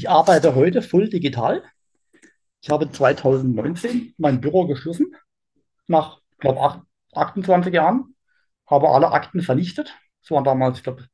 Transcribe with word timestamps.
Ich 0.00 0.08
arbeite 0.08 0.54
heute 0.54 0.80
voll 0.80 1.10
digital. 1.10 1.62
Ich 2.62 2.70
habe 2.70 2.90
2019 2.90 4.14
mein 4.16 4.40
Büro 4.40 4.66
geschlossen, 4.66 5.14
nach, 5.88 6.22
glaube 6.38 6.82
28 7.12 7.74
Jahren, 7.74 8.16
habe 8.66 8.88
alle 8.88 9.12
Akten 9.12 9.42
vernichtet. 9.42 9.94
Es 10.22 10.30
waren 10.30 10.44
damals, 10.44 10.78
ich 10.78 10.84
glaube, 10.84 11.06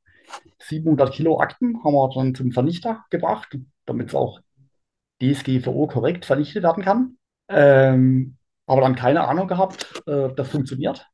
700 0.60 1.12
Kilo 1.12 1.40
Akten, 1.40 1.82
haben 1.82 1.94
wir 1.94 2.10
dann 2.14 2.36
zum 2.36 2.52
Vernichter 2.52 3.04
gebracht, 3.10 3.58
damit 3.86 4.10
es 4.10 4.14
auch 4.14 4.38
DSGVO 5.20 5.88
korrekt 5.88 6.24
vernichtet 6.24 6.62
werden 6.62 6.84
kann. 6.84 7.18
Ähm, 7.48 8.36
aber 8.66 8.82
dann 8.82 8.94
keine 8.94 9.26
Ahnung 9.26 9.48
gehabt, 9.48 10.00
äh, 10.06 10.32
das 10.32 10.48
funktioniert. 10.48 11.08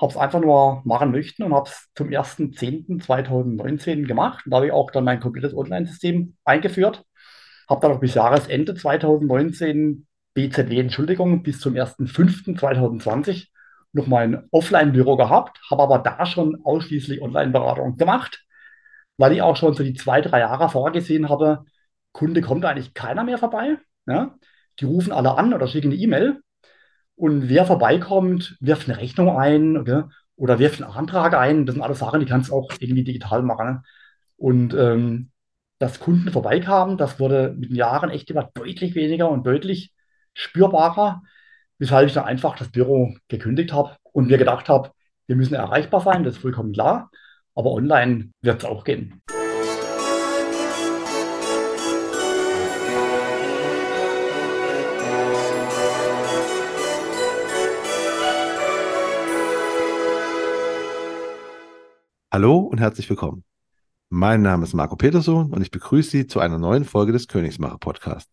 Habe 0.00 0.12
es 0.12 0.16
einfach 0.16 0.40
nur 0.40 0.82
machen 0.84 1.12
möchten 1.12 1.44
und 1.44 1.54
habe 1.54 1.68
es 1.68 1.88
zum 1.94 2.08
1.10.2019 2.08 4.06
gemacht. 4.06 4.44
Da 4.46 4.56
habe 4.56 4.66
ich 4.66 4.72
auch 4.72 4.90
dann 4.90 5.04
mein 5.04 5.20
komplettes 5.20 5.54
Online-System 5.54 6.36
eingeführt. 6.44 7.04
Habe 7.68 7.80
dann 7.80 7.92
auch 7.92 8.00
bis 8.00 8.14
Jahresende 8.14 8.74
2019 8.74 10.06
BZW, 10.34 10.80
Entschuldigung, 10.80 11.42
bis 11.42 11.60
zum 11.60 11.74
1.5.2020 11.74 13.46
noch 13.92 14.08
mein 14.08 14.48
Offline-Büro 14.50 15.16
gehabt, 15.16 15.60
habe 15.70 15.84
aber 15.84 15.98
da 15.98 16.26
schon 16.26 16.60
ausschließlich 16.64 17.22
Online-Beratung 17.22 17.96
gemacht, 17.96 18.44
weil 19.16 19.32
ich 19.32 19.42
auch 19.42 19.56
schon 19.56 19.74
so 19.74 19.84
die 19.84 19.94
zwei, 19.94 20.20
drei 20.20 20.40
Jahre 20.40 20.68
vorgesehen 20.68 21.28
habe, 21.28 21.64
Kunde 22.12 22.42
kommt 22.42 22.64
eigentlich 22.64 22.94
keiner 22.94 23.24
mehr 23.24 23.38
vorbei. 23.38 23.76
Ja? 24.06 24.36
Die 24.80 24.84
rufen 24.84 25.12
alle 25.12 25.36
an 25.36 25.54
oder 25.54 25.68
schicken 25.68 25.92
eine 25.92 25.96
E-Mail 25.96 26.40
und 27.16 27.48
wer 27.48 27.64
vorbeikommt, 27.64 28.56
wirft 28.60 28.88
eine 28.88 28.98
Rechnung 28.98 29.36
ein 29.36 29.76
okay? 29.76 30.02
oder 30.36 30.58
wirft 30.58 30.82
einen 30.82 30.92
Antrag 30.92 31.34
ein. 31.34 31.66
Das 31.66 31.74
sind 31.74 31.82
alles 31.82 32.00
Sachen, 32.00 32.20
die 32.20 32.26
kannst 32.26 32.50
du 32.50 32.54
auch 32.54 32.70
irgendwie 32.80 33.04
digital 33.04 33.42
machen. 33.42 33.84
Und 34.36 34.74
ähm, 34.74 35.30
dass 35.78 36.00
Kunden 36.00 36.30
vorbeikamen, 36.30 36.96
das 36.96 37.20
wurde 37.20 37.54
mit 37.56 37.70
den 37.70 37.76
Jahren 37.76 38.10
echt 38.10 38.30
immer 38.30 38.50
deutlich 38.54 38.94
weniger 38.94 39.30
und 39.30 39.46
deutlich 39.46 39.92
spürbarer, 40.32 41.22
weshalb 41.78 42.08
ich 42.08 42.14
dann 42.14 42.24
einfach 42.24 42.56
das 42.56 42.70
Büro 42.70 43.14
gekündigt 43.28 43.72
habe 43.72 43.96
und 44.12 44.28
mir 44.28 44.38
gedacht 44.38 44.68
habe, 44.68 44.90
wir 45.26 45.36
müssen 45.36 45.54
erreichbar 45.54 46.00
sein, 46.00 46.24
das 46.24 46.34
ist 46.34 46.42
vollkommen 46.42 46.72
klar, 46.72 47.10
aber 47.54 47.72
online 47.72 48.30
wird 48.42 48.62
es 48.62 48.64
auch 48.68 48.84
gehen. 48.84 49.22
Hallo 62.34 62.58
und 62.58 62.80
herzlich 62.80 63.08
willkommen. 63.08 63.44
Mein 64.08 64.42
Name 64.42 64.64
ist 64.64 64.74
Marco 64.74 64.96
Peterson 64.96 65.52
und 65.52 65.62
ich 65.62 65.70
begrüße 65.70 66.10
Sie 66.10 66.26
zu 66.26 66.40
einer 66.40 66.58
neuen 66.58 66.84
Folge 66.84 67.12
des 67.12 67.28
Königsmacher 67.28 67.78
Podcast. 67.78 68.28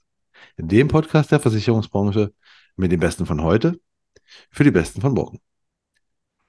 In 0.57 0.67
dem 0.67 0.87
Podcast 0.87 1.31
der 1.31 1.39
Versicherungsbranche 1.39 2.33
mit 2.75 2.91
den 2.91 2.99
Besten 2.99 3.27
von 3.27 3.43
heute 3.43 3.79
für 4.49 4.63
die 4.63 4.71
Besten 4.71 5.01
von 5.01 5.13
morgen. 5.13 5.39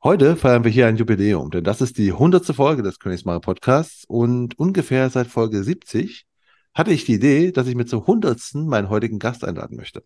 Heute 0.02 0.36
feiern 0.36 0.64
wir 0.64 0.70
hier 0.70 0.86
ein 0.86 0.96
Jubiläum, 0.96 1.50
denn 1.50 1.62
das 1.62 1.82
ist 1.82 1.98
die 1.98 2.14
hundertste 2.14 2.54
Folge 2.54 2.82
des 2.82 2.98
Königsmacher 2.98 3.40
Podcasts 3.40 4.06
und 4.06 4.58
ungefähr 4.58 5.10
seit 5.10 5.26
Folge 5.26 5.62
70 5.62 6.24
hatte 6.72 6.90
ich 6.90 7.04
die 7.04 7.16
Idee, 7.16 7.52
dass 7.52 7.66
ich 7.66 7.74
mit 7.74 7.90
zur 7.90 8.06
hundertsten 8.06 8.66
meinen 8.66 8.88
heutigen 8.88 9.18
Gast 9.18 9.44
einladen 9.44 9.76
möchte. 9.76 10.02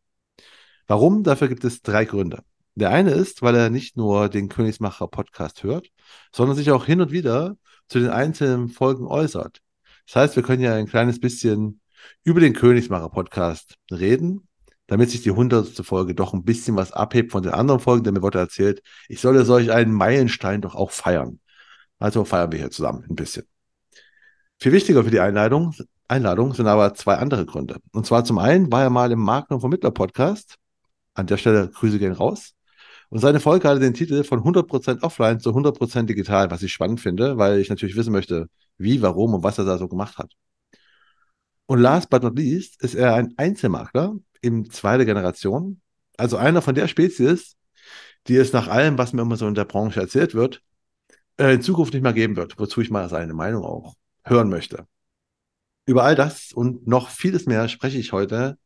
Warum? 0.89 1.23
Dafür 1.23 1.47
gibt 1.47 1.63
es 1.63 1.81
drei 1.81 2.07
Gründe. 2.07 2.43
Der 2.77 2.91
eine 2.91 3.11
ist, 3.11 3.43
weil 3.43 3.57
er 3.57 3.71
nicht 3.71 3.97
nur 3.97 4.29
den 4.29 4.49
Königsmacher 4.49 5.09
Podcast 5.09 5.63
hört, 5.63 5.89
sondern 6.33 6.57
sich 6.57 6.71
auch 6.71 6.85
hin 6.85 7.01
und 7.01 7.11
wieder 7.11 7.57
zu 7.89 7.99
den 7.99 8.11
einzelnen 8.11 8.69
Folgen 8.69 9.07
äußert. 9.07 9.61
Das 10.07 10.17
heißt, 10.17 10.37
wir 10.37 10.43
können 10.43 10.63
ja 10.63 10.75
ein 10.75 10.87
kleines 10.87 11.19
bisschen 11.19 11.81
über 12.23 12.41
den 12.41 12.53
Königsmacher 12.53 13.09
Podcast 13.09 13.77
reden, 13.91 14.47
damit 14.87 15.11
sich 15.11 15.23
die 15.23 15.31
hundertste 15.31 15.85
Folge 15.85 16.15
doch 16.15 16.35
ein 16.35 16.45
bisschen 16.45 16.77
was 16.77 16.93
abhebt 16.93 17.33
von 17.33 17.43
den 17.43 17.53
anderen 17.53 17.81
Folgen, 17.81 18.05
denn 18.05 18.15
mir 18.15 18.23
wurde 18.23 18.39
erzählt, 18.39 18.83
ich 19.09 19.21
solle 19.21 19.45
solch 19.45 19.73
einen 19.73 19.93
Meilenstein 19.93 20.61
doch 20.61 20.75
auch 20.75 20.91
feiern. 20.91 21.41
Also 21.99 22.25
feiern 22.25 22.53
wir 22.53 22.59
hier 22.59 22.71
zusammen 22.71 23.05
ein 23.09 23.17
bisschen. 23.17 23.47
Viel 24.61 24.73
wichtiger 24.73 25.03
für 25.03 25.11
die 25.11 25.21
Einladung, 25.21 25.75
Einladung 26.09 26.55
sind 26.55 26.67
aber 26.67 26.95
zwei 26.95 27.17
andere 27.17 27.47
Gründe. 27.47 27.81
Und 27.93 28.07
zwar 28.07 28.25
zum 28.25 28.39
einen 28.39 28.71
war 28.71 28.83
er 28.83 28.91
mal 28.91 29.11
im 29.11 29.21
Makler- 29.21 29.57
und 29.57 29.61
Vermittler-Podcast. 29.61 30.57
An 31.15 31.27
der 31.27 31.37
Stelle 31.37 31.71
Grüße 31.71 31.99
gehen 31.99 32.13
raus. 32.13 32.56
Und 33.09 33.21
seine 33.21 33.41
Folge 33.41 33.69
hatte 33.69 33.81
den 33.81 33.95
Titel 33.95 34.25
von 34.25 34.41
100% 34.41 35.03
offline 35.03 35.41
zu 35.41 35.51
100% 35.51 36.03
digital, 36.05 36.51
was 36.51 36.63
ich 36.63 36.73
spannend 36.73 37.01
finde, 37.01 37.39
weil 37.39 37.61
ich 37.61 37.69
natürlich 37.69 37.97
wissen 37.97 38.13
möchte, 38.13 38.49
wie, 38.79 39.01
warum 39.03 39.35
und 39.35 39.43
was 39.43 39.59
er 39.59 39.65
da 39.65 39.79
so 39.79 39.89
gemacht 39.89 40.19
hat. 40.19 40.33
Und 41.67 41.81
last 41.81 42.11
but 42.11 42.23
not 42.23 42.37
least 42.37 42.83
ist 42.83 42.95
er 42.95 43.15
ein 43.15 43.35
Einzelmakler 43.37 44.15
in 44.41 44.71
zweiter 44.71 45.05
Generation, 45.05 45.81
also 46.17 46.37
einer 46.37 46.63
von 46.63 46.75
der 46.75 46.89
Spezies, 46.89 47.57
die 48.27 48.37
es 48.37 48.53
nach 48.53 48.69
allem, 48.69 48.99
was 48.99 49.13
mir 49.13 49.23
immer 49.23 49.37
so 49.37 49.47
in 49.47 49.55
der 49.55 49.65
Branche 49.65 50.01
erzählt 50.01 50.35
wird, 50.35 50.63
äh, 51.39 51.55
in 51.55 51.63
Zukunft 51.63 51.93
nicht 51.93 52.03
mehr 52.03 52.13
geben 52.13 52.37
wird, 52.37 52.59
wozu 52.59 52.81
ich 52.81 52.91
mal 52.91 53.09
seine 53.09 53.35
Meinung 53.35 53.65
auch 53.65 53.95
hören 54.25 54.49
möchte. 54.49 54.87
Über 55.87 56.05
all 56.05 56.15
das 56.17 56.53
und 56.53 56.87
noch 56.87 57.11
vieles 57.11 57.47
mehr 57.47 57.69
spreche 57.69 57.99
ich 57.99 58.13
heute 58.13 58.59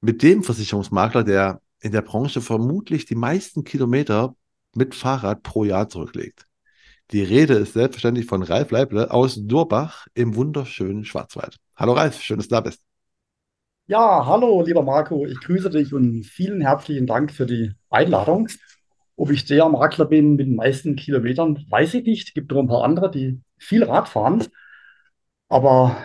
mit 0.00 0.22
dem 0.22 0.42
Versicherungsmakler, 0.42 1.24
der 1.24 1.60
in 1.80 1.92
der 1.92 2.02
Branche 2.02 2.40
vermutlich 2.40 3.04
die 3.06 3.14
meisten 3.14 3.64
Kilometer 3.64 4.34
mit 4.74 4.94
Fahrrad 4.94 5.42
pro 5.42 5.64
Jahr 5.64 5.88
zurücklegt. 5.88 6.46
Die 7.12 7.22
Rede 7.22 7.54
ist 7.54 7.74
selbstverständlich 7.74 8.26
von 8.26 8.42
Ralf 8.42 8.70
Leible 8.70 9.10
aus 9.10 9.36
Durbach 9.40 10.06
im 10.14 10.34
wunderschönen 10.34 11.04
Schwarzwald. 11.04 11.56
Hallo 11.76 11.92
Ralf, 11.92 12.20
schön, 12.20 12.38
dass 12.38 12.48
du 12.48 12.54
da 12.56 12.60
bist. 12.60 12.82
Ja, 13.86 14.26
hallo, 14.26 14.62
lieber 14.62 14.82
Marco, 14.82 15.26
ich 15.26 15.38
grüße 15.40 15.70
dich 15.70 15.94
und 15.94 16.24
vielen 16.24 16.60
herzlichen 16.60 17.06
Dank 17.06 17.30
für 17.30 17.46
die 17.46 17.72
Einladung. 17.88 18.48
Ob 19.14 19.30
ich 19.30 19.44
der 19.44 19.68
Makler 19.68 20.06
bin 20.06 20.34
mit 20.34 20.46
den 20.46 20.56
meisten 20.56 20.96
Kilometern, 20.96 21.64
weiß 21.70 21.94
ich 21.94 22.04
nicht. 22.04 22.28
Es 22.28 22.34
gibt 22.34 22.50
noch 22.50 22.58
ein 22.58 22.66
paar 22.66 22.82
andere, 22.82 23.10
die 23.10 23.40
viel 23.56 23.84
Rad 23.84 24.08
fahren. 24.08 24.44
Aber 25.48 25.96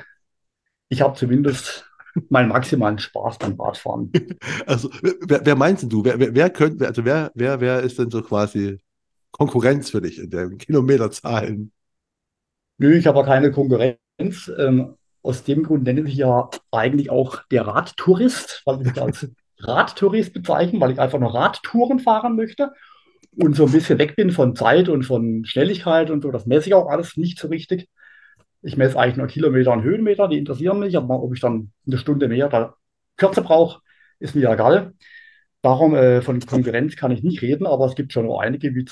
ich 0.90 1.02
habe 1.02 1.18
zumindest 1.18 1.91
meinen 2.30 2.50
maximalen 2.50 3.00
Spaß 3.00 3.38
beim 3.40 3.60
Radfahren. 3.60 4.12
Also, 4.66 4.90
wer, 5.02 5.46
wer 5.46 5.56
meinst 5.56 5.92
du? 5.92 6.04
Wer, 6.04 6.20
wer, 6.20 6.34
wer 6.34 6.50
könnte, 6.50 6.88
also 6.88 7.06
wer, 7.06 7.32
wer, 7.36 7.60
wer 7.62 7.82
ist 7.82 8.00
denn 8.00 8.10
so 8.10 8.22
quasi 8.22 8.80
Konkurrenz 9.32 9.90
für 9.90 10.02
dich 10.02 10.20
in 10.20 10.30
den 10.30 10.58
Kilometerzahlen? 10.58 11.72
Nö, 12.78 12.96
ich 12.96 13.08
habe 13.08 13.24
keine 13.24 13.52
Konkurrenz. 13.52 14.52
Ähm, 14.58 14.96
aus 15.24 15.44
dem 15.44 15.64
Grund 15.64 15.84
nenne 15.84 16.00
ich 16.00 16.06
mich 16.06 16.16
ja 16.16 16.50
eigentlich 16.72 17.10
auch 17.10 17.44
der 17.52 17.68
Radtourist, 17.68 18.64
weil 18.66 18.82
ich 18.82 18.88
mich 18.88 19.02
als 19.02 19.30
Radtourist 19.60 20.34
bezeichne, 20.34 20.80
weil 20.80 20.92
ich 20.92 21.00
einfach 21.00 21.20
nur 21.20 21.34
Radtouren 21.34 22.00
fahren 22.00 22.36
möchte 22.36 22.72
und 23.38 23.56
so 23.56 23.66
ein 23.66 23.72
bisschen 23.72 24.00
weg 24.00 24.16
bin 24.16 24.32
von 24.32 24.56
Zeit 24.56 24.90
und 24.90 25.04
von 25.04 25.46
Schnelligkeit 25.46 26.10
und 26.10 26.22
so. 26.24 26.32
Das 26.32 26.46
messe 26.46 26.68
ich 26.68 26.74
auch 26.74 26.88
alles 26.88 27.18
nicht 27.18 27.40
so 27.40 27.48
richtig. 27.48 27.88
Ich 28.62 28.78
messe 28.78 28.98
eigentlich 29.00 29.18
nur 29.18 29.28
Kilometer 29.28 29.72
und 29.74 29.84
Höhenmeter, 29.84 30.28
die 30.28 30.38
interessieren 30.38 30.80
mich, 30.80 30.96
aber 30.98 31.22
ob 31.22 31.34
ich 31.34 31.42
dann 31.42 31.72
eine 31.88 31.98
Stunde 31.98 32.28
mehr 32.28 32.48
oder 32.48 32.76
kürzer 33.18 33.42
brauche, 33.42 33.82
ist 34.20 34.36
mir 34.36 34.52
egal. 34.52 34.94
Darum 35.62 35.96
äh, 35.96 36.22
von 36.22 36.40
Konkurrenz 36.40 36.96
kann 36.96 37.12
ich 37.12 37.24
nicht 37.24 37.42
reden, 37.42 37.68
aber 37.68 37.86
es 37.86 37.96
gibt 37.96 38.14
schon 38.14 38.30
einige, 38.32 38.74
wie 38.76 38.86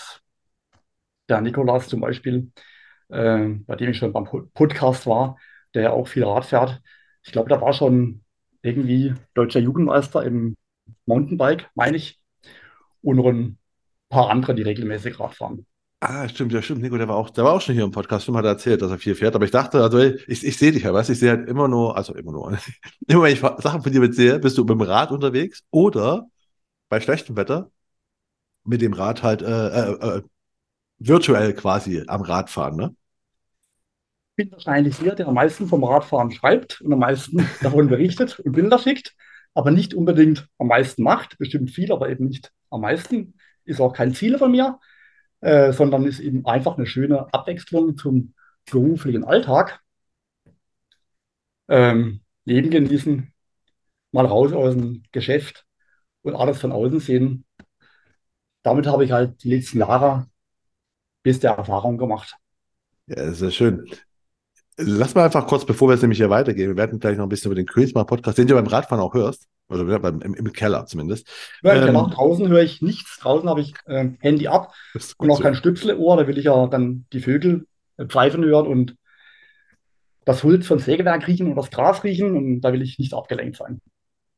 der 1.29 1.41
Nikolas 1.41 1.87
zum 1.87 2.01
Beispiel, 2.01 2.51
äh, 3.09 3.47
bei 3.65 3.75
dem 3.75 3.91
ich 3.91 3.97
schon 3.97 4.13
beim 4.13 4.25
Podcast 4.53 5.07
war, 5.07 5.37
der 5.73 5.83
ja 5.83 5.91
auch 5.91 6.07
viel 6.07 6.23
Rad 6.23 6.45
fährt. 6.45 6.81
Ich 7.23 7.31
glaube, 7.31 7.49
der 7.49 7.61
war 7.61 7.73
schon 7.73 8.23
irgendwie 8.61 9.13
deutscher 9.33 9.59
Jugendmeister 9.59 10.23
im 10.23 10.57
Mountainbike, 11.05 11.69
meine 11.75 11.97
ich. 11.97 12.19
Und 13.01 13.17
noch 13.17 13.27
ein 13.27 13.57
paar 14.09 14.29
andere, 14.29 14.55
die 14.55 14.63
regelmäßig 14.63 15.19
Rad 15.19 15.35
fahren. 15.35 15.65
Ah, 16.01 16.29
stimmt, 16.29 16.53
ja, 16.53 16.61
stimmt. 16.61 16.81
Nico, 16.81 16.97
der 16.97 17.09
war 17.09 17.17
auch, 17.17 17.29
der 17.29 17.43
war 17.43 17.53
auch 17.53 17.61
schon 17.61 17.75
hier 17.75 17.83
im 17.83 17.91
Podcast, 17.91 18.23
stimmt, 18.23 18.37
hat 18.37 18.45
er 18.45 18.51
erzählt, 18.51 18.81
dass 18.81 18.89
er 18.91 18.97
viel 18.97 19.15
fährt. 19.15 19.35
Aber 19.35 19.43
ich 19.43 19.51
dachte, 19.51 19.81
also 19.83 19.99
ich, 19.99 20.45
ich 20.45 20.57
sehe 20.57 20.71
dich 20.71 20.83
ja, 20.83 20.93
weißt 20.93 21.09
ich 21.09 21.19
sehe 21.19 21.31
halt 21.31 21.49
immer 21.49 21.67
nur, 21.67 21.97
also 21.97 22.15
immer 22.15 22.31
nur, 22.31 22.57
immer 23.07 23.23
wenn 23.23 23.33
ich 23.33 23.39
Sachen 23.41 23.83
von 23.83 23.91
dir 23.91 23.99
mit 23.99 24.15
sehe, 24.15 24.39
bist 24.39 24.57
du 24.57 24.61
mit 24.61 24.69
dem 24.69 24.81
Rad 24.81 25.11
unterwegs 25.11 25.63
oder 25.71 26.27
bei 26.87 27.01
schlechtem 27.01 27.35
Wetter 27.35 27.69
mit 28.63 28.81
dem 28.81 28.93
Rad 28.93 29.23
halt 29.23 29.41
äh, 29.41 29.47
äh, 29.47 30.17
äh, 30.17 30.21
virtuell 30.99 31.53
quasi 31.53 32.03
am 32.07 32.21
Rad 32.21 32.49
fahren, 32.49 32.77
ne? 32.77 32.95
Ich 34.37 34.45
bin 34.45 34.51
wahrscheinlich 34.53 34.97
der, 34.99 35.15
der 35.15 35.27
am 35.27 35.33
meisten 35.33 35.67
vom 35.67 35.83
Radfahren 35.83 36.31
schreibt 36.31 36.79
und 36.79 36.93
am 36.93 36.99
meisten 36.99 37.45
davon 37.61 37.89
berichtet 37.89 38.39
und 38.39 38.53
Bilder 38.53 38.79
schickt, 38.79 39.15
aber 39.53 39.71
nicht 39.71 39.93
unbedingt 39.93 40.47
am 40.59 40.67
meisten 40.67 41.03
macht, 41.03 41.37
bestimmt 41.39 41.71
viel, 41.71 41.91
aber 41.91 42.09
eben 42.09 42.27
nicht 42.27 42.53
am 42.69 42.81
meisten. 42.81 43.33
Ist 43.65 43.81
auch 43.81 43.91
kein 43.91 44.13
Ziel 44.13 44.37
von 44.37 44.51
mir 44.51 44.79
äh, 45.41 45.71
sondern 45.73 46.05
ist 46.05 46.19
eben 46.19 46.45
einfach 46.45 46.77
eine 46.77 46.85
schöne 46.85 47.33
Abwechslung 47.33 47.97
zum 47.97 48.33
beruflichen 48.69 49.23
Alltag. 49.23 49.81
Ähm, 51.67 52.21
Leben 52.45 52.69
genießen, 52.71 53.33
mal 54.11 54.25
raus 54.25 54.53
aus 54.53 54.75
dem 54.75 55.03
Geschäft 55.11 55.65
und 56.23 56.35
alles 56.35 56.59
von 56.59 56.71
außen 56.71 56.99
sehen. 56.99 57.45
Damit 58.63 58.87
habe 58.87 59.05
ich 59.05 59.11
halt 59.11 59.43
die 59.43 59.55
letzten 59.55 59.79
Jahre 59.79 60.27
bis 61.23 61.39
der 61.39 61.51
Erfahrung 61.51 61.97
gemacht. 61.97 62.35
Ja, 63.07 63.31
ja 63.31 63.51
schön. 63.51 63.85
Lass 64.81 65.13
mal 65.13 65.25
einfach 65.25 65.45
kurz, 65.45 65.65
bevor 65.65 65.89
wir 65.89 65.93
jetzt 65.93 66.01
nämlich 66.01 66.19
hier 66.19 66.29
weitergehen, 66.29 66.69
wir 66.69 66.77
werden 66.77 66.99
gleich 66.99 67.17
noch 67.17 67.25
ein 67.25 67.29
bisschen 67.29 67.51
über 67.51 67.55
den 67.55 67.65
Königsmacher-Podcast, 67.65 68.37
den 68.37 68.47
du 68.47 68.55
beim 68.55 68.67
Radfahren 68.67 69.03
auch 69.03 69.13
hörst, 69.13 69.47
oder 69.67 69.99
beim, 69.99 70.21
im, 70.21 70.33
im 70.33 70.53
Keller 70.53 70.85
zumindest. 70.85 71.27
Ja, 71.61 71.73
im 71.73 71.85
Keller. 71.85 72.09
Draußen 72.13 72.47
höre 72.47 72.63
ich 72.63 72.81
nichts. 72.81 73.19
Draußen 73.19 73.47
habe 73.49 73.61
ich 73.61 73.73
äh, 73.85 74.09
Handy 74.19 74.47
ab 74.47 74.73
und 75.17 75.29
auch 75.29 75.37
so. 75.37 75.43
kein 75.43 75.55
Stöpsel 75.55 75.91
im 75.91 75.99
Ohr. 75.99 76.17
Da 76.17 76.27
will 76.27 76.37
ich 76.37 76.45
ja 76.45 76.67
dann 76.67 77.05
die 77.13 77.19
Vögel 77.19 77.67
äh, 77.97 78.05
pfeifen 78.05 78.43
hören 78.43 78.67
und 78.67 78.95
das 80.25 80.43
Holz 80.43 80.65
vom 80.65 80.79
Sägewerk 80.79 81.27
riechen 81.27 81.47
und 81.47 81.55
das 81.55 81.71
Gras 81.71 82.03
riechen. 82.03 82.35
Und 82.35 82.61
da 82.61 82.73
will 82.73 82.81
ich 82.81 82.99
nicht 82.99 83.13
abgelenkt 83.13 83.57
sein. 83.57 83.81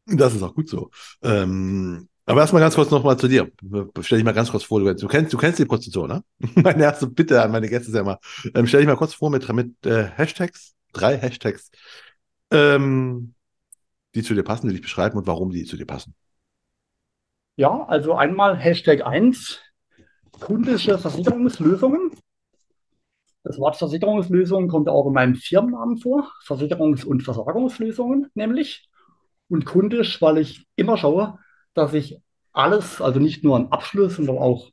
Das 0.05 0.33
ist 0.33 0.41
auch 0.41 0.55
gut 0.55 0.67
so. 0.67 0.89
Ähm, 1.21 2.09
aber 2.31 2.39
erstmal 2.39 2.61
ganz 2.61 2.75
kurz 2.75 2.89
nochmal 2.89 3.17
zu 3.17 3.27
dir. 3.27 3.51
Stell 3.99 4.19
dich 4.19 4.25
mal 4.25 4.31
ganz 4.31 4.51
kurz 4.51 4.63
vor, 4.63 4.79
du, 4.79 4.95
du, 4.95 5.07
kennst, 5.09 5.33
du 5.33 5.37
kennst 5.37 5.59
die 5.59 5.65
Prostitution, 5.65 6.07
ne? 6.07 6.23
Meine 6.63 6.83
erste 6.83 7.07
Bitte 7.07 7.41
an 7.41 7.51
meine 7.51 7.67
Gäste 7.67 7.89
ist 7.89 7.93
ja 7.93 8.01
immer, 8.01 8.19
ähm, 8.55 8.67
stell 8.67 8.79
dich 8.79 8.87
mal 8.87 8.95
kurz 8.95 9.13
vor 9.13 9.29
mit, 9.29 9.51
mit 9.51 9.85
äh, 9.85 10.05
Hashtags, 10.05 10.73
drei 10.93 11.17
Hashtags, 11.17 11.71
ähm, 12.49 13.33
die 14.15 14.23
zu 14.23 14.33
dir 14.33 14.43
passen, 14.43 14.67
die 14.67 14.73
dich 14.75 14.81
beschreiben 14.81 15.17
und 15.17 15.27
warum 15.27 15.49
die 15.49 15.65
zu 15.65 15.75
dir 15.75 15.85
passen. 15.85 16.15
Ja, 17.57 17.85
also 17.87 18.13
einmal 18.13 18.55
Hashtag 18.55 19.05
1, 19.05 19.59
kundische 20.39 20.97
Versicherungslösungen. 20.97 22.11
Das 23.43 23.57
Wort 23.59 23.75
Versicherungslösungen 23.75 24.69
kommt 24.69 24.87
auch 24.87 25.05
in 25.07 25.13
meinem 25.13 25.35
Firmennamen 25.35 25.97
vor, 25.97 26.31
Versicherungs- 26.45 27.03
und 27.03 27.23
Versorgungslösungen 27.23 28.27
nämlich. 28.35 28.87
Und 29.49 29.65
kundisch, 29.65 30.21
weil 30.21 30.37
ich 30.37 30.65
immer 30.77 30.95
schaue, 30.95 31.37
dass 31.73 31.94
ich 31.94 32.19
alles, 32.53 33.01
also 33.01 33.19
nicht 33.19 33.44
nur 33.44 33.56
einen 33.56 33.71
Abschluss, 33.71 34.15
sondern 34.15 34.38
auch 34.38 34.69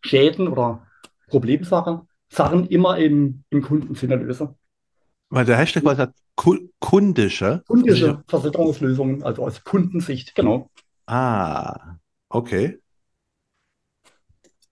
Schäden 0.00 0.48
oder 0.48 0.86
Problemsachen, 1.28 2.08
Sachen 2.28 2.66
immer 2.68 2.98
im, 2.98 3.44
im 3.50 3.62
Kundensinne 3.62 4.16
löse. 4.16 4.54
Weil 5.30 5.44
der 5.44 5.58
Hashtag 5.58 5.84
war 5.84 5.96
halt 5.96 6.12
kundische. 6.80 7.62
Kundische 7.66 8.22
Versicherungslösungen, 8.28 9.22
also 9.22 9.44
aus 9.44 9.62
Kundensicht, 9.64 10.34
genau. 10.34 10.70
Ah, 11.06 11.96
okay. 12.28 12.78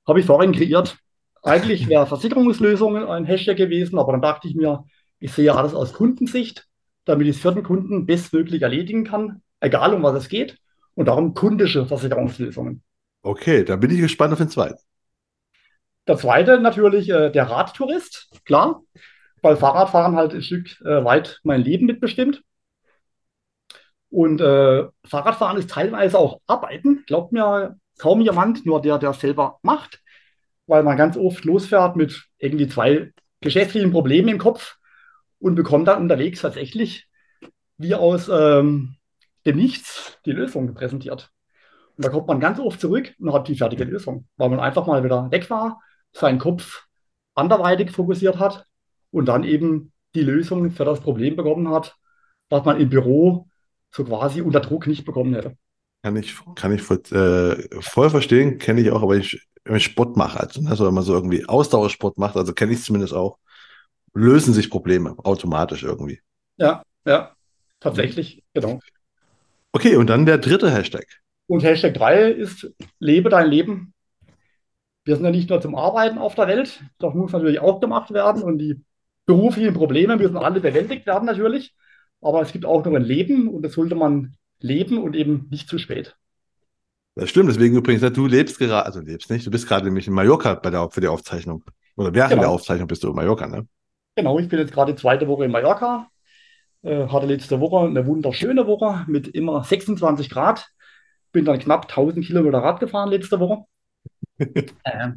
Habe 0.06 0.20
ich 0.20 0.26
vorhin 0.26 0.52
kreiert. 0.52 0.96
Eigentlich 1.42 1.88
wäre 1.88 2.06
Versicherungslösungen 2.06 3.04
ein 3.06 3.24
Hashtag 3.24 3.56
gewesen, 3.56 3.98
aber 3.98 4.12
dann 4.12 4.22
dachte 4.22 4.48
ich 4.48 4.54
mir, 4.54 4.84
ich 5.18 5.32
sehe 5.32 5.54
alles 5.54 5.74
aus 5.74 5.92
Kundensicht, 5.92 6.66
damit 7.04 7.26
ich 7.26 7.36
es 7.36 7.42
für 7.42 7.52
den 7.52 7.62
Kunden 7.62 8.06
bestmöglich 8.06 8.62
erledigen 8.62 9.04
kann, 9.04 9.42
egal 9.60 9.94
um 9.94 10.02
was 10.02 10.16
es 10.16 10.28
geht. 10.28 10.58
Und 10.96 11.06
darum 11.06 11.34
kundische 11.34 11.86
Versicherungslösungen. 11.86 12.82
Okay, 13.22 13.64
da 13.64 13.76
bin 13.76 13.90
ich 13.90 14.00
gespannt 14.00 14.32
auf 14.32 14.38
den 14.38 14.48
zweiten. 14.48 14.78
Der 16.08 16.16
zweite 16.16 16.58
natürlich 16.60 17.08
äh, 17.10 17.30
der 17.30 17.50
Radtourist, 17.50 18.30
klar, 18.44 18.82
weil 19.42 19.56
Fahrradfahren 19.56 20.16
halt 20.16 20.32
ein 20.32 20.42
Stück 20.42 20.80
äh, 20.80 21.04
weit 21.04 21.40
mein 21.44 21.62
Leben 21.62 21.86
mitbestimmt. 21.86 22.42
Und 24.08 24.40
äh, 24.40 24.84
Fahrradfahren 25.04 25.58
ist 25.58 25.70
teilweise 25.70 26.18
auch 26.18 26.40
Arbeiten, 26.46 27.04
glaubt 27.06 27.32
mir 27.32 27.76
kaum 27.98 28.20
jemand, 28.20 28.64
nur 28.64 28.80
der, 28.80 28.98
der 28.98 29.10
es 29.10 29.20
selber 29.20 29.58
macht, 29.62 30.00
weil 30.66 30.82
man 30.82 30.96
ganz 30.96 31.16
oft 31.16 31.44
losfährt 31.44 31.96
mit 31.96 32.24
irgendwie 32.38 32.68
zwei 32.68 33.12
geschäftlichen 33.40 33.92
Problemen 33.92 34.28
im 34.28 34.38
Kopf 34.38 34.76
und 35.38 35.54
bekommt 35.54 35.88
dann 35.88 36.02
unterwegs 36.02 36.40
tatsächlich 36.40 37.08
wie 37.78 37.94
aus 37.94 38.30
ähm, 38.32 38.95
dem 39.46 39.56
Nichts 39.56 40.18
die 40.24 40.32
Lösung 40.32 40.74
präsentiert. 40.74 41.30
Und 41.96 42.04
da 42.04 42.10
kommt 42.10 42.26
man 42.26 42.40
ganz 42.40 42.58
oft 42.58 42.80
zurück 42.80 43.14
und 43.18 43.32
hat 43.32 43.48
die 43.48 43.56
fertige 43.56 43.84
Lösung, 43.84 44.26
weil 44.36 44.50
man 44.50 44.60
einfach 44.60 44.86
mal 44.86 45.02
wieder 45.02 45.30
weg 45.30 45.48
war, 45.48 45.80
seinen 46.12 46.38
Kopf 46.38 46.84
anderweitig 47.34 47.90
fokussiert 47.90 48.38
hat 48.38 48.66
und 49.10 49.26
dann 49.26 49.44
eben 49.44 49.92
die 50.14 50.22
Lösung 50.22 50.70
für 50.70 50.84
das 50.84 51.00
Problem 51.00 51.36
bekommen 51.36 51.68
hat, 51.70 51.96
was 52.48 52.64
man 52.64 52.80
im 52.80 52.88
Büro 52.88 53.48
so 53.90 54.04
quasi 54.04 54.42
unter 54.42 54.60
Druck 54.60 54.86
nicht 54.86 55.04
bekommen 55.04 55.34
hätte. 55.34 55.56
Kann 56.02 56.16
ich, 56.16 56.34
kann 56.54 56.72
ich 56.72 56.82
voll, 56.82 57.02
äh, 57.10 57.80
voll 57.80 58.10
verstehen, 58.10 58.58
kenne 58.58 58.80
ich 58.80 58.90
auch, 58.90 59.02
aber 59.02 59.16
ich, 59.16 59.46
wenn 59.64 59.76
ich 59.76 59.84
Sport 59.84 60.16
mache, 60.16 60.38
also, 60.40 60.60
also 60.66 60.86
wenn 60.86 60.94
man 60.94 61.02
so 61.02 61.14
irgendwie 61.14 61.46
Ausdauersport 61.46 62.18
macht, 62.18 62.36
also 62.36 62.52
kenne 62.52 62.72
ich 62.72 62.78
es 62.78 62.84
zumindest 62.84 63.14
auch, 63.14 63.38
lösen 64.14 64.54
sich 64.54 64.70
Probleme 64.70 65.16
automatisch 65.18 65.82
irgendwie. 65.82 66.20
Ja, 66.56 66.82
ja, 67.04 67.34
tatsächlich, 67.80 68.44
genau. 68.54 68.80
Okay, 69.76 69.96
und 69.96 70.08
dann 70.08 70.24
der 70.24 70.38
dritte 70.38 70.70
Hashtag. 70.70 71.04
Und 71.48 71.62
Hashtag 71.62 71.92
3 71.92 72.30
ist 72.30 72.72
Lebe 72.98 73.28
dein 73.28 73.50
Leben. 73.50 73.92
Wir 75.04 75.16
sind 75.16 75.24
ja 75.26 75.30
nicht 75.30 75.50
nur 75.50 75.60
zum 75.60 75.74
Arbeiten 75.74 76.16
auf 76.16 76.34
der 76.34 76.48
Welt, 76.48 76.82
das 76.98 77.12
muss 77.12 77.32
natürlich 77.32 77.60
auch 77.60 77.78
gemacht 77.78 78.10
werden 78.10 78.42
und 78.42 78.56
die 78.56 78.80
beruflichen 79.26 79.74
Probleme 79.74 80.16
müssen 80.16 80.38
alle 80.38 80.60
bewältigt 80.60 81.04
werden 81.04 81.26
natürlich. 81.26 81.74
Aber 82.22 82.40
es 82.40 82.52
gibt 82.52 82.64
auch 82.64 82.86
noch 82.86 82.94
ein 82.94 83.02
Leben 83.02 83.48
und 83.48 83.60
das 83.60 83.74
sollte 83.74 83.96
man 83.96 84.38
leben 84.60 84.96
und 84.96 85.14
eben 85.14 85.46
nicht 85.50 85.68
zu 85.68 85.76
spät. 85.76 86.16
Das 87.14 87.28
stimmt, 87.28 87.50
deswegen 87.50 87.76
übrigens, 87.76 88.00
du 88.14 88.26
lebst 88.26 88.58
gerade, 88.58 88.86
also 88.86 89.00
lebst 89.00 89.28
nicht, 89.28 89.46
du 89.46 89.50
bist 89.50 89.68
gerade 89.68 89.84
nämlich 89.84 90.06
in 90.06 90.14
Mallorca 90.14 90.54
bei 90.54 90.70
der, 90.70 90.88
für 90.88 91.02
die 91.02 91.08
Aufzeichnung. 91.08 91.64
Oder 91.96 92.14
während 92.14 92.30
genau. 92.30 92.42
der 92.44 92.50
Aufzeichnung 92.50 92.88
bist 92.88 93.04
du 93.04 93.10
in 93.10 93.14
Mallorca, 93.14 93.46
ne? 93.46 93.68
Genau, 94.14 94.38
ich 94.38 94.48
bin 94.48 94.58
jetzt 94.58 94.72
gerade 94.72 94.94
die 94.94 94.98
zweite 94.98 95.28
Woche 95.28 95.44
in 95.44 95.50
Mallorca. 95.50 96.08
Äh, 96.86 97.08
hatte 97.08 97.26
letzte 97.26 97.58
Woche 97.58 97.84
eine 97.84 98.06
wunderschöne 98.06 98.68
Woche 98.68 99.04
mit 99.08 99.26
immer 99.26 99.64
26 99.64 100.30
Grad. 100.30 100.68
Bin 101.32 101.44
dann 101.44 101.58
knapp 101.58 101.88
1000 101.88 102.24
Kilometer 102.24 102.58
Rad 102.58 102.78
gefahren 102.78 103.10
letzte 103.10 103.40
Woche. 103.40 103.64
äh, 104.38 105.10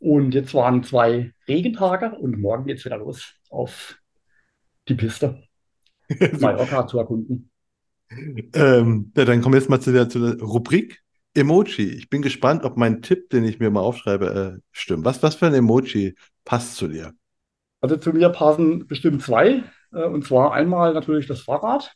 und 0.00 0.34
jetzt 0.34 0.52
waren 0.52 0.82
zwei 0.82 1.32
Regentage 1.46 2.10
und 2.18 2.40
morgen 2.40 2.64
geht 2.64 2.78
es 2.78 2.84
wieder 2.84 2.96
los 2.96 3.34
auf 3.50 4.00
die 4.88 4.96
Piste. 4.96 5.44
Mallorca 6.40 6.88
zu 6.88 6.98
erkunden. 6.98 7.52
Ähm, 8.10 9.12
ja, 9.16 9.24
dann 9.24 9.42
kommen 9.42 9.54
wir 9.54 9.60
jetzt 9.60 9.70
mal 9.70 9.80
zu 9.80 9.92
der, 9.92 10.08
zu 10.08 10.18
der, 10.18 10.44
Rubrik 10.44 11.04
Emoji. 11.34 11.84
Ich 11.84 12.10
bin 12.10 12.20
gespannt, 12.20 12.64
ob 12.64 12.76
mein 12.76 13.00
Tipp, 13.00 13.30
den 13.30 13.44
ich 13.44 13.60
mir 13.60 13.70
mal 13.70 13.82
aufschreibe, 13.82 14.58
äh, 14.58 14.60
stimmt. 14.72 15.04
Was, 15.04 15.22
was 15.22 15.36
für 15.36 15.46
ein 15.46 15.54
Emoji 15.54 16.16
passt 16.44 16.74
zu 16.74 16.88
dir? 16.88 17.12
Also 17.80 17.96
zu 17.96 18.12
mir 18.12 18.30
passen 18.30 18.88
bestimmt 18.88 19.22
zwei. 19.22 19.62
Äh, 19.92 20.04
und 20.04 20.24
zwar 20.24 20.52
einmal 20.52 20.94
natürlich 20.94 21.26
das 21.26 21.40
Fahrrad. 21.40 21.94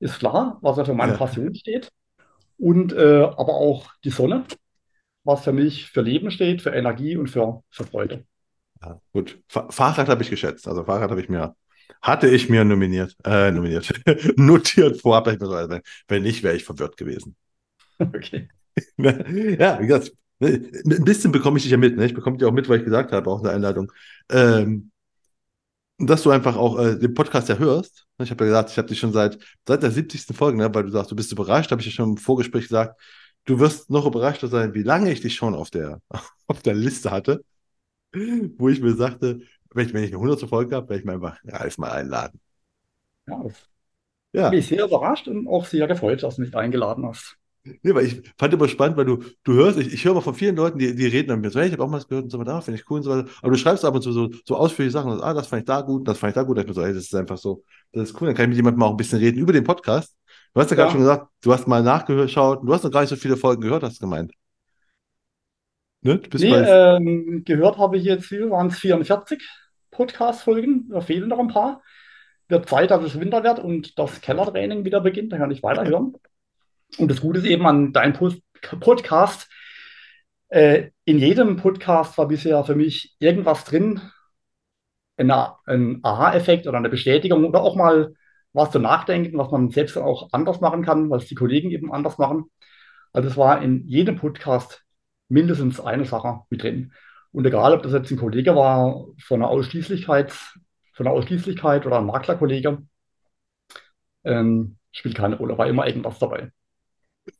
Ist 0.00 0.18
klar, 0.18 0.58
was 0.62 0.76
ja 0.76 0.84
für 0.84 0.94
meine 0.94 1.12
ja. 1.12 1.18
Passion 1.18 1.54
steht. 1.54 1.90
Und 2.56 2.92
äh, 2.92 3.22
aber 3.22 3.54
auch 3.54 3.92
die 4.04 4.10
Sonne, 4.10 4.44
was 5.24 5.44
für 5.44 5.52
mich 5.52 5.90
für 5.90 6.02
Leben 6.02 6.30
steht, 6.30 6.62
für 6.62 6.70
Energie 6.70 7.16
und 7.16 7.28
für, 7.28 7.62
für 7.70 7.84
Freude. 7.84 8.24
Ja, 8.82 9.00
gut. 9.12 9.40
Fahrrad 9.48 10.08
habe 10.08 10.22
ich 10.22 10.30
geschätzt. 10.30 10.68
Also 10.68 10.84
Fahrrad 10.84 11.10
habe 11.10 11.20
ich 11.20 11.28
mir 11.28 11.54
hatte 12.02 12.28
ich 12.28 12.48
mir 12.48 12.64
nominiert, 12.64 13.16
äh, 13.24 13.50
nominiert, 13.50 13.92
notiert 14.36 15.00
vorab. 15.00 15.26
Also, 15.26 15.80
wenn 16.06 16.22
nicht, 16.22 16.42
wäre 16.42 16.56
ich 16.56 16.64
verwirrt 16.64 16.96
gewesen. 16.96 17.36
Okay. 18.00 18.48
ja, 18.96 19.80
wie 19.80 19.88
gesagt, 19.88 20.12
ein 20.40 21.04
bisschen 21.04 21.32
bekomme 21.32 21.56
ich 21.56 21.64
dich 21.64 21.72
ja 21.72 21.76
mit. 21.76 21.96
Ne? 21.96 22.06
Ich 22.06 22.14
bekomme 22.14 22.36
dich 22.36 22.46
auch 22.46 22.52
mit, 22.52 22.68
weil 22.68 22.78
ich 22.78 22.84
gesagt 22.84 23.10
habe, 23.10 23.28
auch 23.28 23.40
eine 23.40 23.50
Einladung. 23.50 23.90
Ähm, 24.30 24.92
dass 25.98 26.22
du 26.22 26.30
einfach 26.30 26.56
auch 26.56 26.78
äh, 26.78 26.96
den 26.96 27.12
Podcast 27.12 27.48
ja 27.48 27.58
hörst. 27.58 28.06
Ich 28.22 28.30
habe 28.30 28.44
ja 28.44 28.50
gesagt, 28.50 28.70
ich 28.70 28.78
habe 28.78 28.88
dich 28.88 28.98
schon 28.98 29.12
seit, 29.12 29.38
seit 29.66 29.82
der 29.82 29.90
70. 29.90 30.36
Folge, 30.36 30.56
ne, 30.56 30.72
weil 30.72 30.84
du 30.84 30.90
sagst, 30.90 31.10
du 31.10 31.16
bist 31.16 31.32
überrascht, 31.32 31.70
habe 31.70 31.80
ich 31.80 31.86
ja 31.86 31.92
schon 31.92 32.10
im 32.10 32.16
Vorgespräch 32.16 32.64
gesagt, 32.64 33.00
du 33.44 33.58
wirst 33.58 33.90
noch 33.90 34.06
überraschter 34.06 34.48
sein, 34.48 34.74
wie 34.74 34.82
lange 34.82 35.10
ich 35.10 35.20
dich 35.20 35.34
schon 35.34 35.54
auf 35.54 35.70
der, 35.70 36.00
auf 36.46 36.62
der 36.62 36.74
Liste 36.74 37.10
hatte, 37.10 37.44
wo 38.12 38.68
ich 38.68 38.80
mir 38.80 38.94
sagte, 38.94 39.40
wenn 39.74 39.86
ich, 39.86 39.92
wenn 39.92 40.04
ich 40.04 40.10
eine 40.10 40.22
100. 40.22 40.48
Folge 40.48 40.76
habe, 40.76 40.88
werde 40.88 41.00
ich 41.00 41.04
mir 41.04 41.14
einfach 41.14 41.38
Ralf 41.44 41.78
mal 41.78 41.90
einladen. 41.90 42.40
Ja, 43.26 43.44
ja. 44.32 44.48
bin 44.50 44.60
ich 44.60 44.68
sehr 44.68 44.84
überrascht 44.84 45.28
und 45.28 45.48
auch 45.48 45.66
sehr 45.66 45.86
gefreut, 45.86 46.22
dass 46.22 46.36
du 46.36 46.42
mich 46.42 46.54
eingeladen 46.54 47.06
hast. 47.06 47.36
Nee, 47.82 47.94
weil 47.94 48.06
ich 48.06 48.22
fand 48.38 48.54
immer 48.54 48.68
spannend, 48.68 48.96
weil 48.96 49.04
du, 49.04 49.22
du 49.44 49.52
hörst, 49.54 49.78
ich, 49.78 49.92
ich 49.92 50.04
höre 50.04 50.14
mal 50.14 50.20
von 50.20 50.34
vielen 50.34 50.56
Leuten, 50.56 50.78
die, 50.78 50.94
die 50.94 51.06
reden 51.06 51.28
dann 51.28 51.40
mir 51.40 51.50
so, 51.50 51.60
hey, 51.60 51.66
ich 51.66 51.72
habe 51.72 51.84
auch 51.84 51.88
mal 51.88 51.98
was 51.98 52.08
gehört 52.08 52.24
und 52.24 52.30
so 52.30 52.38
weiter, 52.38 52.60
finde 52.62 52.80
ich 52.80 52.90
cool 52.90 52.98
und 52.98 53.02
so 53.04 53.10
weiter. 53.10 53.28
Aber 53.42 53.50
du 53.50 53.58
schreibst 53.58 53.84
ab 53.84 53.94
und 53.94 54.02
zu 54.02 54.12
so, 54.12 54.30
so 54.44 54.56
ausführliche 54.56 54.92
Sachen, 54.92 55.12
und, 55.12 55.22
ah, 55.22 55.34
das 55.34 55.46
fand 55.46 55.62
ich 55.62 55.66
da 55.66 55.80
gut, 55.80 56.06
das 56.06 56.18
fand 56.18 56.30
ich 56.30 56.34
da 56.34 56.42
gut. 56.42 56.56
Da 56.56 56.62
ich 56.62 56.68
mir 56.68 56.74
so, 56.74 56.82
hey, 56.82 56.92
das 56.92 57.04
ist 57.04 57.14
einfach 57.14 57.38
so, 57.38 57.64
das 57.92 58.10
ist 58.10 58.20
cool, 58.20 58.26
dann 58.28 58.36
kann 58.36 58.44
ich 58.44 58.48
mit 58.48 58.56
jemandem 58.56 58.82
auch 58.82 58.90
ein 58.90 58.96
bisschen 58.96 59.18
reden 59.18 59.38
über 59.38 59.52
den 59.52 59.64
Podcast. 59.64 60.16
Du 60.54 60.60
hast 60.60 60.70
ja, 60.70 60.76
ja. 60.76 60.82
gerade 60.82 60.92
schon 60.92 61.00
gesagt, 61.00 61.26
du 61.42 61.52
hast 61.52 61.66
mal 61.66 61.82
nachgeschaut, 61.82 62.60
du 62.64 62.72
hast 62.72 62.84
noch 62.84 62.90
gar 62.90 63.00
nicht 63.00 63.10
so 63.10 63.16
viele 63.16 63.36
Folgen 63.36 63.62
gehört, 63.62 63.82
hast 63.82 63.96
du 63.96 64.06
gemeint. 64.06 64.32
Ne? 66.00 66.18
Du 66.18 66.38
nee, 66.38 66.54
ähm, 66.54 67.42
gehört 67.44 67.78
habe 67.78 67.96
ich 67.96 68.04
jetzt, 68.04 68.30
waren 68.30 68.68
es 68.68 68.78
44? 68.78 69.42
Podcast-Folgen. 69.90 70.88
Da 70.90 71.00
fehlen 71.00 71.28
noch 71.28 71.40
ein 71.40 71.48
paar. 71.48 71.82
Wird 72.48 72.68
Zeit, 72.68 72.90
dass 72.90 73.02
es 73.02 73.18
Winter 73.18 73.42
wird 73.42 73.58
und 73.58 73.98
das 73.98 74.20
Kellertraining 74.20 74.84
wieder 74.84 75.00
beginnt. 75.00 75.32
Da 75.32 75.38
kann 75.38 75.50
ich 75.50 75.62
weiterhören. 75.62 76.14
Und 76.96 77.10
das 77.10 77.20
Gute 77.20 77.40
ist 77.40 77.44
eben 77.44 77.66
an 77.66 77.92
deinem 77.92 78.14
Podcast. 78.80 79.48
Äh, 80.48 80.90
in 81.04 81.18
jedem 81.18 81.56
Podcast 81.56 82.16
war 82.16 82.28
bisher 82.28 82.64
für 82.64 82.74
mich 82.74 83.14
irgendwas 83.18 83.64
drin, 83.64 84.00
ein, 85.16 85.30
Aha-Effekt 86.02 86.66
oder 86.66 86.78
eine 86.78 86.88
Bestätigung 86.88 87.44
oder 87.44 87.60
auch 87.60 87.76
mal 87.76 88.14
was 88.52 88.70
zu 88.70 88.78
nachdenken, 88.78 89.36
was 89.36 89.50
man 89.50 89.70
selbst 89.70 89.98
auch 89.98 90.28
anders 90.32 90.60
machen 90.60 90.84
kann, 90.84 91.10
was 91.10 91.26
die 91.26 91.34
Kollegen 91.34 91.70
eben 91.70 91.92
anders 91.92 92.18
machen. 92.18 92.44
Also 93.12 93.28
es 93.28 93.36
war 93.36 93.62
in 93.62 93.86
jedem 93.86 94.16
Podcast 94.16 94.84
mindestens 95.28 95.80
eine 95.80 96.04
Sache 96.04 96.40
mit 96.50 96.62
drin. 96.62 96.92
Und 97.32 97.46
egal, 97.46 97.74
ob 97.74 97.82
das 97.82 97.92
jetzt 97.92 98.10
ein 98.10 98.16
Kollege 98.18 98.54
war 98.56 99.06
von 99.20 99.42
einer 99.42 99.50
Ausschließlichkeitsthematik 99.50 100.68
so 100.98 101.04
eine 101.04 101.12
Ausschließlichkeit 101.12 101.86
oder 101.86 101.98
ein 101.98 102.06
Maklerkollege. 102.06 102.82
Ähm, 104.24 104.78
spielt 104.90 105.16
keine 105.16 105.36
Rolle, 105.36 105.56
war 105.56 105.68
immer 105.68 105.86
irgendwas 105.86 106.18
dabei. 106.18 106.50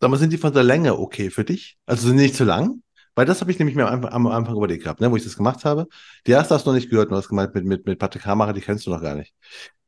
Sag 0.00 0.10
mal, 0.10 0.16
sind 0.16 0.32
die 0.32 0.38
von 0.38 0.52
der 0.52 0.62
Länge 0.64 0.98
okay 0.98 1.30
für 1.30 1.44
dich? 1.44 1.78
Also 1.86 2.06
sind 2.08 2.16
die 2.18 2.24
nicht 2.24 2.34
zu 2.36 2.44
lang? 2.44 2.82
Weil 3.14 3.26
das 3.26 3.40
habe 3.40 3.50
ich 3.50 3.58
nämlich 3.58 3.74
mir 3.76 3.88
am, 3.90 4.04
am 4.04 4.26
Anfang 4.28 4.56
überlegt 4.56 4.84
gehabt, 4.84 5.00
ne, 5.00 5.10
wo 5.10 5.16
ich 5.16 5.24
das 5.24 5.36
gemacht 5.36 5.64
habe. 5.64 5.88
Die 6.26 6.30
erste 6.30 6.54
hast 6.54 6.66
du 6.66 6.70
noch 6.70 6.76
nicht 6.76 6.90
gehört, 6.90 7.10
du 7.10 7.16
hast 7.16 7.28
gemeint 7.28 7.54
mit, 7.54 7.64
mit, 7.64 7.86
mit 7.86 7.98
Patrick 7.98 8.24
Hamacher, 8.26 8.52
die 8.52 8.60
kennst 8.60 8.86
du 8.86 8.90
noch 8.90 9.02
gar 9.02 9.16
nicht. 9.16 9.34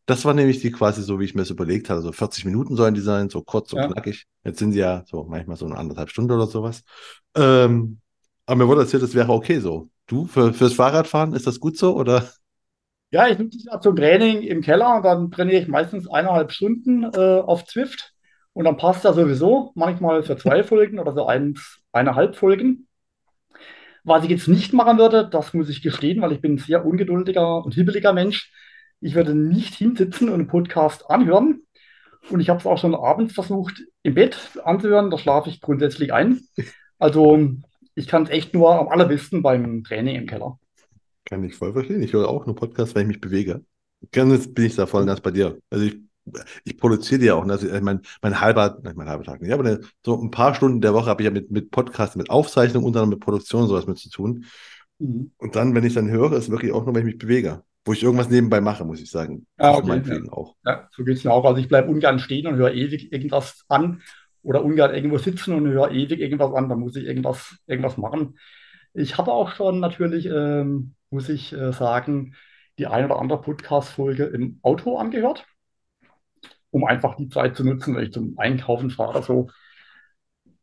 Das 0.07 0.25
war 0.25 0.35
nämlich 0.35 0.61
die 0.61 0.73
quasi 0.73 1.03
so, 1.03 1.21
wie 1.21 1.25
ich 1.25 1.35
mir 1.35 1.43
das 1.43 1.51
überlegt 1.51 1.89
hatte. 1.91 2.03
So 2.03 2.11
40 2.13 2.45
Minuten 2.45 2.75
sollen 2.77 2.95
die 2.95 3.01
sein, 3.01 3.31
so 3.31 3.43
kurz 3.43 3.73
und 3.73 3.81
Ja. 3.81 3.87
knackig. 3.87 4.27
Jetzt 4.45 4.59
sind 4.59 4.73
sie 4.73 4.81
ja 4.81 5.05
so 5.07 5.25
manchmal 5.25 5.57
so 5.57 5.67
eine 5.67 5.77
anderthalb 5.77 6.11
Stunde 6.11 6.35
oder 6.35 6.47
sowas. 6.49 6.83
Ähm, 7.37 8.01
aber 8.47 8.57
mir 8.65 8.69
wurde 8.69 8.81
erzählt, 8.83 9.03
das 9.05 9.15
wäre 9.15 9.31
okay 9.33 9.61
so. 9.61 9.91
Du, 10.09 10.27
für, 10.27 10.53
fürs 10.53 10.75
Fahrradfahren, 10.75 11.35
ist 11.35 11.47
das 11.47 11.61
gut 11.61 11.77
so 11.79 11.95
oder? 11.97 12.29
Ja, 13.13 13.27
ich 13.29 13.39
nutze 13.39 13.59
ja 13.65 13.81
zum 13.81 13.97
Training 13.97 14.43
im 14.43 14.63
Keller 14.63 14.97
und 14.97 15.03
dann 15.05 15.31
trainiere 15.31 15.63
ich 15.63 15.69
meistens 15.69 16.09
eineinhalb 16.09 16.53
Stunden 16.53 17.05
äh, 17.05 17.41
auf 17.41 17.65
Zwift 17.65 18.15
und 18.53 18.65
dann 18.65 18.77
passt 18.77 19.05
ja 19.05 19.13
sowieso, 19.13 19.73
manchmal 19.75 20.23
für 20.23 20.37
zwei 20.37 20.63
Folgen 20.65 20.99
oder 20.99 21.13
so 21.13 21.27
eins, 21.27 21.81
eineinhalb 21.93 22.37
Folgen. 22.37 22.89
Was 24.03 24.25
ich 24.25 24.31
jetzt 24.31 24.49
nicht 24.49 24.73
machen 24.73 24.99
würde, 24.99 25.29
das 25.31 25.53
muss 25.53 25.69
ich 25.69 25.83
gestehen, 25.83 26.23
weil 26.23 26.33
ich 26.33 26.41
bin 26.41 26.55
ein 26.55 26.59
sehr 26.59 26.85
ungeduldiger 26.87 27.65
und 27.65 27.75
hibbeliger 27.75 28.13
Mensch. 28.13 28.51
Ich 29.01 29.15
würde 29.15 29.35
nicht 29.35 29.75
hinsitzen 29.75 30.29
und 30.29 30.35
einen 30.35 30.47
Podcast 30.47 31.11
anhören. 31.11 31.61
Und 32.29 32.41
ich 32.41 32.49
habe 32.51 32.61
es 32.61 32.67
auch 32.67 32.79
schon 32.79 32.95
abends 32.95 33.35
versucht, 33.35 33.83
im 34.03 34.15
Bett 34.15 34.39
anzuhören. 34.65 35.11
Da 35.11 35.19
schlafe 35.19 35.49
ich 35.49 35.61
grundsätzlich 35.61 36.13
ein. 36.13 36.41
Also 36.99 37.39
ich 37.95 38.07
kann 38.07 38.25
es 38.25 38.31
echt 38.31 38.55
nur 38.55 38.75
am 38.75 38.89
allerbesten 38.89 39.43
beim 39.43 39.85
Training 39.85 40.17
im 40.17 40.27
Keller. 40.27 40.59
Kann 41.25 41.45
ich 41.45 41.55
voll 41.55 41.73
verstehen. 41.73 42.03
Ich 42.03 42.13
höre 42.13 42.29
auch 42.29 42.47
nur 42.47 42.57
Podcasts, 42.57 42.95
wenn 42.95 43.03
ich 43.03 43.09
mich 43.09 43.21
bewege. 43.21 43.65
Ganz 44.13 44.53
bin 44.53 44.67
ich 44.67 44.77
da 44.77 44.87
voll 44.87 45.07
ganz 45.07 45.21
bei 45.21 45.31
dir. 45.31 45.59
Also 45.71 45.85
ich, 45.85 45.99
ich 46.65 46.77
produziere 46.77 47.23
ja 47.23 47.35
auch. 47.35 47.45
ne? 47.45 47.53
Also 47.53 47.69
ich 47.69 47.81
mein, 47.81 48.01
mein 48.23 48.41
halber, 48.41 48.79
nicht 48.83 48.97
mein 48.97 49.09
halber 49.09 49.25
Tag 49.25 49.43
nicht, 49.43 49.53
aber 49.53 49.63
ne, 49.63 49.81
so 50.05 50.21
ein 50.21 50.31
paar 50.31 50.55
Stunden 50.55 50.81
der 50.81 50.95
Woche 50.95 51.11
habe 51.11 51.23
ich 51.23 51.27
ja 51.27 51.31
mit, 51.31 51.51
mit 51.51 51.71
Podcasts, 51.71 52.17
mit 52.17 52.31
Aufzeichnung 52.31 52.85
und 52.85 52.95
dann 52.95 53.09
mit 53.09 53.21
Produktion 53.21 53.69
sowas 53.69 53.87
mit 53.87 53.99
zu 53.99 54.11
tun. 54.11 54.45
Mhm. 54.99 55.33
Und 55.39 55.57
dann, 55.57 55.75
wenn 55.75 55.85
ich 55.85 55.95
dann 55.95 56.11
höre, 56.11 56.33
ist 56.33 56.51
wirklich 56.51 56.73
auch 56.73 56.85
nur, 56.85 56.95
wenn 56.95 57.07
ich 57.07 57.15
mich 57.15 57.19
bewege. 57.19 57.63
Wo 57.85 57.95
ich 57.95 58.03
irgendwas 58.03 58.29
nebenbei 58.29 58.61
mache, 58.61 58.85
muss 58.85 59.01
ich 59.01 59.11
sagen. 59.11 59.47
Ah, 59.57 59.73
okay, 59.73 59.89
meinetwegen 59.89 60.29
auch. 60.29 60.55
Ja, 60.67 60.89
so 60.93 61.03
geht 61.03 61.17
es 61.17 61.25
mir 61.25 61.33
auch. 61.33 61.45
Also 61.47 61.61
ich 61.61 61.69
bleibe 61.69 61.91
ungern 61.91 62.19
stehen 62.19 62.47
und 62.47 62.57
höre 62.57 62.75
ewig 62.75 63.11
irgendwas 63.11 63.65
an 63.69 64.03
oder 64.43 64.63
ungern 64.63 64.95
irgendwo 64.95 65.17
sitzen 65.17 65.55
und 65.55 65.67
höre 65.67 65.91
ewig 65.91 66.21
irgendwas 66.21 66.53
an. 66.53 66.69
Da 66.69 66.77
muss 66.77 66.97
ich 66.97 67.07
irgendwas, 67.07 67.57
irgendwas 67.67 67.97
machen. 67.97 68.39
Ich 68.93 69.17
habe 69.17 69.33
auch 69.33 69.53
schon 69.55 69.81
natürlich, 69.81 70.27
ähm, 70.27 70.95
muss 71.09 71.31
ich 71.31 71.55
äh, 71.55 71.73
sagen, 71.73 72.35
die 72.79 72.87
ein 72.87 73.05
oder 73.05 73.19
andere 73.19 73.41
Podcast-Folge 73.41 74.25
im 74.25 74.59
Auto 74.63 74.97
angehört, 74.97 75.47
um 76.71 76.85
einfach 76.85 77.17
die 77.17 77.29
Zeit 77.29 77.57
zu 77.57 77.65
nutzen, 77.65 77.97
wenn 77.97 78.05
ich 78.05 78.13
zum 78.13 78.39
Einkaufen 78.39 78.91
fahre 78.91 79.11
oder 79.11 79.23
so. 79.23 79.51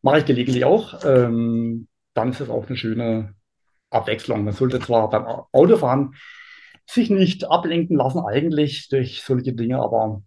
Mache 0.01 0.19
ich 0.19 0.25
gelegentlich 0.25 0.65
auch. 0.65 1.03
Ähm, 1.05 1.87
dann 2.13 2.29
ist 2.29 2.41
es 2.41 2.49
auch 2.49 2.67
eine 2.67 2.77
schöne 2.77 3.35
Abwechslung. 3.89 4.43
Man 4.43 4.53
sollte 4.53 4.79
zwar 4.79 5.09
beim 5.09 5.25
Autofahren 5.51 6.15
sich 6.89 7.09
nicht 7.09 7.49
ablenken 7.49 7.97
lassen 7.97 8.21
eigentlich 8.25 8.87
durch 8.89 9.21
solche 9.21 9.53
Dinge, 9.53 9.79
aber 9.79 10.21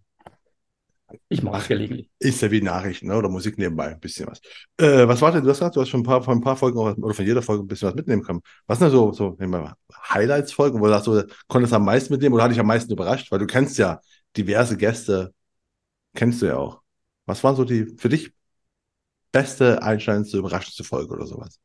ich 1.27 1.43
mache 1.43 1.61
es 1.61 1.67
gelegentlich. 1.67 2.09
Ist 2.19 2.41
ja 2.41 2.51
wie 2.51 2.61
Nachrichten 2.61 3.07
ne? 3.07 3.17
oder 3.17 3.29
Musik 3.29 3.57
nebenbei, 3.57 3.87
ein 3.87 3.99
bisschen 3.99 4.27
was. 4.27 4.39
Äh, 4.77 5.07
was 5.07 5.21
war 5.21 5.31
denn, 5.31 5.43
du 5.43 5.49
hast 5.49 5.59
gesagt, 5.59 5.75
du 5.75 5.81
hast 5.81 5.89
schon 5.89 6.01
ein 6.01 6.05
paar, 6.05 6.21
von 6.21 6.37
ein 6.37 6.41
paar 6.41 6.55
Folgen 6.55 6.77
oder 6.77 7.13
von 7.13 7.25
jeder 7.25 7.41
Folge 7.41 7.63
ein 7.63 7.67
bisschen 7.67 7.89
was 7.89 7.95
mitnehmen 7.95 8.23
können. 8.23 8.41
Was 8.67 8.79
sind 8.79 8.87
da 8.87 8.91
so, 8.91 9.11
so 9.11 9.37
Highlights-Folgen, 10.13 10.79
wo 10.79 10.85
du 10.85 10.91
sagst, 10.91 11.07
du 11.07 11.25
konntest 11.47 11.73
am 11.73 11.85
meisten 11.85 12.13
mitnehmen 12.13 12.35
oder 12.35 12.43
hat 12.43 12.51
dich 12.51 12.59
am 12.59 12.67
meisten 12.67 12.91
überrascht? 12.91 13.31
Weil 13.31 13.39
du 13.39 13.47
kennst 13.47 13.77
ja 13.77 13.99
diverse 14.37 14.77
Gäste, 14.77 15.33
kennst 16.15 16.41
du 16.41 16.47
ja 16.47 16.57
auch. 16.57 16.81
Was 17.25 17.43
waren 17.43 17.55
so 17.55 17.65
die 17.65 17.85
für 17.97 18.09
dich 18.09 18.33
beste, 19.31 19.81
einschneidendste, 19.83 20.37
überraschendste 20.37 20.83
Folge 20.83 21.13
oder 21.13 21.25
sowas? 21.25 21.59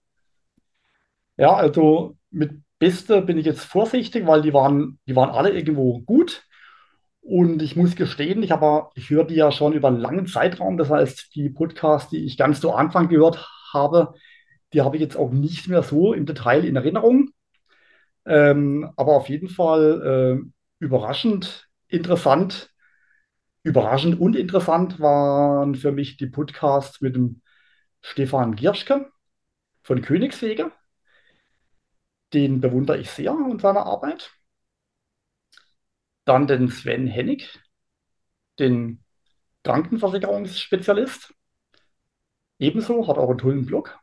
Ja, 1.36 1.54
also 1.54 2.16
mit 2.30 2.52
Beste 2.78 3.22
bin 3.22 3.38
ich 3.38 3.46
jetzt 3.46 3.64
vorsichtig, 3.64 4.26
weil 4.26 4.42
die 4.42 4.52
waren, 4.52 4.98
die 5.06 5.16
waren 5.16 5.30
alle 5.30 5.50
irgendwo 5.50 6.00
gut. 6.00 6.44
Und 7.20 7.62
ich 7.62 7.74
muss 7.76 7.96
gestehen, 7.96 8.42
ich 8.42 8.52
habe, 8.52 8.90
ich 8.94 9.10
höre 9.10 9.24
die 9.24 9.34
ja 9.34 9.50
schon 9.50 9.72
über 9.72 9.88
einen 9.88 9.98
langen 10.00 10.26
Zeitraum. 10.26 10.76
Das 10.76 10.90
heißt, 10.90 11.34
die 11.34 11.50
Podcasts, 11.50 12.10
die 12.10 12.24
ich 12.24 12.36
ganz 12.38 12.60
zu 12.60 12.72
Anfang 12.72 13.08
gehört 13.08 13.48
habe, 13.72 14.14
die 14.72 14.82
habe 14.82 14.96
ich 14.96 15.02
jetzt 15.02 15.16
auch 15.16 15.30
nicht 15.30 15.68
mehr 15.68 15.82
so 15.82 16.12
im 16.14 16.26
Detail 16.26 16.64
in 16.64 16.76
Erinnerung. 16.76 17.30
Ähm, 18.26 18.90
aber 18.96 19.16
auf 19.16 19.28
jeden 19.28 19.48
Fall 19.48 20.40
äh, 20.42 20.84
überraschend 20.84 21.68
interessant. 21.88 22.70
Überraschend 23.66 24.20
und 24.20 24.36
interessant 24.36 25.00
waren 25.00 25.74
für 25.74 25.90
mich 25.90 26.16
die 26.16 26.28
Podcasts 26.28 27.00
mit 27.00 27.16
dem 27.16 27.42
Stefan 28.00 28.54
Gierschke 28.54 29.10
von 29.82 30.02
Königswege. 30.02 30.70
Den 32.32 32.60
bewundere 32.60 32.98
ich 32.98 33.10
sehr 33.10 33.32
und 33.32 33.60
seine 33.60 33.84
Arbeit. 33.84 34.30
Dann 36.24 36.46
den 36.46 36.68
Sven 36.68 37.08
Hennig, 37.08 37.58
den 38.60 39.02
Krankenversicherungsspezialist. 39.64 41.34
Ebenso, 42.60 43.08
hat 43.08 43.18
auch 43.18 43.30
einen 43.30 43.38
tollen 43.38 43.66
Blog. 43.66 43.98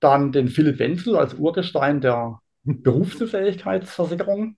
Dann 0.00 0.32
den 0.32 0.48
Philipp 0.48 0.78
Wenzel 0.78 1.16
als 1.16 1.34
Urgestein 1.34 2.00
der 2.00 2.40
Berufsunfähigkeitsversicherung. 2.62 4.56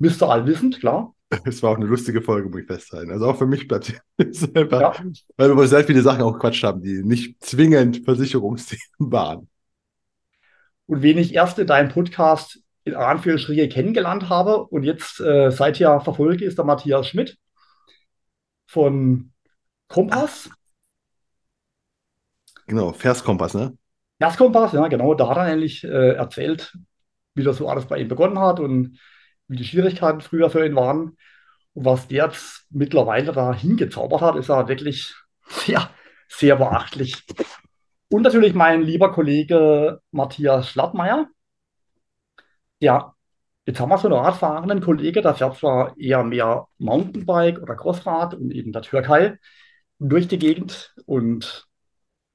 Mr. 0.00 0.30
Allwissend, 0.30 0.80
klar. 0.80 1.14
Es 1.44 1.62
war 1.62 1.70
auch 1.72 1.76
eine 1.76 1.86
lustige 1.86 2.22
Folge, 2.22 2.48
muss 2.48 2.60
ich 2.62 2.66
festhalten. 2.66 3.10
Also 3.10 3.26
auch 3.26 3.38
für 3.38 3.46
mich 3.46 3.68
bleibt 3.68 3.92
es 4.18 4.54
einfach, 4.54 4.80
Ja. 4.80 5.04
weil 5.36 5.56
wir 5.56 5.68
sehr 5.68 5.84
viele 5.84 6.02
Sachen 6.02 6.22
auch 6.22 6.38
Quatsch 6.38 6.62
haben, 6.64 6.82
die 6.82 7.02
nicht 7.04 7.42
zwingend 7.42 8.04
Versicherungsthemen 8.04 8.82
waren. 8.98 9.48
Und 10.86 11.02
wen 11.02 11.18
ich 11.18 11.34
erst 11.34 11.58
in 11.58 11.66
deinem 11.66 11.90
Podcast 11.90 12.58
in 12.84 12.94
Anführungsstriche 12.94 13.68
kennengelernt 13.68 14.28
habe 14.28 14.64
und 14.64 14.82
jetzt 14.82 15.20
äh, 15.20 15.50
seither 15.50 16.00
verfolge, 16.00 16.44
ist 16.44 16.58
der 16.58 16.64
Matthias 16.64 17.06
Schmidt 17.08 17.38
von 18.66 19.32
Kompass. 19.88 20.48
Genau, 22.66 22.92
Verskompass, 22.92 23.54
ne? 23.54 23.76
Erstkompass, 24.18 24.72
ja, 24.72 24.86
genau. 24.88 25.14
Da 25.14 25.28
hat 25.28 25.36
er 25.38 25.48
nämlich 25.48 25.82
äh, 25.84 26.12
erzählt, 26.14 26.76
wie 27.34 27.42
das 27.42 27.56
so 27.56 27.68
alles 27.68 27.86
bei 27.86 27.98
ihm 27.98 28.08
begonnen 28.08 28.38
hat 28.38 28.60
und 28.60 28.98
wie 29.50 29.56
die 29.56 29.64
Schwierigkeiten 29.64 30.20
früher 30.20 30.48
für 30.48 30.64
ihn 30.64 30.76
waren. 30.76 31.16
Und 31.74 31.84
was 31.84 32.08
der 32.08 32.26
jetzt 32.26 32.66
mittlerweile 32.70 33.32
da 33.32 33.52
hingezaubert 33.52 34.22
hat, 34.22 34.36
ist 34.36 34.48
ja 34.48 34.68
wirklich 34.68 35.14
sehr, 35.46 35.90
sehr 36.28 36.56
beachtlich. 36.56 37.24
Und 38.08 38.22
natürlich 38.22 38.54
mein 38.54 38.82
lieber 38.82 39.12
Kollege 39.12 40.00
Matthias 40.12 40.68
Schlappmeier. 40.70 41.28
Ja, 42.78 43.14
jetzt 43.66 43.80
haben 43.80 43.90
wir 43.90 43.98
so 43.98 44.08
einen 44.08 44.24
radfahrenden 44.24 44.80
Kollege, 44.80 45.20
der 45.20 45.34
fährt 45.34 45.56
zwar 45.58 45.98
eher 45.98 46.22
mehr 46.24 46.66
Mountainbike 46.78 47.60
oder 47.60 47.76
Crossrad 47.76 48.34
und 48.34 48.52
eben 48.52 48.72
der 48.72 48.82
Türkei 48.82 49.38
durch 49.98 50.28
die 50.28 50.38
Gegend 50.38 50.94
und 51.06 51.66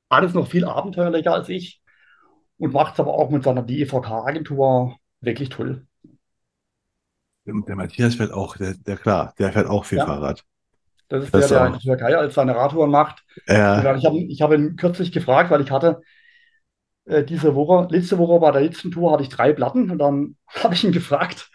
alles 0.09 0.33
noch 0.33 0.47
viel 0.47 0.65
abenteuerlicher 0.65 1.33
als 1.33 1.49
ich 1.49 1.81
und 2.57 2.73
macht 2.73 2.93
es 2.93 2.99
aber 2.99 3.13
auch 3.13 3.29
mit 3.31 3.43
seiner 3.43 3.63
DEVK-Agentur 3.63 4.97
wirklich 5.21 5.49
toll. 5.49 5.87
Der 7.45 7.75
Matthias 7.75 8.15
fährt 8.15 8.31
auch, 8.33 8.57
der, 8.57 8.73
der 8.75 8.97
klar, 8.97 9.33
der 9.37 9.51
fährt 9.53 9.67
auch 9.67 9.85
viel 9.85 9.99
Ja. 9.99 10.05
Fahrrad. 10.05 10.43
Das 11.09 11.23
ist 11.23 11.33
Das 11.33 11.47
der, 11.49 11.59
der 11.59 11.61
auch. 11.61 11.67
in 11.67 11.73
der 11.73 11.81
Türkei 11.81 12.17
als 12.17 12.33
seine 12.35 12.55
Radtouren 12.55 12.89
macht. 12.91 13.23
Ja, 13.47 13.95
ich 13.95 14.05
habe 14.05 14.17
ich 14.19 14.41
hab 14.41 14.51
ihn 14.51 14.75
kürzlich 14.75 15.11
gefragt, 15.11 15.51
weil 15.51 15.61
ich 15.61 15.71
hatte 15.71 16.01
äh, 17.05 17.23
diese 17.23 17.55
Woche, 17.55 17.87
letzte 17.91 18.17
Woche 18.17 18.39
bei 18.39 18.51
der 18.51 18.61
letzten 18.61 18.91
Tour 18.91 19.11
hatte 19.11 19.23
ich 19.23 19.29
drei 19.29 19.53
Platten 19.53 19.89
und 19.91 19.97
dann 19.99 20.35
habe 20.47 20.73
ich 20.73 20.83
ihn 20.83 20.91
gefragt, 20.91 21.49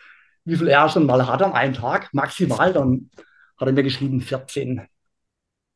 wie 0.44 0.56
viel 0.56 0.68
er 0.68 0.88
schon 0.88 1.06
mal 1.06 1.26
hat 1.26 1.42
an 1.42 1.52
einem 1.52 1.74
Tag, 1.74 2.12
maximal. 2.12 2.72
Dann 2.72 3.10
hat 3.58 3.68
er 3.68 3.72
mir 3.72 3.82
geschrieben 3.82 4.20
14. 4.20 4.82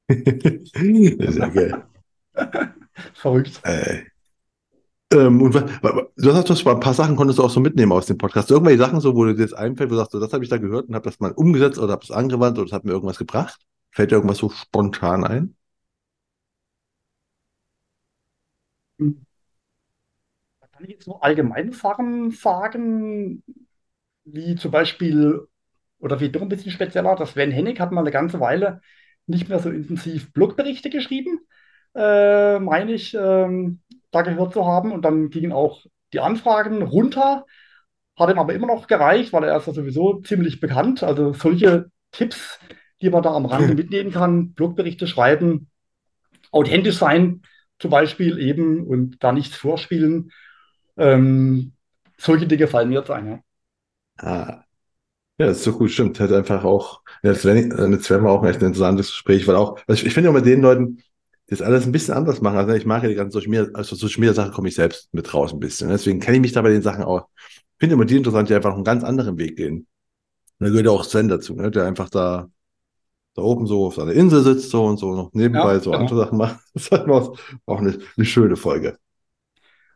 sehr 1.32 1.50
geil. 1.50 1.84
Verrückt. 3.14 3.62
Äh, 3.62 4.04
ähm, 5.14 5.40
und 5.42 5.54
was, 5.54 5.64
wa- 5.82 6.06
du 6.16 6.34
hast 6.34 6.66
ein 6.66 6.80
paar 6.80 6.94
Sachen 6.94 7.16
konntest 7.16 7.38
du 7.38 7.44
auch 7.44 7.50
so 7.50 7.60
mitnehmen 7.60 7.92
aus 7.92 8.06
dem 8.06 8.18
Podcast. 8.18 8.50
Irgendwelche 8.50 8.78
Sachen 8.78 9.00
so, 9.00 9.14
wo 9.16 9.24
dir 9.24 9.32
jetzt 9.40 9.54
einfällt, 9.56 9.90
wo 9.90 9.94
du 9.94 9.98
sagst, 9.98 10.12
so, 10.12 10.20
das 10.20 10.32
habe 10.32 10.44
ich 10.44 10.50
da 10.50 10.58
gehört 10.58 10.88
und 10.88 10.94
habe 10.94 11.04
das 11.08 11.20
mal 11.20 11.32
umgesetzt 11.32 11.78
oder 11.78 11.92
habe 11.92 12.04
es 12.04 12.10
angewandt 12.10 12.58
oder 12.58 12.66
das 12.66 12.72
hat 12.74 12.84
mir 12.84 12.92
irgendwas 12.92 13.18
gebracht. 13.18 13.60
Fällt 13.92 14.10
dir 14.10 14.16
irgendwas 14.16 14.38
so 14.38 14.50
spontan 14.50 15.24
ein? 15.24 15.56
Da 20.60 20.66
kann 20.72 20.84
ich 20.84 20.90
jetzt 20.90 21.06
nur 21.06 21.22
allgemeine 21.22 21.72
Sachen 21.72 22.30
sagen, 22.30 23.42
wie 24.24 24.56
zum 24.56 24.70
Beispiel, 24.70 25.46
oder 26.00 26.20
wie 26.20 26.30
doch 26.30 26.42
ein 26.42 26.50
bisschen 26.50 26.72
spezieller, 26.72 27.16
das 27.16 27.32
Sven 27.32 27.52
Hennig 27.52 27.80
hat 27.80 27.92
mal 27.92 28.02
eine 28.02 28.12
ganze 28.12 28.40
Weile 28.40 28.82
nicht 29.26 29.48
mehr 29.48 29.60
so 29.60 29.70
intensiv 29.70 30.32
Blogberichte 30.34 30.90
geschrieben, 30.90 31.40
äh, 31.96 32.58
meine 32.60 32.92
ich, 32.94 33.14
ähm, 33.18 33.82
da 34.14 34.22
gehört 34.22 34.52
zu 34.52 34.66
haben. 34.66 34.92
Und 34.92 35.02
dann 35.04 35.30
gingen 35.30 35.52
auch 35.52 35.84
die 36.12 36.20
Anfragen 36.20 36.82
runter. 36.82 37.44
hat 38.16 38.30
ihm 38.30 38.38
aber 38.38 38.54
immer 38.54 38.66
noch 38.68 38.86
gereicht, 38.86 39.32
weil 39.32 39.44
er 39.44 39.56
ist 39.56 39.66
ja 39.66 39.72
sowieso 39.72 40.20
ziemlich 40.20 40.60
bekannt. 40.60 41.02
Also 41.02 41.32
solche 41.32 41.86
Tipps, 42.12 42.58
die 43.00 43.10
man 43.10 43.22
da 43.22 43.34
am 43.34 43.46
Rande 43.46 43.74
mitnehmen 43.74 44.12
kann, 44.12 44.52
Blogberichte 44.52 45.06
schreiben, 45.06 45.68
authentisch 46.52 46.98
sein 46.98 47.42
zum 47.78 47.90
Beispiel 47.90 48.38
eben 48.38 48.86
und 48.86 49.22
da 49.22 49.32
nichts 49.32 49.56
vorspielen. 49.56 50.30
Ähm, 50.96 51.72
solche 52.16 52.46
Dinge 52.46 52.68
fallen 52.68 52.88
mir 52.88 53.00
jetzt 53.00 53.10
ein. 53.10 53.26
Ja. 53.26 53.40
Ah. 54.18 54.64
Ja, 55.36 55.46
das 55.46 55.58
ist 55.58 55.64
so 55.64 55.72
gut, 55.72 55.90
stimmt. 55.90 56.20
Hat 56.20 56.30
einfach 56.30 56.62
auch, 56.64 57.02
ja, 57.24 57.30
das 57.32 57.44
wäre 57.44 57.56
wär 57.56 58.18
mal 58.20 58.30
auch 58.30 58.44
echt 58.44 58.60
ein 58.60 58.66
interessantes 58.66 59.08
Gespräch, 59.08 59.48
weil 59.48 59.56
auch, 59.56 59.78
also 59.88 60.00
ich, 60.00 60.06
ich 60.06 60.14
finde 60.14 60.28
ja 60.28 60.32
mit 60.32 60.46
den 60.46 60.60
Leuten, 60.60 61.02
das 61.58 61.66
alles 61.66 61.86
ein 61.86 61.92
bisschen 61.92 62.14
anders 62.14 62.40
machen. 62.40 62.56
Also 62.58 62.72
ich 62.74 62.86
mag 62.86 63.02
ja 63.02 63.08
die 63.08 63.14
ganzen 63.14 63.32
Social 63.32 63.50
Media, 63.50 63.68
also 63.74 63.96
Social 63.96 64.20
Media 64.20 64.34
Sachen 64.34 64.52
komme 64.52 64.68
ich 64.68 64.74
selbst 64.74 65.12
mit 65.12 65.32
raus 65.34 65.52
ein 65.52 65.60
bisschen. 65.60 65.88
Deswegen 65.88 66.20
kenne 66.20 66.36
ich 66.38 66.42
mich 66.42 66.52
da 66.52 66.62
bei 66.62 66.70
den 66.70 66.82
Sachen 66.82 67.04
auch. 67.04 67.28
Ich 67.36 67.62
finde 67.80 67.94
immer 67.94 68.04
die 68.04 68.16
interessant, 68.16 68.48
die 68.48 68.54
einfach 68.54 68.74
einen 68.74 68.84
ganz 68.84 69.04
anderen 69.04 69.38
Weg 69.38 69.56
gehen. 69.56 69.86
Und 70.58 70.66
da 70.66 70.68
gehört 70.68 70.86
ja 70.86 70.92
auch 70.92 71.04
Sven 71.04 71.28
dazu, 71.28 71.54
ne, 71.54 71.70
der 71.70 71.86
einfach 71.86 72.10
da, 72.10 72.48
da 73.34 73.42
oben 73.42 73.66
so 73.66 73.86
auf 73.86 73.96
seiner 73.96 74.12
Insel 74.12 74.42
sitzt 74.42 74.70
so 74.70 74.84
und 74.86 74.98
so 74.98 75.14
noch 75.14 75.32
nebenbei 75.34 75.74
Ja, 75.74 75.80
so 75.80 75.90
genau. 75.90 76.02
andere 76.02 76.16
Sachen 76.18 76.38
macht. 76.38 76.60
Das 76.74 76.84
ist 76.84 76.92
halt 76.92 77.08
auch 77.10 77.38
auch 77.66 77.78
eine, 77.80 77.98
eine 78.16 78.26
schöne 78.26 78.56
Folge. 78.56 78.98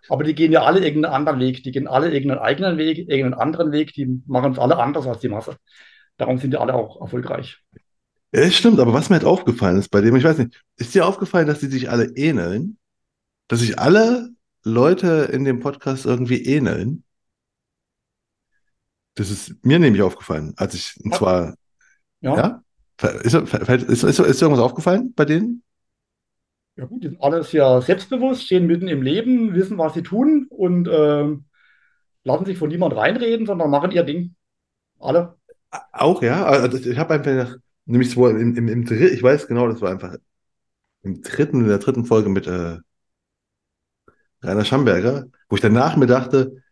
Aber 0.09 0.25
die 0.25 0.35
gehen 0.35 0.53
ja 0.53 0.63
alle 0.65 0.81
irgendeinen 0.85 1.15
anderen 1.15 1.41
Weg. 1.41 1.63
Die 1.63 1.71
gehen 1.71 1.87
alle 1.89 2.11
irgendeinen 2.13 2.41
eigenen 2.41 2.79
Weg, 2.79 2.99
irgendeinen 2.99 3.35
anderen 3.35 3.73
Weg. 3.73 3.93
Die 3.95 4.23
machen 4.27 4.53
es 4.53 4.59
alle 4.59 4.79
anders 4.79 5.07
als 5.07 5.21
die 5.21 5.29
Masse. 5.29 5.57
Darum 6.17 6.39
sind 6.39 6.53
die 6.53 6.57
alle 6.59 6.75
auch 6.75 7.01
erfolgreich. 7.01 7.59
Ja, 8.33 8.51
stimmt, 8.51 8.79
aber 8.79 8.93
was 8.93 9.09
mir 9.09 9.17
halt 9.17 9.25
aufgefallen 9.25 9.79
ist 9.79 9.89
bei 9.89 10.01
dem, 10.01 10.15
ich 10.17 10.25
weiß 10.25 10.39
nicht, 10.39 10.63
ist 10.77 10.95
dir 10.95 11.07
aufgefallen, 11.07 11.47
dass 11.47 11.61
die 11.61 11.67
sich 11.67 11.91
alle 11.91 12.05
ähneln? 12.17 12.79
Dass 13.49 13.61
sich 13.61 13.79
alle 13.79 14.31
Leute 14.65 15.31
in 15.33 15.45
dem 15.45 15.61
Podcast 15.61 16.05
irgendwie 16.05 16.45
ähneln? 16.45 17.05
Das 19.15 19.31
ist 19.31 19.55
mir 19.65 19.79
nämlich 19.79 20.03
aufgefallen, 20.03 20.53
als 20.57 20.75
ich, 20.75 20.95
und 21.03 21.15
zwar, 21.15 21.55
Ja, 22.21 22.37
ja, 22.37 22.63
ist, 23.23 23.35
ist, 23.35 24.03
ist, 24.03 24.19
ist, 24.19 24.43
irgendwas 24.43 24.63
aufgefallen 24.65 25.15
bei 25.15 25.25
denen? 25.25 25.63
ja 26.77 26.85
gut, 26.85 27.03
die 27.03 27.09
sind 27.09 27.21
alle 27.21 27.43
sehr 27.43 27.83
selbstbewusst, 27.83 28.45
stehen 28.45 28.67
mitten 28.67 28.87
im 28.87 29.03
Leben, 29.03 29.55
wissen, 29.55 29.79
was 29.79 29.95
sie 29.95 30.03
tun 30.03 30.47
und 30.49 30.89
ähm, 30.91 31.47
lassen 32.23 32.45
sich 32.45 32.57
von 32.57 32.69
niemand 32.69 32.95
reinreden, 32.95 33.47
sondern 33.47 33.71
machen 33.71 33.91
ihr 33.91 34.05
Ding. 34.05 34.37
Alle. 35.01 35.35
Auch, 35.93 36.23
ja. 36.23 36.45
Also 36.45 36.79
ich 36.79 36.99
habe 36.99 37.15
einfach, 37.15 37.57
nämlich 37.89 38.11
so 38.11 38.29
im, 38.29 38.57
im, 38.57 38.69
im 38.69 38.85
dritten, 38.85 39.15
ich 39.15 39.23
weiß 39.23 39.49
genau, 39.49 39.69
das 39.69 39.81
war 39.81 39.91
einfach 39.91 40.17
im 41.03 41.23
dritten, 41.23 41.63
in 41.63 41.69
der 41.69 41.79
dritten 41.79 42.05
Folge 42.05 42.29
mit 42.29 42.47
äh, 42.47 42.79
Rainer 44.43 44.65
Schamberger, 44.65 45.27
wo 45.49 45.57
ich 45.57 45.63
danach 45.63 45.97
mir 45.97 46.07
dachte, 46.07 46.63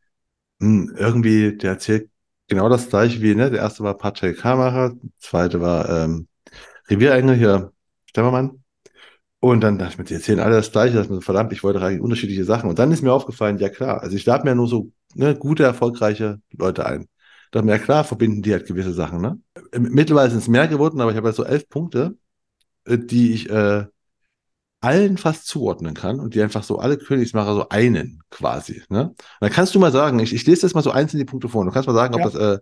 hm, 0.60 0.94
irgendwie, 0.96 1.56
der 1.56 1.72
erzählt 1.72 2.10
genau 2.48 2.68
das 2.68 2.88
gleiche 2.88 3.20
wie, 3.22 3.34
ne? 3.34 3.50
Der 3.50 3.60
erste 3.60 3.84
war 3.84 3.96
Patrick 3.98 4.44
Hamacher, 4.44 4.90
der 4.90 5.10
zweite 5.18 5.60
war 5.60 5.88
ähm, 5.90 6.28
Revierengel 6.88 7.36
hier, 7.36 7.72
Stemmermann. 8.06 8.62
Und 9.40 9.60
dann 9.62 9.78
dachte 9.78 9.92
ich 9.94 9.98
mir, 9.98 10.04
die 10.04 10.14
erzählen 10.14 10.40
alle 10.40 10.56
das 10.56 10.72
Gleiche, 10.72 10.96
man 10.96 11.06
so, 11.08 11.20
verdammt, 11.20 11.52
ich 11.52 11.62
wollte 11.62 11.80
eigentlich 11.82 12.00
unterschiedliche 12.00 12.44
Sachen. 12.44 12.70
Und 12.70 12.78
dann 12.78 12.92
ist 12.92 13.02
mir 13.02 13.12
aufgefallen, 13.12 13.58
ja 13.58 13.68
klar, 13.68 14.02
also 14.02 14.16
ich 14.16 14.26
lade 14.26 14.44
mir 14.44 14.54
nur 14.54 14.68
so 14.68 14.92
ne, 15.14 15.36
gute, 15.36 15.64
erfolgreiche 15.64 16.40
Leute 16.52 16.86
ein. 16.86 17.08
Da 17.50 17.62
mir 17.62 17.72
ja 17.72 17.78
klar, 17.78 18.04
verbinden 18.04 18.42
die 18.42 18.52
halt 18.52 18.66
gewisse 18.66 18.92
Sachen, 18.92 19.20
ne? 19.20 19.38
Mittlerweile 19.78 20.30
sind 20.30 20.40
es 20.40 20.48
mehr 20.48 20.68
geworden, 20.68 21.00
aber 21.00 21.10
ich 21.10 21.16
habe 21.16 21.26
halt 21.28 21.36
so 21.36 21.44
elf 21.44 21.68
Punkte, 21.68 22.16
äh, 22.84 22.98
die 22.98 23.32
ich 23.32 23.50
äh, 23.50 23.86
allen 24.80 25.16
fast 25.16 25.46
zuordnen 25.46 25.94
kann 25.94 26.20
und 26.20 26.34
die 26.34 26.42
einfach 26.42 26.62
so 26.62 26.78
alle 26.78 26.98
Königsmacher 26.98 27.54
so 27.54 27.68
einen 27.70 28.22
quasi. 28.30 28.82
Ne? 28.88 29.08
Und 29.08 29.16
dann 29.40 29.50
kannst 29.50 29.74
du 29.74 29.80
mal 29.80 29.90
sagen, 29.92 30.18
ich, 30.18 30.32
ich 30.32 30.46
lese 30.46 30.66
jetzt 30.66 30.74
mal 30.74 30.82
so 30.82 30.90
einzeln 30.90 31.18
die 31.18 31.24
Punkte 31.24 31.48
vor 31.48 31.60
und 31.62 31.66
du 31.66 31.72
kannst 31.72 31.88
mal 31.88 31.94
sagen, 31.94 32.14
ob 32.14 32.20
Ja. 32.20 32.30
das 32.30 32.34
äh, 32.34 32.58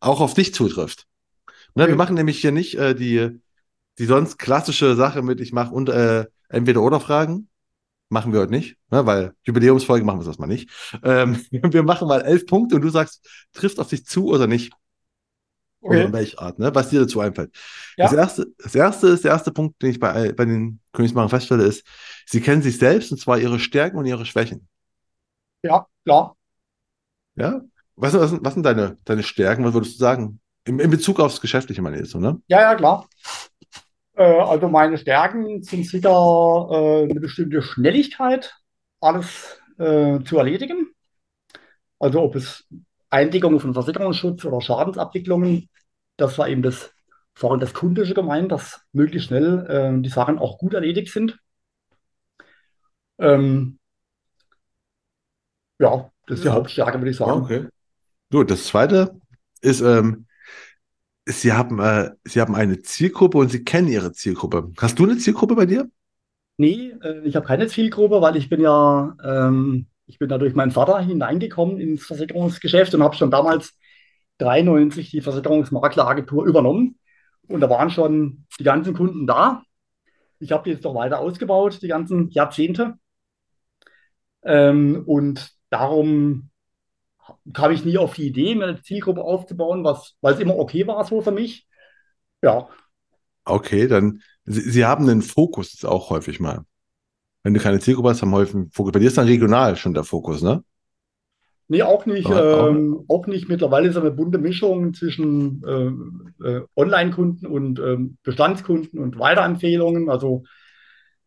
auch 0.00 0.20
auf 0.20 0.34
dich 0.34 0.54
zutrifft. 0.54 1.06
Ne, 1.74 1.82
Okay. 1.84 1.92
Wir 1.92 1.96
machen 1.96 2.14
nämlich 2.14 2.40
hier 2.40 2.52
nicht 2.52 2.76
äh, 2.78 2.94
die, 2.94 3.40
die 3.98 4.04
sonst 4.06 4.38
klassische 4.38 4.94
Sache 4.94 5.22
mit, 5.22 5.40
ich 5.40 5.52
mache 5.52 5.74
äh, 5.92 6.26
entweder 6.48 6.82
oder 6.82 7.00
Fragen. 7.00 7.48
Machen 8.08 8.32
wir 8.32 8.40
heute 8.40 8.52
nicht, 8.52 8.76
ne, 8.90 9.04
weil 9.04 9.32
Jubiläumsfolge 9.44 10.04
machen 10.04 10.20
wir 10.20 10.24
das 10.26 10.38
mal 10.38 10.46
nicht. 10.46 10.70
Ähm, 11.02 11.40
wir 11.50 11.82
machen 11.82 12.06
mal 12.08 12.20
elf 12.22 12.46
Punkte 12.46 12.76
und 12.76 12.82
du 12.82 12.88
sagst, 12.90 13.26
trifft 13.52 13.78
auf 13.80 13.88
dich 13.88 14.06
zu 14.06 14.26
oder 14.28 14.46
nicht. 14.46 14.72
Oder 15.82 16.04
in 16.04 16.12
Okay. 16.12 16.12
welcher 16.12 16.40
Art, 16.42 16.58
ne? 16.58 16.74
Was 16.74 16.88
dir 16.90 17.00
dazu 17.00 17.20
einfällt. 17.20 17.54
Das 18.00 18.10
Ja, 18.10 18.12
erste, 18.12 18.46
das 18.58 18.74
erste 18.74 19.06
ist, 19.08 19.22
der 19.24 19.30
erste 19.32 19.52
Punkt, 19.52 19.80
den 19.82 19.90
ich 19.90 20.00
bei, 20.00 20.10
all- 20.12 20.32
bei 20.34 20.44
den 20.44 20.80
Königsmachern 20.92 21.28
feststelle, 21.30 21.64
ist, 21.64 21.86
sie 22.26 22.40
kennen 22.40 22.62
sich 22.62 22.78
selbst 22.78 23.12
und 23.12 23.18
zwar 23.18 23.38
ihre 23.38 23.60
Stärken 23.60 23.96
und 23.96 24.06
ihre 24.06 24.26
Schwächen. 24.26 24.68
ja, 25.62 25.86
klar. 26.04 26.36
Ja? 27.36 27.60
Was, 27.96 28.12
sind- 28.12 28.20
was, 28.20 28.32
was 28.44 28.54
sind 28.54 28.62
deine, 28.64 28.96
deine 29.04 29.22
Stärken? 29.22 29.64
Was 29.64 29.74
würdest 29.74 29.94
du 29.94 29.98
sagen? 29.98 30.40
In, 30.64 30.78
in 30.80 30.90
Bezug 30.90 31.20
aufs 31.20 31.40
Geschäftliche, 31.40 31.82
meine 31.82 32.00
ich 32.00 32.10
so, 32.10 32.18
ne? 32.18 32.40
Ja, 32.48 32.60
ja, 32.60 32.74
klar. 32.76 33.06
Äh, 34.16 34.22
also 34.24 34.68
meine 34.68 34.98
Stärken 34.98 35.62
sind 35.62 35.86
sicher 35.86 36.68
äh, 36.70 37.04
eine 37.10 37.20
bestimmte 37.20 37.62
Schnelligkeit, 37.62 38.54
alles 39.00 39.60
äh, 39.78 40.20
zu 40.24 40.38
erledigen. 40.38 40.88
Also 41.98 42.22
ob 42.22 42.34
es 42.36 42.64
Eindeckung 43.10 43.60
von 43.60 43.74
Versicherungsschutz 43.74 44.44
oder 44.44 44.60
Schadensabwicklungen, 44.60 45.68
das 46.16 46.38
war 46.38 46.48
eben 46.48 46.62
das, 46.62 46.92
vor 47.34 47.50
allem 47.52 47.60
das 47.60 47.74
Kundische 47.74 48.14
gemeint, 48.14 48.52
dass 48.52 48.80
möglichst 48.92 49.28
schnell 49.28 49.66
äh, 49.68 50.02
die 50.02 50.08
Sachen 50.08 50.38
auch 50.38 50.58
gut 50.58 50.74
erledigt 50.74 51.12
sind. 51.12 51.38
Ähm, 53.18 53.78
ja, 55.78 56.10
das 56.26 56.38
ist 56.38 56.44
die 56.44 56.48
Ja. 56.48 56.54
Hauptstärke, 56.54 56.98
würde 56.98 57.10
ich 57.10 57.16
Ja, 57.24 57.34
sagen. 57.34 57.34
okay. 57.34 57.68
Gut, 58.32 58.50
das 58.50 58.66
zweite 58.66 59.20
ist, 59.62 59.82
ähm, 59.82 60.25
sie 61.26 61.52
haben, 61.52 61.78
äh, 61.80 62.10
sie 62.24 62.40
haben 62.40 62.54
eine 62.54 62.80
Zielgruppe 62.82 63.38
und 63.38 63.50
sie 63.50 63.64
kennen 63.64 63.88
ihre 63.88 64.12
Zielgruppe. 64.12 64.72
Hast 64.78 64.98
du 64.98 65.04
eine 65.04 65.18
Zielgruppe 65.18 65.56
bei 65.56 65.66
dir? 65.66 65.90
Nee, 66.56 66.94
äh, 67.02 67.20
ich 67.24 67.36
habe 67.36 67.46
keine 67.46 67.66
Zielgruppe, 67.66 68.20
weil 68.22 68.36
ich 68.36 68.48
bin 68.48 68.60
ja, 68.60 69.14
ähm, 69.22 69.86
ich 70.06 70.18
bin 70.18 70.28
da 70.28 70.38
durch 70.38 70.54
meinen 70.54 70.70
Vater 70.70 70.98
hineingekommen 71.00 71.78
ins 71.78 72.06
Versicherungsgeschäft 72.06 72.94
und 72.94 73.02
habe 73.02 73.16
schon 73.16 73.30
damals 73.30 73.76
93 74.38 75.10
die 75.10 75.20
Versicherungsmakleragentur 75.20 76.46
übernommen. 76.46 76.98
Und 77.48 77.60
da 77.60 77.70
waren 77.70 77.90
schon 77.90 78.46
die 78.58 78.64
ganzen 78.64 78.94
Kunden 78.94 79.26
da. 79.26 79.62
Ich 80.38 80.52
habe 80.52 80.64
die 80.64 80.70
jetzt 80.70 80.84
noch 80.84 80.94
weiter 80.94 81.20
ausgebaut, 81.20 81.80
die 81.82 81.88
ganzen 81.88 82.30
Jahrzehnte. 82.30 82.94
Ähm, 84.42 85.02
und 85.06 85.50
darum 85.70 86.50
kam 87.52 87.72
ich 87.72 87.84
nie 87.84 87.98
auf 87.98 88.14
die 88.14 88.26
Idee, 88.28 88.54
mir 88.54 88.66
eine 88.66 88.82
Zielgruppe 88.82 89.22
aufzubauen, 89.22 89.84
was, 89.84 90.16
weil 90.20 90.34
es 90.34 90.40
immer 90.40 90.56
okay 90.58 90.86
war 90.86 91.04
so 91.04 91.20
für 91.20 91.32
mich. 91.32 91.66
Ja, 92.42 92.68
Okay, 93.44 93.86
dann, 93.86 94.22
sie, 94.44 94.60
sie 94.70 94.84
haben 94.84 95.08
einen 95.08 95.22
Fokus 95.22 95.72
jetzt 95.72 95.86
auch 95.86 96.10
häufig 96.10 96.40
mal. 96.40 96.62
Wenn 97.44 97.54
du 97.54 97.60
keine 97.60 97.78
Zielgruppe 97.78 98.10
hast, 98.10 98.22
haben 98.22 98.32
häufig 98.34 98.56
einen 98.56 98.70
Fokus. 98.72 98.92
Bei 98.92 98.98
dir 98.98 99.06
ist 99.08 99.18
dann 99.18 99.26
regional 99.26 99.76
schon 99.76 99.94
der 99.94 100.04
Fokus, 100.04 100.42
ne? 100.42 100.64
Nee, 101.68 101.82
auch 101.82 102.06
nicht. 102.06 102.26
Aber 102.26 102.38
auch- 102.38 102.68
Ähm, 102.70 103.04
auch 103.08 103.26
nicht. 103.26 103.48
Mittlerweile 103.48 103.88
ist 103.88 103.96
eine 103.96 104.10
bunte 104.10 104.38
Mischung 104.38 104.94
zwischen 104.94 105.62
ähm, 105.66 106.34
äh, 106.44 106.60
Online-Kunden 106.76 107.46
und 107.46 107.78
ähm, 107.80 108.18
Bestandskunden 108.22 108.98
und 109.00 109.18
Weiterempfehlungen. 109.18 110.08
Also 110.10 110.44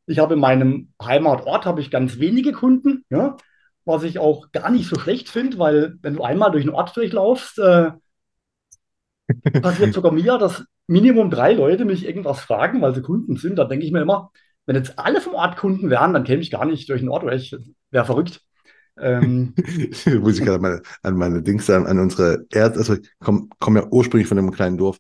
ich 0.06 0.20
habe 0.20 0.34
in 0.36 0.40
meinem 0.40 0.94
Heimatort 1.02 1.66
habe 1.66 1.82
ich 1.82 1.92
ganz 1.92 2.20
wenige 2.20 2.52
Kunden, 2.52 3.06
ja, 3.10 3.38
was 3.90 4.04
ich 4.04 4.20
auch 4.20 4.52
gar 4.52 4.70
nicht 4.70 4.88
so 4.88 5.00
schlecht 5.00 5.30
finde, 5.30 5.58
weil 5.60 5.96
wenn 6.02 6.16
du 6.16 6.24
einmal 6.24 6.52
durch 6.52 6.64
den 6.64 6.74
Ort 6.74 6.96
durchlaufst, 6.96 7.60
äh, 7.60 7.92
passiert 9.62 9.94
sogar 9.94 10.12
mir, 10.12 10.38
dass 10.38 10.64
Minimum 10.88 11.30
drei 11.30 11.54
Leute 11.54 11.86
mich 11.86 12.06
irgendwas 12.06 12.40
fragen, 12.40 12.82
weil 12.82 12.96
sie 12.96 13.02
Kunden 13.02 13.36
sind. 13.36 13.58
Da 13.58 13.66
denke 13.66 13.86
ich 13.86 13.92
mir 13.92 14.02
immer, 14.02 14.32
wenn 14.66 14.76
jetzt 14.76 14.98
alle 14.98 15.22
vom 15.22 15.34
Ort 15.34 15.58
Kunden 15.58 15.90
wären, 15.90 16.14
dann 16.14 16.24
käme 16.24 16.42
ich 16.42 16.52
gar 16.52 16.66
nicht 16.66 16.90
durch 16.90 17.02
den 17.02 17.10
Ort 17.10 17.24
durch. 17.24 17.56
Wäre 17.92 18.06
verrückt. 18.06 18.42
Ähm, 19.00 19.54
Muss 20.22 20.40
ich 20.40 20.46
gerade 20.46 20.56
an 20.56 20.62
meine, 20.62 20.82
an 21.04 21.16
meine 21.16 21.42
Dings 21.42 21.70
an, 21.70 21.88
an 21.88 22.00
unsere 22.00 22.46
Ärzte, 22.52 22.80
also 22.80 22.94
ich 22.96 23.10
komme 23.20 23.48
komm 23.60 23.78
ja 23.78 23.88
ursprünglich 23.90 24.28
von 24.28 24.38
einem 24.38 24.52
kleinen 24.52 24.78
Dorf 24.78 24.98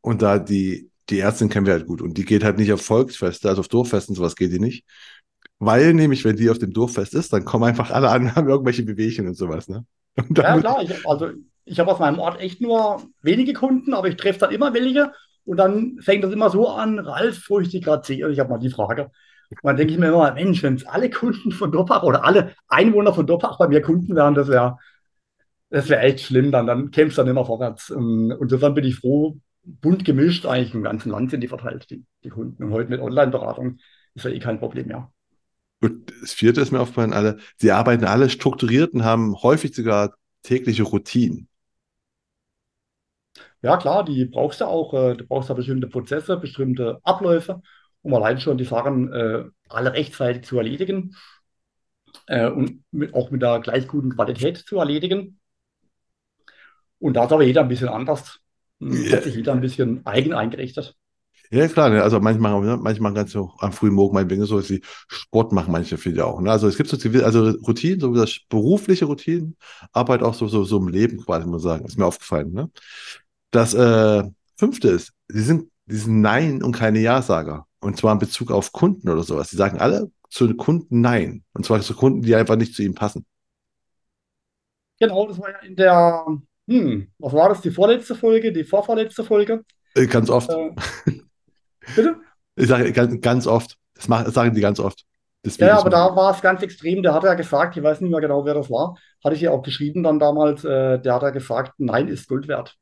und 0.00 0.22
da 0.22 0.38
die, 0.38 0.90
die 1.08 1.18
Ärztin 1.18 1.48
kennen 1.48 1.66
wir 1.66 1.72
halt 1.72 1.86
gut 1.86 2.00
und 2.00 2.16
die 2.16 2.24
geht 2.24 2.44
halt 2.44 2.58
nicht 2.58 2.72
auf 2.72 2.82
Volksfeste, 2.82 3.48
also 3.48 3.60
auf 3.60 3.68
Dorffesten, 3.68 4.14
sowas 4.14 4.36
geht 4.36 4.52
die 4.52 4.60
nicht. 4.60 4.84
Weil 5.60 5.94
nämlich, 5.94 6.24
wenn 6.24 6.36
die 6.36 6.50
auf 6.50 6.58
dem 6.58 6.72
Dorffest 6.72 7.14
ist, 7.14 7.32
dann 7.32 7.44
kommen 7.44 7.64
einfach 7.64 7.90
alle 7.90 8.10
an, 8.10 8.34
haben 8.34 8.48
irgendwelche 8.48 8.82
Bewegungen 8.82 9.28
und 9.28 9.34
sowas, 9.34 9.68
ne? 9.68 9.84
Und 10.16 10.36
Ja, 10.38 10.58
klar. 10.58 10.82
Ich, 10.82 11.06
also 11.06 11.30
ich 11.64 11.78
habe 11.78 11.92
aus 11.92 12.00
meinem 12.00 12.18
Ort 12.18 12.40
echt 12.40 12.60
nur 12.60 13.02
wenige 13.22 13.52
Kunden, 13.52 13.94
aber 13.94 14.08
ich 14.08 14.16
treffe 14.16 14.40
dann 14.40 14.50
immer 14.50 14.74
welche. 14.74 15.12
Und 15.44 15.56
dann 15.58 15.98
fängt 16.00 16.24
das 16.24 16.32
immer 16.32 16.50
so 16.50 16.68
an, 16.68 16.98
Ralf, 16.98 17.44
wo 17.48 17.60
ich 17.60 17.68
die 17.68 17.80
gerade 17.80 18.04
sehe. 18.04 18.28
Ich 18.30 18.40
habe 18.40 18.50
mal 18.50 18.58
die 18.58 18.70
Frage. 18.70 19.10
Und 19.50 19.64
dann 19.64 19.76
denke 19.76 19.92
ich 19.92 19.98
mir 19.98 20.08
immer, 20.08 20.32
Mensch, 20.32 20.62
wenn 20.62 20.74
es 20.74 20.86
alle 20.86 21.10
Kunden 21.10 21.52
von 21.52 21.72
Doppach 21.72 22.02
oder 22.02 22.24
alle 22.24 22.54
Einwohner 22.68 23.12
von 23.12 23.26
Doppach 23.26 23.58
bei 23.58 23.68
mir 23.68 23.82
Kunden 23.82 24.14
wären, 24.16 24.34
das 24.34 24.48
wäre 24.48 24.78
das 25.70 25.88
wär 25.88 26.02
echt 26.02 26.20
schlimm. 26.20 26.50
Dann, 26.52 26.66
dann 26.66 26.90
käme 26.90 27.10
es 27.10 27.16
dann 27.16 27.28
immer 27.28 27.44
vorwärts. 27.44 27.90
Ähm, 27.90 28.32
Und 28.32 28.42
insofern 28.42 28.74
bin 28.74 28.84
ich 28.84 28.96
froh, 28.96 29.38
bunt 29.62 30.04
gemischt, 30.04 30.46
eigentlich 30.46 30.74
im 30.74 30.82
ganzen 30.82 31.10
Land 31.10 31.30
sind 31.30 31.42
die 31.42 31.48
verteilt, 31.48 31.88
die, 31.90 32.04
die 32.24 32.30
Kunden. 32.30 32.62
Und 32.64 32.72
heute 32.72 32.90
mit 32.90 33.00
Online-Beratung 33.00 33.78
ist 34.14 34.24
ja 34.24 34.30
eh 34.30 34.38
kein 34.40 34.58
Problem 34.58 34.88
mehr. 34.88 35.12
Gut, 35.80 36.12
das 36.22 36.32
vierte 36.32 36.60
ist 36.60 36.72
mir 36.72 36.80
aufgefallen, 36.80 37.12
alle, 37.12 37.38
sie 37.58 37.72
arbeiten 37.72 38.04
alle 38.04 38.30
strukturiert 38.30 38.94
und 38.94 39.04
haben 39.04 39.34
häufig 39.42 39.74
sogar 39.74 40.14
tägliche 40.42 40.82
Routinen. 40.84 41.48
Ja, 43.62 43.76
klar, 43.76 44.04
die 44.04 44.24
brauchst 44.26 44.60
du 44.60 44.66
auch. 44.66 44.94
Äh, 44.94 45.16
du 45.16 45.26
brauchst 45.26 45.48
ja 45.48 45.54
bestimmte 45.54 45.86
Prozesse, 45.88 46.36
bestimmte 46.36 47.00
Abläufe, 47.04 47.62
um 48.02 48.14
allein 48.14 48.40
schon 48.40 48.58
die 48.58 48.64
Sachen 48.64 49.12
äh, 49.12 49.44
alle 49.68 49.92
rechtzeitig 49.92 50.44
zu 50.44 50.58
erledigen 50.58 51.14
äh, 52.26 52.48
und 52.48 52.82
mit, 52.92 53.14
auch 53.14 53.30
mit 53.30 53.42
der 53.42 53.60
gleich 53.60 53.86
guten 53.88 54.14
Qualität 54.14 54.58
zu 54.58 54.78
erledigen. 54.78 55.40
Und 56.98 57.14
da 57.14 57.24
ist 57.24 57.32
aber 57.32 57.42
jeder 57.44 57.62
ein 57.62 57.68
bisschen 57.68 57.88
anders. 57.88 58.40
Hm, 58.80 59.08
Ja, 59.10 59.12
Hat 59.12 59.22
sich 59.24 59.34
jeder 59.34 59.52
ein 59.52 59.60
bisschen 59.60 60.04
eigen 60.06 60.32
eingerichtet. 60.34 60.96
Ja 61.50 61.68
klar, 61.68 61.90
ne? 61.90 62.02
Also 62.02 62.20
manchmal, 62.20 62.60
ne? 62.60 62.76
manchmal 62.76 63.12
ganz 63.12 63.32
so 63.32 63.52
am 63.58 63.72
frühen 63.72 63.94
Morgen 63.94 64.14
meinetwegen 64.14 64.44
so, 64.44 64.58
dass 64.58 64.68
sie 64.68 64.82
Sport 65.08 65.52
machen, 65.52 65.72
manche 65.72 65.98
viele 65.98 66.24
auch. 66.24 66.40
Ne? 66.40 66.50
Also 66.50 66.68
es 66.68 66.76
gibt 66.76 66.88
so 66.88 66.96
zivil, 66.96 67.24
also 67.24 67.50
Routinen, 67.66 68.00
so 68.00 68.14
wie 68.14 68.18
das 68.18 68.38
berufliche 68.48 69.06
Routinen, 69.06 69.56
aber 69.92 70.12
halt 70.12 70.22
auch 70.22 70.34
so, 70.34 70.46
so, 70.46 70.64
so 70.64 70.78
im 70.78 70.88
Leben 70.88 71.18
quasi, 71.24 71.46
muss 71.46 71.64
man 71.64 71.72
sagen, 71.72 71.84
ist 71.86 71.98
mir 71.98 72.06
aufgefallen. 72.06 72.52
Ne? 72.52 72.70
Das 73.50 73.74
äh, 73.74 74.22
fünfte 74.56 74.88
ist, 74.88 75.12
sie 75.28 75.42
sind, 75.42 75.70
die 75.86 75.96
sind 75.96 76.20
Nein 76.20 76.62
und 76.62 76.72
keine 76.72 77.00
Ja-Sager. 77.00 77.66
Und 77.80 77.96
zwar 77.96 78.12
in 78.12 78.18
Bezug 78.18 78.52
auf 78.52 78.72
Kunden 78.72 79.08
oder 79.08 79.22
sowas. 79.22 79.50
Die 79.50 79.56
sagen 79.56 79.78
alle 79.78 80.10
zu 80.28 80.54
Kunden 80.54 81.00
Nein. 81.00 81.44
Und 81.52 81.64
zwar 81.66 81.80
zu 81.80 81.94
Kunden, 81.94 82.22
die 82.22 82.34
einfach 82.34 82.56
nicht 82.56 82.74
zu 82.74 82.82
ihnen 82.82 82.94
passen. 82.94 83.26
Genau, 85.00 85.26
das 85.26 85.38
war 85.38 85.50
ja 85.50 85.58
in 85.60 85.74
der, 85.76 86.26
hm, 86.68 87.08
was 87.18 87.32
war 87.32 87.48
das, 87.48 87.62
die 87.62 87.70
vorletzte 87.70 88.14
Folge, 88.14 88.52
die 88.52 88.64
vorvorletzte 88.64 89.24
Folge? 89.24 89.64
Äh, 89.94 90.06
Ganz 90.06 90.30
oft. 90.30 90.50
Äh, 90.50 90.70
bitte? 91.94 92.16
Ich 92.56 92.68
sage 92.68 92.92
ganz, 92.92 93.20
ganz 93.20 93.46
oft. 93.46 93.76
Das, 93.94 94.08
machen, 94.08 94.24
das 94.26 94.34
sagen 94.34 94.54
die 94.54 94.60
ganz 94.60 94.80
oft. 94.80 95.00
Ja, 95.00 95.06
Deswegen 95.44 95.68
ja, 95.68 95.78
aber 95.78 95.90
da 95.90 96.14
war 96.16 96.34
es 96.34 96.42
ganz 96.42 96.62
extrem. 96.62 97.02
Der 97.02 97.14
hat 97.14 97.24
ja 97.24 97.34
gesagt, 97.34 97.76
ich 97.76 97.82
weiß 97.82 98.00
nicht 98.00 98.10
mehr 98.10 98.20
genau, 98.20 98.44
wer 98.44 98.54
das 98.54 98.70
war, 98.70 98.96
hatte 99.24 99.34
ich 99.34 99.42
ja 99.42 99.50
auch 99.50 99.62
geschrieben 99.62 100.02
dann 100.02 100.18
damals, 100.18 100.64
äh, 100.64 100.98
der 101.00 101.14
hat 101.14 101.22
ja 101.22 101.30
gesagt, 101.30 101.74
Nein 101.78 102.08
ist 102.08 102.28
Gold 102.28 102.48
wert. 102.48 102.76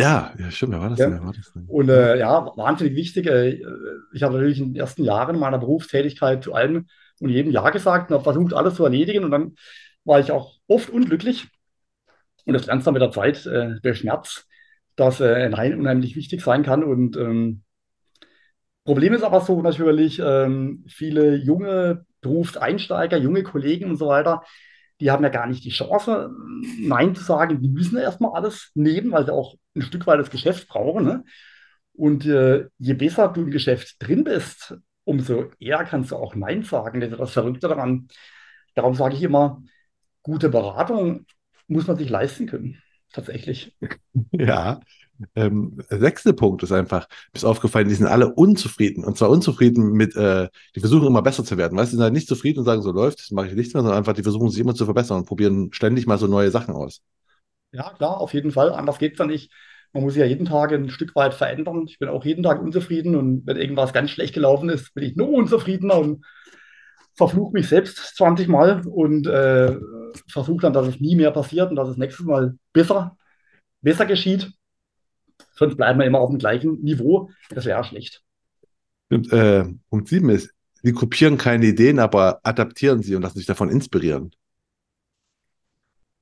ja, 0.00 0.32
ja, 0.38 0.50
stimmt. 0.50 0.72
Wer 0.72 0.80
war 0.80 0.90
das 0.90 1.02
denn? 1.02 1.12
Ja. 1.12 1.18
Wer 1.18 1.24
war 1.24 1.32
das 1.32 1.52
denn? 1.52 1.66
Und 1.66 1.88
äh, 1.88 2.18
ja, 2.18 2.52
wahnsinnig 2.56 2.94
wichtig. 2.94 3.26
Äh, 3.26 3.60
ich 4.12 4.22
habe 4.22 4.34
natürlich 4.34 4.60
in 4.60 4.72
den 4.74 4.76
ersten 4.76 5.04
Jahren 5.04 5.38
meiner 5.38 5.58
Berufstätigkeit 5.58 6.44
zu 6.44 6.54
allem 6.54 6.86
und 7.20 7.30
jedem 7.30 7.52
Ja 7.52 7.68
gesagt 7.70 8.10
und 8.10 8.14
habe 8.14 8.24
versucht, 8.24 8.54
alles 8.54 8.74
zu 8.74 8.84
erledigen. 8.84 9.24
Und 9.24 9.32
dann 9.32 9.54
war 10.04 10.20
ich 10.20 10.30
auch 10.32 10.54
oft 10.68 10.90
unglücklich. 10.90 11.48
Und 12.46 12.54
das 12.54 12.66
lernst 12.66 12.86
dann 12.86 12.94
mit 12.94 13.02
der 13.02 13.10
Zeit, 13.10 13.44
äh, 13.46 13.80
der 13.80 13.94
Schmerz, 13.94 14.46
dass 14.98 15.20
äh, 15.20 15.48
unheimlich 15.76 16.16
wichtig 16.16 16.42
sein 16.42 16.64
kann. 16.64 16.82
Und 16.82 17.16
ähm, 17.16 17.62
Problem 18.84 19.14
ist 19.14 19.22
aber 19.22 19.40
so 19.40 19.62
natürlich, 19.62 20.18
ähm, 20.18 20.84
viele 20.88 21.36
junge 21.36 22.04
Berufseinsteiger, 22.20 23.16
junge 23.16 23.44
Kollegen 23.44 23.90
und 23.90 23.96
so 23.96 24.08
weiter, 24.08 24.42
die 25.00 25.12
haben 25.12 25.22
ja 25.22 25.30
gar 25.30 25.46
nicht 25.46 25.64
die 25.64 25.70
Chance, 25.70 26.30
Nein 26.80 27.14
zu 27.14 27.22
sagen. 27.22 27.62
Die 27.62 27.68
müssen 27.68 27.96
ja 27.96 28.02
erstmal 28.02 28.32
alles 28.32 28.72
nehmen, 28.74 29.12
weil 29.12 29.24
sie 29.24 29.32
auch 29.32 29.54
ein 29.76 29.82
Stück 29.82 30.04
weit 30.08 30.18
das 30.18 30.30
Geschäft 30.30 30.66
brauchen. 30.66 31.04
Ne? 31.04 31.24
Und 31.92 32.26
äh, 32.26 32.66
je 32.78 32.94
besser 32.94 33.28
du 33.28 33.42
im 33.42 33.52
Geschäft 33.52 33.96
drin 34.00 34.24
bist, 34.24 34.76
umso 35.04 35.52
eher 35.60 35.84
kannst 35.84 36.10
du 36.10 36.16
auch 36.16 36.34
Nein 36.34 36.64
sagen. 36.64 37.00
Das 37.00 37.12
ist 37.12 37.20
das 37.20 37.32
Verrückte 37.32 37.68
daran. 37.68 38.08
Darum 38.74 38.94
sage 38.94 39.14
ich 39.14 39.22
immer, 39.22 39.62
gute 40.22 40.48
Beratung 40.48 41.26
muss 41.68 41.86
man 41.86 41.96
sich 41.96 42.10
leisten 42.10 42.46
können. 42.46 42.82
Tatsächlich. 43.12 43.74
Ja. 44.32 44.80
Ähm, 45.34 45.78
der 45.90 45.98
sechste 45.98 46.32
Punkt 46.32 46.62
ist 46.62 46.70
einfach, 46.70 47.08
mir 47.08 47.36
ist 47.36 47.44
aufgefallen, 47.44 47.88
die 47.88 47.94
sind 47.94 48.06
alle 48.06 48.32
unzufrieden. 48.34 49.04
Und 49.04 49.18
zwar 49.18 49.30
unzufrieden 49.30 49.92
mit, 49.92 50.14
äh, 50.14 50.48
die 50.76 50.80
versuchen 50.80 51.08
immer 51.08 51.22
besser 51.22 51.44
zu 51.44 51.56
werden. 51.56 51.76
Weißt 51.76 51.90
du, 51.90 51.94
die 51.94 51.96
sind 51.96 52.04
halt 52.04 52.12
nicht 52.12 52.28
zufrieden 52.28 52.60
und 52.60 52.64
sagen, 52.64 52.82
so 52.82 52.92
läuft, 52.92 53.18
das 53.18 53.32
mache 53.32 53.48
ich 53.48 53.54
nichts 53.54 53.74
mehr, 53.74 53.82
sondern 53.82 53.98
einfach, 53.98 54.12
die 54.12 54.22
versuchen 54.22 54.48
sich 54.50 54.60
immer 54.60 54.76
zu 54.76 54.84
verbessern 54.84 55.18
und 55.18 55.26
probieren 55.26 55.72
ständig 55.72 56.06
mal 56.06 56.18
so 56.18 56.28
neue 56.28 56.52
Sachen 56.52 56.72
aus. 56.72 57.02
Ja, 57.72 57.90
klar, 57.94 58.20
auf 58.20 58.32
jeden 58.32 58.52
Fall. 58.52 58.72
Anders 58.72 58.98
geht 58.98 59.14
es 59.14 59.18
ja 59.18 59.26
nicht. 59.26 59.52
Man 59.92 60.04
muss 60.04 60.14
sich 60.14 60.20
ja 60.20 60.26
jeden 60.26 60.46
Tag 60.46 60.72
ein 60.72 60.90
Stück 60.90 61.16
weit 61.16 61.34
verändern. 61.34 61.84
Ich 61.88 61.98
bin 61.98 62.08
auch 62.08 62.24
jeden 62.24 62.42
Tag 62.44 62.62
unzufrieden 62.62 63.16
und 63.16 63.46
wenn 63.46 63.56
irgendwas 63.56 63.92
ganz 63.92 64.10
schlecht 64.10 64.34
gelaufen 64.34 64.68
ist, 64.68 64.94
bin 64.94 65.04
ich 65.04 65.16
noch 65.16 65.26
unzufriedener 65.28 65.98
und 65.98 66.24
verfluche 67.16 67.52
mich 67.52 67.68
selbst 67.68 68.16
20 68.16 68.48
Mal 68.48 68.82
und 68.86 69.26
äh, 69.26 69.76
versuche 70.28 70.62
dann, 70.62 70.72
dass 70.72 70.86
es 70.86 71.00
nie 71.00 71.16
mehr 71.16 71.30
passiert 71.30 71.70
und 71.70 71.76
dass 71.76 71.88
es 71.88 71.96
nächstes 71.96 72.26
Mal 72.26 72.56
besser, 72.72 73.16
besser 73.80 74.06
geschieht. 74.06 74.52
Sonst 75.52 75.76
bleiben 75.76 75.98
wir 75.98 76.06
immer 76.06 76.20
auf 76.20 76.30
dem 76.30 76.38
gleichen 76.38 76.82
Niveau. 76.82 77.30
Das 77.50 77.64
wäre 77.64 77.84
schlecht. 77.84 78.22
Und, 79.10 79.32
äh, 79.32 79.64
Punkt 79.90 80.08
sieben 80.08 80.30
ist, 80.30 80.50
sie 80.82 80.92
kopieren 80.92 81.38
keine 81.38 81.66
Ideen, 81.66 81.98
aber 81.98 82.40
adaptieren 82.42 83.02
sie 83.02 83.14
und 83.16 83.22
lassen 83.22 83.38
sich 83.38 83.46
davon 83.46 83.70
inspirieren. 83.70 84.32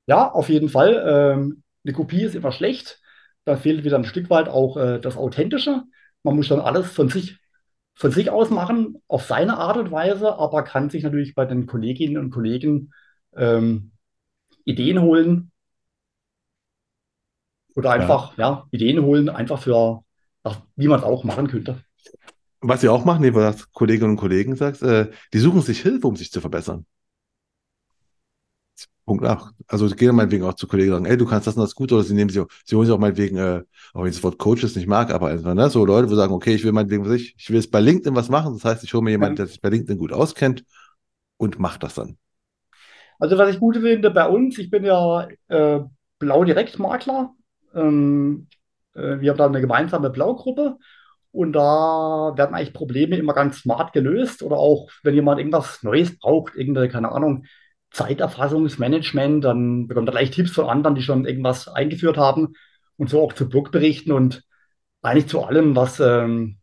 Ja, 0.06 0.30
auf 0.30 0.48
jeden 0.48 0.68
Fall. 0.68 1.04
Ähm, 1.06 1.62
eine 1.84 1.92
Kopie 1.92 2.22
ist 2.22 2.34
immer 2.34 2.52
schlecht. 2.52 3.00
Da 3.44 3.56
fehlt 3.56 3.84
wieder 3.84 3.96
ein 3.96 4.04
Stück 4.04 4.30
weit 4.30 4.48
auch 4.48 4.76
äh, 4.76 5.00
das 5.00 5.16
Authentische. 5.16 5.82
Man 6.22 6.36
muss 6.36 6.48
dann 6.48 6.60
alles 6.60 6.90
von 6.90 7.08
sich, 7.08 7.38
von 7.94 8.10
sich 8.10 8.30
aus 8.30 8.50
machen, 8.50 9.02
auf 9.08 9.24
seine 9.24 9.58
Art 9.58 9.76
und 9.76 9.90
Weise, 9.90 10.36
aber 10.36 10.62
kann 10.62 10.90
sich 10.90 11.02
natürlich 11.02 11.34
bei 11.34 11.44
den 11.44 11.66
Kolleginnen 11.66 12.18
und 12.18 12.30
Kollegen 12.30 12.92
ähm, 13.36 13.92
Ideen 14.64 15.00
holen 15.00 15.50
oder 17.74 17.90
Ja. 17.90 17.96
einfach, 17.96 18.36
ja, 18.38 18.66
Ideen 18.70 19.02
holen, 19.02 19.28
einfach 19.28 19.60
für, 19.60 20.02
wie 20.76 20.88
man 20.88 20.98
es 20.98 21.04
auch 21.04 21.24
machen 21.24 21.48
könnte. 21.48 21.82
Was 22.60 22.80
sie 22.80 22.88
auch 22.88 23.04
machen, 23.04 23.22
nee, 23.22 23.34
was 23.34 23.70
Kolleginnen 23.72 24.12
und 24.12 24.16
Kollegen 24.16 24.56
sagst, 24.56 24.82
äh, 24.82 25.10
die 25.32 25.38
suchen 25.38 25.60
sich 25.62 25.80
Hilfe, 25.82 26.06
um 26.06 26.16
sich 26.16 26.32
zu 26.32 26.40
verbessern. 26.40 26.86
Punkt 29.04 29.24
8. 29.24 29.54
Also 29.68 29.88
gehen 29.88 30.16
meinetwegen 30.16 30.44
auch 30.44 30.54
zu 30.54 30.66
Kollegen 30.66 30.90
und 30.90 30.96
sagen, 30.96 31.06
ey, 31.06 31.16
du 31.16 31.26
kannst 31.26 31.46
das 31.46 31.56
und 31.56 31.62
das 31.62 31.76
gut, 31.76 31.92
oder 31.92 32.02
sie 32.02 32.14
nehmen 32.14 32.28
sie, 32.30 32.42
sie 32.64 32.74
holen 32.74 32.86
sich 32.86 32.94
auch 32.94 32.98
meinetwegen, 32.98 33.36
äh, 33.36 33.62
auch 33.92 34.02
wenn 34.02 34.08
ich 34.08 34.16
das 34.16 34.22
Wort 34.24 34.38
Coaches 34.38 34.74
nicht 34.74 34.88
mag, 34.88 35.12
aber 35.12 35.28
einfach, 35.28 35.54
ne, 35.54 35.70
so 35.70 35.84
Leute, 35.84 36.10
wo 36.10 36.14
sagen, 36.16 36.32
okay, 36.34 36.54
ich 36.54 36.64
will 36.64 36.72
meinetwegen, 36.72 37.04
was 37.04 37.12
ich, 37.12 37.34
ich 37.38 37.48
will 37.48 37.56
jetzt 37.56 37.70
bei 37.70 37.80
LinkedIn 37.80 38.16
was 38.16 38.28
machen, 38.28 38.54
das 38.54 38.64
heißt, 38.64 38.82
ich 38.82 38.92
hole 38.94 39.04
mir 39.04 39.10
jemanden, 39.10 39.36
Ja. 39.36 39.44
der 39.44 39.46
sich 39.46 39.60
bei 39.60 39.68
LinkedIn 39.68 39.98
gut 39.98 40.12
auskennt 40.12 40.64
und 41.36 41.60
macht 41.60 41.84
das 41.84 41.94
dann. 41.94 42.18
Also 43.18 43.38
was 43.38 43.50
ich 43.50 43.60
gut 43.60 43.76
finde 43.76 44.10
bei 44.10 44.28
uns, 44.28 44.58
ich 44.58 44.70
bin 44.70 44.84
ja 44.84 45.28
äh, 45.48 45.80
Blau-Direkt-Makler. 46.18 47.34
Ähm, 47.74 48.48
äh, 48.94 49.20
wir 49.20 49.30
haben 49.30 49.38
da 49.38 49.46
eine 49.46 49.60
gemeinsame 49.60 50.10
Blaugruppe 50.10 50.76
und 51.32 51.52
da 51.52 52.32
werden 52.36 52.54
eigentlich 52.54 52.72
Probleme 52.72 53.16
immer 53.16 53.34
ganz 53.34 53.58
smart 53.58 53.92
gelöst 53.92 54.42
oder 54.42 54.56
auch 54.56 54.90
wenn 55.02 55.14
jemand 55.14 55.38
irgendwas 55.38 55.82
Neues 55.82 56.18
braucht, 56.18 56.54
irgendeine, 56.54 56.88
keine 56.88 57.12
Ahnung, 57.12 57.44
Zeiterfassungsmanagement, 57.90 59.44
dann 59.44 59.86
bekommt 59.86 60.08
er 60.08 60.12
gleich 60.12 60.30
Tipps 60.30 60.52
von 60.52 60.66
anderen, 60.66 60.94
die 60.94 61.02
schon 61.02 61.24
irgendwas 61.24 61.68
eingeführt 61.68 62.16
haben 62.16 62.54
und 62.96 63.10
so 63.10 63.22
auch 63.22 63.32
zu 63.32 63.48
Blogberichten 63.48 64.12
und 64.12 64.42
eigentlich 65.02 65.28
zu 65.28 65.42
allem, 65.44 65.76
was 65.76 66.00
ähm, 66.00 66.58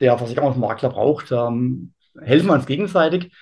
der 0.00 0.18
Versicherungsmakler 0.18 0.90
braucht, 0.90 1.32
ähm, 1.32 1.94
helfen 2.20 2.48
wir 2.48 2.54
uns 2.54 2.66
gegenseitig. 2.66 3.32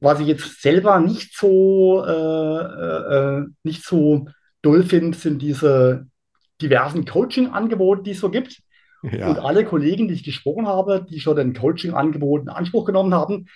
Was 0.00 0.20
ich 0.20 0.26
jetzt 0.26 0.60
selber 0.60 1.00
nicht 1.00 1.36
so, 1.36 2.04
äh, 2.04 2.10
äh, 2.10 3.38
äh, 3.40 3.46
nicht 3.62 3.84
so 3.84 4.26
doll 4.62 4.82
finde, 4.82 5.16
sind 5.16 5.40
diese 5.40 6.06
diversen 6.60 7.04
Coaching-Angebote, 7.04 8.02
die 8.02 8.10
es 8.12 8.20
so 8.20 8.30
gibt. 8.30 8.60
Und 9.02 9.12
Ja. 9.12 9.32
alle 9.42 9.64
Kollegen, 9.64 10.08
die 10.08 10.14
ich 10.14 10.24
gesprochen 10.24 10.66
habe, 10.66 11.06
die 11.08 11.20
schon 11.20 11.38
ein 11.38 11.54
Coaching-Angebot 11.54 12.42
in 12.42 12.48
Anspruch 12.48 12.86
genommen 12.86 13.14
haben, 13.14 13.46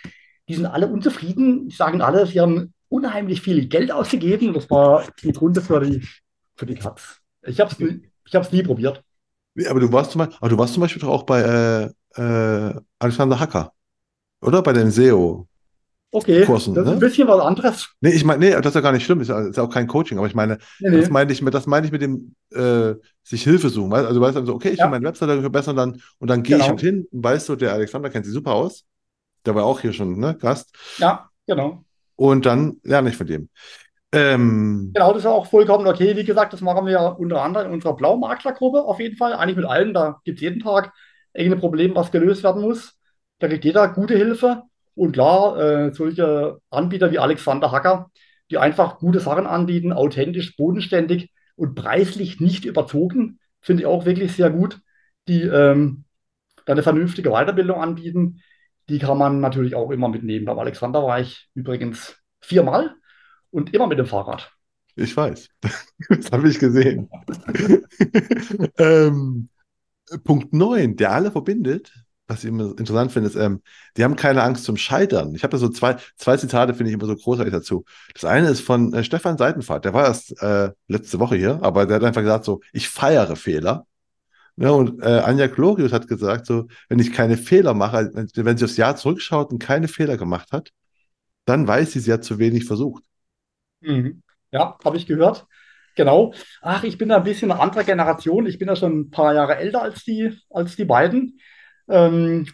die 0.49 0.55
sind 0.55 0.67
alle 0.67 0.87
unzufrieden. 0.89 1.69
Die 1.69 1.75
sagen 1.75 2.01
alle, 2.01 2.27
sie 2.27 2.41
haben 2.41 2.73
unheimlich 2.89 3.41
viel 3.41 3.67
Geld 3.67 3.91
ausgegeben. 3.91 4.49
Und 4.49 4.57
das 4.57 4.71
war 4.71 5.05
im 5.23 5.33
Grunde 5.33 5.61
für 5.61 5.81
die, 5.81 6.07
für 6.57 6.67
die 6.67 6.75
Katz. 6.75 7.19
Ich 7.43 7.61
habe 7.61 7.71
es 7.71 7.79
nie, 7.79 8.03
ich 8.27 8.35
hab's 8.35 8.53
nie 8.53 8.63
probiert. 8.63 9.03
Aber 9.69 9.81
du 9.81 9.93
warst 9.93 10.13
zum 10.13 10.21
Beispiel, 10.21 10.37
aber 10.41 10.49
du 10.51 10.59
warst 10.59 10.75
zum 10.75 10.81
Beispiel 10.83 11.01
doch 11.03 11.09
auch 11.09 11.23
bei 11.25 11.41
äh, 12.17 12.21
äh, 12.21 12.75
Alexander 12.99 13.41
Hacker, 13.41 13.73
oder? 14.41 14.63
Bei 14.63 14.73
den 14.73 14.91
SEO-Kursen, 14.91 15.49
Okay, 16.11 16.47
das 16.75 16.85
ist 16.85 16.93
ein 16.93 16.99
ne? 16.99 16.99
bisschen 16.99 17.29
was 17.29 17.41
anderes. 17.41 17.91
Nee, 18.01 18.11
ich 18.11 18.25
meine, 18.25 18.41
nee, 18.41 18.51
das 18.53 18.67
ist 18.67 18.75
ja 18.75 18.81
gar 18.81 18.93
nicht 18.93 19.05
schlimm, 19.05 19.21
ist 19.21 19.29
ja, 19.29 19.41
ist 19.47 19.57
ja 19.57 19.63
auch 19.63 19.71
kein 19.71 19.87
Coaching, 19.87 20.17
aber 20.19 20.27
ich 20.27 20.35
meine, 20.35 20.59
Nee, 20.79 20.91
das 20.91 21.09
nee. 21.09 21.13
meine 21.13 21.33
ich 21.33 21.43
mit, 21.43 21.53
das 21.53 21.67
meine 21.67 21.85
ich 21.87 21.93
mit 21.93 22.01
dem 22.01 22.35
äh, 22.53 22.95
sich 23.23 23.43
Hilfe 23.43 23.69
suchen, 23.69 23.91
weißt? 23.91 24.07
Also 24.07 24.21
du 24.21 24.27
weißt 24.27 24.37
dann 24.37 24.47
so, 24.47 24.55
okay, 24.55 24.71
ich 24.71 24.83
will 24.83 24.85
Ja, 24.85 24.89
meine 24.89 25.05
Webseite 25.07 25.41
verbessern 25.41 25.77
dann 25.77 26.01
und 26.19 26.29
dann 26.31 26.43
gehe 26.43 26.57
ich 26.57 26.69
halt 26.69 26.79
genau. 26.79 26.81
hin 26.81 27.07
und 27.11 27.23
weißt 27.25 27.49
du, 27.51 27.57
der 27.57 27.73
Alexander 27.75 28.09
kennt 28.09 28.25
sich 28.25 28.35
super 28.35 28.53
aus, 28.55 28.85
der 29.47 29.55
war 29.55 29.65
auch 29.65 29.81
hier 29.81 29.93
schon, 29.93 30.19
ne, 30.19 30.37
Gast 30.37 30.75
Ja, 30.97 31.31
genau. 31.47 31.85
und 32.17 32.47
dann 32.47 32.79
lerne 32.83 33.11
ich 33.11 33.17
von 33.17 33.27
dem. 33.27 33.49
Ähm, 34.13 34.95
Genau, 34.95 35.13
das 35.13 35.21
ist 35.23 35.27
auch 35.27 35.47
vollkommen 35.47 35.87
okay. 35.87 36.17
Wie 36.17 36.25
gesagt, 36.25 36.53
das 36.53 36.61
machen 36.61 36.87
wir 36.87 37.17
unter 37.19 37.43
anderem 37.43 37.69
in 37.69 37.73
unserer 37.75 37.95
Blaumaklergruppe 37.97 38.83
auf 38.83 38.99
jeden 39.01 39.17
Fall. 39.17 39.33
Eigentlich 39.35 39.57
mit 39.57 39.67
allen. 39.67 39.95
Da 39.95 40.21
gibt 40.25 40.39
es 40.39 40.43
jeden 40.43 40.61
Tag 40.61 40.93
irgendein 41.35 41.61
Problem, 41.61 41.95
was 41.95 42.11
gelöst 42.11 42.43
werden 42.43 42.63
muss. 42.63 42.99
Da 43.39 43.49
kriegt 43.49 43.65
jeder 43.65 43.89
gute 43.89 44.17
Hilfe. 44.17 44.63
Und 44.99 45.13
klar, 45.13 45.57
äh, 45.59 45.95
solche 45.95 46.59
Anbieter 46.71 47.13
wie 47.13 47.21
Alexander 47.21 47.71
Hacker, 47.71 48.11
die 48.51 48.59
einfach 48.59 48.99
gute 48.99 49.21
Sachen 49.21 49.47
anbieten, 49.47 49.93
authentisch, 49.93 50.57
bodenständig 50.57 51.31
und 51.55 51.77
preislich 51.77 52.41
nicht 52.41 52.65
überzogen, 52.65 53.39
finde 53.61 53.83
ich 53.83 53.87
auch 53.87 54.07
wirklich 54.07 54.33
sehr 54.33 54.51
gut. 54.51 54.81
Die 55.29 55.43
ähm, 55.43 56.05
dann 56.65 56.75
eine 56.75 56.83
vernünftige 56.83 57.31
Weiterbildung 57.31 57.81
anbieten. 57.81 58.43
Die 58.89 58.99
kann 58.99 59.19
man 59.19 59.39
natürlich 59.39 59.77
auch 59.77 59.91
immer 59.93 60.09
mitnehmen. 60.09 60.47
Beim 60.47 60.59
Alexander 60.59 61.05
war 61.05 61.21
ich 61.21 61.49
übrigens 61.55 62.17
viermal 62.41 62.97
und 63.51 63.73
immer 63.75 63.87
mit 63.87 64.01
dem 64.01 64.07
Fahrrad. 64.07 64.51
Ich 64.97 65.17
weiß. 65.17 65.49
Das 66.09 66.33
habe 66.33 66.49
ich 66.49 66.59
gesehen. 66.59 67.09
ähm, 68.79 69.49
Punkt 70.25 70.53
9, 70.53 70.97
der 70.97 71.13
alle 71.13 71.31
verbindet, 71.31 71.93
was 72.29 72.45
ich 72.45 72.51
immer 72.51 72.71
interessant 72.79 73.11
finde, 73.11 73.29
ist, 73.29 73.37
ähm, 73.37 73.63
die 73.97 74.05
haben 74.05 74.15
keine 74.15 74.43
Angst 74.43 74.65
zum 74.65 74.77
Scheitern. 74.77 75.35
Ich 75.35 75.43
habe 75.43 75.53
da 75.53 75.59
so 75.59 75.69
zwei, 75.71 75.97
zwei 76.17 76.37
Zitate, 76.37 76.75
finde 76.75 76.91
ich 76.91 76.95
immer 76.95 77.07
so 77.07 77.17
großartig 77.17 77.53
dazu. 77.53 77.85
Das 78.15 78.25
eine 78.25 78.51
ist 78.51 78.61
von 78.61 78.93
äh, 78.93 79.03
Stefan 79.03 79.39
Seitenfahrt, 79.39 79.85
der 79.85 79.95
war 79.95 80.07
erst 80.07 80.41
äh, 80.43 80.71
letzte 80.89 81.19
Woche 81.19 81.37
hier, 81.37 81.59
aber 81.63 81.87
der 81.87 81.97
hat 81.97 82.05
einfach 82.05 82.21
gesagt 82.21 82.45
so, 82.45 82.61
ich 82.73 82.89
feiere 82.89 83.35
Fehler. 83.35 83.87
Ja, 84.57 84.71
und 84.71 85.01
äh, 85.03 85.21
Anja 85.21 85.47
Glorius 85.47 85.93
hat 85.93 86.09
gesagt 86.09 86.47
so, 86.47 86.67
wenn 86.89 86.99
ich 86.99 87.13
keine 87.13 87.37
Fehler 87.37 87.75
mache, 87.75 88.11
wenn, 88.13 88.29
wenn 88.35 88.57
sie 88.59 88.65
aufs 88.65 88.77
Jahr 88.77 88.97
zurückschaut 88.97 89.53
und 89.53 89.61
keine 89.61 89.89
Fehler 89.89 90.17
gemacht 90.17 90.53
hat, 90.53 90.71
dann 91.45 91.67
weiß 91.67 91.93
sie, 91.93 92.01
sie 92.01 92.13
hat 92.13 92.25
zu 92.25 92.39
wenig 92.39 92.67
versucht. 92.67 93.05
Mhm. 93.81 94.23
Ja, 94.51 94.77
habe 94.85 94.97
ich 94.97 95.07
gehört. 95.07 95.47
Genau. 95.95 96.35
Ach, 96.61 96.85
ich 96.85 96.99
bin 96.99 97.09
da 97.09 97.17
ein 97.17 97.25
bisschen 97.25 97.51
eine 97.51 97.61
andere 97.61 97.85
Generation. 97.85 98.47
Ich 98.47 98.59
bin 98.59 98.69
ja 98.69 98.77
schon 98.77 99.01
ein 99.01 99.11
paar 99.11 99.35
Jahre 99.35 99.57
älter 99.57 99.83
als 99.83 100.05
die, 100.05 100.37
als 100.51 100.77
die 100.77 100.85
beiden. 100.85 101.41
Ähm, 101.89 102.47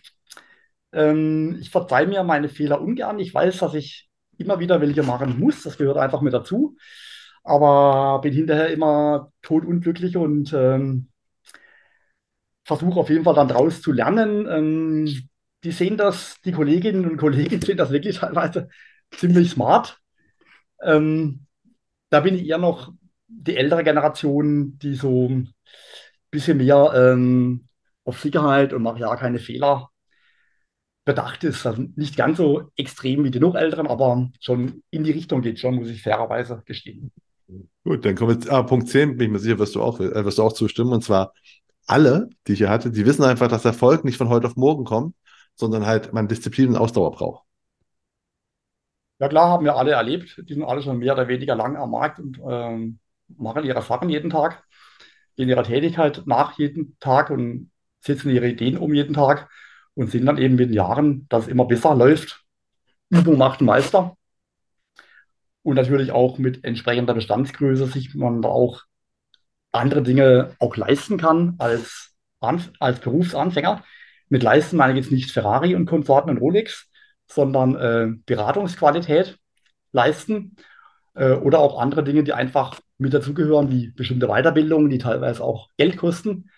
ähm, 0.92 1.58
ich 1.60 1.70
verzeihe 1.70 2.06
mir 2.06 2.22
meine 2.24 2.48
Fehler 2.48 2.80
ungern. 2.80 3.18
Ich 3.18 3.34
weiß, 3.34 3.58
dass 3.58 3.74
ich 3.74 4.08
immer 4.38 4.58
wieder 4.60 4.80
welche 4.80 5.02
machen 5.02 5.38
muss. 5.38 5.62
Das 5.62 5.78
gehört 5.78 5.98
einfach 5.98 6.20
mit 6.20 6.32
dazu. 6.34 6.76
Aber 7.42 8.20
bin 8.22 8.32
hinterher 8.32 8.68
immer 8.70 9.32
totunglücklich 9.42 10.16
und 10.16 10.52
ähm, 10.54 11.08
versuche 12.64 13.00
auf 13.00 13.10
jeden 13.10 13.24
Fall 13.24 13.34
dann 13.34 13.48
draus 13.48 13.82
zu 13.82 13.92
lernen. 13.92 14.46
Ähm, 14.48 15.28
die 15.64 15.70
sehen 15.72 15.96
das, 15.96 16.40
die 16.44 16.52
Kolleginnen 16.52 17.08
und 17.08 17.16
Kollegen 17.16 17.60
sehen 17.62 17.76
das 17.76 17.90
wirklich 17.90 18.18
teilweise 18.18 18.68
ziemlich 19.10 19.50
smart. 19.50 19.98
Ähm, 20.82 21.46
da 22.10 22.20
bin 22.20 22.34
ich 22.36 22.46
eher 22.46 22.58
noch 22.58 22.92
die 23.28 23.56
ältere 23.56 23.84
Generation, 23.84 24.78
die 24.78 24.94
so 24.94 25.28
ein 25.28 25.54
bisschen 26.30 26.58
mehr 26.58 26.92
ähm, 26.94 27.63
auf 28.04 28.20
Sicherheit 28.20 28.72
und 28.72 28.82
mache 28.82 29.00
ja 29.00 29.14
keine 29.16 29.38
Fehler 29.38 29.90
bedacht 31.04 31.44
ist. 31.44 31.66
Also 31.66 31.84
nicht 31.96 32.16
ganz 32.16 32.38
so 32.38 32.70
extrem 32.76 33.24
wie 33.24 33.30
die 33.30 33.40
noch 33.40 33.54
älteren, 33.54 33.86
aber 33.86 34.30
schon 34.40 34.82
in 34.90 35.04
die 35.04 35.12
Richtung 35.12 35.42
geht 35.42 35.58
schon, 35.58 35.76
muss 35.76 35.88
ich 35.88 36.02
fairerweise 36.02 36.62
gestehen. 36.64 37.12
Gut, 37.84 38.04
dann 38.04 38.14
kommen 38.14 38.30
wir 38.30 38.40
zu 38.40 38.50
ah, 38.50 38.62
Punkt 38.62 38.88
10, 38.88 39.16
bin 39.16 39.26
ich 39.26 39.32
mir 39.32 39.38
sicher, 39.38 39.58
wirst 39.58 39.74
du 39.74 39.82
auch, 39.82 40.00
äh, 40.00 40.24
wirst 40.24 40.38
du 40.38 40.42
auch 40.42 40.52
zustimmen. 40.52 40.92
Und 40.92 41.04
zwar 41.04 41.34
alle, 41.86 42.30
die 42.46 42.52
ich 42.52 42.58
hier 42.58 42.70
hatte, 42.70 42.90
die 42.90 43.04
wissen 43.04 43.24
einfach, 43.24 43.48
dass 43.48 43.64
Erfolg 43.64 44.04
nicht 44.04 44.16
von 44.16 44.30
heute 44.30 44.46
auf 44.46 44.56
morgen 44.56 44.84
kommt, 44.84 45.14
sondern 45.54 45.86
halt 45.86 46.12
man 46.12 46.28
Disziplin 46.28 46.70
und 46.70 46.76
Ausdauer 46.76 47.12
braucht. 47.12 47.44
Ja 49.18 49.28
klar, 49.28 49.48
haben 49.48 49.64
wir 49.64 49.76
alle 49.76 49.92
erlebt. 49.92 50.42
Die 50.48 50.54
sind 50.54 50.64
alle 50.64 50.82
schon 50.82 50.98
mehr 50.98 51.12
oder 51.12 51.28
weniger 51.28 51.54
lang 51.54 51.76
am 51.76 51.90
Markt 51.90 52.18
und 52.18 52.40
ähm, 52.48 52.98
machen 53.28 53.64
ihre 53.64 53.82
Sachen 53.82 54.08
jeden 54.08 54.30
Tag, 54.30 54.64
gehen 55.36 55.48
ihrer 55.48 55.62
Tätigkeit 55.62 56.22
nach 56.26 56.58
jeden 56.58 56.98
Tag 56.98 57.30
und 57.30 57.70
setzen 58.04 58.30
ihre 58.30 58.48
Ideen 58.48 58.76
um 58.76 58.94
jeden 58.94 59.14
Tag 59.14 59.48
und 59.94 60.10
sehen 60.10 60.26
dann 60.26 60.38
eben 60.38 60.56
mit 60.56 60.70
den 60.70 60.74
Jahren, 60.74 61.26
dass 61.28 61.44
es 61.44 61.50
immer 61.50 61.64
besser 61.64 61.94
läuft. 61.94 62.42
Übung 63.10 63.38
macht 63.38 63.60
den 63.60 63.66
Meister. 63.66 64.16
Und 65.62 65.76
natürlich 65.76 66.12
auch 66.12 66.38
mit 66.38 66.64
entsprechender 66.64 67.14
Bestandsgröße 67.14 67.86
sich 67.86 68.14
man 68.14 68.42
da 68.42 68.48
auch 68.48 68.82
andere 69.72 70.02
Dinge 70.02 70.54
auch 70.58 70.76
leisten 70.76 71.18
kann 71.18 71.54
als, 71.58 72.12
als 72.40 73.00
Berufsanfänger. 73.00 73.82
Mit 74.28 74.42
leisten 74.42 74.76
meine 74.76 74.92
ich 74.92 75.04
jetzt 75.04 75.12
nicht 75.12 75.30
Ferrari 75.30 75.74
und 75.74 75.86
Konsorten 75.86 76.30
und 76.30 76.38
Rolex, 76.38 76.90
sondern 77.26 77.74
äh, 77.76 78.08
Beratungsqualität 78.26 79.38
leisten 79.92 80.56
äh, 81.14 81.32
oder 81.32 81.60
auch 81.60 81.80
andere 81.80 82.04
Dinge, 82.04 82.24
die 82.24 82.32
einfach 82.32 82.80
mit 82.98 83.14
dazugehören, 83.14 83.70
wie 83.70 83.90
bestimmte 83.90 84.26
Weiterbildungen, 84.28 84.90
die 84.90 84.98
teilweise 84.98 85.42
auch 85.42 85.70
Geld 85.76 85.96
kosten. 85.96 86.50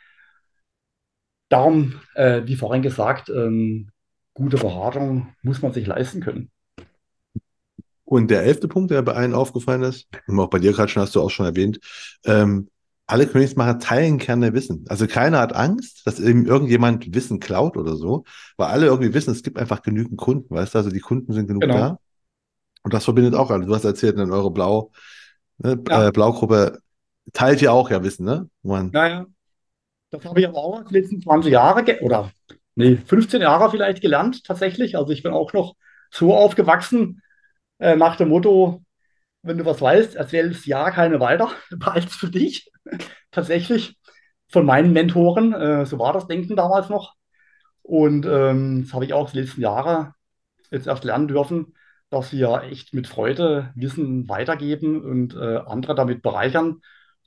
Darum, 1.49 2.01
äh, 2.15 2.43
wie 2.45 2.57
vorhin 2.57 2.83
gesagt, 2.83 3.29
ähm, 3.29 3.91
gute 4.35 4.57
Beratung 4.57 5.35
muss 5.43 5.63
man 5.63 5.73
sich 5.73 5.87
leisten 5.87 6.21
können. 6.21 6.51
Und 8.05 8.31
der 8.31 8.45
elfte 8.45 8.69
Punkt, 8.69 8.91
der 8.91 9.03
bei 9.03 9.15
allen 9.15 9.35
aufgefallen 9.35 9.83
ist, 9.83 10.07
und 10.27 10.39
auch 10.39 10.49
bei 10.49 10.61
dir 10.61 10.73
gerade 10.73 10.89
schon 10.89 11.03
hast 11.03 11.15
du 11.15 11.21
auch 11.21 11.31
schon 11.31 11.47
erwähnt, 11.47 11.81
ähm, 12.25 12.69
alle 13.07 13.27
Königsmacher 13.27 13.79
teilen 13.79 14.19
gerne 14.19 14.53
Wissen. 14.53 14.85
Also 14.89 15.07
keiner 15.07 15.39
hat 15.39 15.55
Angst, 15.55 16.07
dass 16.07 16.19
eben 16.19 16.47
irgendjemand 16.47 17.15
Wissen 17.15 17.41
klaut 17.41 17.77
oder 17.77 17.97
so, 17.97 18.25
weil 18.57 18.69
alle 18.69 18.87
irgendwie 18.87 19.15
wissen, 19.15 19.31
es 19.31 19.43
gibt 19.43 19.59
einfach 19.59 19.83
genügend 19.83 20.19
Kunden, 20.19 20.55
weißt 20.55 20.75
du, 20.75 20.79
also 20.79 20.91
die 20.91 21.01
Kunden 21.01 21.33
sind 21.33 21.47
genug 21.47 21.63
genau. 21.63 21.77
da. 21.77 21.99
Und 22.83 22.95
das 22.95 23.05
verbindet 23.05 23.35
auch 23.35 23.51
alle. 23.51 23.67
Du 23.67 23.75
hast 23.75 23.85
erzählt, 23.85 24.17
in 24.17 24.31
eure 24.31 24.51
Blau, 24.51 24.93
ne, 25.59 25.81
ja. 25.89 26.09
äh, 26.09 26.13
Blaugruppe 26.13 26.81
teilt 27.33 27.61
ja 27.61 27.73
auch 27.73 27.91
ja 27.91 28.03
Wissen, 28.03 28.25
ne? 28.25 28.49
Man, 28.63 28.91
naja, 28.91 29.27
das 30.11 30.25
habe 30.25 30.40
ich 30.40 30.49
aber 30.49 30.59
auch 30.59 30.85
die 30.85 30.95
letzten 30.95 31.21
20 31.21 31.53
Jahre 31.53 32.01
oder 32.01 32.31
nee, 32.75 32.97
15 32.97 33.42
Jahre 33.42 33.71
vielleicht 33.71 34.01
gelernt, 34.01 34.45
tatsächlich. 34.45 34.97
Also 34.97 35.12
ich 35.12 35.23
bin 35.23 35.33
auch 35.33 35.53
noch 35.53 35.77
so 36.11 36.35
aufgewachsen, 36.35 37.23
äh, 37.79 37.97
nach 37.97 38.16
dem 38.16 38.29
Motto, 38.29 38.83
wenn 39.42 39.59
du 39.59 39.64
was 39.64 39.81
weißt, 39.81 40.16
erzähl 40.16 40.51
es 40.51 40.66
ja 40.66 40.90
keine 40.90 41.21
weiter, 41.21 41.51
es 41.97 42.14
für 42.14 42.31
dich. 42.31 42.71
tatsächlich 43.31 43.99
von 44.49 44.64
meinen 44.64 44.92
Mentoren, 44.92 45.53
äh, 45.53 45.87
so 45.87 45.99
war 45.99 46.12
das 46.12 46.27
Denken 46.27 46.57
damals 46.57 46.88
noch. 46.88 47.14
Und 47.83 48.27
ähm, 48.27 48.83
das 48.85 48.95
habe 48.95 49.05
ich 49.05 49.12
auch 49.12 49.31
die 49.31 49.40
letzten 49.40 49.61
Jahre 49.61 50.14
jetzt 50.71 50.87
erst 50.87 51.05
lernen 51.05 51.29
dürfen, 51.29 51.75
dass 52.11 52.33
wir 52.33 52.62
echt 52.64 52.95
mit 52.95 53.07
Freude 53.07 53.73
Wissen 53.75 54.29
weitergeben 54.29 55.03
und 55.03 55.35
äh, 55.35 55.59
andere 55.66 55.95
damit 55.95 56.23
bereichern 56.23 56.81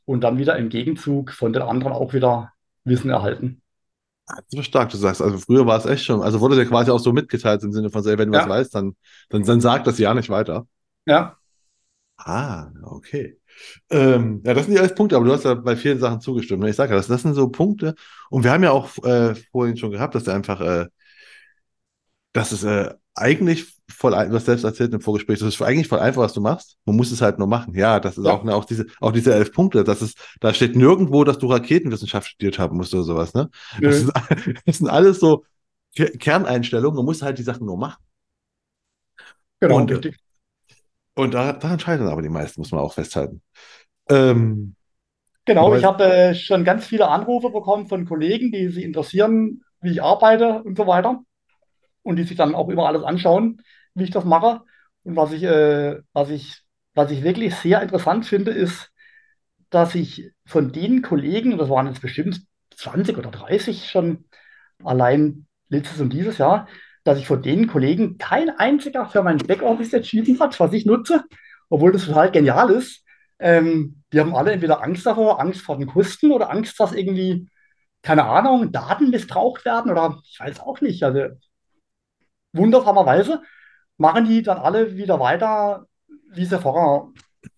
und 0.06 0.22
dann 0.22 0.38
wieder 0.38 0.58
im 0.58 0.70
Gegenzug 0.70 1.32
von 1.32 1.54
den 1.54 1.62
anderen 1.62 1.94
auch 1.94 2.13
wieder 2.13 2.52
Wissen 2.89 3.10
erhalten. 3.10 3.62
So 4.47 4.62
stark, 4.62 4.89
du 4.89 4.97
sagst. 4.97 5.21
Also 5.21 5.38
früher 5.39 5.65
war 5.65 5.78
es 5.78 5.86
echt 5.86 6.06
schon, 6.06 6.21
also 6.21 6.39
wurde 6.39 6.56
dir 6.56 6.65
quasi 6.65 6.91
auch 6.91 6.99
so 6.99 7.13
mitgeteilt 7.13 7.63
im 7.63 7.71
Sinne 7.71 7.89
von, 7.89 8.04
wenn 8.06 8.32
du 8.32 8.38
ja. 8.38 8.43
was 8.43 8.49
weißt, 8.49 8.75
dann, 8.75 8.95
dann, 9.30 9.43
dann 9.43 9.62
sag 9.62 9.84
das 9.86 9.97
ja 9.97 10.13
nicht 10.13 10.30
weiter. 10.30 10.67
Ja. 11.06 11.38
Ah, 12.17 12.69
okay. 12.84 13.39
Ähm, 13.89 14.41
ja, 14.45 14.54
das 14.54 14.65
sind 14.65 14.75
die 14.75 14.80
elf 14.80 14.93
Punkte, 14.93 15.15
aber 15.15 15.25
du 15.25 15.34
hast 15.34 15.45
ja 15.45 15.54
bei 15.56 15.75
vielen 15.75 15.99
Sachen 15.99 16.21
zugestimmt. 16.21 16.63
Ich 16.65 16.75
sage 16.75 16.91
ja, 16.91 16.97
das, 16.97 17.08
das 17.08 17.21
sind 17.21 17.34
so 17.34 17.49
Punkte. 17.49 17.95
Und 18.30 18.43
wir 18.43 18.52
haben 18.52 18.63
ja 18.63 18.71
auch 18.71 18.97
äh, 19.04 19.36
vorhin 19.52 19.78
schon 19.78 19.91
gehabt, 19.91 20.15
dass 20.15 20.28
er 20.28 20.36
einfach, 20.36 20.62
äh, 20.62 20.88
dass 22.34 22.52
es 22.52 22.63
äh, 22.63 22.93
eigentlich 23.15 23.79
voll, 23.89 24.12
du 24.12 24.36
hast 24.36 24.45
selbst 24.45 24.63
erzählt 24.63 24.93
im 24.93 25.02
Vorgespräch, 25.02 25.39
das 25.39 25.47
ist 25.47 25.62
eigentlich 25.62 25.88
voll 25.88 25.99
einfach, 25.99 26.21
was 26.21 26.34
du 26.34 26.41
machst. 26.41 26.78
Man 26.86 26.95
muss 26.95 27.12
es 27.12 27.21
halt 27.21 27.39
nur 27.39 27.47
machen. 27.47 27.73
Ja, 27.73 27.99
das 27.99 28.17
ist 28.17 28.25
ja. 28.25 28.32
auch, 28.32 28.43
ne, 28.43 28.56
auch 28.56 28.65
diese, 28.65 28.86
auch 28.99 29.12
diese 29.12 29.34
elf 29.34 29.52
Punkte. 29.52 29.84
Das 29.84 30.02
ist, 30.02 30.17
da 30.39 30.54
steht 30.54 30.75
nirgendwo, 30.75 31.23
dass 31.23 31.39
du 31.39 31.47
Raketenwissenschaft 31.47 32.28
studiert 32.28 32.60
haben 32.60 32.78
musst 32.78 32.93
oder 32.93 33.04
sowas, 33.04 33.34
ne? 33.34 33.49
Das, 33.82 33.97
ist, 33.97 34.12
das 34.65 34.78
sind 34.78 34.88
alles 34.88 35.19
so 35.19 35.45
Kerneinstellungen. 35.95 36.97
Man 36.97 37.06
muss 37.06 37.21
halt 37.21 37.38
die 37.38 37.43
Sachen 37.43 37.65
nur 37.65 37.78
machen. 37.78 38.04
Genau, 39.60 39.78
und, 39.78 39.91
richtig. 39.91 40.17
Und 41.15 41.34
da, 41.34 41.54
daran 41.54 41.80
scheitern 41.80 42.08
aber 42.08 42.21
die 42.21 42.30
meisten, 42.30 42.62
muss 42.62 42.71
man 42.71 42.82
auch 42.82 42.93
festhalten. 42.93 43.41
Ähm, 44.10 44.75
genau, 45.45 45.75
ich 45.75 45.84
habe 45.84 46.04
äh, 46.04 46.36
schon 46.36 46.63
ganz 46.63 46.86
viele 46.86 47.10
Anrufe 47.10 47.49
bekommen 47.49 47.88
von 47.88 48.06
Kollegen, 48.06 48.52
die 48.52 48.69
sich 48.69 48.84
interessieren, 48.84 49.63
wie 49.82 49.91
ich 49.91 50.04
arbeite 50.04 50.63
und 50.63 50.78
so 50.78 50.88
weiter 50.88 51.23
und 52.04 52.16
die 52.18 52.24
sich 52.24 52.38
dann 52.38 52.56
auch 52.56 52.70
immer 52.70 52.88
alles 52.88 53.04
anschauen, 53.04 53.62
wie 53.94 54.04
ich 54.04 54.12
das 54.12 54.26
mache. 54.26 54.62
Und 55.04 55.16
was 55.16 55.32
ich, 55.32 55.44
äh, 55.44 56.00
was 56.14 56.30
ich, 56.30 56.64
was 56.94 57.12
ich 57.12 57.24
wirklich 57.24 57.56
sehr 57.56 57.82
interessant 57.82 58.26
finde, 58.26 58.52
ist, 58.52 58.92
dass 59.70 59.96
ich 59.96 60.32
von 60.46 60.72
den 60.72 61.02
Kollegen, 61.02 61.58
das 61.58 61.70
waren 61.70 61.88
jetzt 61.88 62.02
bestimmt 62.02 62.42
20 62.76 63.18
oder 63.18 63.32
30 63.32 63.90
schon 63.90 64.26
allein 64.84 65.48
letztes 65.70 66.00
und 66.02 66.12
dieses 66.14 66.38
Jahr, 66.38 66.68
dass 67.04 67.20
ich 67.20 67.28
von 67.28 67.42
den 67.42 67.68
Kollegen 67.68 68.18
kein 68.18 68.50
einziger 68.50 69.06
für 69.08 69.24
mein 69.24 69.38
Backoffice 69.38 69.94
entschieden 69.94 70.40
hat, 70.40 70.60
was 70.60 70.74
ich 70.74 70.86
nutze, 70.86 71.24
obwohl 71.70 71.92
das 71.92 72.06
total 72.06 72.32
genial 72.32 72.72
ist. 72.72 73.04
Ähm, 73.40 74.04
die 74.12 74.20
haben 74.20 74.36
alle 74.36 74.52
entweder 74.52 74.84
Angst 74.84 75.06
davor, 75.06 75.40
Angst 75.40 75.62
vor 75.62 75.78
den 75.78 75.88
Kosten 75.88 76.32
oder 76.32 76.50
Angst, 76.50 76.80
dass 76.80 76.94
irgendwie, 76.94 77.48
keine 78.02 78.26
Ahnung, 78.26 78.72
Daten 78.72 79.10
missbraucht 79.12 79.66
werden 79.66 79.92
oder 79.92 80.20
ich 80.24 80.40
weiß 80.40 80.60
auch 80.62 80.82
nicht. 80.82 81.04
Also 81.04 81.30
wundersamerweise 82.54 83.42
machen 83.98 84.26
die 84.26 84.42
dann 84.42 84.58
alle 84.58 84.96
wieder 84.96 85.20
weiter, 85.20 85.86
wie 86.32 86.46
sie 86.46 86.60
vorher 86.60 87.10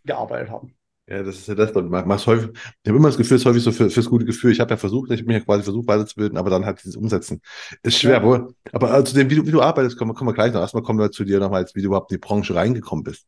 gearbeitet 0.04 0.50
haben. 0.50 0.76
Ja, 1.08 1.24
das 1.24 1.36
ist 1.36 1.48
ja 1.48 1.56
das. 1.56 1.74
Mach's 1.74 2.26
häufig, 2.26 2.52
ich 2.54 2.90
habe 2.90 2.98
immer 2.98 3.10
das 3.10 3.18
Gefühl, 3.18 3.36
es 3.36 3.42
ist 3.42 3.46
häufig 3.46 3.64
so 3.64 3.72
für, 3.72 3.90
fürs 3.90 4.10
gute 4.10 4.24
Gefühl. 4.24 4.52
Ich 4.52 4.62
habe 4.62 4.70
ja 4.72 4.78
versucht, 4.78 5.12
ich 5.12 5.26
bin 5.26 5.36
ja 5.36 5.42
quasi 5.42 5.64
versucht, 5.64 5.88
weiterzubilden, 5.88 6.38
aber 6.38 6.50
dann 6.50 6.66
halt 6.66 6.82
dieses 6.82 6.96
Umsetzen. 6.96 7.42
Ist 7.84 8.00
schwer, 8.00 8.18
ja. 8.18 8.24
wohl. 8.24 8.56
Aber 8.72 8.98
äh, 8.98 9.04
zu 9.04 9.14
dem, 9.14 9.30
wie 9.30 9.36
du, 9.36 9.46
wie 9.46 9.52
du 9.52 9.62
arbeitest, 9.62 9.98
kommen, 9.98 10.14
kommen 10.14 10.30
wir 10.30 10.34
gleich 10.34 10.54
noch. 10.54 10.62
Erstmal 10.62 10.84
kommen 10.84 11.00
wir 11.00 11.12
zu 11.12 11.26
dir 11.26 11.40
nochmal, 11.40 11.66
wie 11.74 11.82
du 11.82 11.88
überhaupt 11.88 12.12
in 12.12 12.16
die 12.16 12.26
Branche 12.26 12.56
reingekommen 12.56 13.04
bist. 13.04 13.26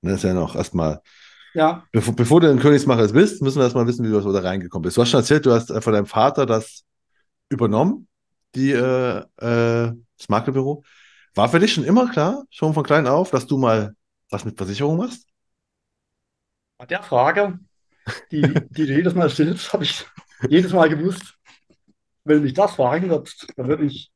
Das 0.00 0.14
ist 0.14 0.22
ja 0.22 0.32
noch 0.32 0.56
erstmal. 0.56 1.02
Ja. 1.52 1.84
Bevor, 1.92 2.14
bevor 2.14 2.40
du 2.40 2.50
ein 2.50 2.60
Königsmacher 2.60 3.08
bist, 3.08 3.42
müssen 3.42 3.58
wir 3.58 3.64
erstmal 3.64 3.86
wissen, 3.86 4.06
wie 4.06 4.10
du 4.10 4.32
da 4.32 4.40
reingekommen 4.40 4.84
bist. 4.84 4.96
Du 4.96 5.02
hast 5.02 5.10
schon 5.10 5.20
erzählt, 5.20 5.44
du 5.44 5.52
hast 5.52 5.70
äh, 5.70 5.82
von 5.82 5.92
deinem 5.92 6.06
Vater 6.06 6.46
das 6.46 6.84
übernommen, 7.50 8.08
die, 8.54 8.72
äh, 8.72 9.22
äh, 9.36 9.92
das 10.20 10.28
Maklerbüro. 10.28 10.84
War 11.34 11.48
für 11.48 11.58
dich 11.58 11.72
schon 11.72 11.84
immer 11.84 12.10
klar, 12.10 12.44
schon 12.50 12.74
von 12.74 12.84
klein 12.84 13.06
auf, 13.06 13.30
dass 13.30 13.46
du 13.46 13.56
mal 13.56 13.94
was 14.30 14.44
mit 14.44 14.56
Versicherung 14.56 14.96
machst? 14.96 15.26
Bei 16.78 16.86
der 16.86 17.02
Frage, 17.02 17.58
die, 18.30 18.42
die 18.42 18.86
du 18.86 18.94
jedes 18.94 19.14
Mal 19.14 19.30
stellst, 19.30 19.72
habe 19.72 19.84
ich 19.84 20.06
jedes 20.48 20.72
Mal 20.72 20.88
gewusst, 20.88 21.34
wenn 22.24 22.42
mich 22.42 22.54
das 22.54 22.74
fragen 22.74 23.08
wird, 23.08 23.34
dann 23.56 23.68
würde 23.68 23.84
ich 23.84 24.10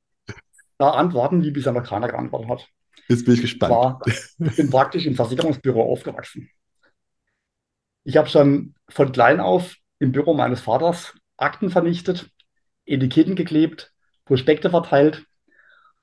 da 0.79 0.91
antworten, 0.91 1.43
wie 1.43 1.51
bisher 1.51 1.73
noch 1.73 1.85
keiner 1.85 2.09
geantwortet 2.09 2.49
hat. 2.49 2.69
Jetzt 3.09 3.25
bin 3.25 3.35
ich 3.35 3.43
gespannt. 3.43 3.73
War, 3.73 4.01
ich 4.07 4.57
bin 4.57 4.71
praktisch 4.71 5.07
im 5.07 5.15
Versicherungsbüro 5.15 5.83
aufgewachsen. 5.83 6.51
Ich 8.05 8.17
habe 8.17 8.29
schon 8.29 8.75
von 8.89 9.13
klein 9.13 9.41
auf 9.41 9.77
im 9.99 10.13
Büro 10.13 10.35
meines 10.35 10.61
Vaters 10.61 11.15
Akten 11.37 11.71
vernichtet, 11.71 12.31
Etiketten 12.87 13.35
geklebt, 13.35 13.93
Prospekte 14.25 14.71
verteilt, 14.71 15.27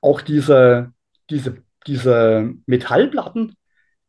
auch 0.02 0.20
diese, 0.20 0.92
diese, 1.30 1.62
diese 1.86 2.52
Metallplatten 2.66 3.56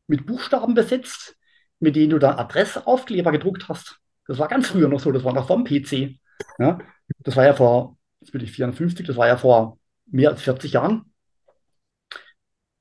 mit 0.08 0.26
Buchstaben 0.26 0.74
besetzt, 0.74 1.38
mit 1.80 1.96
denen 1.96 2.10
du 2.10 2.20
dann 2.20 2.38
Adressaufkleber 2.38 3.32
gedruckt 3.32 3.70
hast. 3.70 4.00
Das 4.28 4.40
war 4.40 4.48
ganz 4.50 4.68
früher 4.68 4.90
noch 4.90 5.00
so, 5.00 5.12
das 5.12 5.24
war 5.24 5.34
noch 5.34 5.48
vom 5.48 5.64
PC. 5.64 6.18
Ja, 6.60 6.80
das 7.20 7.36
war 7.38 7.46
ja 7.46 7.54
vor, 7.54 7.98
jetzt 8.20 8.32
bin 8.32 8.42
ich 8.44 8.52
54, 8.52 9.06
das 9.06 9.16
war 9.16 9.28
ja 9.28 9.38
vor 9.38 9.80
mehr 10.08 10.30
als 10.30 10.42
40 10.42 10.74
Jahren. 10.74 11.14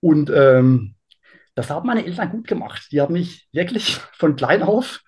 Und 0.01 0.31
ähm, 0.31 0.97
das 1.55 1.71
haben 1.71 1.87
meine 1.87 2.05
Eltern 2.05 2.31
gut 2.31 2.47
gemacht. 2.49 2.89
Die 2.91 3.01
haben 3.01 3.13
mich 3.13 3.49
wirklich 3.53 3.97
von 4.15 4.37
klein 4.37 4.63
auf 4.63 5.03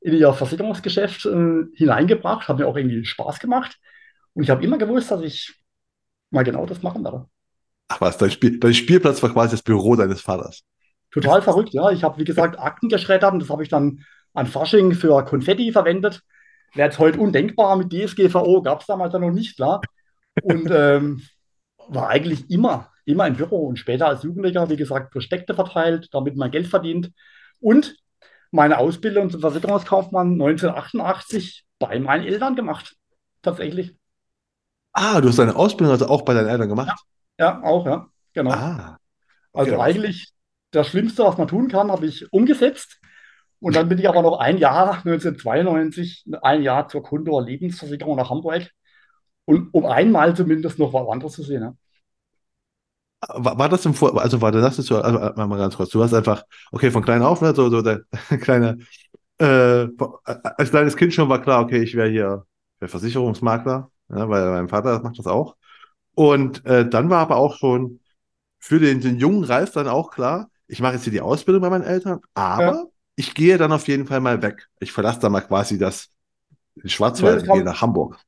in 0.00 0.14
ihr 0.14 0.32
Versicherungsgeschäft 0.32 1.26
äh, 1.26 1.64
hineingebracht, 1.74 2.48
hat 2.48 2.58
mir 2.58 2.68
auch 2.68 2.76
irgendwie 2.76 3.04
Spaß 3.04 3.40
gemacht. 3.40 3.78
Und 4.34 4.44
ich 4.44 4.50
habe 4.50 4.62
immer 4.62 4.78
gewusst, 4.78 5.10
dass 5.10 5.22
ich 5.22 5.54
mal 6.30 6.44
genau 6.44 6.66
das 6.66 6.82
machen 6.82 7.02
werde. 7.02 7.28
Ach 7.88 8.00
was, 8.00 8.18
dein, 8.18 8.30
Spiel, 8.30 8.58
dein 8.58 8.74
Spielplatz 8.74 9.22
war 9.22 9.32
quasi 9.32 9.52
das 9.52 9.62
Büro 9.62 9.96
deines 9.96 10.20
Vaters. 10.20 10.62
Total 11.10 11.40
verrückt, 11.40 11.72
ja. 11.72 11.90
Ich 11.90 12.04
habe, 12.04 12.18
wie 12.18 12.24
gesagt, 12.24 12.58
Akten 12.58 12.88
geschreddert 12.88 13.32
und 13.32 13.40
das 13.40 13.50
habe 13.50 13.62
ich 13.62 13.68
dann 13.68 14.04
an 14.34 14.46
Fasching 14.46 14.92
für 14.92 15.24
Konfetti 15.24 15.72
verwendet. 15.72 16.22
Wäre 16.74 16.88
jetzt 16.88 16.98
heute 16.98 17.18
undenkbar 17.18 17.76
mit 17.76 17.92
DSGVO, 17.92 18.60
gab 18.62 18.80
es 18.80 18.86
damals 18.86 19.14
ja 19.14 19.18
noch 19.18 19.30
nicht, 19.30 19.56
klar. 19.56 19.80
Und 20.42 20.70
ähm, 20.70 21.22
war 21.88 22.08
eigentlich 22.08 22.50
immer, 22.50 22.90
immer 23.06 23.26
im 23.26 23.36
Büro 23.36 23.66
und 23.66 23.78
später 23.78 24.06
als 24.06 24.22
Jugendlicher, 24.22 24.68
wie 24.68 24.76
gesagt, 24.76 25.10
Prospekte 25.10 25.54
verteilt, 25.54 26.08
damit 26.12 26.36
mein 26.36 26.50
Geld 26.50 26.66
verdient. 26.66 27.10
Und 27.60 27.96
meine 28.50 28.78
Ausbildung 28.78 29.30
zum 29.30 29.40
Versicherungskaufmann 29.40 30.32
1988 30.32 31.64
bei 31.78 31.98
meinen 31.98 32.26
Eltern 32.26 32.54
gemacht. 32.54 32.96
Tatsächlich. 33.42 33.94
Ah, 34.92 35.20
du 35.20 35.28
hast 35.28 35.38
deine 35.38 35.56
Ausbildung 35.56 35.92
also 35.92 36.08
auch 36.08 36.22
bei 36.22 36.34
deinen 36.34 36.48
Eltern 36.48 36.68
gemacht? 36.68 36.88
Ja, 36.88 36.94
ja 37.38 37.62
auch, 37.62 37.86
ja. 37.86 38.08
Genau. 38.34 38.50
Ah, 38.50 38.98
also 39.52 39.72
okay. 39.72 39.80
eigentlich 39.80 40.32
das 40.70 40.88
Schlimmste, 40.88 41.24
was 41.24 41.38
man 41.38 41.48
tun 41.48 41.68
kann, 41.68 41.90
habe 41.90 42.06
ich 42.06 42.32
umgesetzt. 42.32 43.00
Und 43.60 43.74
dann 43.74 43.88
bin 43.88 43.98
ich 43.98 44.08
aber 44.08 44.22
noch 44.22 44.38
ein 44.38 44.58
Jahr, 44.58 44.98
1992, 45.04 46.26
ein 46.42 46.62
Jahr 46.62 46.88
zur 46.88 47.02
Kundor 47.02 47.42
Lebensversicherung 47.42 48.16
nach 48.16 48.30
Hamburg. 48.30 48.70
Und 49.44 49.72
um 49.72 49.86
einmal 49.86 50.36
zumindest 50.36 50.78
noch 50.78 50.92
was 50.92 51.08
anderes 51.08 51.32
zu 51.32 51.42
sehen. 51.42 51.62
Ja. 51.62 51.74
War, 53.34 53.58
war 53.58 53.68
das 53.68 53.84
im 53.84 53.94
Vor, 53.94 54.20
also 54.20 54.40
war 54.40 54.52
das 54.52 54.76
so, 54.76 55.00
also 55.00 55.18
äh, 55.18 55.46
mal 55.46 55.58
ganz 55.58 55.76
kurz, 55.76 55.90
du 55.90 56.02
hast 56.02 56.14
einfach, 56.14 56.44
okay, 56.70 56.90
von 56.90 57.02
klein 57.02 57.22
auf, 57.22 57.40
ne, 57.40 57.52
so, 57.52 57.68
so 57.68 57.82
der 57.82 58.02
kleine, 58.40 58.78
äh, 59.38 59.88
als 60.24 60.70
kleines 60.70 60.96
Kind 60.96 61.12
schon 61.14 61.28
war 61.28 61.42
klar, 61.42 61.62
okay, 61.62 61.82
ich 61.82 61.96
wäre 61.96 62.08
hier 62.10 62.44
wär 62.78 62.88
Versicherungsmakler, 62.88 63.90
ja, 64.10 64.28
weil 64.28 64.50
mein 64.50 64.68
Vater 64.68 65.00
macht 65.00 65.18
das 65.18 65.26
auch. 65.26 65.56
Und 66.18 66.64
äh, 66.66 66.88
dann 66.88 67.10
war 67.10 67.20
aber 67.20 67.36
auch 67.36 67.56
schon 67.56 68.00
für 68.58 68.80
den, 68.80 69.00
den 69.00 69.18
jungen 69.18 69.44
Ralf 69.44 69.72
dann 69.72 69.88
auch 69.88 70.10
klar, 70.10 70.50
ich 70.66 70.80
mache 70.80 70.94
jetzt 70.94 71.04
hier 71.04 71.12
die 71.12 71.20
Ausbildung 71.20 71.62
bei 71.62 71.70
meinen 71.70 71.84
Eltern, 71.84 72.20
aber 72.34 72.62
Ja. 72.64 72.84
ich 73.16 73.34
gehe 73.34 73.56
dann 73.56 73.72
auf 73.72 73.88
jeden 73.88 74.06
Fall 74.06 74.20
mal 74.20 74.42
weg. 74.42 74.68
Ich 74.80 74.92
verlasse 74.92 75.20
dann 75.20 75.32
mal 75.32 75.42
quasi 75.42 75.78
das 75.78 76.10
Schwarzwald 76.84 77.42
und 77.44 77.52
gehe 77.52 77.64
nach 77.64 77.82
Hamburg. 77.82 78.18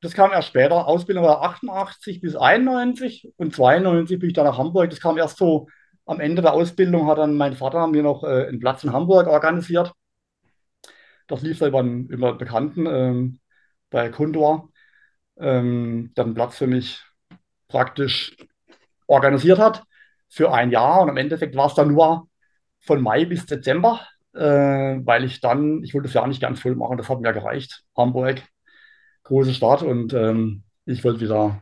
das 0.00 0.14
kam 0.14 0.32
erst 0.32 0.48
später. 0.48 0.86
Ausbildung 0.86 1.24
war 1.24 1.42
88 1.42 2.20
bis 2.20 2.36
91 2.36 3.32
und 3.36 3.54
92 3.54 4.18
bin 4.18 4.28
ich 4.30 4.34
dann 4.34 4.46
nach 4.46 4.58
Hamburg. 4.58 4.90
Das 4.90 5.00
kam 5.00 5.16
erst 5.18 5.38
so 5.38 5.68
am 6.06 6.20
Ende 6.20 6.42
der 6.42 6.52
Ausbildung, 6.54 7.06
hat 7.08 7.18
dann 7.18 7.36
mein 7.36 7.54
Vater 7.56 7.86
mir 7.88 8.02
noch 8.02 8.24
äh, 8.24 8.46
einen 8.48 8.60
Platz 8.60 8.84
in 8.84 8.92
Hamburg 8.92 9.26
organisiert. 9.28 9.92
Das 11.28 11.42
lief 11.42 11.58
da 11.58 11.68
über 11.68 11.80
einen, 11.80 12.06
über 12.08 12.28
einen 12.30 12.38
Bekannten 12.38 12.86
ähm, 12.86 13.40
bei 13.90 14.08
Kundor. 14.10 14.70
Ähm, 15.38 16.12
dann 16.14 16.34
Platz 16.34 16.58
für 16.58 16.66
mich 16.66 17.02
praktisch 17.72 18.36
organisiert 19.06 19.58
hat 19.58 19.82
für 20.28 20.52
ein 20.52 20.70
Jahr. 20.70 21.02
Und 21.02 21.08
im 21.08 21.16
Endeffekt 21.16 21.56
war 21.56 21.66
es 21.66 21.74
dann 21.74 21.88
nur 21.88 22.28
von 22.80 23.02
Mai 23.02 23.24
bis 23.24 23.46
Dezember, 23.46 24.00
äh, 24.34 24.40
weil 24.40 25.24
ich 25.24 25.40
dann, 25.40 25.82
ich 25.82 25.94
wollte 25.94 26.08
das 26.08 26.14
Jahr 26.14 26.26
nicht 26.26 26.40
ganz 26.40 26.60
voll 26.60 26.76
machen, 26.76 26.98
das 26.98 27.08
hat 27.08 27.20
mir 27.20 27.32
gereicht. 27.32 27.82
Hamburg, 27.96 28.42
große 29.24 29.54
Stadt 29.54 29.82
und 29.82 30.12
ähm, 30.12 30.62
ich 30.84 31.02
wollte 31.04 31.20
wieder, 31.20 31.60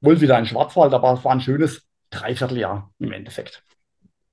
wollte 0.00 0.20
wieder 0.20 0.38
in 0.38 0.46
Schwarzwald, 0.46 0.92
aber 0.92 1.14
es 1.14 1.24
war 1.24 1.32
ein 1.32 1.40
schönes 1.40 1.82
Dreivierteljahr 2.10 2.90
im 2.98 3.12
Endeffekt. 3.12 3.62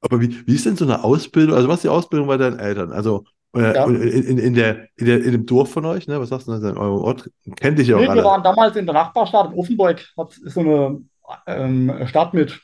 Aber 0.01 0.19
wie, 0.19 0.47
wie 0.47 0.55
ist 0.55 0.65
denn 0.65 0.75
so 0.75 0.85
eine 0.85 1.03
Ausbildung? 1.03 1.55
Also, 1.55 1.67
was 1.67 1.77
ist 1.77 1.83
die 1.83 1.89
Ausbildung 1.89 2.27
bei 2.27 2.37
deinen 2.37 2.59
Eltern? 2.59 2.91
Also, 2.91 3.25
äh, 3.55 3.75
Ja. 3.75 3.85
in, 3.85 4.37
in, 4.37 4.53
der, 4.53 4.87
in, 4.95 5.05
der, 5.05 5.23
in 5.23 5.31
dem 5.31 5.45
Dorf 5.45 5.71
von 5.71 5.85
euch, 5.85 6.07
ne? 6.07 6.19
Was 6.19 6.29
sagst 6.29 6.47
du 6.47 6.53
denn 6.57 6.71
in 6.71 6.77
eurem 6.77 7.01
Ort? 7.01 7.29
Kennt 7.57 7.79
dich 7.79 7.87
ja 7.87 7.97
auch 7.97 7.99
Nee, 7.99 8.13
wir 8.13 8.23
waren 8.23 8.43
damals 8.43 8.75
in 8.75 8.85
der 8.85 8.93
Nachbarstadt 8.93 9.51
in 9.51 9.57
Offenburg, 9.59 10.05
das 10.15 10.37
ist 10.37 10.53
so 10.53 10.59
eine 10.61 11.01
ähm, 11.47 12.07
Stadt 12.07 12.33
mit 12.33 12.59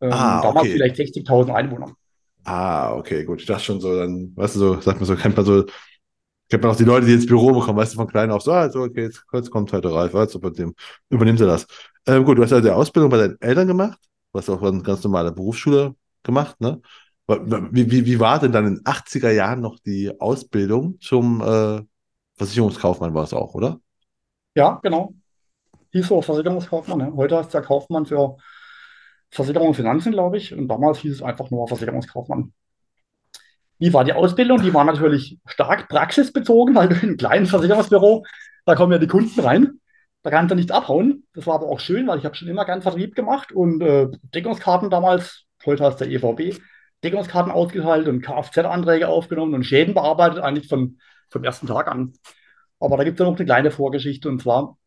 ähm, 0.00 0.10
Ah, 0.12 0.40
damals 0.40 0.62
okay. 0.66 0.72
vielleicht 0.72 0.96
60.000 0.96 1.54
Einwohnern. 1.54 1.94
Ah, 2.44 2.94
okay, 2.94 3.24
gut. 3.24 3.40
Ich 3.40 3.46
dachte 3.46 3.64
schon 3.64 3.80
so, 3.80 3.96
dann, 3.98 4.32
weißt 4.34 4.56
du, 4.56 4.58
so, 4.58 4.80
sagt 4.80 4.98
man 5.00 5.06
so, 5.06 5.14
kennt 5.14 5.36
man 5.36 5.44
so, 5.44 5.64
kennt 6.48 6.62
man 6.62 6.72
auch 6.72 6.76
die 6.76 6.84
Leute, 6.84 7.06
die 7.06 7.12
ins 7.14 7.26
Büro 7.26 7.52
bekommen, 7.52 7.78
weißt 7.78 7.92
du, 7.94 7.96
von 7.96 8.08
klein 8.08 8.30
auf, 8.30 8.42
so, 8.42 8.52
also, 8.52 8.82
okay, 8.82 9.02
jetzt, 9.02 9.24
jetzt 9.32 9.50
kommt 9.50 9.72
heute 9.72 9.92
Ralf, 9.92 10.14
also, 10.14 10.38
bei 10.40 10.50
dem 10.50 10.74
übernimmt 11.10 11.40
er 11.40 11.46
das. 11.48 11.66
Ähm, 12.06 12.24
gut, 12.24 12.38
du 12.38 12.42
hast 12.42 12.52
also 12.52 12.66
die 12.66 12.74
Ausbildung 12.74 13.10
bei 13.10 13.18
deinen 13.18 13.40
Eltern 13.40 13.68
gemacht, 13.68 13.98
du 14.32 14.38
hast 14.38 14.48
auch 14.48 14.62
eine 14.62 14.82
ganz 14.82 15.04
normale 15.04 15.32
Berufsschule 15.32 15.94
gemacht, 16.22 16.60
ne? 16.60 16.80
Wie, 17.30 17.90
wie, 17.90 18.06
wie 18.06 18.20
war 18.20 18.40
denn 18.40 18.52
dann 18.52 18.66
in 18.66 18.74
den 18.76 18.84
80er 18.84 19.30
Jahren 19.30 19.60
noch 19.60 19.78
die 19.78 20.20
Ausbildung 20.20 21.00
zum 21.00 21.40
äh, 21.40 21.82
Versicherungskaufmann 22.36 23.14
war 23.14 23.24
es 23.24 23.34
auch, 23.34 23.54
oder? 23.54 23.80
Ja, 24.54 24.80
genau. 24.82 25.14
Hieß 25.92 26.08
so 26.08 26.22
Versicherungskaufmann. 26.22 27.00
Ja. 27.00 27.12
Heute 27.14 27.36
heißt 27.36 27.54
der 27.54 27.62
Kaufmann 27.62 28.06
für 28.06 28.36
Versicherung 29.30 29.68
und 29.68 29.74
Finanzen, 29.74 30.12
glaube 30.12 30.38
ich. 30.38 30.54
Und 30.54 30.68
damals 30.68 30.98
hieß 30.98 31.12
es 31.12 31.22
einfach 31.22 31.50
nur 31.50 31.68
Versicherungskaufmann. 31.68 32.52
Wie 33.78 33.92
war 33.92 34.04
die 34.04 34.12
Ausbildung? 34.12 34.60
Die 34.62 34.74
war 34.74 34.84
natürlich 34.84 35.38
stark 35.46 35.88
praxisbezogen, 35.88 36.74
weil 36.74 36.90
in 36.90 36.98
einem 36.98 37.16
kleinen 37.16 37.46
Versicherungsbüro, 37.46 38.24
da 38.66 38.74
kommen 38.74 38.92
ja 38.92 38.98
die 38.98 39.06
Kunden 39.06 39.38
rein. 39.40 39.80
Da 40.22 40.30
kannst 40.30 40.50
du 40.50 40.54
nicht 40.54 40.70
abhauen. 40.70 41.24
Das 41.34 41.46
war 41.46 41.54
aber 41.54 41.66
auch 41.66 41.80
schön, 41.80 42.06
weil 42.06 42.18
ich 42.18 42.24
habe 42.24 42.34
schon 42.34 42.48
immer 42.48 42.64
gern 42.64 42.82
Vertrieb 42.82 43.14
gemacht 43.14 43.52
und 43.52 43.80
äh, 43.80 44.08
Deckungskarten 44.34 44.90
damals, 44.90 45.44
heute 45.64 45.84
heißt 45.84 46.00
der 46.00 46.08
EVB, 46.08 46.60
Deckungskarten 47.04 47.52
ausgeteilt 47.52 48.08
und 48.08 48.22
Kfz-Anträge 48.22 49.08
aufgenommen 49.08 49.54
und 49.54 49.64
Schäden 49.64 49.94
bearbeitet, 49.94 50.40
eigentlich 50.40 50.68
von, 50.68 50.98
vom 51.28 51.44
ersten 51.44 51.66
Tag 51.66 51.88
an. 51.88 52.12
Aber 52.78 52.96
da 52.96 53.04
gibt 53.04 53.18
es 53.18 53.24
ja 53.24 53.30
noch 53.30 53.36
eine 53.36 53.46
kleine 53.46 53.70
Vorgeschichte 53.70 54.28
und 54.28 54.42
zwar, 54.42 54.78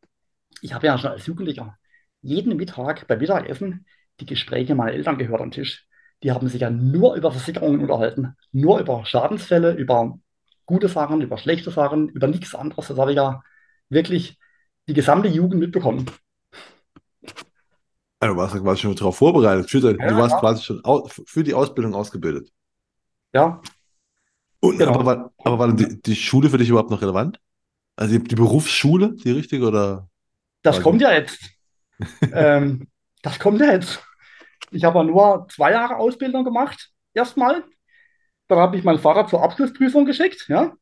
ich 0.62 0.74
habe 0.74 0.88
ja 0.88 0.98
schon 0.98 1.12
als 1.12 1.26
Jugendlicher 1.26 1.78
jeden 2.22 2.56
Mittag 2.56 3.08
beim 3.08 3.20
Mittagessen 3.20 3.86
die 4.20 4.26
Gespräche 4.26 4.76
meiner 4.76 4.94
Eltern 4.94 5.18
gehört 5.18 5.42
am 5.42 5.52
Tisch. 5.52 5.88
Die 6.24 6.32
haben 6.32 6.48
sich 6.48 6.62
ja 6.62 6.70
nur 6.70 7.16
über 7.16 7.32
Versicherungen 7.32 7.82
unterhalten, 7.82 8.36
nur 8.52 8.80
über 8.80 9.06
Schadensfälle, 9.06 9.74
über 9.74 10.18
gute 10.66 10.88
Sachen, 10.88 11.22
über 11.22 11.38
schlechte 11.38 11.72
Sachen, 11.72 12.10
über 12.10 12.28
nichts 12.28 12.56
anderes. 12.56 12.88
Das 12.88 12.98
habe 12.98 13.12
ich 13.12 13.18
ja 13.18 13.44
wirklich 13.90 14.40
die 14.88 14.94
gesamte 14.94 15.28
Jugend 15.28 15.60
mitbekommen. 15.60 16.06
Also, 18.24 18.36
du 18.36 18.40
warst 18.40 18.56
quasi 18.56 18.82
schon 18.82 18.96
darauf 18.96 19.18
vorbereitet, 19.18 19.70
für, 19.70 19.80
Ja, 19.80 20.08
du 20.08 20.18
warst 20.18 20.36
ja. 20.36 20.40
quasi 20.40 20.64
schon 20.64 20.82
für 21.26 21.44
die 21.44 21.54
Ausbildung 21.54 21.94
ausgebildet. 21.94 22.52
Ja, 23.34 23.62
Und, 24.60 24.78
Genau. 24.78 24.94
aber 24.94 25.06
war, 25.06 25.32
aber 25.44 25.60
war 25.60 25.74
die, 25.74 26.02
die 26.02 26.16
Schule 26.16 26.50
für 26.50 26.58
dich 26.58 26.70
überhaupt 26.70 26.90
noch 26.90 27.02
relevant? 27.02 27.40
Also 27.96 28.18
die, 28.18 28.24
die 28.24 28.36
Berufsschule, 28.36 29.14
die 29.16 29.32
richtige 29.32 29.68
oder? 29.68 30.10
das 30.62 30.82
kommt 30.82 31.02
ja 31.02 31.12
jetzt. 31.12 31.40
ähm, 32.34 32.88
das 33.22 33.40
kommt 33.40 33.60
ja 33.62 33.72
jetzt. 33.74 34.02
Ich 34.72 34.84
habe 34.84 35.00
ja 35.00 35.04
nur 35.04 35.48
zwei 35.50 35.72
Jahre 35.72 35.98
Ausbildung 35.98 36.44
gemacht, 36.44 36.92
erstmal. 37.14 37.64
Dann 38.48 38.60
habe 38.60 38.78
ich 38.78 38.84
meinen 38.84 39.00
Vater 39.00 39.28
zur 39.28 39.44
Abschlussprüfung 39.44 40.06
geschickt, 40.06 40.46
ja. 40.50 40.74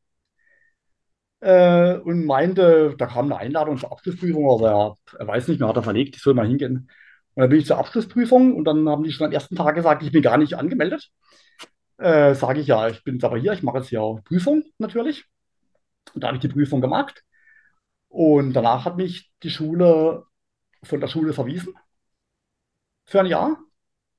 Äh, 1.39 1.97
und 1.97 2.25
meinte, 2.25 2.95
da 2.97 3.07
kam 3.07 3.25
eine 3.25 3.37
Einladung 3.37 3.77
zur 3.77 3.91
Abschlussprüfung, 3.91 4.49
aber 4.51 4.69
er, 5.13 5.19
er 5.19 5.27
weiß 5.27 5.47
nicht 5.47 5.59
mehr, 5.59 5.69
hat 5.69 5.75
er 5.75 5.83
verlegt, 5.83 6.15
ich 6.15 6.21
soll 6.21 6.35
mal 6.35 6.47
hingehen. 6.47 6.89
Und 7.33 7.41
dann 7.41 7.49
bin 7.49 7.59
ich 7.59 7.65
zur 7.65 7.77
Abschlussprüfung 7.77 8.55
und 8.55 8.65
dann 8.65 8.87
haben 8.89 9.03
die 9.03 9.11
schon 9.11 9.27
am 9.27 9.33
ersten 9.33 9.55
Tag 9.55 9.75
gesagt, 9.75 10.03
ich 10.03 10.11
bin 10.11 10.21
gar 10.21 10.37
nicht 10.37 10.55
angemeldet. 10.55 11.09
Äh, 11.97 12.35
sage 12.35 12.59
ich 12.59 12.67
ja, 12.67 12.87
ich 12.89 13.03
bin 13.03 13.15
jetzt 13.15 13.23
aber 13.23 13.37
hier, 13.37 13.53
ich 13.53 13.63
mache 13.63 13.77
jetzt 13.77 13.89
hier 13.89 14.01
auch 14.01 14.23
Prüfung 14.23 14.63
natürlich. 14.79 15.25
Und 16.13 16.23
da 16.23 16.27
habe 16.27 16.37
ich 16.37 16.41
die 16.41 16.47
Prüfung 16.49 16.81
gemacht. 16.81 17.23
Und 18.09 18.53
danach 18.53 18.85
hat 18.85 18.97
mich 18.97 19.31
die 19.43 19.49
Schule 19.49 20.25
von 20.83 20.99
der 20.99 21.07
Schule 21.07 21.33
verwiesen 21.33 21.73
für 23.05 23.21
ein 23.21 23.27
Jahr. 23.27 23.57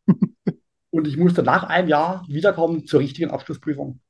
Und 0.91 1.07
ich 1.07 1.17
musste 1.17 1.43
nach 1.43 1.65
einem 1.65 1.89
Jahr 1.89 2.25
wiederkommen 2.29 2.87
zur 2.87 3.01
richtigen 3.01 3.31
Abschlussprüfung. 3.31 4.01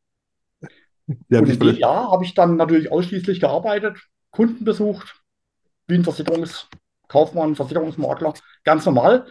Ja, 1.29 1.41
Und 1.41 1.49
in 1.49 1.59
dem 1.59 1.77
Jahr 1.77 2.11
habe 2.11 2.25
ich 2.25 2.35
dann 2.35 2.57
natürlich 2.57 2.91
ausschließlich 2.93 3.41
gearbeitet, 3.41 3.99
Kunden 4.31 4.65
besucht, 4.65 5.23
wie 5.89 5.99
Versicherungskaufmann, 7.13 7.57
Versicherungsmakler, 7.57 8.35
ganz 8.65 8.87
normal. 8.87 9.27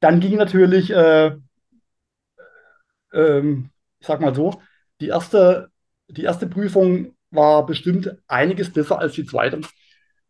Dann 0.00 0.20
ging 0.20 0.36
natürlich, 0.36 0.90
äh, 0.90 1.36
ähm, 3.12 3.70
ich 4.00 4.06
sag 4.06 4.20
mal 4.20 4.34
so, 4.34 4.62
die 5.00 5.08
erste, 5.08 5.70
die 6.08 6.24
erste 6.24 6.46
Prüfung 6.46 7.14
war 7.30 7.66
bestimmt 7.66 8.16
einiges 8.26 8.72
besser 8.72 8.98
als 8.98 9.12
die 9.14 9.26
zweite. 9.26 9.60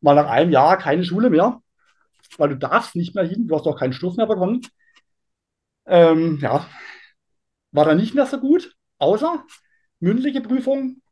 Mal 0.00 0.14
nach 0.14 0.28
einem 0.28 0.50
Jahr 0.50 0.78
keine 0.78 1.04
Schule 1.04 1.30
mehr, 1.30 1.60
weil 2.38 2.50
du 2.50 2.56
darfst 2.56 2.96
nicht 2.96 3.14
mehr 3.14 3.24
hin, 3.24 3.46
du 3.46 3.56
hast 3.56 3.66
auch 3.66 3.78
keinen 3.78 3.92
Stoff 3.92 4.16
mehr 4.16 4.26
bekommen. 4.26 4.62
Ähm, 5.86 6.38
ja, 6.40 6.66
war 7.72 7.84
dann 7.84 7.96
nicht 7.98 8.14
mehr 8.14 8.26
so 8.26 8.38
gut, 8.38 8.74
außer 8.98 9.44
mündliche 10.00 10.40
Prüfung 10.40 11.02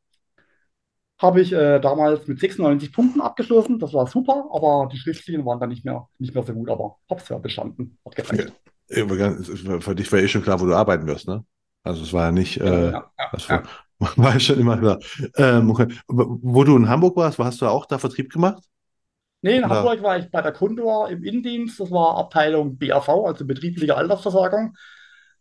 habe 1.18 1.40
ich 1.40 1.52
äh, 1.52 1.78
damals 1.80 2.26
mit 2.26 2.38
96 2.38 2.92
Punkten 2.92 3.20
abgeschlossen. 3.20 3.78
Das 3.78 3.92
war 3.94 4.06
super, 4.06 4.48
aber 4.52 4.88
die 4.92 4.98
schriftlichen 4.98 5.44
waren 5.46 5.60
dann 5.60 5.70
nicht 5.70 5.84
mehr, 5.84 6.08
nicht 6.18 6.34
mehr 6.34 6.44
so 6.44 6.52
gut, 6.52 6.68
aber 6.68 6.96
hab's 7.08 7.28
ja 7.28 7.38
bestanden. 7.38 7.98
Hat 8.04 8.16
gereicht. 8.16 8.52
Ja, 8.88 9.80
für 9.80 9.94
dich 9.94 10.12
war 10.12 10.18
eh 10.20 10.28
schon 10.28 10.42
klar, 10.42 10.60
wo 10.60 10.66
du 10.66 10.74
arbeiten 10.74 11.06
wirst, 11.06 11.26
ne? 11.26 11.44
Also 11.82 12.02
es 12.02 12.12
war 12.12 12.26
ja 12.26 12.32
nicht, 12.32 12.60
äh, 12.60 12.90
ja, 12.90 13.10
ja, 13.18 13.38
ja. 13.48 13.62
war, 13.98 14.12
war 14.16 14.40
schon 14.40 14.60
immer 14.60 14.76
klar. 14.76 14.98
Ähm, 15.36 15.70
okay. 15.70 15.88
Wo 16.08 16.64
du 16.64 16.76
in 16.76 16.88
Hamburg 16.88 17.16
warst, 17.16 17.38
hast 17.38 17.62
du 17.62 17.66
auch 17.66 17.86
da 17.86 17.98
Vertrieb 17.98 18.32
gemacht? 18.32 18.62
Nee, 19.42 19.58
in 19.58 19.64
Oder? 19.64 19.76
Hamburg 19.76 20.02
war 20.02 20.18
ich 20.18 20.30
bei 20.30 20.42
der 20.42 20.52
Condor 20.52 21.08
im 21.08 21.22
Innendienst. 21.22 21.78
Das 21.80 21.90
war 21.90 22.16
Abteilung 22.16 22.78
BAV, 22.78 23.08
also 23.08 23.46
betriebliche 23.46 23.96
Altersversorgung. 23.96 24.76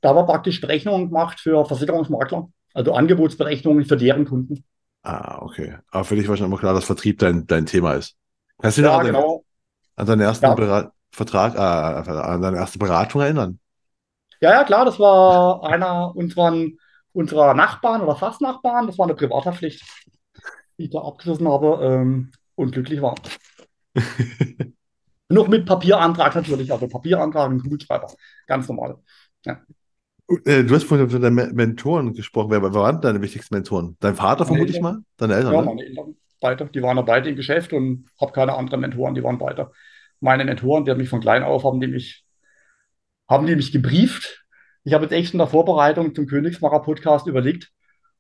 Da 0.02 0.16
war 0.16 0.26
praktisch 0.26 0.62
Berechnungen 0.62 1.08
gemacht 1.08 1.40
für 1.40 1.66
Versicherungsmakler, 1.66 2.48
also 2.74 2.94
Angebotsberechnungen 2.94 3.86
für 3.86 3.98
deren 3.98 4.26
Kunden. 4.26 4.64
Ah, 5.06 5.38
okay. 5.42 5.78
Aber 5.92 6.04
für 6.04 6.16
dich 6.16 6.28
war 6.28 6.36
schon 6.36 6.48
immer 6.48 6.58
klar, 6.58 6.74
dass 6.74 6.86
Vertrieb 6.86 7.20
dein, 7.20 7.46
dein 7.46 7.66
Thema 7.68 7.94
ist. 7.94 8.16
Kannst 8.60 8.78
du 8.78 8.82
dich 8.82 8.90
noch 8.90 8.94
Ja, 8.94 9.00
an, 9.00 9.06
deinen- 9.06 9.16
genau. 9.22 9.46
an 9.96 10.06
deinen 10.08 10.22
ersten 10.22 10.46
Ja. 10.46 10.54
Berat 10.56 10.92
Vertrag, 11.12 11.56
äh, 11.56 11.60
an 11.60 12.42
deine 12.42 12.58
erste 12.58 12.80
Beratung 12.80 13.22
erinnern? 13.22 13.60
Ja, 14.42 14.52
ja, 14.52 14.64
klar, 14.64 14.84
das 14.84 15.00
war 15.00 15.64
einer 15.64 16.14
unseren, 16.16 16.78
unserer 17.14 17.54
Nachbarn 17.54 18.02
oder 18.02 18.16
fast 18.16 18.42
Nachbarn. 18.42 18.88
Das 18.88 18.98
war 18.98 19.06
eine 19.06 19.16
Privathaftpflicht, 19.16 19.82
die 20.78 20.86
ich 20.86 20.90
da 20.90 21.00
abgeschlossen 21.02 21.48
habe 21.48 21.80
ähm, 21.86 22.32
und 22.56 22.72
glücklich 22.72 23.02
war. 23.02 23.16
Noch 25.30 25.48
mit 25.48 25.66
Papierantrag 25.66 26.36
natürlich, 26.36 26.72
also 26.72 26.88
Papierantrag 26.88 27.50
und 27.50 27.64
Kugelschreiber. 27.64 28.12
Ganz 28.48 28.68
normal. 28.68 28.98
Äh, 29.46 29.56
Du 30.28 30.74
hast 30.74 30.86
vorhin 30.86 31.10
von 31.10 31.22
deinen 31.22 31.36
Me- 31.36 31.52
Mentoren 31.54 32.14
gesprochen. 32.14 32.50
Wer, 32.50 32.62
waren 32.74 33.00
deine 33.02 33.22
wichtigsten 33.22 33.54
Mentoren? 33.54 33.96
Dein 34.00 34.16
Vater 34.16 34.46
Meine 34.46 34.48
vermute 34.48 34.72
ich 34.72 34.78
Eltern. 34.78 34.94
mal? 34.96 35.04
Deine 35.18 35.36
Eltern, 35.36 35.54
Ja, 35.54 35.62
ne? 35.62 35.66
meine 35.68 35.84
Eltern 35.86 36.16
beide, 36.42 36.66
die 36.66 36.82
waren 36.82 36.98
ja 36.98 37.04
beide 37.04 37.30
im 37.30 37.36
Geschäft 37.36 37.74
und 37.74 38.08
habe 38.20 38.32
keine 38.32 38.54
anderen 38.56 38.82
Mentoren, 38.82 39.16
die 39.16 39.24
waren 39.24 39.38
beide. 39.38 39.72
Meine 40.20 40.46
Mentoren, 40.46 40.86
die 40.86 40.92
haben 40.92 40.98
mich 40.98 41.10
von 41.10 41.22
klein 41.22 41.44
auf, 41.44 41.64
haben 41.64 41.80
die 41.80 41.88
mich, 41.88 42.26
haben 43.30 43.46
die 43.46 43.56
mich 43.56 43.72
gebrieft. 43.72 44.46
Ich 44.84 44.94
habe 44.94 45.04
jetzt 45.06 45.14
echt 45.14 45.34
in 45.34 45.40
der 45.40 45.48
Vorbereitung 45.48 46.14
zum 46.14 46.28
Königsmacher 46.28 46.80
Podcast 46.82 47.28
überlegt, 47.28 47.72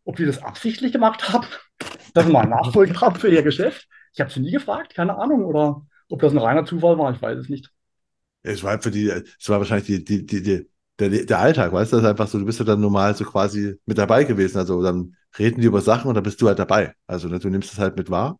ob 0.04 0.16
die 0.16 0.26
das 0.26 0.42
absichtlich 0.42 0.92
gemacht 0.92 1.30
haben, 1.34 1.48
dass 2.14 2.26
sie 2.26 2.32
mal 2.32 2.42
einen 2.42 2.52
Nachfolger 2.52 3.00
haben 3.02 3.16
für 3.16 3.30
ihr 3.30 3.44
Geschäft. 3.44 3.88
Ich 4.14 4.22
habe 4.22 4.32
sie 4.32 4.40
nie 4.40 4.52
gefragt, 4.52 4.94
keine 4.96 5.18
Ahnung, 5.18 5.44
oder 5.44 5.86
ob 6.10 6.22
das 6.22 6.32
ein 6.34 6.38
reiner 6.38 6.66
Zufall 6.66 6.98
war, 6.98 7.12
ich 7.14 7.22
weiß 7.22 7.38
es 7.40 7.50
nicht. 7.50 7.72
Es 8.44 8.64
war 8.64 8.80
für 8.80 8.92
die, 8.92 9.10
es 9.10 9.50
war 9.50 9.60
wahrscheinlich 9.60 9.88
die, 9.88 10.04
die, 10.06 10.26
die, 10.26 10.42
die, 10.44 10.70
der, 11.00 11.10
der 11.10 11.40
Alltag, 11.40 11.74
weißt 11.74 11.92
du? 11.92 11.98
Das 11.98 12.04
ist 12.04 12.10
einfach 12.10 12.28
so, 12.28 12.40
du 12.40 12.46
bist 12.46 12.60
ja 12.60 12.66
dann 12.66 12.82
normal 12.82 13.16
so 13.16 13.26
quasi 13.26 13.80
mit 13.86 13.98
dabei 13.98 14.24
gewesen. 14.24 14.58
Also 14.58 14.82
dann 14.82 15.16
reden 15.38 15.62
die 15.62 15.68
über 15.68 15.82
Sachen 15.82 16.08
und 16.08 16.16
dann 16.16 16.24
bist 16.24 16.42
du 16.42 16.48
halt 16.48 16.60
dabei. 16.60 16.94
Also 17.08 17.28
ne, 17.28 17.40
du 17.40 17.50
nimmst 17.50 17.74
es 17.74 17.80
halt 17.80 17.98
mit 17.98 18.10
wahr. 18.10 18.40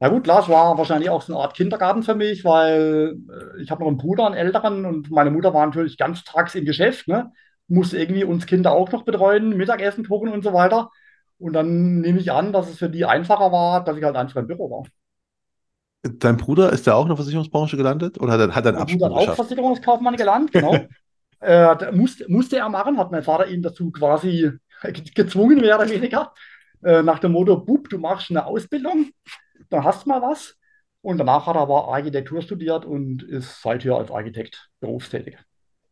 Na 0.00 0.08
gut, 0.08 0.24
klar, 0.24 0.40
es 0.40 0.48
war 0.48 0.76
wahrscheinlich 0.76 1.08
auch 1.08 1.22
so 1.22 1.32
eine 1.34 1.42
Art 1.42 1.54
Kindergarten 1.54 2.02
für 2.02 2.14
mich, 2.14 2.44
weil 2.44 3.16
äh, 3.56 3.62
ich 3.62 3.70
habe 3.70 3.80
noch 3.82 3.88
einen 3.88 3.96
Bruder, 3.96 4.26
einen 4.26 4.34
älteren, 4.34 4.84
und 4.84 5.10
meine 5.10 5.30
Mutter 5.30 5.54
war 5.54 5.64
natürlich 5.64 5.96
ganz 5.96 6.24
tags 6.24 6.54
im 6.54 6.64
Geschäft, 6.64 7.08
ne? 7.08 7.32
Musste 7.68 7.98
irgendwie 7.98 8.24
uns 8.24 8.46
Kinder 8.46 8.72
auch 8.72 8.92
noch 8.92 9.04
betreuen, 9.04 9.56
Mittagessen 9.56 10.06
kochen 10.06 10.28
und 10.28 10.44
so 10.44 10.52
weiter. 10.52 10.90
Und 11.38 11.54
dann 11.54 12.00
nehme 12.00 12.18
ich 12.20 12.30
an, 12.32 12.52
dass 12.52 12.68
es 12.68 12.78
für 12.78 12.90
die 12.90 13.06
einfacher 13.06 13.50
war, 13.52 13.82
dass 13.82 13.96
ich 13.96 14.04
halt 14.04 14.16
einfach 14.16 14.36
im 14.40 14.46
Büro 14.46 14.70
war. 14.70 14.82
Dein 16.02 16.36
Bruder, 16.36 16.70
ist 16.70 16.86
der 16.86 16.96
auch 16.96 17.02
in 17.02 17.08
der 17.08 17.16
Versicherungsbranche 17.16 17.78
gelandet 17.78 18.20
oder 18.20 18.32
hat 18.34 18.40
er, 18.40 18.54
hat 18.54 18.66
er 18.66 18.72
einen 18.72 18.82
Absprung 18.82 19.12
auch? 19.12 19.34
Versicherungskaufmann 19.34 20.16
gelernt, 20.16 20.52
genau. 20.52 20.76
äh, 21.44 21.92
musste, 21.92 22.26
musste 22.28 22.56
er 22.56 22.68
machen, 22.68 22.98
hat 22.98 23.10
mein 23.10 23.22
Vater 23.22 23.46
ihn 23.48 23.62
dazu 23.62 23.90
quasi 23.90 24.50
gezwungen, 25.14 25.60
mehr 25.60 25.76
oder 25.78 25.88
weniger. 25.88 26.32
Äh, 26.82 27.02
nach 27.02 27.18
dem 27.18 27.32
Motto, 27.32 27.56
Bub, 27.56 27.88
du 27.88 27.98
machst 27.98 28.30
eine 28.30 28.44
Ausbildung, 28.44 29.10
dann 29.70 29.84
hast 29.84 30.04
du 30.04 30.10
mal 30.10 30.22
was. 30.22 30.56
Und 31.00 31.18
danach 31.18 31.46
hat 31.46 31.56
er 31.56 31.62
aber 31.62 31.88
Architektur 31.88 32.40
studiert 32.40 32.86
und 32.86 33.22
ist 33.22 33.60
seither 33.60 33.96
als 33.96 34.10
Architekt 34.10 34.70
berufstätig. 34.80 35.36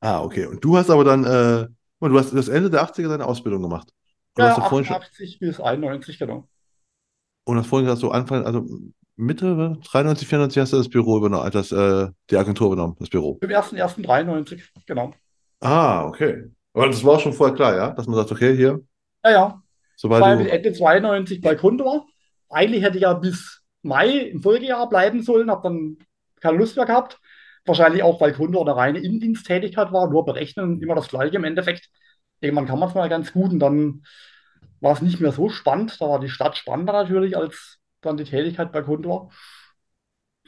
Ah, 0.00 0.22
okay. 0.22 0.46
Und 0.46 0.64
du 0.64 0.76
hast 0.76 0.90
aber 0.90 1.04
dann, 1.04 1.24
äh, 1.24 1.68
du 2.00 2.18
hast 2.18 2.34
das 2.34 2.48
Ende 2.48 2.70
der 2.70 2.82
80er 2.82 3.08
deine 3.08 3.26
Ausbildung 3.26 3.62
gemacht. 3.62 3.90
Und 4.34 4.42
Ja, 4.42 4.50
hast 4.50 4.58
du 4.58 4.62
vorhin 4.62 4.86
schon, 4.86 4.96
88 4.96 5.38
bis 5.38 5.60
91, 5.60 6.18
genau. 6.18 6.48
und 7.44 7.58
hast 7.58 7.66
vorhin 7.66 7.86
gesagt, 7.86 8.00
so 8.00 8.10
Anfang, 8.10 8.46
also 8.46 8.66
Mitte, 9.16 9.54
ne? 9.54 9.78
93, 9.84 10.26
94 10.26 10.60
hast 10.60 10.72
du 10.72 10.78
das 10.78 10.88
Büro 10.88 11.18
übernommen, 11.18 11.50
das, 11.50 11.70
äh, 11.72 12.08
die 12.30 12.36
Agentur 12.36 12.68
übernommen, 12.68 12.96
das 12.98 13.10
Büro. 13.10 13.38
Im 13.42 13.50
1.1.93, 13.50 14.62
genau. 14.86 15.12
Ah, 15.62 16.04
okay. 16.06 16.44
Aber 16.74 16.88
das 16.88 17.04
war 17.04 17.18
schon 17.20 17.32
vorher 17.32 17.54
klar, 17.56 17.76
ja? 17.76 17.90
Dass 17.90 18.06
man 18.06 18.16
sagt, 18.16 18.32
okay, 18.32 18.56
hier, 18.56 18.80
Ja, 19.24 19.30
ja. 19.30 19.62
sobald 19.96 20.26
war 20.26 20.36
bis 20.36 20.48
du. 20.48 20.48
Ende 20.48 20.72
92 20.72 21.40
bei 21.42 21.54
Condor. 21.56 22.06
Eigentlich 22.50 22.82
hätte 22.82 22.96
ich 22.98 23.02
ja 23.02 23.14
bis 23.14 23.62
Mai 23.82 24.08
im 24.10 24.42
Folgejahr 24.42 24.88
bleiben 24.88 25.22
sollen, 25.22 25.50
habe 25.50 25.62
dann 25.64 25.98
keine 26.40 26.58
Lust 26.58 26.76
mehr 26.76 26.86
gehabt. 26.86 27.20
Wahrscheinlich 27.64 28.02
auch, 28.02 28.20
weil 28.20 28.32
Condor 28.34 28.62
eine 28.62 28.76
reine 28.76 28.98
Innendiensttätigkeit 29.00 29.92
war, 29.92 30.08
nur 30.10 30.24
berechnen, 30.24 30.82
immer 30.82 30.94
das 30.94 31.08
Gleiche 31.08 31.36
im 31.36 31.44
Endeffekt. 31.44 31.88
Irgendwann 32.40 32.66
kann 32.66 32.78
man 32.78 32.88
es 32.88 32.94
mal 32.94 33.08
ganz 33.08 33.32
gut 33.32 33.52
und 33.52 33.60
dann 33.60 34.04
war 34.80 34.94
es 34.94 35.02
nicht 35.02 35.20
mehr 35.20 35.32
so 35.32 35.48
spannend. 35.48 36.00
Da 36.00 36.08
war 36.08 36.20
die 36.20 36.28
Stadt 36.28 36.56
spannender 36.56 36.92
natürlich 36.92 37.36
als 37.36 37.78
dann 38.02 38.16
die 38.16 38.24
Tätigkeit 38.24 38.72
bei 38.72 38.82
Condor. 38.82 39.30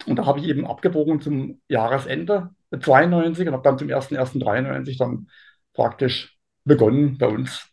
Und 0.06 0.16
da 0.16 0.26
habe 0.26 0.40
ich 0.40 0.46
eben 0.46 0.66
abgebogen 0.66 1.20
zum 1.20 1.60
Jahresende 1.68 2.50
92 2.80 3.48
und 3.48 3.54
habe 3.54 3.62
dann 3.62 3.78
zum 3.78 3.88
1.1.93 3.90 4.98
dann 4.98 5.28
praktisch 5.74 6.38
begonnen 6.64 7.18
bei 7.18 7.26
uns 7.28 7.68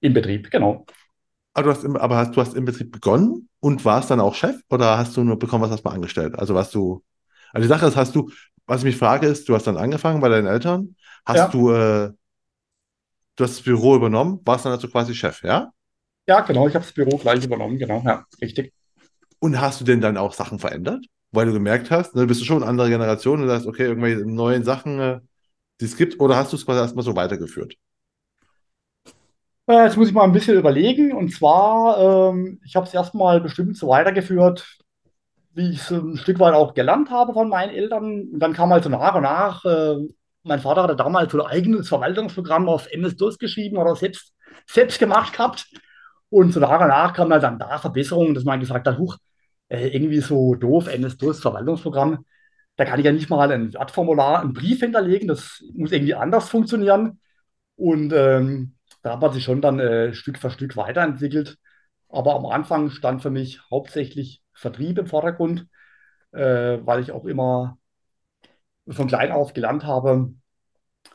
im 0.00 0.12
Betrieb. 0.14 0.50
Genau. 0.50 0.84
Aber 1.54 1.64
du 1.64 1.70
hast 1.70 1.84
im, 1.84 1.96
aber 1.96 2.16
hast, 2.16 2.34
du 2.36 2.40
hast 2.40 2.54
im 2.54 2.64
Betrieb 2.64 2.92
begonnen 2.92 3.48
und 3.60 3.84
warst 3.84 4.10
dann 4.10 4.20
auch 4.20 4.34
Chef 4.34 4.56
oder 4.70 4.96
hast 4.98 5.16
du 5.16 5.24
nur 5.24 5.38
bekommen, 5.38 5.62
was 5.64 5.70
hast 5.70 5.84
du 5.84 5.88
mal 5.88 5.94
angestellt? 5.94 6.38
Also 6.38 6.54
was 6.54 6.70
du, 6.70 7.04
also 7.52 7.62
die 7.64 7.68
Sache 7.68 7.86
ist, 7.86 7.96
hast 7.96 8.14
du, 8.16 8.30
was 8.66 8.80
ich 8.80 8.84
mich 8.86 8.96
frage, 8.96 9.26
ist, 9.26 9.48
du 9.48 9.54
hast 9.54 9.66
dann 9.66 9.76
angefangen 9.76 10.20
bei 10.20 10.28
deinen 10.28 10.46
Eltern, 10.46 10.96
hast 11.26 11.38
Ja. 11.38 11.52
du, 11.52 11.70
äh, 11.72 12.12
du 13.36 13.44
hast 13.44 13.56
das 13.58 13.62
Büro 13.62 13.94
übernommen, 13.96 14.40
warst 14.44 14.64
dann 14.64 14.72
also 14.72 14.88
quasi 14.88 15.14
Chef, 15.14 15.42
ja? 15.42 15.70
Ja, 16.26 16.40
genau, 16.40 16.66
ich 16.68 16.74
habe 16.74 16.84
das 16.84 16.92
Büro 16.94 17.16
gleich 17.18 17.44
übernommen, 17.44 17.78
genau, 17.78 18.02
ja, 18.04 18.24
richtig. 18.40 18.72
Und 19.40 19.60
hast 19.60 19.78
du 19.80 19.84
denn 19.84 20.00
dann 20.00 20.16
auch 20.16 20.32
Sachen 20.32 20.58
verändert? 20.58 21.04
Weil 21.32 21.46
du 21.46 21.52
gemerkt 21.52 21.90
hast, 21.90 22.14
ne, 22.14 22.26
bist 22.26 22.40
du 22.40 22.44
schon 22.44 22.58
eine 22.58 22.66
andere 22.66 22.90
Generation 22.90 23.42
und 23.42 23.48
sagst, 23.48 23.66
okay, 23.66 23.84
irgendwelche 23.84 24.26
neuen 24.26 24.64
Sachen, 24.64 25.00
äh, 25.00 25.20
die 25.80 25.86
es 25.86 25.96
gibt, 25.96 26.20
oder 26.20 26.36
hast 26.36 26.52
du 26.52 26.56
es 26.56 26.64
quasi 26.66 26.80
erstmal 26.80 27.04
so 27.04 27.16
weitergeführt? 27.16 27.76
Äh, 29.66 29.84
jetzt 29.84 29.96
muss 29.96 30.08
ich 30.08 30.14
mal 30.14 30.24
ein 30.24 30.32
bisschen 30.32 30.58
überlegen. 30.58 31.12
Und 31.12 31.30
zwar, 31.30 32.32
ähm, 32.32 32.60
ich 32.64 32.76
habe 32.76 32.86
es 32.86 32.94
erstmal 32.94 33.40
bestimmt 33.40 33.76
so 33.76 33.88
weitergeführt, 33.88 34.78
wie 35.54 35.70
ich 35.70 35.80
es 35.80 35.90
ein 35.90 36.16
Stück 36.16 36.38
weit 36.38 36.54
auch 36.54 36.74
gelernt 36.74 37.10
habe 37.10 37.32
von 37.32 37.48
meinen 37.48 37.70
Eltern. 37.70 38.28
Und 38.32 38.38
dann 38.40 38.52
kam 38.52 38.70
halt 38.70 38.84
so 38.84 38.90
nach 38.90 39.14
und 39.14 39.22
nach, 39.22 39.64
äh, 39.64 39.96
mein 40.44 40.60
Vater 40.60 40.82
hatte 40.82 40.96
damals 40.96 41.32
so 41.32 41.42
ein 41.42 41.50
eigenes 41.50 41.88
Verwaltungsprogramm 41.88 42.68
auf 42.68 42.88
MS-DOS 42.90 43.38
geschrieben 43.38 43.76
oder 43.76 43.94
selbst, 43.96 44.34
selbst 44.66 44.98
gemacht 44.98 45.32
gehabt. 45.34 45.66
Und 46.30 46.52
so 46.52 46.60
nach 46.60 46.80
und 46.80 46.88
nach 46.88 47.12
kamen 47.14 47.32
halt 47.32 47.42
dann 47.42 47.58
da 47.58 47.78
Verbesserungen, 47.78 48.34
dass 48.34 48.44
man 48.44 48.60
gesagt 48.60 48.86
hat, 48.86 48.98
huch, 48.98 49.18
äh, 49.72 49.88
irgendwie 49.88 50.20
so 50.20 50.54
doof, 50.54 50.86
MS-DOS 50.86 51.40
Verwaltungsprogramm. 51.40 52.26
Da 52.76 52.84
kann 52.84 52.98
ich 53.00 53.06
ja 53.06 53.12
nicht 53.12 53.30
mal 53.30 53.50
ein 53.50 53.72
Wertformular, 53.72 54.40
einen 54.42 54.52
Brief 54.52 54.80
hinterlegen. 54.80 55.28
Das 55.28 55.62
muss 55.74 55.92
irgendwie 55.92 56.14
anders 56.14 56.48
funktionieren. 56.50 57.20
Und 57.76 58.12
ähm, 58.12 58.76
da 59.02 59.12
hat 59.12 59.20
man 59.22 59.32
sich 59.32 59.44
schon 59.44 59.62
dann 59.62 59.78
äh, 59.80 60.12
Stück 60.14 60.38
für 60.38 60.50
Stück 60.50 60.76
weiterentwickelt. 60.76 61.58
Aber 62.08 62.34
am 62.36 62.46
Anfang 62.46 62.90
stand 62.90 63.22
für 63.22 63.30
mich 63.30 63.60
hauptsächlich 63.70 64.42
Vertrieb 64.52 64.98
im 64.98 65.06
Vordergrund, 65.06 65.66
äh, 66.32 66.78
weil 66.84 67.00
ich 67.00 67.12
auch 67.12 67.24
immer 67.24 67.78
von 68.88 69.08
klein 69.08 69.32
auf 69.32 69.54
gelernt 69.54 69.84
habe, 69.84 70.34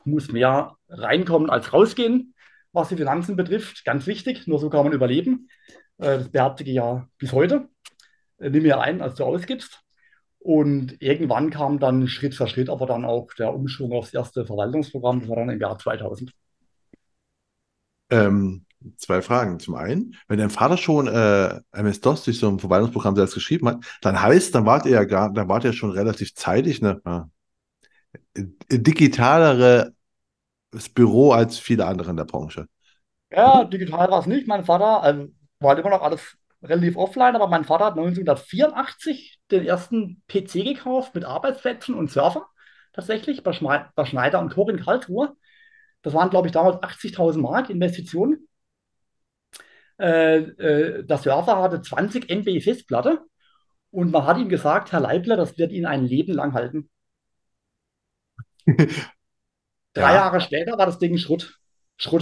muss 0.03 0.32
mehr 0.32 0.76
reinkommen 0.89 1.49
als 1.49 1.74
rausgehen, 1.74 2.34
was 2.72 2.89
die 2.89 2.97
Finanzen 2.97 3.36
betrifft. 3.36 3.86
Ganz 3.86 4.08
wichtig, 4.08 4.47
nur 4.47 4.60
so 4.60 4.70
kann 4.70 4.84
man 4.84 4.93
überleben. 4.93 5.49
Äh, 5.97 6.18
das 6.20 6.30
beherzige 6.30 6.72
ich 6.72 6.78
ja 6.78 7.08
bis 7.20 7.32
heute. 7.34 7.70
Äh, 8.40 8.50
nimm 8.50 8.64
mehr 8.64 8.80
ein, 8.80 9.02
als 9.02 9.16
du 9.16 9.26
ausgibst. 9.26 9.82
Und 10.40 11.02
irgendwann 11.02 11.50
kam 11.50 11.80
dann 11.80 12.08
Schritt 12.08 12.36
für 12.36 12.48
Schritt 12.48 12.70
aber 12.70 12.86
dann 12.86 13.06
auch 13.06 13.34
der 13.34 13.54
Umschwung 13.54 13.92
aufs 13.92 14.14
erste 14.14 14.46
Verwaltungsprogramm, 14.46 15.20
das 15.20 15.30
war 15.30 15.38
dann 15.38 15.50
im 15.50 15.60
Jahr 15.60 15.78
2000. 15.78 16.32
Ähm, 18.10 18.66
Zwei 18.98 19.22
Fragen. 19.22 19.60
Zum 19.60 19.76
einen, 19.76 20.16
wenn 20.28 20.38
dein 20.38 20.52
Vater 20.52 20.78
schon 20.78 21.08
äh, 21.08 21.60
MS-DOS 21.72 22.24
durch 22.26 22.40
so 22.40 22.48
ein 22.48 22.60
Verwaltungsprogramm 22.60 23.16
selbst 23.16 23.34
geschrieben 23.34 23.68
hat, 23.68 23.84
dann 24.02 24.22
heißt, 24.22 24.54
dann 24.54 24.66
wart 24.66 24.86
ihr 24.86 24.92
ja 24.92 25.04
gar, 25.04 25.34
dann 25.34 25.50
wart 25.50 25.64
ihr 25.64 25.74
schon 25.74 25.92
relativ 25.92 26.36
zeitig 26.36 26.84
eine 26.84 27.02
ja, 27.04 27.28
digitalere 28.70 29.94
Büro 30.94 31.32
als 31.32 31.58
viele 31.58 31.86
andere 31.88 32.12
in 32.12 32.18
der 32.18 32.26
Branche. 32.26 32.68
Ja, 33.32 33.64
digital 33.64 34.12
war 34.12 34.20
es 34.20 34.28
nicht. 34.28 34.48
Mein 34.48 34.64
Vater, 34.64 35.02
also 35.02 35.28
war 35.60 35.78
immer 35.78 35.90
noch 35.90 36.04
alles 36.04 36.38
relativ 36.70 36.97
offline, 36.97 37.36
aber 37.36 37.47
mein 37.47 37.63
Vater 37.65 37.86
hat 37.86 37.95
1984 37.95 39.39
den 39.51 39.65
ersten 39.65 40.24
PC 40.28 40.63
gekauft 40.63 41.15
mit 41.15 41.26
Arbeitsplätzen 41.26 41.95
und 41.95 42.11
Server. 42.11 42.47
Tatsächlich 42.93 43.43
bei, 43.43 43.53
Schme 43.53 43.89
bei 43.95 44.05
Schneider 44.05 44.39
und 44.39 44.53
Koch 44.53 44.70
in 44.70 44.80
Karlsruhe. 44.80 45.36
Das 46.03 46.13
waren, 46.13 46.30
glaube 46.32 46.47
ich, 46.47 46.53
damals 46.53 46.84
80.000 46.84 47.43
Mark 47.43 47.70
Investitionen. 47.70 48.47
Äh, 49.99 50.38
äh, 50.38 51.03
der 51.05 51.18
Server 51.18 51.61
hatte 51.61 51.82
20 51.82 52.30
MB 52.30 52.61
Festplatte 52.61 53.22
und 53.91 54.11
man 54.11 54.26
hat 54.26 54.38
ihm 54.39 54.49
gesagt, 54.49 54.91
Herr 54.91 55.01
Leibler, 55.01 55.38
das 55.38 55.57
wird 55.57 55.72
Ihnen 55.74 55.86
ein 55.88 56.05
Leben 56.05 56.34
lang 56.34 56.53
halten. 56.53 56.89
Drei 59.95 60.13
Ja, 60.13 60.13
Jahre 60.13 60.39
später 60.39 60.78
war 60.78 60.86
das 60.86 60.97
Ding 60.97 61.18
Schrott, 61.18 61.59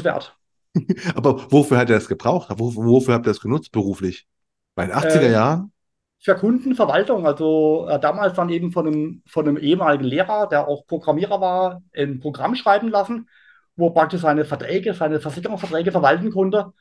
wert. 0.04 0.36
aber 1.16 1.52
wofür 1.52 1.78
hat 1.78 1.90
er 1.90 1.98
es 1.98 2.08
gebraucht? 2.08 2.50
Wo- 2.58 2.76
Wofür 2.76 3.14
habt 3.16 3.28
ihr 3.28 3.32
es 3.32 3.40
genutzt 3.42 3.72
beruflich? 3.72 4.28
Bei 4.76 4.86
den 4.86 4.94
80er 4.96 5.30
Äh, 5.30 5.32
Jahren? 5.32 5.72
für 6.20 6.36
Kundenverwaltung, 6.36 7.28
also 7.28 7.88
äh, 7.90 8.00
damals 8.00 8.34
dann 8.36 8.50
eben 8.50 8.72
von 8.72 8.88
einem, 8.88 9.24
von 9.28 9.48
einem 9.48 9.58
ehemaligen 9.58 10.06
Lehrer, 10.06 10.48
der 10.48 10.68
auch 10.68 10.88
Programmierer 10.88 11.42
war, 11.42 11.84
ein 11.96 12.20
Programm 12.20 12.56
schreiben 12.56 12.90
lassen, 12.90 13.30
wo 13.76 13.88
er 13.90 13.94
praktisch 13.94 14.22
seine 14.22 14.46
Verträge, 14.46 14.94
seine 14.96 15.20
Versicherungsverträge 15.22 15.92
verwalten 15.92 16.32
konnte. 16.32 16.74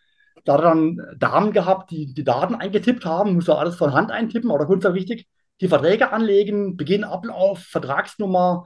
Da 0.45 0.55
hat 0.55 0.61
er 0.63 0.71
dann 0.71 1.01
Damen 1.19 1.53
gehabt, 1.53 1.91
die 1.91 2.15
die 2.15 2.25
Daten 2.25 2.55
eingetippt 2.55 3.05
haben, 3.05 3.35
musste 3.35 3.57
alles 3.59 3.77
von 3.77 3.93
Hand 3.95 4.11
eintippen, 4.13 4.51
aber 4.51 4.61
da 4.61 4.65
konnte 4.67 4.89
er 4.89 4.95
richtig 4.95 5.29
die 5.61 5.69
Verträge 5.69 6.13
anlegen, 6.13 6.77
Beginn, 6.77 7.05
Ablauf, 7.05 7.61
Vertragsnummer, 7.61 8.65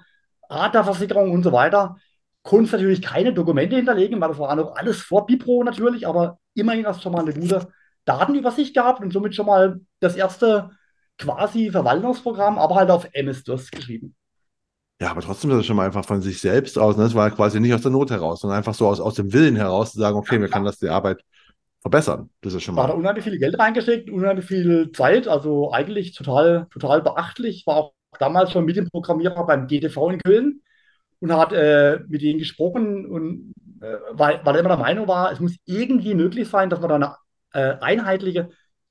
Art 0.49 0.75
der 0.75 0.85
Versicherung 0.85 1.33
und 1.33 1.43
so 1.43 1.53
weiter. 1.53 1.97
Konnte 2.43 2.73
natürlich 2.77 3.03
keine 3.03 3.33
Dokumente 3.35 3.77
hinterlegen, 3.77 4.21
weil 4.21 4.29
das 4.31 4.39
war 4.39 4.57
noch 4.57 4.77
alles 4.77 5.01
vor 5.03 5.27
Bipro 5.27 5.65
natürlich, 5.65 6.07
aber 6.07 6.39
immerhin 6.55 6.87
hast 6.87 6.99
du 7.01 7.03
schon 7.05 7.13
mal 7.13 7.21
eine 7.23 7.35
gute 7.35 7.69
Datenübersicht 8.09 8.75
gehabt 8.75 9.03
und 9.03 9.13
somit 9.13 9.35
schon 9.35 9.47
mal 9.47 9.81
das 10.01 10.17
erste 10.17 10.71
quasi 11.19 11.71
Verwaltungsprogramm, 11.71 12.59
aber 12.59 12.77
halt 12.77 12.91
auf 12.91 13.09
MS-DOS 13.13 13.71
geschrieben. 13.71 14.15
Ja, 15.01 15.11
aber 15.13 15.21
trotzdem 15.21 15.51
ist 15.51 15.59
das 15.59 15.67
schon 15.67 15.77
mal 15.77 15.87
einfach 15.87 16.05
von 16.05 16.23
sich 16.23 16.41
selbst 16.41 16.77
aus. 16.79 16.97
Ne? 16.97 17.05
Das 17.05 17.15
war 17.15 17.31
quasi 17.31 17.61
nicht 17.61 17.73
aus 17.73 17.83
der 17.83 17.93
Not 17.93 18.11
heraus, 18.11 18.41
sondern 18.41 18.59
einfach 18.59 18.75
so 18.75 18.89
aus, 18.89 19.01
aus 19.01 19.15
dem 19.15 19.33
Willen 19.33 19.55
heraus 19.57 19.93
zu 19.93 19.99
sagen, 19.99 20.17
okay, 20.17 20.41
wir 20.41 20.49
können 20.49 20.65
das 20.65 20.79
die 20.79 20.89
Arbeit 20.89 21.23
verbessern. 21.81 22.31
Das 22.41 22.55
ist 22.55 22.65
schon 22.65 22.75
Da 22.75 22.83
hat 22.83 22.91
er 22.91 22.95
mal. 22.95 23.01
unheimlich 23.01 23.25
viel 23.25 23.39
Geld 23.39 23.59
reingesteckt, 23.59 24.11
unheimlich 24.11 24.45
viel 24.47 24.91
Zeit, 24.93 25.29
also 25.29 25.71
eigentlich 25.73 26.15
total, 26.15 26.67
total 26.73 27.03
beachtlich. 27.03 27.65
War 27.67 27.77
auch 27.77 27.93
damals 28.19 28.51
schon 28.51 28.65
mit 28.65 28.77
dem 28.77 28.89
Programmierer 28.91 29.47
beim 29.47 29.69
GTV 29.69 30.11
in 30.11 30.19
Köln 30.21 30.63
und 31.21 31.33
hat 31.33 31.53
äh, 31.53 32.01
mit 32.09 32.23
denen 32.23 32.39
gesprochen 32.41 33.07
und 33.07 33.53
äh, 33.81 33.97
weil, 34.13 34.41
weil 34.45 34.55
er 34.57 34.61
immer 34.61 34.71
der 34.71 34.79
Meinung 34.79 35.07
war, 35.07 35.31
es 35.31 35.39
muss 35.41 35.57
irgendwie 35.65 36.15
möglich 36.15 36.49
sein, 36.49 36.71
dass 36.71 36.81
man 36.81 36.89
da 36.89 36.95
eine 36.97 37.17
äh, 37.53 37.77
einheitliche 37.81 38.51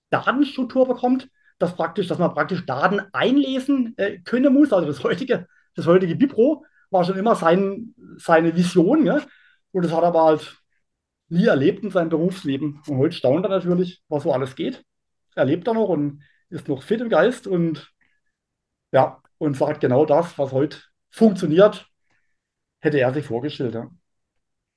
Datenstruktur 0.09 0.87
bekommt, 0.87 1.29
dass 1.59 1.75
praktisch, 1.75 2.07
dass 2.07 2.19
man 2.19 2.33
praktisch 2.33 2.65
Daten 2.65 3.01
einlesen 3.13 3.93
äh, 3.97 4.19
können 4.19 4.53
muss. 4.53 4.71
Also 4.71 4.87
das 4.87 5.03
heutige, 5.03 5.47
das 5.75 5.85
heutige 5.87 6.15
Bipro 6.15 6.65
war 6.89 7.03
schon 7.03 7.17
immer 7.17 7.35
sein, 7.35 7.93
seine 8.17 8.55
Vision, 8.55 9.05
ja? 9.05 9.21
Und 9.71 9.83
das 9.83 9.91
hat 9.91 10.03
er 10.03 10.07
aber 10.07 10.23
halt 10.23 10.57
nie 11.29 11.45
erlebt 11.45 11.83
in 11.83 11.91
seinem 11.91 12.09
Berufsleben. 12.09 12.81
Und 12.87 12.97
heute 12.97 13.15
staunt 13.15 13.45
er 13.45 13.49
natürlich, 13.49 14.01
was 14.07 14.23
so 14.23 14.31
alles 14.31 14.55
geht. 14.55 14.83
Er 15.35 15.45
lebt 15.45 15.67
da 15.67 15.73
noch 15.73 15.89
und 15.89 16.23
ist 16.49 16.67
noch 16.67 16.81
fit 16.81 17.01
im 17.01 17.09
Geist 17.09 17.47
und 17.47 17.91
ja, 18.91 19.21
und 19.37 19.57
sagt 19.57 19.81
genau 19.81 20.05
das, 20.05 20.37
was 20.37 20.51
heute 20.51 20.77
funktioniert, 21.09 21.87
hätte 22.79 22.99
er 22.99 23.13
sich 23.13 23.25
vorgestellt. 23.25 23.75
Ja. 23.75 23.89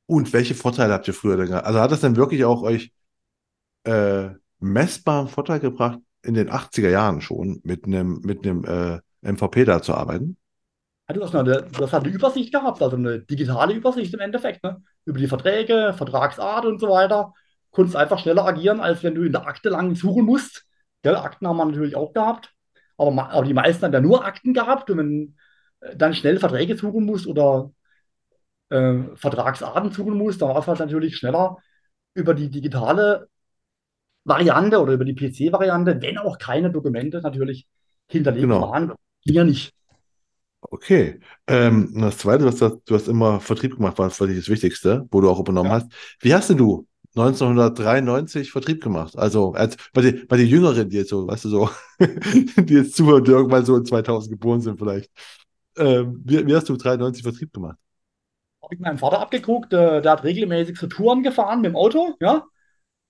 Und 0.06 0.32
welche 0.32 0.54
Vorteile 0.54 0.92
habt 0.92 1.06
ihr 1.06 1.14
früher 1.14 1.36
denn 1.36 1.46
gehabt? 1.46 1.66
Also 1.66 1.80
hat 1.80 1.92
das 1.92 2.00
denn 2.00 2.16
wirklich 2.16 2.44
auch 2.44 2.62
euch 2.62 2.92
äh, 3.84 4.30
messbaren 4.58 5.28
Vorteil 5.28 5.60
gebracht, 5.60 5.98
in 6.22 6.34
den 6.34 6.50
80er 6.50 6.90
Jahren 6.90 7.20
schon 7.20 7.60
mit 7.64 7.84
einem 7.86 8.20
mit 8.22 8.44
äh, 8.44 9.00
MVP 9.22 9.64
da 9.64 9.82
zu 9.82 9.94
arbeiten? 9.94 10.36
Du 11.12 11.22
hast 11.24 11.34
eine, 11.34 11.62
du 11.62 11.82
hast 11.82 11.92
halt 11.92 12.04
eine 12.04 12.12
Übersicht 12.12 12.52
gehabt, 12.52 12.80
also 12.82 12.96
eine 12.96 13.20
digitale 13.20 13.74
Übersicht 13.74 14.14
im 14.14 14.20
Endeffekt, 14.20 14.62
ne? 14.62 14.80
Über 15.04 15.18
die 15.18 15.26
Verträge, 15.26 15.92
Vertragsart 15.96 16.66
und 16.66 16.80
so 16.80 16.88
weiter. 16.88 17.32
Konntest 17.72 17.96
einfach 17.96 18.18
schneller 18.18 18.46
agieren, 18.46 18.80
als 18.80 19.02
wenn 19.02 19.14
du 19.14 19.22
in 19.22 19.32
der 19.32 19.46
Akte 19.46 19.70
lang 19.70 19.94
suchen 19.96 20.24
musst. 20.24 20.66
Gell, 21.02 21.16
Akten 21.16 21.48
haben 21.48 21.56
wir 21.56 21.64
natürlich 21.64 21.96
auch 21.96 22.12
gehabt, 22.12 22.52
aber, 22.96 23.30
aber 23.30 23.44
die 23.44 23.54
meisten 23.54 23.84
haben 23.84 23.92
ja 23.92 24.00
nur 24.00 24.24
Akten 24.24 24.54
gehabt 24.54 24.90
und 24.90 24.98
wenn 24.98 25.36
äh, 25.80 25.96
dann 25.96 26.14
schnell 26.14 26.38
Verträge 26.38 26.76
suchen 26.76 27.04
musst 27.06 27.26
oder 27.26 27.72
äh, 28.68 28.98
Vertragsarten 29.14 29.92
suchen 29.92 30.16
musst, 30.16 30.42
dann 30.42 30.50
war 30.50 30.58
es 30.58 30.66
halt 30.66 30.78
natürlich 30.80 31.16
schneller 31.16 31.56
über 32.14 32.34
die 32.34 32.50
digitale 32.50 33.28
Variante 34.30 34.80
oder 34.80 34.94
über 34.94 35.04
die 35.04 35.14
PC-Variante, 35.14 36.00
wenn 36.02 36.18
auch 36.18 36.38
keine 36.38 36.70
Dokumente 36.70 37.20
natürlich 37.22 37.66
hinterlegt 38.08 38.44
Genau. 38.44 38.62
waren. 38.62 38.92
Ja 39.24 39.44
nicht. 39.44 39.72
Okay. 40.62 41.20
Ähm, 41.46 41.92
das 42.00 42.18
Zweite, 42.18 42.44
du 42.44 42.50
hast, 42.50 42.60
das- 42.60 42.78
du 42.84 42.94
hast 42.94 43.08
immer 43.08 43.40
Vertrieb 43.40 43.76
gemacht, 43.76 43.98
war 43.98 44.10
für 44.10 44.26
dich 44.26 44.36
das 44.38 44.48
Wichtigste, 44.48 45.06
wo 45.10 45.20
du 45.20 45.30
auch 45.30 45.40
übernommen 45.40 45.70
Ja. 45.70 45.76
hast. 45.76 45.92
Wie 46.20 46.34
hast 46.34 46.50
denn 46.50 46.58
du 46.58 46.86
1993 47.14 48.52
Vertrieb 48.52 48.82
gemacht? 48.82 49.16
Also 49.16 49.52
als 49.54 49.76
bei 49.92 50.02
den, 50.02 50.26
bei 50.28 50.36
den 50.36 50.46
Jüngeren, 50.46 50.88
die 50.90 50.98
jetzt 50.98 51.10
so, 51.10 51.26
weißt 51.26 51.46
du, 51.46 51.48
so, 51.48 51.70
die 52.56 52.74
jetzt 52.74 52.94
zuhören, 52.94 53.24
die 53.24 53.30
irgendwann 53.32 53.64
so 53.64 53.76
in 53.76 53.84
2000 53.86 54.32
geboren 54.32 54.60
sind 54.60 54.78
vielleicht. 54.78 55.10
Ähm, 55.76 56.22
wie, 56.24 56.46
wie 56.46 56.54
hast 56.54 56.68
du 56.68 56.76
93 56.76 57.22
Vertrieb 57.22 57.52
gemacht? 57.52 57.78
habe 58.62 58.74
ich 58.74 58.80
meinen 58.80 58.98
Vater 58.98 59.20
abgeguckt, 59.20 59.72
äh, 59.72 60.02
der 60.02 60.12
hat 60.12 60.24
regelmäßig 60.24 60.78
so 60.78 60.86
Touren 60.86 61.22
gefahren 61.22 61.60
mit 61.62 61.70
dem 61.72 61.76
Auto, 61.76 62.14
ja, 62.20 62.44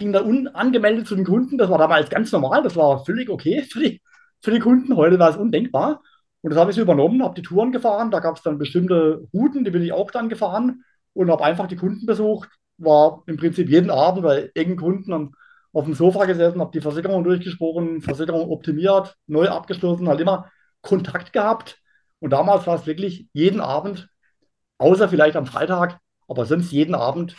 ging 0.00 0.12
da 0.12 0.22
unangemeldet 0.22 1.06
zu 1.06 1.14
den 1.14 1.24
Kunden, 1.24 1.58
das 1.58 1.70
war 1.70 1.78
damals 1.78 2.10
ganz 2.10 2.32
normal, 2.32 2.62
das 2.64 2.74
war 2.74 3.04
völlig 3.04 3.30
okay 3.30 3.62
für 3.70 3.80
die, 3.80 4.02
für 4.42 4.50
die 4.50 4.58
Kunden, 4.58 4.96
heute 4.96 5.18
war 5.18 5.30
es 5.30 5.36
undenkbar. 5.36 6.02
Und 6.42 6.50
das 6.50 6.58
habe 6.58 6.70
ich 6.70 6.76
so 6.76 6.82
übernommen, 6.82 7.22
habe 7.22 7.34
die 7.34 7.42
Touren 7.42 7.70
gefahren, 7.70 8.10
da 8.10 8.18
gab 8.18 8.36
es 8.36 8.42
dann 8.42 8.58
bestimmte 8.58 9.28
Routen, 9.34 9.62
die 9.62 9.70
bin 9.70 9.82
ich 9.82 9.92
auch 9.92 10.10
dann 10.10 10.30
gefahren 10.30 10.84
und 11.12 11.30
habe 11.30 11.44
einfach 11.44 11.66
die 11.66 11.76
Kunden 11.76 12.06
besucht, 12.06 12.48
war 12.78 13.22
im 13.26 13.36
Prinzip 13.36 13.68
jeden 13.68 13.90
Abend 13.90 14.22
bei 14.22 14.50
engen 14.54 14.78
Kunden 14.78 15.12
am, 15.12 15.34
auf 15.74 15.84
dem 15.84 15.92
Sofa 15.92 16.24
gesessen, 16.24 16.60
habe 16.60 16.72
die 16.72 16.80
Versicherung 16.80 17.24
durchgesprochen, 17.24 18.00
Versicherung 18.00 18.50
optimiert, 18.50 19.16
neu 19.26 19.48
abgeschlossen, 19.48 20.08
halt 20.08 20.20
immer 20.20 20.50
Kontakt 20.80 21.34
gehabt. 21.34 21.78
Und 22.20 22.30
damals 22.30 22.66
war 22.66 22.76
es 22.76 22.86
wirklich 22.86 23.28
jeden 23.34 23.60
Abend 23.60 24.08
außer 24.78 25.10
vielleicht 25.10 25.36
am 25.36 25.44
Freitag, 25.44 26.00
aber 26.26 26.46
sonst 26.46 26.72
jeden 26.72 26.94
Abend 26.94 27.36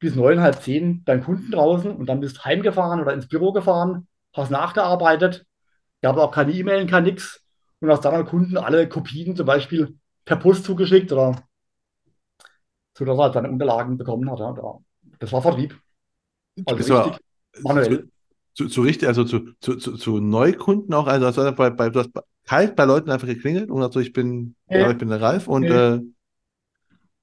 bis 0.00 0.16
neun, 0.16 0.40
halb 0.42 0.62
zehn 0.62 1.04
deinen 1.06 1.24
Kunden 1.24 1.52
draußen 1.52 1.92
und 1.96 2.06
dann 2.08 2.20
bist 2.20 2.38
du 2.38 2.44
heimgefahren 2.46 3.00
oder 3.00 3.14
ins 3.14 3.28
Büro 3.28 3.52
gefahren, 3.52 4.08
hast 4.34 4.50
nachgearbeitet, 4.52 5.46
gab 6.02 6.16
auch 6.18 6.32
keine 6.32 6.52
E-Mail, 6.52 6.86
kein 6.86 7.04
nix 7.04 7.44
und 7.80 7.90
hast 7.90 8.04
dann 8.04 8.14
an 8.14 8.26
Kunden 8.26 8.58
alle 8.58 8.88
Kopien 8.88 9.36
zum 9.36 9.46
Beispiel 9.46 9.98
per 10.26 10.36
Post 10.36 10.64
zugeschickt 10.64 11.12
oder 11.12 11.36
so, 12.96 13.04
dass 13.04 13.18
er 13.18 13.22
halt 13.24 13.34
seine 13.34 13.50
Unterlagen 13.50 13.96
bekommen 13.98 14.30
hat. 14.30 14.38
Ja. 14.40 14.52
Da- 14.52 14.78
Das 15.18 15.32
war 15.32 15.42
Vertrieb, 15.42 15.78
also 16.64 16.84
richtig 16.84 17.20
zu, 17.62 17.62
manuell. 17.62 18.08
zu, 18.54 18.68
zu 18.68 18.82
richtig, 18.82 19.08
also 19.08 19.24
zu, 19.24 19.52
zu, 19.60 19.76
zu, 19.76 19.96
zu 19.96 20.20
Neukunden 20.20 20.94
auch, 20.94 21.06
also 21.06 21.52
bei, 21.54 21.70
bei, 21.70 21.90
du 21.90 22.00
hast 22.00 22.12
bei- 22.12 22.22
kalt 22.46 22.76
bei 22.76 22.84
Leuten 22.84 23.10
einfach 23.10 23.26
geklingelt 23.28 23.70
und 23.70 23.82
hast 23.82 23.94
so, 23.94 24.00
ich 24.00 24.12
bin, 24.12 24.54
ja, 24.72 24.90
Nee, 24.90 24.90
ich 24.90 24.98
bin 24.98 25.08
der 25.08 25.20
Ralf 25.20 25.48
und 25.48 25.70
nee. 25.70 25.70
äh, 25.70 26.00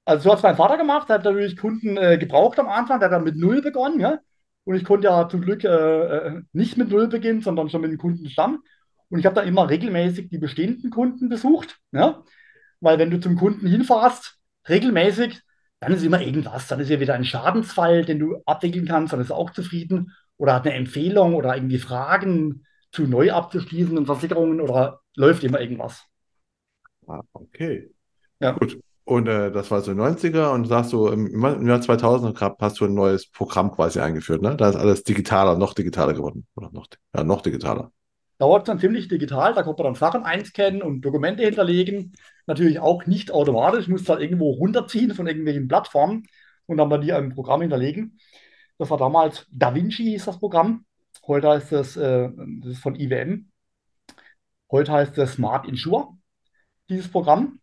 Also 0.08 0.22
so 0.22 0.30
hat 0.30 0.38
es 0.38 0.42
mein 0.42 0.56
Vater 0.56 0.78
gemacht, 0.78 1.10
der 1.10 1.16
hat 1.16 1.24
natürlich 1.24 1.58
Kunden 1.58 1.98
äh, 1.98 2.16
gebraucht 2.16 2.58
am 2.58 2.66
Anfang, 2.66 2.98
der 2.98 3.10
hat 3.10 3.12
dann 3.12 3.24
mit 3.24 3.36
Null 3.36 3.60
begonnen, 3.60 4.00
ja. 4.00 4.18
Und 4.64 4.74
ich 4.74 4.84
konnte 4.84 5.08
ja 5.08 5.28
zum 5.28 5.42
Glück 5.42 5.64
äh, 5.64 5.68
äh, 5.68 6.42
nicht 6.52 6.78
mit 6.78 6.88
Null 6.88 7.08
beginnen, 7.08 7.42
sondern 7.42 7.68
schon 7.68 7.82
mit 7.82 7.90
dem 7.90 7.98
Kundenstamm. 7.98 8.62
Und 9.10 9.18
ich 9.18 9.26
habe 9.26 9.34
dann 9.34 9.46
immer 9.46 9.68
regelmäßig 9.68 10.30
die 10.30 10.38
bestehenden 10.38 10.88
Kunden 10.88 11.28
besucht, 11.28 11.76
ja. 11.92 12.22
Weil 12.80 12.98
wenn 12.98 13.10
du 13.10 13.20
zum 13.20 13.36
Kunden 13.36 13.66
hinfährst, 13.66 14.38
regelmäßig, 14.66 15.42
dann 15.80 15.92
ist 15.92 16.02
immer 16.02 16.22
irgendwas. 16.22 16.68
Dann 16.68 16.80
ist 16.80 16.88
ja 16.88 17.00
wieder 17.00 17.12
ein 17.12 17.26
Schadensfall, 17.26 18.06
den 18.06 18.18
du 18.18 18.40
abwickeln 18.46 18.86
kannst, 18.86 19.12
dann 19.12 19.20
ist 19.20 19.28
er 19.28 19.36
auch 19.36 19.50
zufrieden. 19.50 20.14
Oder 20.38 20.54
hat 20.54 20.66
eine 20.66 20.74
Empfehlung 20.74 21.34
oder 21.34 21.54
irgendwie 21.54 21.78
Fragen 21.78 22.64
zu 22.92 23.02
neu 23.02 23.30
abzuschließenden 23.30 24.06
Versicherungen 24.06 24.62
oder 24.62 25.00
läuft 25.16 25.44
immer 25.44 25.60
irgendwas. 25.60 26.02
ah, 27.06 27.20
okay. 27.34 27.90
Ja. 28.40 28.52
Gut. 28.52 28.78
Und 29.08 29.26
äh, 29.26 29.50
das 29.50 29.70
war 29.70 29.80
so 29.80 29.92
90er 29.92 30.52
und 30.52 30.66
sagst 30.66 30.92
du, 30.92 31.08
im, 31.08 31.28
im 31.42 31.66
Jahr 31.66 31.80
2000 31.80 32.36
grad 32.36 32.56
hast 32.60 32.78
du 32.78 32.84
ein 32.84 32.92
neues 32.92 33.26
Programm 33.26 33.72
quasi 33.72 34.00
eingeführt, 34.00 34.42
ne? 34.42 34.54
Da 34.54 34.68
ist 34.68 34.76
alles 34.76 35.02
digitaler, 35.02 35.56
noch 35.56 35.72
digitaler 35.72 36.12
geworden. 36.12 36.46
Oder 36.54 36.70
noch, 36.72 36.88
ja, 37.16 37.24
noch 37.24 37.40
digitaler. 37.40 37.90
Dauert 38.36 38.68
dann 38.68 38.78
ziemlich 38.78 39.08
digital, 39.08 39.54
da 39.54 39.62
konnte 39.62 39.82
man 39.82 39.94
dann 39.94 39.98
Sachen 39.98 40.24
einscannen 40.24 40.82
und 40.82 41.00
Dokumente 41.00 41.42
hinterlegen. 41.42 42.12
Natürlich 42.46 42.80
auch 42.80 43.06
nicht 43.06 43.30
automatisch, 43.30 43.88
muss 43.88 44.06
halt 44.10 44.20
irgendwo 44.20 44.50
runterziehen 44.50 45.14
von 45.14 45.26
irgendwelchen 45.26 45.68
Plattformen 45.68 46.24
und 46.66 46.76
dann 46.76 46.90
bei 46.90 46.98
dir 46.98 47.16
im 47.16 47.30
Programm 47.34 47.62
hinterlegen. 47.62 48.18
Das 48.76 48.90
war 48.90 48.98
damals 48.98 49.46
DaVinci, 49.50 50.04
hieß 50.04 50.26
das 50.26 50.38
Programm. 50.38 50.84
Heute 51.26 51.48
heißt 51.48 51.72
es, 51.72 51.96
äh, 51.96 52.28
das 52.60 52.72
ist 52.72 52.82
von 52.82 52.94
IWM. 52.94 53.48
Heute 54.70 54.92
heißt 54.92 55.16
es 55.16 55.32
Smart 55.32 55.66
Insure, 55.66 56.08
dieses 56.90 57.10
Programm. 57.10 57.58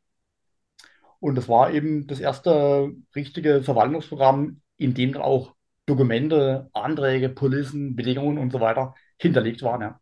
Und 1.26 1.34
das 1.34 1.50
war 1.50 1.72
eben 1.72 2.06
das 2.06 2.20
erste 2.20 2.94
richtige 3.16 3.64
Verwaltungsprogramm, 3.64 4.62
in 4.78 4.94
dem 4.94 5.12
dann 5.12 5.24
auch 5.24 5.56
Dokumente, 5.88 6.70
Anträge, 6.72 7.30
Policen, 7.30 7.96
Bedingungen 7.96 8.38
und 8.38 8.52
so 8.52 8.60
weiter 8.60 8.94
hinterlegt 9.18 9.64
waren. 9.64 9.82
Ja. 9.82 10.00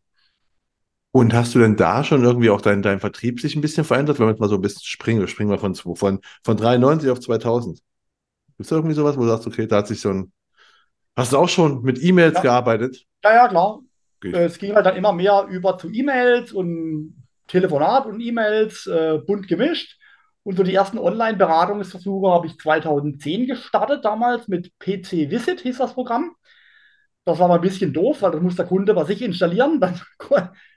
Und 1.13 1.33
hast 1.33 1.55
du 1.55 1.59
denn 1.59 1.77
da 1.77 2.03
schon 2.03 2.25
irgendwie 2.25 2.49
auch 2.49 2.59
dein, 2.59 2.81
dein 2.81 2.99
Vertrieb 2.99 3.39
sich 3.39 3.55
ein 3.55 3.61
bisschen 3.61 3.85
verändert? 3.85 4.19
Wenn 4.19 4.25
wir 4.25 4.31
jetzt 4.31 4.41
mal 4.41 4.49
so 4.49 4.55
ein 4.55 4.61
bisschen 4.61 4.81
springen, 4.83 5.25
springen 5.29 5.49
wir 5.49 5.59
von, 5.59 5.75
von, 5.75 6.19
von 6.43 6.57
93 6.57 7.09
auf 7.09 7.21
2000. 7.21 7.77
Gibt 7.77 7.85
es 8.59 8.67
da 8.67 8.75
irgendwie 8.75 8.95
sowas, 8.95 9.15
wo 9.15 9.21
du 9.21 9.27
sagst, 9.29 9.47
okay, 9.47 9.65
da 9.65 9.77
hat 9.77 9.87
sich 9.87 10.01
so 10.01 10.09
ein. 10.09 10.33
Hast 11.15 11.31
du 11.31 11.37
auch 11.37 11.47
schon 11.47 11.83
mit 11.83 12.03
E-Mails 12.03 12.35
Ja. 12.35 12.41
gearbeitet? 12.41 13.05
Ja, 13.23 13.33
ja, 13.33 13.47
klar. 13.47 13.79
Geht. 14.19 14.35
Äh, 14.35 14.43
Es 14.43 14.57
ging 14.59 14.75
halt 14.75 14.85
dann 14.85 14.97
immer 14.97 15.13
mehr 15.13 15.47
über 15.49 15.77
zu 15.77 15.89
E-Mails 15.89 16.51
und 16.51 17.15
Telefonat 17.47 18.07
und 18.07 18.19
E-Mails, 18.19 18.87
äh, 18.87 19.19
bunt 19.25 19.47
gemischt. 19.47 19.97
Und 20.43 20.57
so 20.57 20.63
die 20.63 20.75
ersten 20.75 20.97
Online-Beratungsversuche 20.97 22.31
habe 22.31 22.47
ich 22.47 22.57
2010 22.57 23.47
gestartet, 23.47 24.03
damals 24.03 24.47
mit 24.47 24.77
PC 24.79 25.29
Visit 25.31 25.61
hieß 25.61 25.77
das 25.77 25.93
Programm. 25.93 26.35
Das 27.25 27.39
war 27.39 27.47
mal 27.47 27.55
ein 27.55 27.61
bisschen 27.61 27.93
doof, 27.93 28.21
weil 28.21 28.31
das 28.31 28.41
muss 28.41 28.57
der 28.57 28.65
Kunde 28.65 28.93
bei 28.93 29.05
sich 29.05 29.21
installieren, 29.21 29.79
dann, 29.79 29.99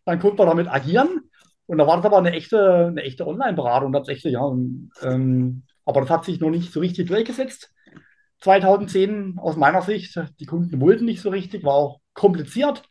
dann 0.04 0.20
konnte 0.20 0.36
man 0.38 0.48
damit 0.48 0.68
agieren. 0.68 1.22
Und 1.66 1.78
da 1.78 1.86
war 1.86 1.96
das 1.96 2.06
aber 2.06 2.18
eine 2.18 2.30
echte, 2.30 2.86
eine 2.86 3.02
echte 3.02 3.26
Online-Beratung 3.26 3.92
tatsächlich, 3.92 4.34
ja. 4.34 4.40
Und, 4.40 4.90
ähm, 5.02 5.64
aber 5.84 6.00
das 6.00 6.10
hat 6.10 6.24
sich 6.24 6.38
noch 6.40 6.50
nicht 6.50 6.72
so 6.72 6.80
richtig 6.80 7.08
durchgesetzt. 7.08 7.72
2010 8.40 9.38
aus 9.38 9.56
meiner 9.56 9.82
Sicht, 9.82 10.20
die 10.38 10.46
Kunden 10.46 10.80
wollten 10.80 11.06
nicht 11.06 11.22
so 11.22 11.30
richtig, 11.30 11.64
war 11.64 11.74
auch 11.74 12.00
kompliziert. 12.14 12.84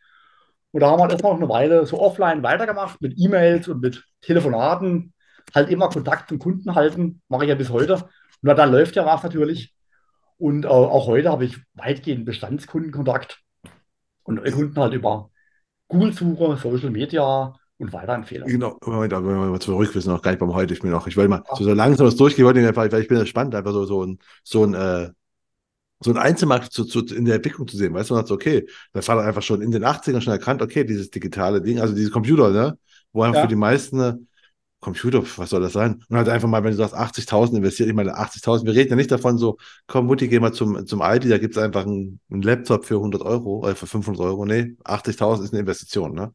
Und 0.71 0.81
da 0.81 0.91
haben 0.91 0.99
wir 0.99 1.09
erstmal 1.09 1.31
noch 1.33 1.39
eine 1.39 1.49
Weile 1.49 1.85
so 1.85 2.01
offline 2.01 2.43
weitergemacht 2.43 3.01
mit 3.01 3.13
E-Mails 3.17 3.69
und 3.69 3.81
mit 3.81 4.03
Telefonaten. 4.19 5.13
Halt 5.53 5.69
immer 5.69 5.89
Kontakt 5.89 6.29
zum 6.29 6.39
Kunden 6.39 6.75
halten, 6.75 7.21
mache 7.27 7.43
ich 7.43 7.49
ja 7.49 7.55
bis 7.55 7.69
heute. 7.69 8.09
Und 8.41 8.57
dann 8.57 8.71
läuft 8.71 8.95
ja 8.95 9.05
was 9.05 9.23
natürlich. 9.23 9.73
Und 10.37 10.65
äh, 10.65 10.67
auch 10.67 11.07
heute 11.07 11.29
habe 11.29 11.45
ich 11.45 11.57
weitgehend 11.73 12.25
Bestandskundenkontakt 12.25 13.39
und 14.23 14.43
Kunden 14.43 14.77
halt 14.77 14.93
über 14.93 15.29
Google-Suche, 15.87 16.57
Social 16.57 16.89
Media 16.89 17.55
und 17.77 17.93
Weiterempfehlungen. 17.93 18.51
Genau, 18.51 18.77
Moment, 18.85 19.13
aber 19.13 19.27
wenn 19.27 19.35
wir 19.35 19.45
mal 19.47 19.59
zurück, 19.59 19.93
wir 19.93 20.01
sind 20.01 20.11
noch 20.11 20.21
gar 20.21 20.31
nicht 20.31 20.39
beim 20.39 20.53
Heute. 20.53 20.73
Ich 20.73 20.81
bin 20.81 20.91
noch, 20.91 21.07
ich 21.07 21.15
will 21.15 21.27
mal 21.27 21.43
so, 21.53 21.63
so 21.63 21.73
langsam 21.73 22.07
was 22.07 22.15
durchgehen, 22.15 22.45
wollte 22.45 22.75
weil 22.75 23.01
ich 23.01 23.07
bin 23.07 23.19
gespannt, 23.19 23.53
einfach 23.55 23.71
so, 23.71 23.85
so 23.85 24.05
ein, 24.05 24.19
so 24.43 24.65
ein, 24.65 24.73
äh, 24.73 25.09
so 25.99 26.11
ein 26.11 26.17
Einzelmarkt 26.17 26.71
zu, 26.71 26.83
zu, 26.85 27.05
in 27.05 27.25
der 27.25 27.35
Entwicklung 27.35 27.67
zu 27.67 27.77
sehen. 27.77 27.93
Weißt 27.93 28.09
du, 28.09 28.13
man 28.13 28.21
sagt, 28.21 28.29
so, 28.29 28.35
okay, 28.35 28.67
da 28.93 29.05
war 29.07 29.23
einfach 29.23 29.41
schon 29.41 29.61
in 29.61 29.71
den 29.71 29.83
80ern 29.83 30.21
schon 30.21 30.33
erkannt, 30.33 30.61
okay, 30.61 30.83
dieses 30.83 31.09
digitale 31.09 31.61
Ding, 31.61 31.79
also 31.79 31.95
diese 31.95 32.11
Computer, 32.11 32.49
ne, 32.51 32.77
wo 33.13 33.23
einfach 33.23 33.37
Ja. 33.37 33.41
für 33.43 33.47
die 33.47 33.55
meisten 33.55 33.99
äh, 33.99 34.13
Computer, 34.85 35.23
was 35.37 35.49
soll 35.49 35.61
das 35.61 35.73
sein? 35.73 36.03
Und 36.09 36.17
halt 36.17 36.29
einfach 36.29 36.47
mal, 36.47 36.63
wenn 36.63 36.69
du 36.69 36.77
sagst 36.77 36.95
80.000 36.95 37.57
investiert, 37.57 37.89
ich 37.89 37.95
meine 37.95 38.15
80.000, 38.17 38.65
wir 38.65 38.75
reden 38.75 38.91
ja 38.91 38.95
nicht 38.95 39.11
davon 39.11 39.39
so, 39.39 39.57
komm 39.87 40.05
Mutti, 40.05 40.27
geh 40.27 40.39
mal 40.39 40.53
zum, 40.53 40.85
zum 40.85 41.01
Aldi, 41.01 41.27
da 41.27 41.39
gibt's 41.39 41.57
einfach 41.57 41.85
einen, 41.85 42.19
einen 42.29 42.43
Laptop 42.43 42.85
für 42.85 42.97
100 42.97 43.23
Euro, 43.23 43.61
oder 43.63 43.75
für 43.75 43.87
500 43.87 44.21
Euro, 44.21 44.45
nee, 44.45 44.75
80.000 44.83 45.43
ist 45.43 45.53
eine 45.53 45.61
Investition, 45.61 46.13
ne? 46.13 46.33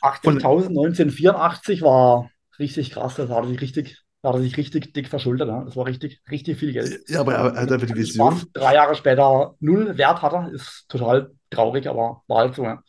80.000 0.00 0.68
1984 0.68 1.82
war 1.82 2.30
richtig 2.58 2.90
krass, 2.90 3.16
das 3.16 3.28
hat 3.28 3.46
sich 3.46 3.60
richtig, 3.60 3.98
da 4.22 4.30
hat 4.30 4.36
er 4.36 4.42
sich 4.42 4.56
richtig 4.56 4.94
dick 4.94 5.08
verschuldet. 5.08 5.46
Ne? 5.48 5.62
Das 5.66 5.76
war 5.76 5.84
richtig, 5.84 6.22
richtig 6.30 6.58
viel 6.58 6.72
Geld. 6.72 7.00
Ja, 7.06 7.20
aber 7.20 7.34
er 7.34 7.42
hat 7.60 7.70
einfach 7.70 7.86
die 7.86 7.94
Vision. 7.96 8.42
Drei 8.54 8.74
Jahre 8.74 8.94
später 8.94 9.56
null 9.60 9.98
Wert 9.98 10.22
hatte, 10.22 10.50
ist 10.54 10.86
total 10.88 11.32
traurig, 11.50 11.86
aber 11.86 12.22
war 12.28 12.38
halt 12.38 12.54
so. 12.54 12.64
Ja. 12.64 12.82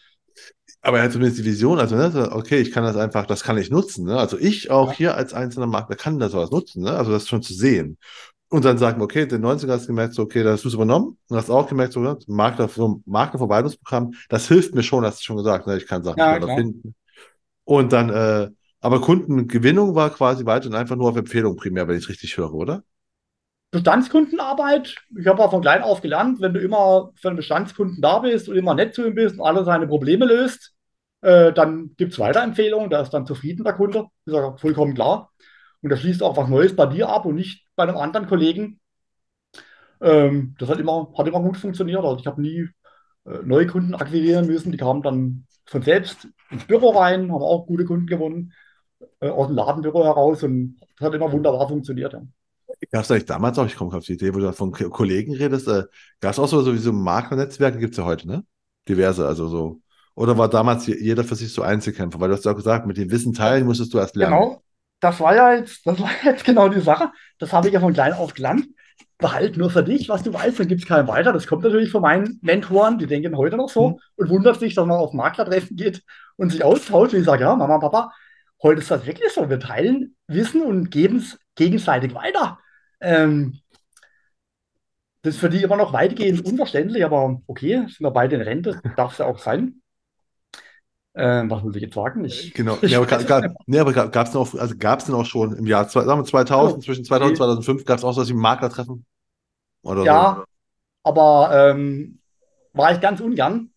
Aber 0.83 0.97
er 0.97 1.03
hat 1.05 1.11
zumindest 1.11 1.39
die 1.39 1.45
Vision, 1.45 1.79
also, 1.79 1.95
ne, 1.95 2.29
okay, 2.31 2.59
ich 2.59 2.71
kann 2.71 2.83
das 2.83 2.95
einfach, 2.97 3.27
das 3.27 3.43
kann 3.43 3.57
ich 3.57 3.69
nutzen, 3.69 4.05
ne? 4.05 4.17
Also 4.17 4.37
ich 4.39 4.71
auch 4.71 4.91
Ja. 4.91 4.97
hier 4.97 5.15
als 5.15 5.33
einzelner 5.33 5.67
Makler 5.67 5.95
kann 5.95 6.17
das 6.19 6.31
sowas 6.31 6.49
nutzen, 6.51 6.83
ne? 6.83 6.91
Also 6.97 7.11
das 7.11 7.27
schon 7.27 7.43
zu 7.43 7.53
sehen. 7.53 7.97
Und 8.49 8.65
dann 8.65 8.77
sagen 8.77 8.99
wir, 8.99 9.05
okay, 9.05 9.25
den 9.27 9.41
90er 9.41 9.73
hast 9.73 9.83
du 9.83 9.87
gemerkt, 9.87 10.13
so, 10.15 10.23
okay, 10.23 10.43
das 10.43 10.55
hast 10.55 10.63
du 10.65 10.69
es 10.69 10.73
übernommen 10.75 11.17
und 11.29 11.37
hast 11.37 11.49
auch 11.51 11.67
gemerkt, 11.69 11.93
so, 11.93 11.99
ne, 12.01 12.17
Makler, 12.27 12.67
so 12.69 13.01
Maklerverwaltungsprogramm, 13.05 14.13
das 14.29 14.47
hilft 14.47 14.75
mir 14.75 14.83
schon, 14.83 15.05
hast 15.05 15.19
du 15.21 15.23
schon 15.25 15.37
gesagt, 15.37 15.67
ne? 15.67 15.77
Ich 15.77 15.87
kann 15.87 16.03
Sachen 16.03 16.25
Ja, 16.25 16.39
finden. 16.49 16.95
Und 17.65 17.93
dann, 17.93 18.09
äh, 18.09 18.49
aber 18.81 19.01
Kundengewinnung 19.01 19.95
war 19.95 20.09
quasi 20.11 20.45
weiterhin 20.45 20.75
einfach 20.75 20.95
nur 20.97 21.09
auf 21.09 21.17
Empfehlung 21.17 21.55
primär, 21.57 21.87
wenn 21.87 21.97
ich 21.97 22.03
es 22.05 22.09
richtig 22.09 22.37
höre, 22.37 22.53
oder? 22.53 22.83
Bestandskundenarbeit, 23.71 24.95
ich 25.17 25.27
habe 25.27 25.41
auch 25.43 25.51
von 25.51 25.61
klein 25.61 25.81
auf 25.81 26.01
gelernt, 26.01 26.41
wenn 26.41 26.53
du 26.53 26.59
immer 26.59 27.11
für 27.15 27.29
einen 27.29 27.37
Bestandskunden 27.37 28.01
da 28.01 28.19
bist 28.19 28.49
und 28.49 28.57
immer 28.57 28.75
nett 28.75 28.93
zu 28.93 29.05
ihm 29.05 29.15
bist 29.15 29.39
und 29.39 29.45
alle 29.45 29.63
seine 29.63 29.87
Probleme 29.87 30.25
löst, 30.25 30.73
äh, 31.21 31.53
dann 31.53 31.95
gibt 31.97 32.13
es 32.13 32.19
Weiterempfehlungen, 32.19 32.89
da 32.89 33.01
ist 33.01 33.11
dann 33.11 33.25
zufrieden 33.25 33.63
der 33.63 33.73
Kunde, 33.73 34.07
ist 34.25 34.33
ja 34.33 34.57
vollkommen 34.57 34.93
klar. 34.93 35.31
Und 35.81 35.89
da 35.89 35.97
schließt 35.97 36.21
auch 36.21 36.37
was 36.37 36.49
Neues 36.49 36.75
bei 36.75 36.85
dir 36.85 37.09
ab 37.09 37.25
und 37.25 37.35
nicht 37.35 37.65
bei 37.75 37.83
einem 37.83 37.97
anderen 37.97 38.27
Kollegen. 38.27 38.79
Ähm, 40.01 40.55
das 40.59 40.69
hat 40.69 40.79
immer, 40.79 41.13
hat 41.17 41.27
immer 41.27 41.41
gut 41.41 41.57
funktioniert. 41.57 42.03
Also 42.03 42.19
ich 42.19 42.27
habe 42.27 42.41
nie 42.41 42.67
äh, 43.25 43.39
neue 43.43 43.67
Kunden 43.67 43.95
akquirieren 43.95 44.47
müssen, 44.47 44.71
die 44.71 44.77
kamen 44.77 45.01
dann 45.01 45.45
von 45.65 45.81
selbst 45.81 46.27
ins 46.49 46.65
Büro 46.65 46.89
rein, 46.89 47.31
haben 47.31 47.41
auch 47.41 47.65
gute 47.67 47.85
Kunden 47.85 48.07
gewonnen, 48.07 48.53
äh, 49.21 49.29
aus 49.29 49.47
dem 49.47 49.55
Ladenbüro 49.55 50.03
heraus 50.03 50.43
und 50.43 50.79
das 50.97 51.07
hat 51.07 51.13
immer 51.15 51.31
wunderbar 51.31 51.67
funktioniert. 51.69 52.13
Ja. 52.13 52.21
Gab 52.91 53.03
es 53.03 53.11
eigentlich 53.11 53.25
damals 53.25 53.57
auch, 53.59 53.65
ich 53.65 53.75
komme 53.75 53.95
auf 53.95 54.05
die 54.05 54.13
Idee, 54.13 54.33
wo 54.33 54.39
du 54.39 54.51
von 54.53 54.71
Kollegen 54.71 55.35
redest, 55.35 55.67
äh, 55.67 55.83
gab 56.19 56.31
es 56.31 56.39
auch 56.39 56.47
so 56.47 56.61
sowieso 56.61 56.91
Maklernetzwerke, 56.91 57.77
gibt 57.77 57.93
es 57.93 57.97
ja 57.97 58.05
heute, 58.05 58.27
ne? 58.27 58.43
Diverse, 58.89 59.27
also 59.27 59.47
so. 59.47 59.81
Oder 60.15 60.37
war 60.37 60.49
damals 60.49 60.87
je- 60.87 60.97
jeder 60.99 61.23
für 61.23 61.35
sich 61.35 61.53
so 61.53 61.61
Einzelkämpfer? 61.61 62.19
Weil 62.19 62.29
du 62.29 62.35
hast 62.35 62.45
ja 62.45 62.51
auch 62.51 62.55
gesagt, 62.55 62.85
mit 62.87 62.97
dem 62.97 63.11
Wissen 63.11 63.33
teilen 63.33 63.65
musstest 63.65 63.93
du 63.93 63.99
erst 63.99 64.15
lernen. 64.15 64.33
Genau, 64.33 64.63
das 64.99 65.19
war 65.19 65.35
ja 65.35 65.53
jetzt, 65.55 65.85
das 65.85 65.99
war 65.99 66.09
jetzt 66.23 66.43
genau 66.43 66.69
die 66.69 66.81
Sache. 66.81 67.11
Das 67.39 67.53
habe 67.53 67.67
ich 67.67 67.73
ja 67.73 67.79
von 67.79 67.93
klein 67.93 68.13
auf 68.13 68.33
gelernt. 68.33 68.67
Behalt 69.17 69.55
nur 69.55 69.69
für 69.69 69.83
dich, 69.83 70.09
was 70.09 70.23
du 70.23 70.33
weißt, 70.33 70.59
dann 70.59 70.67
gibt 70.67 70.81
es 70.81 70.87
keinen 70.87 71.07
weiter. 71.07 71.31
Das 71.31 71.45
kommt 71.45 71.63
natürlich 71.63 71.91
von 71.91 72.01
meinen 72.01 72.39
Mentoren, 72.41 72.97
die 72.97 73.05
denken 73.05 73.37
heute 73.37 73.55
noch 73.55 73.69
so 73.69 73.89
Mhm. 73.89 73.99
und 74.15 74.29
wundert 74.29 74.59
sich, 74.59 74.73
dass 74.73 74.85
man 74.87 74.97
auf 74.97 75.13
Maklertreffen 75.13 75.77
geht 75.77 76.03
und 76.37 76.51
sich 76.51 76.63
austauscht. 76.63 77.13
Und 77.13 77.19
ich 77.19 77.25
sage, 77.25 77.43
ja, 77.43 77.55
Mama, 77.55 77.77
Papa, 77.77 78.11
heute 78.63 78.81
ist 78.81 78.89
das 78.89 79.05
wirklich 79.05 79.31
so. 79.31 79.47
Wir 79.47 79.59
teilen 79.59 80.15
Wissen 80.27 80.63
und 80.63 80.89
geben 80.89 81.17
es 81.17 81.37
gegenseitig 81.55 82.15
weiter. 82.15 82.57
Ähm, 83.01 83.59
das 85.23 85.35
ist 85.35 85.39
für 85.39 85.49
die 85.49 85.61
immer 85.61 85.77
noch 85.77 85.93
weitgehend 85.93 86.45
unverständlich, 86.45 87.05
aber 87.05 87.41
okay, 87.47 87.85
sind 87.87 88.01
wir 88.01 88.11
beide 88.11 88.35
in 88.35 88.41
Rente, 88.41 88.81
darf 88.95 89.13
es 89.13 89.17
ja 89.19 89.25
auch 89.25 89.37
sein. 89.37 89.81
Ähm, 91.13 91.49
was 91.49 91.63
wollte 91.63 91.77
ich 91.77 91.83
jetzt 91.83 91.95
sagen? 91.95 92.23
Ich, 92.23 92.53
Genau. 92.53 92.77
Nee, 92.81 92.95
aber, 92.95 93.05
ga, 93.05 93.21
ga, 93.21 93.53
nee, 93.65 93.79
aber 93.79 93.91
ga, 93.91 94.05
gab's 94.05 94.31
denn 94.31 94.39
auch, 94.39 94.53
also 94.55 94.73
denn 94.75 95.15
auch 95.15 95.25
schon 95.25 95.55
im 95.57 95.67
Jahr 95.67 95.87
zwei- 95.89 96.05
sagen 96.05 96.21
wir 96.21 96.25
2000, 96.25 96.77
Oh, 96.77 96.81
zwischen 96.81 97.03
2000 97.03 97.27
und 97.27 97.33
nee. 97.33 97.37
2005, 97.37 97.85
gab 97.85 97.97
es 97.97 98.03
auch 98.05 98.13
so 98.13 98.21
was 98.21 98.29
wie 98.29 98.33
Maklertreffen? 98.33 99.05
Oder 99.83 100.03
Ja, 100.03 100.45
aber 101.03 101.71
ähm, 101.71 102.19
war 102.73 102.93
ich 102.93 103.01
ganz 103.01 103.19
ungern, 103.19 103.71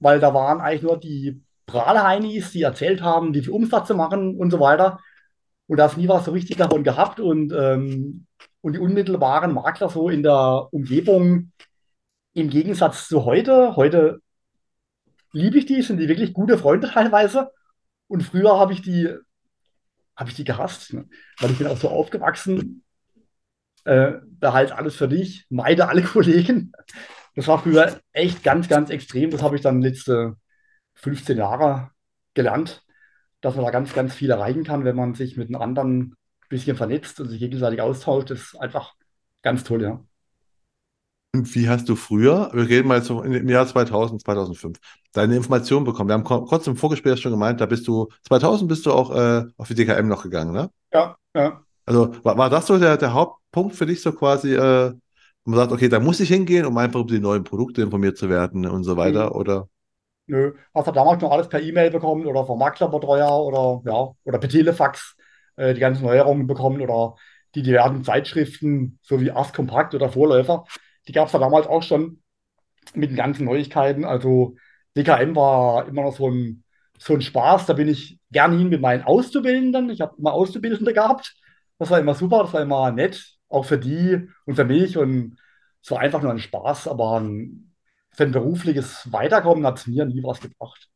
weil 0.00 0.18
da 0.18 0.34
waren 0.34 0.60
eigentlich 0.60 0.82
nur 0.82 0.98
die 0.98 1.42
Prahlheinis, 1.66 2.50
die 2.50 2.62
erzählt 2.62 3.02
haben, 3.02 3.34
wie 3.34 3.42
viel 3.42 3.52
Umsatz 3.52 3.86
zu 3.86 3.94
machen 3.94 4.36
und 4.36 4.50
so 4.50 4.58
weiter. 4.58 4.98
Und 5.68 5.76
da 5.76 5.84
hast 5.84 5.96
nie 5.96 6.08
was 6.08 6.24
so 6.24 6.32
richtig 6.32 6.56
davon 6.56 6.82
gehabt. 6.82 7.20
Und, 7.20 7.52
ähm, 7.52 8.26
und 8.60 8.74
die 8.74 8.78
unmittelbaren 8.78 9.54
Makler 9.54 9.88
so 9.88 10.08
in 10.08 10.22
der 10.22 10.68
Umgebung, 10.72 11.52
im 12.32 12.50
Gegensatz 12.50 13.08
zu 13.08 13.24
heute, 13.24 13.76
heute 13.76 14.20
liebe 15.32 15.58
ich 15.58 15.66
die, 15.66 15.82
sind 15.82 15.98
die 15.98 16.08
wirklich 16.08 16.32
gute 16.32 16.58
Freunde 16.58 16.90
teilweise. 16.92 17.50
Und 18.06 18.22
früher 18.22 18.58
habe 18.58 18.72
ich 18.72 18.82
die, 18.82 19.08
habe 20.16 20.30
ich 20.30 20.36
die 20.36 20.44
gehasst, 20.44 20.92
ne? 20.92 21.08
Weil 21.38 21.52
ich 21.52 21.58
bin 21.58 21.66
auch 21.66 21.76
so 21.76 21.88
aufgewachsen, 21.88 22.84
äh, 23.84 24.14
behalt 24.24 24.72
alles 24.72 24.96
für 24.96 25.08
dich, 25.08 25.46
meide 25.48 25.88
alle 25.88 26.02
Kollegen. 26.04 26.72
Das 27.36 27.46
war 27.46 27.62
früher 27.62 28.00
echt 28.12 28.42
ganz, 28.42 28.68
ganz 28.68 28.90
extrem. 28.90 29.30
Das 29.30 29.42
habe 29.42 29.56
ich 29.56 29.62
dann 29.62 29.80
letzte 29.80 30.36
15 30.94 31.38
Jahre 31.38 31.90
gelernt, 32.34 32.84
dass 33.40 33.54
man 33.54 33.64
da 33.64 33.70
ganz, 33.70 33.94
ganz 33.94 34.14
viel 34.14 34.30
erreichen 34.30 34.64
kann, 34.64 34.84
wenn 34.84 34.96
man 34.96 35.14
sich 35.14 35.36
mit 35.36 35.48
einem 35.48 35.62
anderen 35.62 36.16
bisschen 36.50 36.76
vernetzt 36.76 37.18
und 37.20 37.28
sich 37.28 37.38
gegenseitig 37.38 37.80
austauscht. 37.80 38.30
Ist 38.30 38.60
einfach 38.60 38.94
ganz 39.42 39.64
toll, 39.64 39.82
ja. 39.82 40.04
Und 41.32 41.54
wie 41.54 41.68
hast 41.68 41.88
du 41.88 41.94
früher, 41.94 42.50
wir 42.52 42.68
reden 42.68 42.88
mal 42.88 42.96
jetzt 42.98 43.06
so 43.06 43.22
im 43.22 43.48
Jahr 43.48 43.66
2000, 43.66 44.20
2005, 44.20 44.78
deine 45.12 45.36
Informationen 45.36 45.84
bekommen? 45.84 46.08
Wir 46.08 46.14
haben 46.14 46.24
kurz 46.24 46.66
im 46.66 46.76
Vorgespräch 46.76 47.20
schon 47.20 47.30
gemeint, 47.30 47.60
da 47.60 47.66
bist 47.66 47.86
du, 47.86 48.08
2000 48.26 48.68
bist 48.68 48.84
du 48.84 48.92
auch 48.92 49.14
äh, 49.14 49.44
auf 49.56 49.68
die 49.68 49.76
DKM 49.76 50.08
noch 50.08 50.24
gegangen, 50.24 50.52
ne? 50.52 50.70
Ja, 50.92 51.16
ja. 51.34 51.64
Also 51.86 52.12
war, 52.24 52.36
war 52.36 52.50
das 52.50 52.66
so 52.66 52.78
der, 52.78 52.96
der 52.96 53.14
Hauptpunkt 53.14 53.76
für 53.76 53.86
dich 53.86 54.02
so 54.02 54.12
quasi, 54.12 54.54
äh, 54.54 54.92
wo 55.44 55.50
man 55.50 55.60
sagt, 55.60 55.72
okay, 55.72 55.88
da 55.88 56.00
muss 56.00 56.18
ich 56.18 56.28
hingehen, 56.28 56.66
um 56.66 56.76
einfach 56.76 57.00
über 57.00 57.12
die 57.12 57.20
neuen 57.20 57.44
Produkte 57.44 57.82
informiert 57.82 58.18
zu 58.18 58.28
werden 58.28 58.66
und 58.66 58.82
so 58.82 58.96
weiter, 58.96 59.34
oder? 59.36 59.68
Nö, 60.26 60.52
hast 60.74 60.88
du 60.88 60.92
damals 60.92 61.22
noch 61.22 61.30
alles 61.30 61.48
per 61.48 61.60
E-Mail 61.60 61.90
bekommen 61.90 62.26
oder 62.26 62.44
vom 62.44 62.58
Maklerbetreuer 62.58 63.30
oder 63.40 63.82
ja, 63.84 64.10
oder 64.24 64.38
per 64.38 64.48
Telefax 64.48 65.16
äh, 65.60 65.74
die 65.74 65.80
ganzen 65.80 66.04
Neuerungen 66.04 66.46
bekommen 66.46 66.80
oder 66.80 67.16
die 67.54 67.62
diversen 67.62 68.04
Zeitschriften, 68.04 68.98
so 69.02 69.20
wie 69.20 69.32
Ast 69.32 69.54
Kompakt 69.54 69.94
oder 69.94 70.08
Vorläufer, 70.10 70.64
die 71.08 71.12
gab 71.12 71.26
es 71.26 71.32
da 71.32 71.38
damals 71.38 71.66
auch 71.66 71.82
schon. 71.82 72.22
mit 72.94 73.10
den 73.10 73.16
ganzen 73.16 73.44
Neuigkeiten. 73.44 74.04
Also 74.04 74.56
DKM 74.96 75.36
war 75.36 75.86
immer 75.88 76.02
noch 76.02 76.16
so 76.16 76.28
ein, 76.30 76.64
so 76.98 77.14
ein 77.14 77.22
Spaß. 77.22 77.66
Da 77.66 77.72
bin 77.74 77.88
ich 77.88 78.18
gern 78.30 78.56
hin 78.58 78.68
mit 78.68 78.80
meinen 78.80 79.04
Auszubildenden. 79.04 79.90
Ich 79.90 80.00
habe 80.00 80.16
immer 80.18 80.32
Auszubildende 80.32 80.92
gehabt. 80.92 81.34
Das 81.78 81.90
war 81.90 81.98
immer 82.00 82.14
super, 82.14 82.42
das 82.44 82.52
war 82.52 82.62
immer 82.62 82.90
nett, 82.92 83.36
auch 83.48 83.64
für 83.64 83.78
die 83.78 84.28
und 84.46 84.54
für 84.56 84.64
mich. 84.64 84.98
Und 84.98 85.38
es 85.82 85.90
war 85.90 86.00
einfach 86.00 86.22
nur 86.22 86.32
ein 86.32 86.38
Spaß, 86.38 86.88
aber 86.88 87.20
ein, 87.20 87.74
für 88.12 88.24
ein 88.24 88.32
berufliches 88.32 89.10
Weiterkommen 89.12 89.66
hat 89.66 89.78
es 89.78 89.86
mir 89.86 90.04
nie 90.04 90.22
was 90.22 90.40
gebracht. 90.40 90.88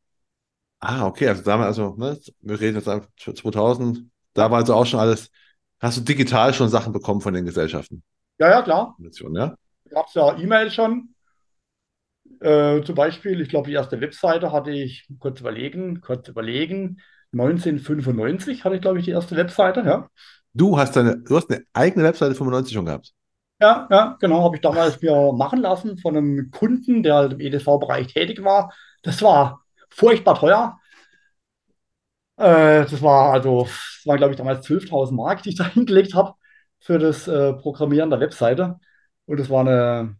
Ah, 0.79 1.07
okay, 1.07 1.27
also 1.29 1.41
damals, 1.43 1.79
also, 1.79 1.95
ne, 1.97 2.19
wir 2.41 2.59
reden 2.59 2.75
jetzt 2.77 2.87
einfach 2.87 3.09
2000, 3.17 4.05
da 4.35 4.51
war 4.51 4.59
also 4.59 4.75
auch 4.75 4.85
schon 4.85 4.99
alles, 4.99 5.31
hast 5.79 5.97
du 5.97 6.01
digital 6.01 6.53
schon 6.53 6.69
Sachen 6.69 6.93
bekommen 6.93 7.21
von 7.21 7.33
den 7.33 7.45
Gesellschaften? 7.45 8.03
Ja, 8.37 8.49
ja, 8.49 8.61
klar. 8.61 8.95
Ja? 8.99 9.55
Gab 9.89 10.07
es 10.07 10.13
ja 10.13 10.37
E-Mail 10.37 10.69
schon. 10.69 11.15
Äh, 12.41 12.83
zum 12.83 12.95
Beispiel, 12.95 13.39
ich 13.41 13.49
glaube, 13.49 13.69
die 13.69 13.75
erste 13.75 13.99
Webseite 14.01 14.51
hatte 14.51 14.71
ich, 14.71 15.07
kurz 15.19 15.39
überlegen, 15.39 16.01
kurz 16.01 16.27
überlegen, 16.27 17.01
1995 17.31 18.63
hatte 18.63 18.75
ich, 18.75 18.81
glaube 18.81 18.99
ich, 18.99 19.05
die 19.05 19.11
erste 19.11 19.35
Webseite, 19.35 19.81
ja. 19.81 20.09
Du 20.53 20.77
hast 20.77 20.95
deine, 20.95 21.17
du 21.17 21.35
hast 21.35 21.49
eine 21.49 21.63
eigene 21.73 22.03
Webseite 22.03 22.35
95 22.35 22.73
schon 22.73 22.85
gehabt. 22.85 23.13
Ja, 23.61 23.87
ja, 23.89 24.17
genau, 24.19 24.43
habe 24.43 24.57
ich 24.57 24.61
damals 24.61 25.01
mir 25.01 25.31
machen 25.31 25.61
lassen 25.61 25.97
von 25.97 26.17
einem 26.17 26.51
Kunden, 26.51 27.03
der 27.03 27.15
halt 27.15 27.33
im 27.33 27.39
EDV-Bereich 27.39 28.07
tätig 28.07 28.43
war. 28.43 28.73
Das 29.01 29.21
war 29.21 29.63
furchtbar 29.89 30.35
teuer. 30.35 30.77
Äh, 32.37 32.85
das 32.85 33.01
war 33.01 33.33
also, 33.33 33.63
das 33.63 34.01
waren, 34.05 34.17
glaube 34.17 34.33
ich, 34.33 34.37
damals 34.37 34.65
12.000 34.65 35.15
Mark, 35.17 35.43
die 35.43 35.49
ich 35.49 35.55
da 35.57 35.65
hingelegt 35.67 36.13
habe 36.13 36.33
für 36.79 36.99
das 36.99 37.27
äh, 37.27 37.53
Programmieren 37.53 38.09
der 38.09 38.19
Webseite. 38.19 38.79
Und 39.25 39.39
es 39.39 39.49
war 39.49 39.61
eine 39.61 40.17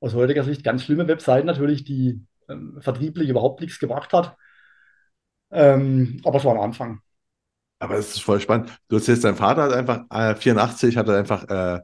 aus 0.00 0.14
heutiger 0.14 0.44
Sicht 0.44 0.64
ganz 0.64 0.84
schlimme 0.84 1.08
Webseite 1.08 1.46
natürlich, 1.46 1.84
die 1.84 2.24
ähm, 2.48 2.78
vertrieblich 2.80 3.28
überhaupt 3.28 3.60
nichts 3.60 3.78
gebracht 3.78 4.12
hat. 4.12 4.36
Ähm, 5.52 6.20
aber 6.24 6.38
es 6.38 6.44
war 6.44 6.54
ein 6.54 6.60
Anfang. 6.60 7.00
Aber 7.78 7.94
es 7.96 8.10
ist 8.16 8.22
voll 8.22 8.40
spannend. 8.40 8.70
Du 8.88 8.96
erzählst, 8.96 9.24
dein 9.24 9.36
Vater 9.36 9.62
hat 9.64 9.72
einfach, 9.72 10.04
äh, 10.10 10.36
84 10.36 10.96
hat 10.96 11.08
er 11.08 11.18
einfach 11.18 11.44
äh, 11.48 11.80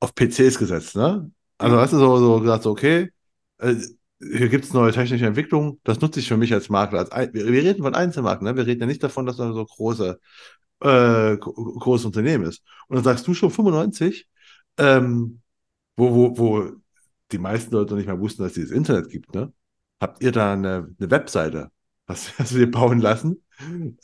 auf 0.00 0.14
PCs 0.14 0.58
gesetzt, 0.58 0.96
ne? 0.96 1.30
Also 1.58 1.76
hast 1.78 1.92
du 1.92 1.98
so, 1.98 2.16
so 2.18 2.40
gesagt, 2.40 2.62
so, 2.64 2.70
okay, 2.70 3.10
äh, 3.58 3.74
hier 4.22 4.48
gibt 4.48 4.64
es 4.64 4.72
neue 4.72 4.92
technische 4.92 5.26
Entwicklungen, 5.26 5.80
das 5.84 6.00
nutze 6.00 6.20
ich 6.20 6.28
für 6.28 6.36
mich 6.36 6.52
als 6.52 6.68
Makler. 6.68 7.12
Als 7.12 7.34
wir, 7.34 7.46
wir, 7.46 7.62
reden 7.62 7.82
von 7.82 7.94
Einzelmarken, 7.94 8.46
ne? 8.46 8.56
wir 8.56 8.66
reden 8.66 8.80
ja 8.80 8.86
nicht 8.86 9.02
davon, 9.02 9.26
dass 9.26 9.36
das 9.36 9.54
so 9.54 9.64
große, 9.64 10.20
äh, 10.80 11.36
großes 11.36 12.06
Unternehmen 12.06 12.44
ist. 12.44 12.62
Und 12.88 12.96
dann 12.96 13.04
sagst 13.04 13.26
du 13.26 13.34
schon 13.34 13.50
95, 13.50 14.28
ähm, 14.78 15.40
wo, 15.96 16.14
wo, 16.14 16.38
wo 16.38 16.72
die 17.32 17.38
meisten 17.38 17.74
Leute 17.74 17.92
noch 17.92 17.98
nicht 17.98 18.06
mal 18.06 18.20
wussten, 18.20 18.42
dass 18.42 18.52
es 18.52 18.56
dieses 18.56 18.70
Internet 18.70 19.08
gibt, 19.10 19.34
ne? 19.34 19.52
Habt 20.00 20.22
ihr 20.22 20.32
da 20.32 20.52
eine, 20.52 20.94
eine 20.98 21.10
Webseite? 21.10 21.70
Was 22.06 22.32
du 22.50 22.58
dir 22.58 22.70
bauen 22.70 23.00
lassen? 23.00 23.42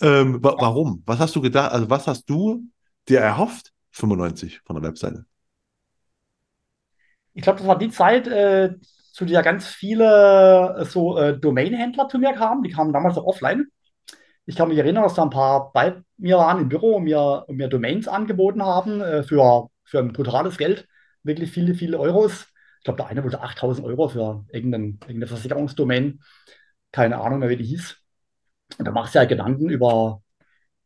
Ähm, 0.00 0.42
wa 0.42 0.54
warum? 0.58 1.02
Was 1.06 1.18
hast 1.18 1.34
du 1.36 1.40
gedacht? 1.40 1.72
Also, 1.72 1.90
was 1.90 2.06
hast 2.06 2.24
du 2.26 2.64
dir 3.08 3.20
erhofft, 3.20 3.72
95 3.92 4.60
von 4.64 4.76
der 4.76 4.84
Webseite? 4.84 5.26
Ich 7.34 7.42
glaube, 7.42 7.58
das 7.58 7.68
war 7.68 7.78
die 7.78 7.90
Zeit, 7.90 8.26
äh, 8.26 8.74
zu 9.18 9.24
der 9.24 9.42
ganz 9.42 9.66
viele 9.66 10.76
äh, 10.78 10.84
so 10.84 11.18
äh, 11.18 11.36
Domain-Händler 11.36 12.08
zu 12.08 12.20
mir 12.20 12.34
kamen. 12.34 12.62
Die 12.62 12.70
kamen 12.70 12.92
damals 12.92 13.18
auch 13.18 13.24
offline. 13.24 13.66
Ich 14.46 14.54
kann 14.54 14.68
mich 14.68 14.78
erinnern, 14.78 15.02
dass 15.02 15.14
da 15.14 15.24
ein 15.24 15.30
paar 15.30 15.72
bei 15.72 16.00
mir 16.18 16.36
waren 16.36 16.60
im 16.60 16.68
Büro 16.68 16.94
und 16.96 17.02
mir, 17.02 17.44
und 17.48 17.56
mir 17.56 17.66
Domains 17.66 18.06
angeboten 18.06 18.62
haben 18.62 19.00
äh, 19.00 19.24
für, 19.24 19.70
für 19.82 19.98
ein 19.98 20.12
brutales 20.12 20.56
Geld. 20.56 20.86
Wirklich 21.24 21.50
viele, 21.50 21.74
viele 21.74 21.98
Euros. 21.98 22.46
Ich 22.78 22.84
glaube, 22.84 22.98
der 22.98 23.08
eine 23.08 23.24
wollte 23.24 23.42
8000 23.42 23.84
Euro 23.84 24.08
für 24.08 24.44
irgendeine, 24.52 24.84
irgendeine 24.84 25.26
Versicherungsdomain. 25.26 26.20
Keine 26.92 27.20
Ahnung 27.20 27.40
mehr, 27.40 27.48
wie 27.48 27.56
die 27.56 27.64
hieß. 27.64 27.96
Und 28.78 28.84
da 28.84 28.92
machst 28.92 29.16
du 29.16 29.18
ja 29.18 29.24
Gedanken 29.24 29.68
über 29.68 30.22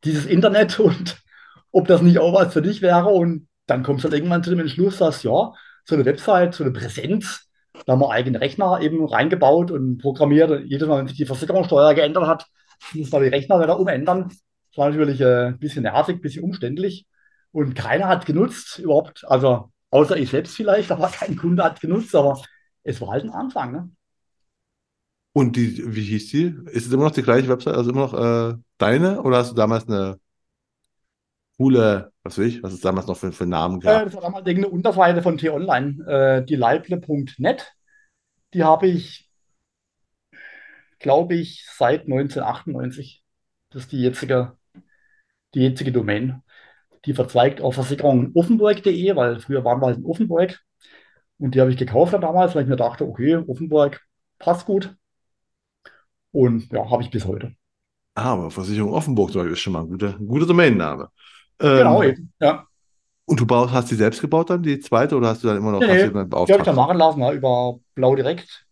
dieses 0.05 0.25
Internet 0.25 0.81
und 0.81 1.23
ob 1.71 1.87
das 1.87 2.01
nicht 2.01 2.19
auch 2.19 2.33
was 2.33 2.55
für 2.55 2.63
dich 2.63 2.81
wäre. 2.81 3.11
Und 3.11 3.47
dann 3.67 3.83
kommst 3.83 4.05
du 4.05 4.09
halt 4.09 4.15
irgendwann 4.15 4.43
zu 4.43 4.49
dem 4.49 4.61
Entschluss, 4.61 4.97
dass 4.97 5.23
ja, 5.23 5.53
so 5.85 5.95
eine 5.95 6.07
Website, 6.07 6.55
so 6.55 6.65
eine 6.65 6.73
Präsenz, 6.73 7.52
da 7.87 7.93
haben 7.93 8.01
wir 8.01 8.11
eigene 8.11 8.41
Rechner 8.41 8.81
eben 8.81 9.05
reingebaut 9.05 9.71
und 9.71 9.99
programmiert. 9.99 10.51
Und 10.51 10.67
jedes 10.67 10.89
Mal, 10.89 10.99
wenn 10.99 11.09
sich 11.09 11.17
die 11.17 11.27
Versicherungssteuer 11.27 11.95
geändert 11.95 12.27
hat, 12.27 12.47
muss 12.95 13.11
man 13.11 13.23
die 13.23 13.29
Rechner 13.29 13.61
wieder 13.61 13.79
umändern. 13.79 14.29
Das 14.29 14.79
war 14.79 14.91
natürlich 14.91 15.21
äh, 15.21 15.49
ein 15.49 15.59
bisschen 15.59 15.83
nervig, 15.83 16.17
ein 16.17 16.21
bisschen 16.21 16.45
umständlich. 16.45 17.07
Und 17.51 17.75
keiner 17.75 18.09
hat 18.09 18.27
genutzt 18.27 18.79
überhaupt. 18.79 19.25
Also 19.29 19.71
außer 19.91 20.17
ich 20.17 20.31
selbst 20.31 20.57
vielleicht, 20.57 20.91
aber 20.91 21.09
kein 21.09 21.37
Kunde 21.37 21.65
hat 21.65 21.81
genutzt. 21.81 22.15
Aber 22.15 22.41
es 22.83 23.01
war 23.01 23.09
halt 23.09 23.25
ein 23.25 23.31
Anfang. 23.31 23.73
Ne? 23.73 23.91
Und 25.33 25.57
die, 25.57 25.95
wie 25.95 26.03
hieß 26.03 26.31
die? 26.31 26.55
Ist 26.71 26.87
es 26.87 26.93
immer 26.93 27.05
noch 27.05 27.11
die 27.11 27.23
gleiche 27.23 27.49
Website, 27.49 27.75
also 27.75 27.91
immer 27.91 28.07
noch 28.07 28.15
äh, 28.15 28.55
deine? 28.79 29.23
Oder 29.23 29.39
hast 29.39 29.51
du 29.51 29.55
damals 29.55 29.89
eine 29.89 30.19
coole, 31.57 32.12
was 32.25 32.39
weiß 32.39 32.47
ich, 32.47 32.63
was 32.63 32.73
es 32.73 32.81
damals 32.81 33.07
noch 33.07 33.17
für, 33.17 33.33
für 33.33 33.47
Namen 33.47 33.81
gab? 33.81 34.03
Äh, 34.03 34.05
das 34.05 34.15
war 34.15 34.23
damals 34.23 34.47
eine 34.47 34.69
Unterseite 34.69 35.23
von 35.23 35.39
T-Online, 35.39 36.07
äh, 36.07 36.45
die 36.45 36.57
leible.net. 36.57 37.75
Die 38.55 38.65
habe 38.65 38.87
ich, 38.87 39.31
glaube 40.99 41.35
ich, 41.35 41.67
seit 41.77 42.03
1998. 42.03 43.23
Das 43.71 43.83
ist 43.83 43.93
die 43.93 44.03
jetzige, 44.03 44.57
die 45.55 45.61
jetzige 45.61 45.93
Domain. 45.93 46.43
Die 47.07 47.15
verzweigt 47.15 47.61
auf 47.61 47.75
Versicherung 47.75 48.31
offenburg.de, 48.35 49.17
weil 49.17 49.41
früher 49.41 49.65
waren 49.65 49.81
wir 49.81 49.87
halt 49.87 49.99
in 49.99 50.05
Offenburg. 50.05 50.61
Und 51.39 51.55
die 51.55 51.61
habe 51.61 51.71
ich 51.73 51.77
gekauft 51.77 52.13
damals, 52.13 52.55
weil 52.55 52.63
ich 52.63 52.69
mir 52.69 52.77
dachte, 52.77 53.05
okay, 53.05 53.37
Offenburg 53.37 54.01
passt 54.39 54.67
gut. 54.67 54.95
Und 56.31 56.71
ja, 56.73 56.89
habe 56.89 57.03
ich 57.03 57.11
bis 57.11 57.27
heute. 57.27 57.57
Ah, 58.15 58.35
aber 58.35 58.51
Versicherung 58.51 58.93
Offenburg 58.93 59.35
ist 59.35 59.61
schon 59.61 59.73
mal 59.73 59.81
ein 59.81 59.89
guter, 59.89 60.17
ein 60.19 60.27
guter 60.27 60.47
Domainname. 60.47 61.09
Ähm, 61.63 61.79
genau, 61.79 62.03
eben, 62.03 62.33
ja. 62.41 62.67
Und 63.25 63.41
du 63.41 63.47
baust, 63.47 63.73
hast 63.73 63.91
die 63.91 63.95
selbst 63.95 64.21
gebaut 64.21 64.51
dann, 64.51 64.63
die 64.63 64.81
zweite, 64.81 65.17
oder 65.17 65.29
hast 65.29 65.43
du 65.43 65.49
dann 65.49 65.57
immer 65.57 65.73
noch 65.73 65.81
nee, 65.81 65.87
nee, 65.87 66.11
dann 66.11 66.29
die 66.29 66.37
habe 66.37 66.59
ich 66.59 66.63
dann 66.63 66.77
machen 66.77 66.99
lassen, 66.99 67.21
ja, 67.21 67.33
über 67.33 67.79
Blau 67.95 68.15
Direkt 68.17 68.67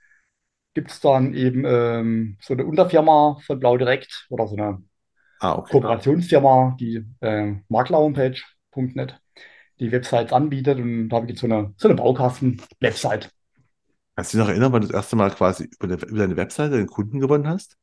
gibt 0.75 0.91
es 0.91 1.01
dann 1.01 1.35
eben 1.35 1.65
ähm, 1.67 2.37
so 2.41 2.55
eine 2.55 2.65
Unterfirma 2.65 3.39
von 3.45 3.59
Blau 3.59 3.77
Direkt 3.77 4.27
oder 4.29 4.47
so 4.47 4.57
eine 4.57 4.83
ah, 5.41 5.57
okay. 5.57 5.73
Kooperationsfirma, 5.73 6.77
die 6.79 7.05
äh, 7.21 7.55
maklerhomepage.net 7.69 9.21
die 9.81 9.91
Websites 9.93 10.33
anbietet 10.33 10.79
und 10.79 11.09
da 11.09 11.17
habe 11.17 11.27
ich 11.27 11.31
jetzt 11.31 11.41
so 11.41 11.47
eine, 11.47 11.73
so 11.77 11.89
eine 11.89 11.97
Baukasten-Website. 11.97 13.31
Kannst 14.15 14.35
du 14.35 14.37
dich 14.37 14.45
noch 14.45 14.51
erinnern, 14.51 14.73
wann 14.73 14.83
du 14.83 14.89
das 14.89 14.95
erste 14.95 15.17
Mal 15.17 15.31
quasi 15.31 15.71
über 15.81 15.97
deine 15.97 16.37
Webseite 16.37 16.77
den 16.77 16.87
Kunden 16.87 17.19
gewonnen 17.19 17.49
hast? 17.49 17.77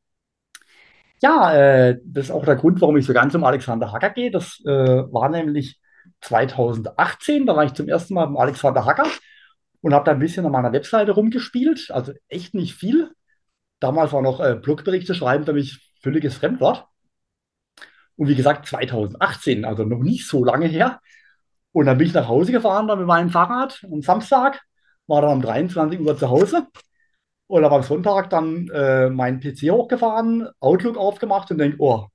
Ja, 1.22 1.54
äh, 1.54 2.00
das 2.06 2.26
ist 2.26 2.32
auch 2.32 2.46
der 2.46 2.56
Grund, 2.56 2.80
warum 2.82 2.98
ich 2.98 3.06
so 3.06 3.14
ganz 3.14 3.34
um 3.34 3.44
Alexander 3.44 3.92
Hacker 3.92 4.12
gehe. 4.12 4.32
Das 4.32 4.60
äh, 4.66 4.70
war 5.12 5.30
nämlich 5.30 5.80
2018, 6.22 7.46
da 7.46 7.56
war 7.56 7.66
ich 7.66 7.74
zum 7.74 7.88
ersten 7.88 8.14
Mal 8.14 8.26
beim 8.26 8.38
Alexander 8.38 8.86
Hacker 8.86 9.08
und 9.82 9.94
habe 9.94 10.06
da 10.06 10.12
ein 10.12 10.20
bisschen 10.20 10.46
an 10.46 10.52
meiner 10.52 10.74
Webseite 10.74 11.12
rumgespielt, 11.12 11.90
also 11.92 12.14
echt 12.28 12.54
nicht 12.54 12.76
viel. 12.76 13.12
Damals 13.80 14.14
war 14.14 14.22
noch 14.22 14.40
äh, 14.40 14.56
Blogberichte 14.56 15.16
schreiben 15.16 15.46
für 15.46 15.54
mich 15.54 15.94
völliges 16.02 16.36
Fremdwort. 16.38 16.86
Und 18.16 18.28
wie 18.28 18.36
gesagt, 18.36 18.66
2018, 18.68 19.66
also 19.66 19.84
noch 19.84 20.00
nicht 20.00 20.28
so 20.28 20.44
lange 20.44 20.68
her. 20.68 21.00
Und 21.72 21.86
dann 21.86 21.98
bin 21.98 22.08
ich 22.08 22.14
nach 22.14 22.28
Hause 22.28 22.52
gefahren 22.52 22.88
dann 22.88 23.00
mit 23.00 23.08
meinem 23.08 23.30
Fahrrad 23.30 23.84
am 23.92 24.02
Samstag, 24.02 24.62
war 25.06 25.22
dann 25.22 25.34
um 25.34 25.42
23 25.42 26.00
Uhr 26.00 26.18
zu 26.18 26.30
Hause 26.30 26.68
und 27.48 27.64
habe 27.64 27.76
am 27.76 27.84
Sonntag 27.84 28.30
dann 28.30 28.70
äh, 28.70 29.10
meinen 29.10 29.40
PC 29.40 29.72
hochgefahren, 29.72 30.50
Outlook 30.60 30.98
aufgemacht 30.98 31.52
und 31.52 31.60
denke, 31.60 31.78
oh, 31.80 32.08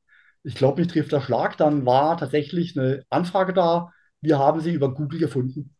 ich 0.42 0.54
glaube, 0.54 0.80
mich 0.80 0.92
trifft 0.92 1.12
der 1.12 1.20
Schlag. 1.20 1.56
Dann 1.56 1.86
war 1.86 2.16
tatsächlich 2.16 2.78
eine 2.78 3.04
Anfrage 3.10 3.52
da, 3.52 3.92
wir 4.20 4.38
haben 4.38 4.60
sie 4.60 4.72
über 4.72 4.92
Google 4.94 5.18
gefunden. 5.20 5.74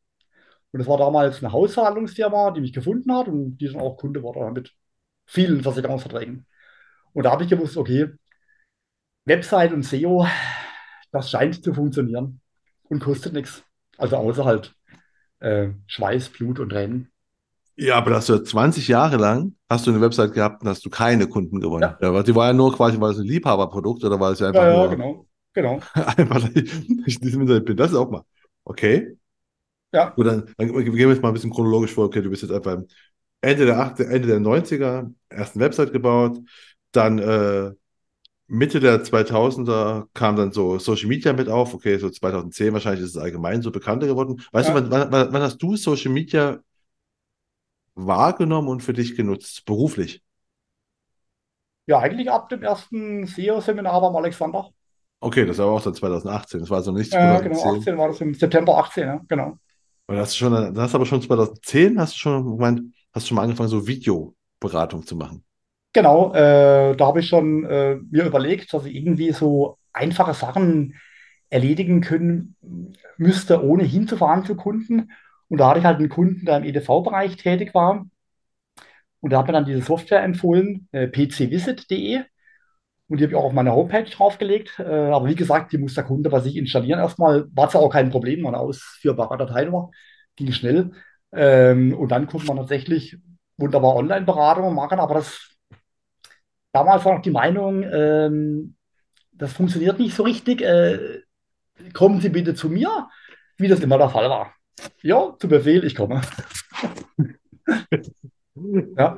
Und 0.73 0.79
das 0.79 0.89
war 0.89 0.99
damals 0.99 1.43
eine 1.43 1.53
Hausverhandlungsfirma, 1.53 2.53
die 2.53 2.61
mich 2.63 2.73
gefunden 2.73 3.15
hat 3.15 3.29
und 3.29 3.59
die 3.59 3.67
dann 3.69 3.81
auch 3.81 3.97
Kunde 3.97 4.23
war 4.23 4.51
mit 4.53 4.73
vielen 5.27 5.63
Versicherungsverträgen. 5.63 6.47
Und 7.13 7.25
da 7.25 7.33
habe 7.33 7.45
ich 7.45 7.51
gewusst, 7.51 7.77
okay, 7.77 8.11
Website 9.25 9.73
und 9.73 9.85
SEO, 9.85 10.27
das 11.13 11.31
scheint 11.31 11.63
zu 11.63 11.75
funktionieren 11.75 12.41
und 12.85 13.01
kostet 13.01 13.35
nichts. 13.35 13.65
Also 13.99 14.17
außer 14.17 14.45
halt 14.45 14.75
äh, 15.41 15.71
Schweiß, 15.87 16.31
Blut 16.31 16.59
und 16.59 16.73
Rennen. 16.73 17.12
Ja, 17.77 17.97
aber 17.97 18.15
hast 18.15 18.29
du 18.29 18.39
20 18.39 18.89
Jahre 18.89 19.17
lang 19.17 19.55
hast 19.73 19.87
du 19.87 19.91
eine 19.91 20.01
Website 20.01 20.35
gehabt 20.35 20.63
und 20.63 20.69
hast 20.69 20.85
du 20.85 20.91
keine 20.91 21.27
Kunden 21.27 21.61
gewonnen. 21.61 21.95
Ja. 22.01 22.13
ja 22.13 22.23
die 22.23 22.35
war 22.35 22.49
ja 22.49 22.53
nur 22.53 22.75
quasi, 22.75 23.01
war 23.01 23.11
es 23.11 23.19
ein 23.19 23.27
Liebhaberprodukt 23.27 24.05
oder 24.05 24.21
war 24.21 24.33
es 24.33 24.41
ja 24.41 24.49
einfach 24.49 24.63
ja, 24.63 24.85
ja, 24.85 24.87
genau. 24.87 25.27
Genau. 25.55 25.81
einfach, 25.95 26.49
ich 26.55 27.21
diesem 27.21 27.43
Internet 27.43 27.65
bin. 27.65 27.77
Das 27.77 27.91
ist 27.91 27.97
auch 27.97 28.11
mal. 28.11 28.23
Okay. 28.65 29.17
Ja. 29.93 30.11
Gut, 30.11 30.27
dann, 30.27 30.47
dann 30.57 30.69
gehen 30.69 30.95
wir 30.95 31.09
jetzt 31.09 31.23
mal 31.23 31.29
ein 31.29 31.35
bisschen 31.35 31.51
chronologisch 31.51 31.93
vor. 31.93 32.07
Okay, 32.07 32.23
du 32.23 32.31
bist 32.31 32.43
jetzt 32.43 32.53
einfach 32.53 32.79
Ende 33.41 33.67
der, 33.67 33.79
80, 33.79 34.07
Ende 34.07 34.29
der 34.29 34.41
90er, 34.41 35.13
erst 35.29 35.57
eine 35.57 35.65
Website 35.65 35.93
gebaut, 35.93 36.39
dann 36.93 37.19
äh, 37.19 37.73
Mitte 38.47 38.81
der 38.81 39.03
2000er 39.03 40.07
kam 40.15 40.37
dann 40.37 40.53
so 40.53 40.79
Social 40.79 41.09
Media 41.09 41.33
mit 41.33 41.49
auf. 41.49 41.75
Okay, 41.75 41.99
so 41.99 42.09
2010 42.09 42.73
wahrscheinlich 42.73 43.05
ist 43.05 43.17
es 43.17 43.17
allgemein 43.17 43.63
so 43.63 43.71
bekannter 43.71 44.07
geworden. 44.07 44.43
Weißt 44.53 44.69
ja. 44.69 44.81
du, 44.81 44.91
wann, 44.91 45.11
wann, 45.11 45.33
wann, 45.33 45.43
hast 45.43 45.59
du 45.59 45.77
Social 45.77 46.13
Media 46.13 46.61
wahrgenommen 48.07 48.69
und 48.69 48.83
für 48.83 48.93
dich 48.93 49.17
genutzt, 49.17 49.65
beruflich? 49.67 50.23
Ja, 51.87 51.99
eigentlich 52.01 52.31
ab 52.31 52.49
dem 52.49 52.63
ersten 52.63 53.27
SEO-Seminar 53.27 54.01
beim 54.01 54.17
Alexander. 54.17 54.71
Okay, 55.21 55.47
das 55.47 55.59
war 55.59 55.67
auch 55.67 55.81
seit 55.83 55.97
2018. 55.97 56.61
Das 56.61 56.71
war 56.71 56.79
also 56.79 56.93
nicht 56.93 57.13
Ja, 57.13 57.39
genau, 57.41 57.63
2010. 57.63 57.73
18 57.75 57.97
war 57.99 58.09
das 58.09 58.21
im 58.21 58.35
September 58.35 58.79
18, 58.79 59.07
ja, 59.07 59.21
genau. 59.29 59.59
Und 60.07 60.17
hast 60.19 60.35
du 60.35 60.39
schon, 60.39 60.75
du 60.75 60.81
aber 60.81 61.07
schon 61.07 61.23
2010, 61.23 61.99
hast 61.99 62.15
du 62.15 62.19
schon 62.19 62.45
gemeint, 62.57 62.83
hast 63.13 63.25
du 63.25 63.29
schon 63.29 63.37
mal 63.37 63.43
angefangen, 63.43 63.69
so 63.69 63.87
Videoberatung 63.87 65.07
zu 65.07 65.17
machen. 65.17 65.45
Genau, 65.95 66.33
äh, 66.35 66.97
da 66.97 67.07
habe 67.07 67.21
ich 67.21 67.29
schon 67.29 67.65
äh, 67.67 67.97
mir 68.11 68.25
überlegt, 68.25 68.73
dass 68.73 68.87
ich 68.87 68.95
irgendwie 68.95 69.33
so 69.33 69.79
einfache 69.93 70.33
Sachen 70.33 70.95
erledigen 71.51 72.01
können 72.01 72.57
müsste, 73.19 73.63
ohne 73.63 73.85
hinzufahren 73.85 74.45
zu 74.47 74.57
Kunden. 74.57 75.11
Und 75.53 75.59
da 75.59 75.69
hatte 75.69 75.81
ich 75.81 75.85
halt 75.85 75.99
einen 75.99 76.09
Kunden, 76.09 76.47
der 76.47 76.57
im 76.57 76.65
EDV-Bereich 76.65 77.37
tätig 77.37 77.75
war. 77.75 78.07
Und 79.21 79.31
der 79.31 79.39
hat 79.39 79.47
mir 79.47 79.53
dann 79.53 79.67
diese 79.67 79.83
Software 79.83 80.23
empfohlen, 80.23 80.89
äh, 80.93 81.09
pcvisit.de. 81.09 82.23
Und 83.09 83.19
die 83.19 83.25
habe 83.25 83.33
ich 83.33 83.37
auch 83.37 83.45
auf 83.45 83.53
meine 83.53 83.75
Homepage 83.75 84.09
draufgelegt. 84.09 84.79
Äh, 84.79 84.85
aber 84.85 85.27
wie 85.27 85.35
gesagt, 85.35 85.73
die 85.73 85.77
muss 85.77 85.93
der 85.95 86.05
Kunde 86.05 86.31
bei 86.31 86.41
sich 86.41 86.57
installieren. 86.57 87.01
Erstmal 87.01 87.55
war 87.55 87.69
es 87.69 87.77
auch 87.77 87.91
kein 87.91 88.09
Problem, 88.09 88.45
war 88.45 88.55
eine 88.55 88.61
ausführbare 88.61 89.37
Datei 89.37 89.71
war, 89.71 89.91
ging 90.37 90.53
schnell. 90.53 90.93
Ähm, 91.33 91.93
und 91.99 92.09
dann 92.13 92.27
konnte 92.29 92.47
man 92.47 92.57
tatsächlich 92.57 93.19
wunderbar 93.59 93.97
Online-Beratung 93.97 94.75
machen. 94.75 95.01
Aber 95.01 95.17
das 95.17 95.51
damals 96.73 97.05
war 97.05 97.17
noch 97.17 97.23
die 97.23 97.31
Meinung, 97.31 97.83
ähm, 97.83 98.77
das 99.33 99.53
funktioniert 99.53 99.99
nicht 99.99 100.17
so 100.17 100.23
richtig. 100.23 100.63
Äh, 100.63 101.21
kommen 101.93 102.23
Sie 102.23 102.31
bitte 102.31 102.55
zu 102.55 102.71
mir, 102.71 103.11
wie 103.59 103.69
das 103.69 103.81
immer 103.81 103.99
der 103.99 104.09
Fall 104.09 104.31
war. 104.31 104.55
Ja, 105.03 105.37
zu 105.39 105.49
Befehl, 105.49 105.85
ich 105.85 105.95
komme. 105.95 106.21
Ja. 108.97 109.17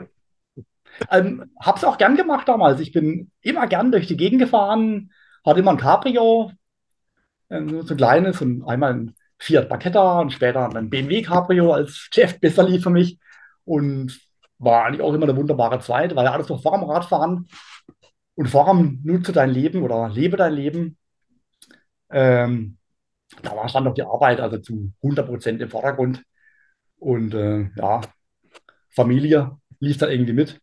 Ähm, 1.10 1.50
habe 1.60 1.78
es 1.78 1.84
auch 1.84 1.98
gern 1.98 2.16
gemacht 2.16 2.48
damals. 2.48 2.80
Ich 2.80 2.92
bin 2.92 3.30
immer 3.40 3.66
gern 3.66 3.90
durch 3.90 4.06
die 4.06 4.16
Gegend 4.16 4.40
gefahren, 4.40 5.12
hatte 5.44 5.60
immer 5.60 5.72
ein 5.72 5.76
Cabrio, 5.76 6.52
ähm, 7.50 7.82
so 7.82 7.94
ein 7.94 7.96
kleines 7.96 8.40
und 8.40 8.64
einmal 8.64 8.94
ein 8.94 9.14
Fiat 9.38 9.68
Barchetta 9.68 10.20
und 10.20 10.32
später 10.32 10.74
ein 10.74 10.90
BMW 10.90 11.22
Cabrio 11.22 11.72
als 11.72 12.08
Chef 12.12 12.40
besser 12.40 12.64
lief 12.64 12.82
für 12.84 12.90
mich 12.90 13.18
und 13.64 14.18
war 14.58 14.84
eigentlich 14.86 15.02
auch 15.02 15.12
immer 15.12 15.24
eine 15.24 15.36
wunderbare 15.36 15.80
Zeit, 15.80 16.14
weil 16.16 16.26
alles 16.26 16.48
noch 16.48 16.62
vor 16.62 16.78
dem 16.78 16.88
Radfahren 16.88 17.48
und 18.36 18.48
vor 18.48 18.66
dem 18.66 19.00
Nutze 19.04 19.32
dein 19.32 19.50
Leben 19.50 19.82
oder 19.82 20.08
lebe 20.08 20.36
dein 20.36 20.54
Leben. 20.54 20.96
Ähm, 22.10 22.78
da 23.42 23.56
war 23.56 23.68
stand 23.68 23.86
noch 23.86 23.94
die 23.94 24.02
Arbeit 24.02 24.40
also 24.40 24.58
zu 24.58 24.92
100% 25.02 25.60
im 25.62 25.70
Vordergrund 25.70 26.22
und 26.98 27.34
äh, 27.34 27.70
ja, 27.76 28.02
Familie 28.90 29.58
lief 29.80 29.98
da 29.98 30.08
irgendwie 30.08 30.32
mit. 30.34 30.60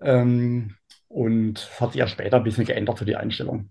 Ähm, 0.00 0.76
und 1.08 1.80
hat 1.80 1.92
sich 1.92 2.00
ja 2.00 2.08
später 2.08 2.36
ein 2.38 2.42
bisschen 2.44 2.64
geändert, 2.64 2.98
so 2.98 3.04
die 3.04 3.16
Einstellung. 3.16 3.70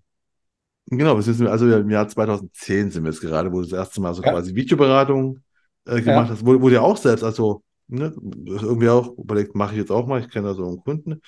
Genau, 0.89 1.19
sind 1.19 1.47
also 1.47 1.69
im 1.69 1.89
Jahr 1.89 2.07
2010 2.07 2.91
sind 2.91 3.03
wir 3.03 3.11
jetzt 3.11 3.19
gerade, 3.21 3.51
wo 3.51 3.57
du 3.61 3.67
das 3.67 3.77
erste 3.77 3.99
Mal 3.99 4.13
so 4.13 4.23
Ja, 4.23 4.33
quasi 4.37 4.55
Videoberatung 4.55 5.39
äh, 5.85 6.01
gemacht 6.01 6.29
ja, 6.29 6.31
hast, 6.31 6.45
wo, 6.45 6.61
wo 6.61 6.69
du 6.69 6.81
auch 6.81 6.95
selbst, 6.95 7.23
also 7.23 7.61
ne, 7.87 8.13
irgendwie 8.45 8.87
auch 8.89 9.17
überlegt, 9.17 9.53
mache 9.53 9.73
ich 9.73 9.79
jetzt 9.79 9.91
auch 9.91 10.07
mal, 10.07 10.21
ich 10.21 10.29
kenne 10.29 10.47
da 10.47 10.53
so 10.53 10.65
einen 10.65 10.79
Kunden, 10.81 11.21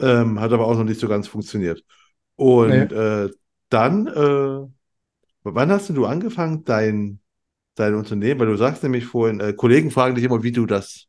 ähm, 0.00 0.40
hat 0.40 0.52
aber 0.52 0.66
auch 0.66 0.76
noch 0.76 0.84
nicht 0.84 1.00
so 1.00 1.08
ganz 1.08 1.28
funktioniert. 1.28 1.82
Und 2.36 2.90
nee, 2.90 2.92
äh, 2.92 3.30
dann, 3.70 4.06
äh, 4.08 4.66
wann 5.42 5.70
hast 5.70 5.90
du 5.90 6.06
angefangen, 6.06 6.64
dein, 6.64 7.20
dein 7.74 7.94
Unternehmen, 7.94 8.40
weil 8.40 8.46
du 8.48 8.56
sagst 8.56 8.82
nämlich 8.82 9.06
vorhin, 9.06 9.40
äh, 9.40 9.52
Kollegen 9.52 9.90
fragen 9.90 10.14
dich 10.14 10.24
immer, 10.24 10.42
wie 10.42 10.52
du 10.52 10.66
das 10.66 11.06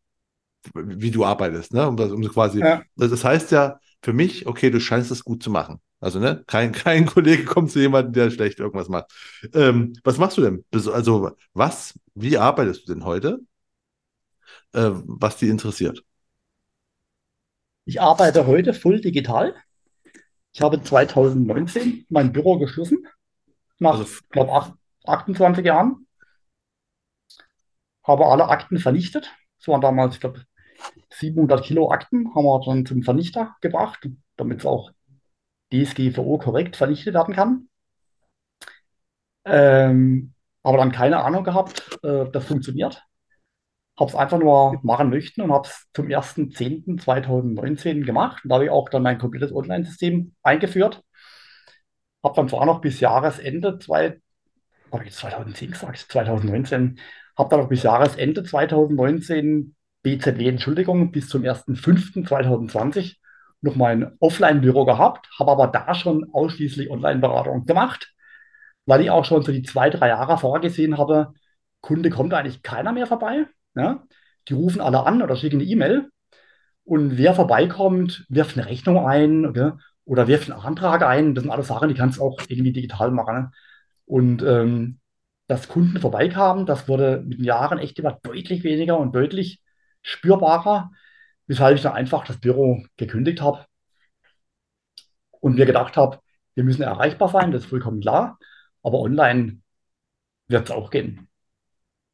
wie 0.75 1.09
du 1.09 1.25
arbeitest, 1.25 1.73
ne? 1.73 1.87
Um 1.87 1.97
das, 1.97 2.11
um 2.11 2.21
quasi, 2.27 2.59
ja, 2.59 2.83
das, 2.95 3.23
heißt 3.23 3.51
ja 3.51 3.79
für 4.03 4.13
mich, 4.13 4.45
okay, 4.45 4.69
du 4.69 4.79
scheinst 4.79 5.09
es 5.09 5.23
gut 5.23 5.41
zu 5.41 5.49
machen. 5.49 5.81
Also, 5.99 6.19
ne, 6.19 6.43
kein, 6.45 6.71
kein 6.71 7.07
Kollege 7.07 7.45
kommt 7.45 7.71
zu 7.71 7.79
jemandem, 7.79 8.13
der 8.13 8.29
schlecht 8.29 8.59
irgendwas 8.59 8.87
macht. 8.87 9.11
Ähm, 9.53 9.93
was 10.03 10.19
machst 10.19 10.37
du 10.37 10.41
denn? 10.41 10.63
Also, 10.71 11.31
was, 11.53 11.99
wie 12.13 12.37
arbeitest 12.37 12.87
du 12.87 12.93
denn 12.93 13.05
heute, 13.05 13.39
äh, 14.73 14.91
was 14.91 15.37
dich 15.37 15.49
interessiert? 15.49 16.03
ich 17.85 17.99
arbeite 17.99 18.47
heute 18.47 18.73
voll 18.73 19.01
digital. 19.01 19.55
Ich 20.53 20.61
habe 20.61 20.81
2019 20.81 22.05
mein 22.09 22.31
Büro 22.31 22.57
geschlossen, 22.57 23.05
nach, 23.81 23.99
f- 24.01 24.21
glaube 24.29 24.51
28 25.05 25.65
Jahren, 25.65 26.07
habe 28.03 28.25
alle 28.27 28.47
Akten 28.49 28.77
vernichtet. 28.79 29.31
Es 29.59 29.67
waren 29.67 29.81
damals, 29.81 30.15
ich 30.15 30.21
glaube, 30.21 30.43
700 31.09 31.63
Kilo 31.63 31.91
Akten, 31.91 32.33
haben 32.35 32.45
wir 32.45 32.61
dann 32.65 32.85
zum 32.85 33.03
Vernichter 33.03 33.55
gebracht, 33.61 34.07
damit 34.37 34.59
es 34.59 34.65
auch 34.65 34.91
DSGVO 35.71 36.37
korrekt 36.37 36.75
vernichtet 36.77 37.13
werden 37.15 37.35
kann. 37.35 37.69
Ähm, 39.45 40.33
aber 40.63 40.77
dann 40.77 40.91
keine 40.91 41.23
Ahnung 41.23 41.43
gehabt, 41.43 41.97
äh, 42.03 42.21
ob 42.21 42.33
das 42.33 42.45
funktioniert. 42.45 43.03
Habe 43.99 44.09
es 44.11 44.15
einfach 44.15 44.39
nur 44.39 44.79
machen 44.83 45.09
möchten 45.09 45.41
und 45.41 45.51
habe 45.53 45.67
es 45.67 45.87
zum 45.93 46.07
1.10.2019 46.09 48.05
gemacht. 48.05 48.43
Und 48.43 48.49
da 48.49 48.55
habe 48.55 48.65
ich 48.65 48.71
auch 48.71 48.89
dann 48.89 49.03
mein 49.03 49.19
komplettes 49.19 49.53
Online-System 49.53 50.35
eingeführt. 50.43 51.03
Habe 52.23 52.35
dann 52.35 52.49
zwar 52.49 52.65
noch 52.65 52.81
bis 52.81 52.99
Jahresende, 52.99 53.79
zwei, 53.79 54.19
habe 54.91 55.03
ich 55.03 55.09
jetzt 55.09 55.19
2010 55.19 55.71
gesagt, 55.71 55.97
2019, 55.97 56.99
habe 57.37 57.49
dann 57.49 57.59
noch 57.61 57.69
bis 57.69 57.83
Jahresende 57.83 58.43
2019 58.43 59.75
BZW, 60.03 60.47
Entschuldigung, 60.47 61.11
bis 61.11 61.29
zum 61.29 61.43
1.5.2020 61.43 63.17
noch 63.61 63.75
mein 63.75 64.17
Offline-Büro 64.19 64.85
gehabt, 64.85 65.29
habe 65.39 65.51
aber 65.51 65.67
da 65.67 65.93
schon 65.93 66.27
ausschließlich 66.33 66.89
Online-Beratung 66.89 67.65
gemacht 67.65 68.11
weil 68.85 69.01
ich 69.01 69.11
auch 69.11 69.25
schon 69.25 69.43
so 69.43 69.51
die 69.51 69.63
zwei, 69.63 69.89
drei 69.89 70.09
Jahre 70.09 70.37
vorgesehen 70.37 70.97
habe, 70.97 71.33
Kunde 71.81 72.09
kommt 72.09 72.33
eigentlich 72.33 72.61
keiner 72.61 72.91
mehr 72.91 73.07
vorbei. 73.07 73.45
Ja? 73.75 74.03
Die 74.47 74.53
rufen 74.53 74.81
alle 74.81 75.05
an 75.05 75.21
oder 75.21 75.35
schicken 75.35 75.61
eine 75.61 75.69
E-Mail 75.69 76.09
und 76.83 77.17
wer 77.17 77.33
vorbeikommt, 77.33 78.25
wirft 78.29 78.57
eine 78.57 78.67
Rechnung 78.67 79.05
ein 79.05 79.45
okay? 79.45 79.71
Oder 80.05 80.27
wirft 80.27 80.51
einen 80.51 80.59
Antrag 80.61 81.03
ein. 81.03 81.35
Das 81.35 81.43
sind 81.43 81.51
alles 81.51 81.67
Sachen, 81.67 81.89
die 81.89 81.95
kannst 81.95 82.17
du 82.19 82.23
auch 82.23 82.39
irgendwie 82.47 82.73
digital 82.73 83.11
machen. 83.11 83.35
Ne? 83.35 83.51
Und 84.05 84.43
ähm, 84.43 84.99
dass 85.47 85.67
Kunden 85.67 85.99
vorbeikamen, 85.99 86.65
das 86.65 86.87
wurde 86.87 87.21
mit 87.25 87.39
den 87.39 87.45
Jahren 87.45 87.79
echt 87.79 87.99
immer 87.99 88.19
deutlich 88.23 88.63
weniger 88.63 88.97
und 88.99 89.13
deutlich 89.15 89.61
spürbarer, 90.01 90.91
weshalb 91.47 91.75
ich 91.75 91.83
dann 91.83 91.93
einfach 91.93 92.25
das 92.25 92.39
Büro 92.39 92.83
gekündigt 92.97 93.41
habe 93.41 93.65
und 95.39 95.55
mir 95.55 95.65
gedacht 95.65 95.97
habe, 95.97 96.19
wir 96.55 96.63
müssen 96.63 96.81
erreichbar 96.83 97.29
sein, 97.29 97.51
das 97.51 97.63
ist 97.63 97.69
vollkommen 97.69 98.01
klar, 98.01 98.37
aber 98.83 98.99
online 98.99 99.61
wird 100.47 100.65
es 100.69 100.75
auch 100.75 100.89
gehen. 100.91 101.29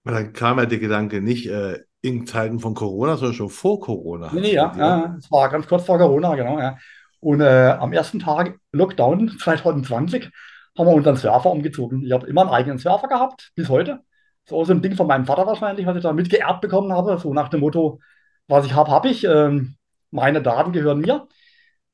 weil 0.04 0.14
dann 0.16 0.34
kam 0.34 0.58
ja 0.60 0.66
der 0.66 0.80
Gedanke 0.80 1.22
nicht 1.22 1.48
äh, 1.48 1.84
in 2.02 2.26
Zeiten 2.28 2.60
von 2.60 2.74
Corona, 2.76 3.18
sondern 3.18 3.36
schon 3.36 3.50
vor 3.50 3.80
Corona 3.80 4.32
Nee, 4.32 4.54
ja, 4.54 4.74
ja, 4.78 5.16
es 5.18 5.32
war 5.32 5.50
ganz 5.50 5.68
kurz 5.68 5.86
vor 5.86 5.98
Corona, 5.98 6.36
genau, 6.36 6.60
ja. 6.60 6.78
Und 7.20 7.42
äh, 7.42 7.76
am 7.80 7.94
ersten 7.94 8.20
Tag 8.20 8.60
Lockdown 8.72 9.38
2020 9.40 10.30
haben 10.78 10.88
wir 10.88 10.94
unseren 10.94 11.16
Surfer 11.16 11.52
umgezogen. 11.52 12.04
Ich 12.04 12.12
habe 12.12 12.28
immer 12.28 12.42
einen 12.42 12.52
eigenen 12.52 12.78
Surfer 12.78 13.08
gehabt, 13.08 13.52
bis 13.56 13.70
heute. 13.70 14.02
So 14.46 14.64
so 14.64 14.74
ein 14.74 14.82
Ding 14.82 14.96
von 14.96 15.08
meinem 15.08 15.26
Vater 15.26 15.46
wahrscheinlich, 15.48 15.86
was 15.86 15.98
ich 15.98 16.04
da 16.04 16.14
mitgeerbt 16.14 16.62
bekommen 16.62 16.94
habe, 16.94 17.18
so 17.18 17.34
nach 17.34 17.50
dem 17.50 17.62
Motto, 17.62 18.00
was 18.48 18.66
ich 18.66 18.74
habe, 18.74 18.92
habe 18.92 19.10
ich. 19.10 19.24
Ähm, 19.24 19.76
meine 20.12 20.42
Daten 20.42 20.72
gehören 20.72 21.00
mir. 21.00 21.28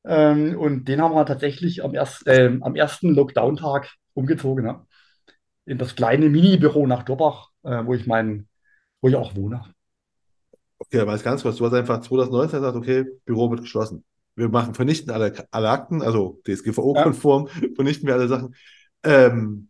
Ähm, 0.04 0.58
und 0.58 0.84
den 0.86 1.00
haben 1.00 1.14
wir 1.14 1.24
tatsächlich 1.26 1.82
am, 1.82 1.94
erst, 1.94 2.24
ähm, 2.26 2.62
am 2.62 2.76
ersten 2.76 3.14
Lockdown-Tag 3.14 3.94
umgezogen, 4.12 4.66
ja. 4.66 4.86
In 5.64 5.78
das 5.78 5.96
kleine 5.96 6.28
Mini-Büro 6.28 6.86
nach 6.86 7.04
Dorbach, 7.04 7.48
äh, 7.62 7.84
wo 7.84 7.94
ich 7.94 8.06
mein, 8.06 8.48
wo 9.00 9.08
ich 9.08 9.16
auch 9.16 9.34
wohne. 9.34 9.62
Okay, 10.78 11.08
jetzt 11.10 11.24
ganz 11.24 11.42
kurz, 11.42 11.56
du 11.56 11.64
hast 11.64 11.72
einfach 11.72 12.00
2019 12.00 12.60
gesagt, 12.60 12.76
okay, 12.76 13.04
Büro 13.24 13.50
wird 13.50 13.62
geschlossen. 13.62 14.04
Wir 14.36 14.48
machen, 14.48 14.74
vernichten 14.74 15.10
alle, 15.12 15.32
alle 15.50 15.70
Akten, 15.70 16.02
also 16.02 16.40
Ja, 16.44 16.54
DSGVO-konform, 16.54 17.48
vernichten 17.74 18.06
wir 18.06 18.14
alle 18.14 18.28
Sachen. 18.28 18.54
Ähm, 19.02 19.68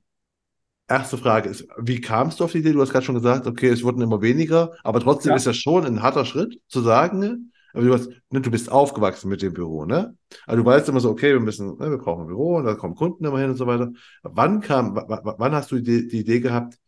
erste 0.88 1.18
Frage 1.18 1.48
ist, 1.48 1.66
wie 1.78 2.00
kamst 2.00 2.40
du 2.40 2.44
auf 2.44 2.52
die 2.52 2.58
Idee? 2.58 2.72
Du 2.72 2.80
hast 2.80 2.90
gerade 2.90 3.04
schon 3.04 3.14
gesagt, 3.14 3.46
okay, 3.46 3.68
es 3.68 3.82
wurden 3.82 4.02
immer 4.02 4.22
weniger, 4.22 4.72
aber 4.82 5.00
trotzdem 5.00 5.34
ist 5.34 5.46
ja, 5.46 5.50
das 5.50 5.58
schon 5.58 5.84
ein 5.84 6.02
harter 6.02 6.24
Schritt 6.24 6.60
zu 6.68 6.80
sagen, 6.80 7.18
ne? 7.18 7.38
aber 7.74 7.82
du 7.84 7.92
hast, 7.92 8.08
ne, 8.30 8.40
du 8.40 8.50
bist 8.50 8.70
aufgewachsen 8.70 9.28
mit 9.28 9.42
dem 9.42 9.52
Büro, 9.52 9.84
ne? 9.84 10.16
Also 10.46 10.62
du 10.62 10.66
weißt 10.66 10.88
immer 10.88 11.00
so, 11.00 11.10
okay, 11.10 11.32
wir 11.32 11.40
müssen, 11.40 11.76
ne, 11.78 11.90
wir 11.90 11.98
brauchen 11.98 12.22
ein 12.22 12.26
Büro 12.28 12.56
und 12.56 12.64
da 12.64 12.74
kommen 12.74 12.94
Kunden 12.94 13.24
immer 13.24 13.40
hin 13.40 13.50
und 13.50 13.56
so 13.56 13.66
weiter. 13.66 13.90
Wann 14.22 14.60
kam, 14.60 14.94
wann 14.94 15.52
hast 15.52 15.72
du 15.72 15.80
die, 15.80 16.06
die 16.06 16.20
Idee 16.20 16.40
gehabt, 16.40 16.78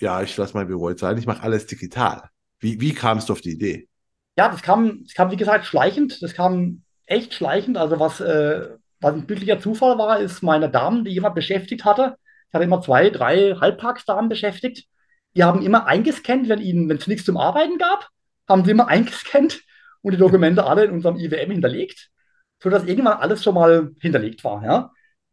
ja, 0.00 0.22
ich 0.22 0.36
lasse 0.36 0.54
mein 0.54 0.66
Büro 0.66 0.90
jetzt 0.90 1.00
sein, 1.00 1.18
ich 1.18 1.26
mache 1.26 1.42
alles 1.42 1.66
digital? 1.66 2.30
Wie, 2.58 2.80
wie 2.80 2.92
kamst 2.94 3.28
du 3.28 3.32
auf 3.32 3.40
die 3.40 3.52
Idee? 3.52 3.88
Ja, 4.36 4.48
das 4.48 4.62
kam, 4.62 5.04
das 5.04 5.14
kam, 5.14 5.30
wie 5.30 5.36
gesagt, 5.36 5.64
schleichend. 5.66 6.22
Das 6.22 6.34
kam 6.34 6.82
echt 7.06 7.34
schleichend. 7.34 7.76
Also 7.76 8.00
was, 8.00 8.20
äh, 8.20 8.68
was 9.00 9.14
ein 9.14 9.26
glücklicher 9.26 9.60
Zufall 9.60 9.98
war, 9.98 10.18
ist 10.20 10.42
meine 10.42 10.70
Damen, 10.70 11.04
die 11.04 11.12
jemand 11.12 11.34
beschäftigt 11.34 11.84
hatte. 11.84 12.16
Ich 12.48 12.54
hatte 12.54 12.64
immer 12.64 12.80
zwei, 12.82 13.10
drei 13.10 13.54
Halbtagsdamen 13.60 14.28
beschäftigt. 14.28 14.86
Die 15.36 15.44
haben 15.44 15.62
immer 15.62 15.86
eingescannt, 15.86 16.48
wenn 16.48 16.60
ihnen, 16.60 16.88
wenn 16.88 16.98
es 16.98 17.06
nichts 17.06 17.24
zum 17.24 17.36
Arbeiten 17.36 17.78
gab. 17.78 18.08
haben 18.48 18.64
sie 18.64 18.70
immer 18.72 18.88
eingescannt 18.88 19.62
und 20.02 20.12
die 20.12 20.18
Dokumente 20.18 20.64
alle 20.66 20.84
in 20.84 20.92
unserem 20.92 21.16
IWM 21.16 21.50
hinterlegt, 21.52 22.10
sodass 22.62 22.84
irgendwann 22.84 23.18
alles 23.18 23.42
schon 23.42 23.54
mal 23.54 23.92
hinterlegt 24.00 24.44
war. 24.44 24.64
Ja? 24.64 24.90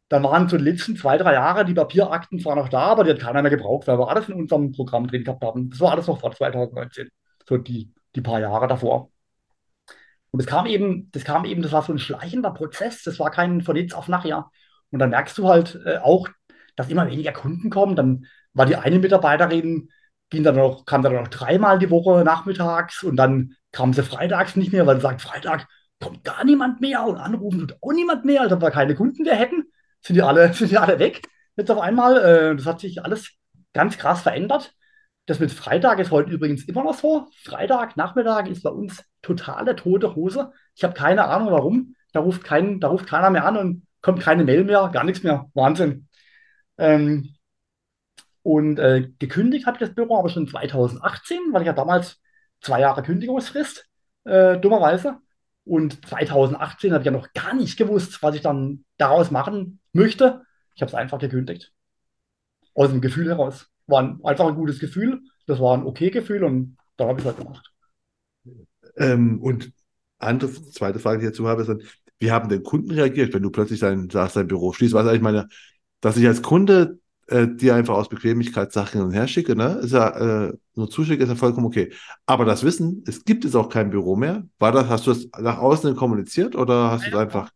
Dann 0.09 0.23
waren 0.23 0.49
so 0.49 0.57
die 0.57 0.63
letzten 0.63 0.95
zwei, 0.97 1.17
drei 1.17 1.33
Jahre 1.33 1.65
die 1.65 1.73
Papierakten 1.73 2.39
zwar 2.39 2.55
noch 2.55 2.69
da, 2.69 2.81
aber 2.81 3.03
die 3.03 3.11
hat 3.11 3.19
keiner 3.19 3.41
mehr 3.41 3.51
gebraucht, 3.51 3.87
weil 3.87 3.99
wir 3.99 4.09
alles 4.09 4.29
in 4.29 4.35
unserem 4.35 4.71
Programm 4.71 5.07
drin 5.07 5.23
gehabt 5.23 5.43
haben. 5.43 5.69
Das 5.69 5.79
war 5.79 5.91
alles 5.91 6.07
noch 6.07 6.19
vor 6.19 6.33
2019, 6.33 7.09
so 7.47 7.57
die, 7.57 7.93
die 8.15 8.21
paar 8.21 8.39
Jahre 8.39 8.67
davor. 8.67 9.11
Und 10.31 10.41
das 10.41 10.47
kam 10.47 10.65
eben, 10.65 11.09
das 11.11 11.23
kam 11.23 11.45
eben, 11.45 11.61
das 11.61 11.71
war 11.71 11.83
so 11.83 11.93
ein 11.93 11.99
schleichender 11.99 12.51
Prozess, 12.51 13.03
das 13.03 13.19
war 13.19 13.31
kein 13.31 13.61
von 13.61 13.75
jetzt 13.75 13.93
auf 13.93 14.07
nachher. 14.07 14.49
Und 14.91 14.99
dann 14.99 15.09
merkst 15.09 15.37
du 15.37 15.47
halt 15.47 15.79
äh, 15.85 15.97
auch, 15.97 16.27
dass 16.75 16.89
immer 16.89 17.07
weniger 17.09 17.33
Kunden 17.33 17.69
kommen. 17.69 17.95
Dann 17.95 18.25
war 18.53 18.65
die 18.65 18.75
eine 18.75 18.99
Mitarbeiterin, 18.99 19.89
ging 20.29 20.43
dann 20.43 20.55
noch, 20.55 20.85
kam 20.85 21.01
dann 21.01 21.13
noch 21.13 21.27
dreimal 21.27 21.79
die 21.79 21.89
Woche 21.89 22.23
nachmittags 22.23 23.03
und 23.03 23.17
dann 23.17 23.55
kam 23.71 23.93
sie 23.93 24.03
freitags 24.03 24.55
nicht 24.55 24.71
mehr, 24.71 24.87
weil 24.87 24.95
sie 24.95 25.01
sagt, 25.01 25.21
Freitag 25.21 25.67
kommt 25.99 26.23
gar 26.23 26.43
niemand 26.45 26.81
mehr 26.81 27.03
und 27.05 27.17
anrufen 27.17 27.59
tut 27.59 27.77
auch 27.81 27.93
niemand 27.93 28.25
mehr, 28.25 28.41
als 28.41 28.51
ob 28.51 28.61
wir 28.61 28.71
keine 28.71 28.95
Kunden 28.95 29.23
mehr 29.23 29.35
hätten. 29.35 29.65
Sind 30.01 30.15
die 30.15 30.21
alle, 30.21 30.53
sind 30.53 30.71
die 30.71 30.77
alle 30.77 30.99
weg 30.99 31.21
jetzt 31.55 31.71
auf 31.71 31.79
einmal. 31.79 32.17
Äh, 32.17 32.55
das 32.55 32.65
hat 32.65 32.79
sich 32.79 33.03
alles 33.03 33.31
ganz 33.73 33.97
krass 33.97 34.21
verändert. 34.21 34.73
Das 35.25 35.39
mit 35.39 35.51
Freitag 35.51 35.99
ist 35.99 36.11
heute 36.11 36.31
übrigens 36.31 36.65
immer 36.65 36.83
noch 36.83 36.95
so. 36.95 37.27
Freitag, 37.43 37.95
Nachmittag 37.95 38.49
ist 38.49 38.63
bei 38.63 38.69
uns 38.69 39.03
totale 39.21 39.75
tote 39.75 40.15
Hose. 40.15 40.51
Ich 40.75 40.83
habe 40.83 40.93
keine 40.93 41.25
Ahnung 41.25 41.51
warum. 41.51 41.95
Da 42.11 42.19
ruft, 42.19 42.43
kein, 42.43 42.79
da 42.79 42.89
ruft 42.89 43.07
keiner 43.07 43.29
mehr 43.29 43.45
an 43.45 43.57
und 43.57 43.87
kommt 44.01 44.21
keine 44.21 44.43
Mail 44.43 44.63
mehr, 44.63 44.89
gar 44.91 45.03
nichts 45.03 45.23
mehr. 45.23 45.49
Wahnsinn. 45.53 46.07
Ähm, 46.77 47.35
und 48.43 48.79
äh, 48.79 49.09
gekündigt 49.19 49.67
habe 49.67 49.75
ich 49.75 49.87
das 49.87 49.95
Büro 49.95 50.17
aber 50.17 50.29
schon 50.29 50.47
2018, 50.47 51.39
weil 51.51 51.61
ich 51.61 51.67
ja 51.67 51.73
damals 51.73 52.19
zwei 52.59 52.79
Jahre 52.81 53.03
Kündigungsfrist, 53.03 53.87
äh, 54.25 54.57
dummerweise. 54.57 55.19
Und 55.63 56.05
2018 56.07 56.91
habe 56.91 57.03
ich 57.03 57.05
ja 57.05 57.11
noch 57.11 57.31
gar 57.33 57.53
nicht 57.53 57.77
gewusst, 57.77 58.23
was 58.23 58.35
ich 58.35 58.41
dann 58.41 58.83
daraus 58.97 59.29
machen 59.29 59.79
möchte. 59.93 60.41
Ich 60.75 60.81
habe 60.81 60.89
es 60.89 60.95
einfach 60.95 61.19
gekündigt. 61.19 61.71
Aus 62.73 62.89
dem 62.89 63.01
Gefühl 63.01 63.29
heraus. 63.29 63.70
War 63.91 64.01
ein, 64.01 64.19
einfach 64.23 64.47
ein 64.47 64.55
gutes 64.55 64.79
Gefühl. 64.79 65.21
Das 65.45 65.59
war 65.59 65.77
ein 65.77 65.85
okay 65.85 66.09
Gefühl 66.09 66.43
und 66.43 66.77
dann 66.97 67.09
habe 67.09 67.19
ich 67.19 67.25
es 67.25 67.31
halt 67.31 67.37
gemacht. 67.37 67.71
Ähm, 68.97 69.39
und 69.41 69.71
andere 70.19 70.51
zweite 70.51 70.99
Frage, 70.99 71.19
die 71.19 71.25
ich 71.25 71.31
dazu 71.31 71.47
habe, 71.47 71.61
ist 71.61 71.67
dann, 71.67 71.81
wie 72.19 72.31
haben 72.31 72.49
denn 72.49 72.63
Kunden 72.63 72.91
reagiert, 72.91 73.33
wenn 73.33 73.43
du 73.43 73.49
plötzlich 73.49 73.79
dein, 73.79 74.09
sagst, 74.09 74.35
dein 74.35 74.47
Büro 74.47 74.73
schließt? 74.73 74.93
Was 74.93 75.07
eigentlich 75.07 75.21
meine, 75.21 75.47
dass 76.01 76.17
ich 76.17 76.27
als 76.27 76.41
Kunde 76.41 76.99
äh, 77.27 77.47
dir 77.47 77.75
einfach 77.75 77.95
aus 77.95 78.09
Bequemlichkeit 78.09 78.71
Sachen 78.71 78.99
hin 78.99 79.07
und 79.07 79.13
her 79.13 79.27
schicke, 79.27 79.55
ne? 79.55 79.79
Ist 79.81 79.93
ja, 79.93 80.47
äh, 80.47 80.53
nur 80.75 80.89
zuschicke, 80.89 81.23
ist 81.23 81.29
ja 81.29 81.35
vollkommen 81.35 81.65
okay. 81.65 81.91
Aber 82.25 82.45
das 82.45 82.63
Wissen, 82.63 83.03
es 83.07 83.25
gibt 83.25 83.43
jetzt 83.43 83.55
auch 83.55 83.69
kein 83.69 83.89
Büro 83.89 84.15
mehr. 84.15 84.43
War 84.59 84.71
das, 84.71 84.87
hast 84.87 85.07
du 85.07 85.11
das 85.13 85.27
nach 85.39 85.57
außen 85.57 85.95
kommuniziert 85.95 86.55
oder 86.55 86.91
hast 86.91 87.05
du 87.05 87.09
es 87.09 87.15
einfach? 87.15 87.51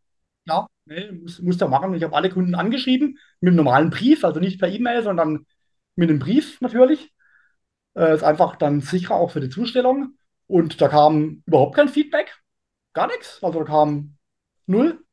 Ja, 0.47 0.67
nee, 0.85 1.11
muss, 1.11 1.41
muss 1.41 1.57
da 1.57 1.67
machen. 1.67 1.93
Ich 1.93 2.03
habe 2.03 2.15
alle 2.15 2.29
Kunden 2.29 2.55
angeschrieben 2.55 3.17
mit 3.41 3.49
einem 3.49 3.57
normalen 3.57 3.89
Brief, 3.89 4.23
also 4.23 4.39
nicht 4.39 4.59
per 4.59 4.69
E-Mail, 4.69 5.03
sondern 5.03 5.45
mit 5.95 6.09
einem 6.09 6.19
Brief 6.19 6.61
natürlich. 6.61 7.13
Äh, 7.95 8.13
ist 8.13 8.23
einfach 8.23 8.55
dann 8.57 8.81
sicherer 8.81 9.15
auch 9.15 9.31
für 9.31 9.39
die 9.39 9.49
Zustellung. 9.49 10.17
Und 10.47 10.81
da 10.81 10.87
kam 10.87 11.43
überhaupt 11.45 11.75
kein 11.75 11.89
Feedback, 11.89 12.37
gar 12.93 13.07
nichts. 13.07 13.43
Also 13.43 13.59
da 13.59 13.65
kam 13.65 14.17
null. 14.67 15.03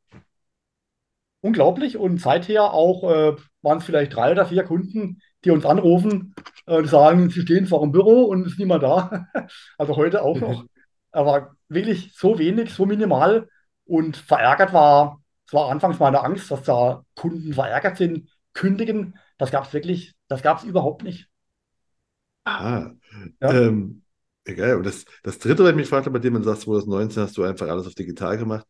Unglaublich. 1.40 1.96
Und 1.96 2.20
seither 2.20 2.72
auch 2.72 3.04
äh, 3.10 3.36
waren 3.62 3.78
es 3.78 3.84
vielleicht 3.84 4.14
drei 4.14 4.32
oder 4.32 4.46
vier 4.46 4.64
Kunden, 4.64 5.20
die 5.44 5.50
uns 5.50 5.64
anrufen 5.64 6.34
und 6.66 6.88
sagen, 6.88 7.30
sie 7.30 7.42
stehen 7.42 7.66
vor 7.66 7.80
dem 7.80 7.92
Büro 7.92 8.24
und 8.24 8.46
ist 8.46 8.58
niemand 8.58 8.82
da. 8.82 9.26
Also 9.78 9.96
heute 9.96 10.22
auch 10.22 10.38
noch. 10.38 10.64
Aber 11.12 11.56
wirklich 11.68 12.14
so 12.16 12.38
wenig, 12.38 12.72
so 12.72 12.86
minimal. 12.86 13.48
Und 13.84 14.16
verärgert 14.16 14.72
war, 14.72 15.20
es 15.46 15.52
war 15.52 15.70
anfangs 15.70 15.98
meine 15.98 16.22
Angst, 16.22 16.50
dass 16.50 16.62
da 16.62 17.04
Kunden 17.14 17.52
verärgert 17.52 17.96
sind, 17.96 18.30
kündigen. 18.54 19.18
Das 19.38 19.50
gab 19.50 19.64
es 19.64 19.72
wirklich, 19.72 20.14
das 20.32 20.42
gab 20.42 20.58
es 20.58 20.64
überhaupt 20.64 21.02
nicht. 21.02 21.28
Ah, 22.44 22.90
ja. 23.40 23.52
ähm, 23.52 24.02
egal. 24.44 24.76
Und 24.76 24.84
das, 24.86 25.04
das 25.22 25.38
dritte, 25.38 25.62
was 25.62 25.70
ich 25.70 25.76
mich 25.76 25.88
fragte, 25.88 26.10
bei 26.10 26.18
dem 26.18 26.32
man 26.34 26.42
sagt, 26.42 26.62
2019 26.62 27.22
hast 27.22 27.36
du 27.36 27.44
einfach 27.44 27.68
alles 27.68 27.86
auf 27.86 27.94
digital 27.94 28.36
gemacht. 28.38 28.66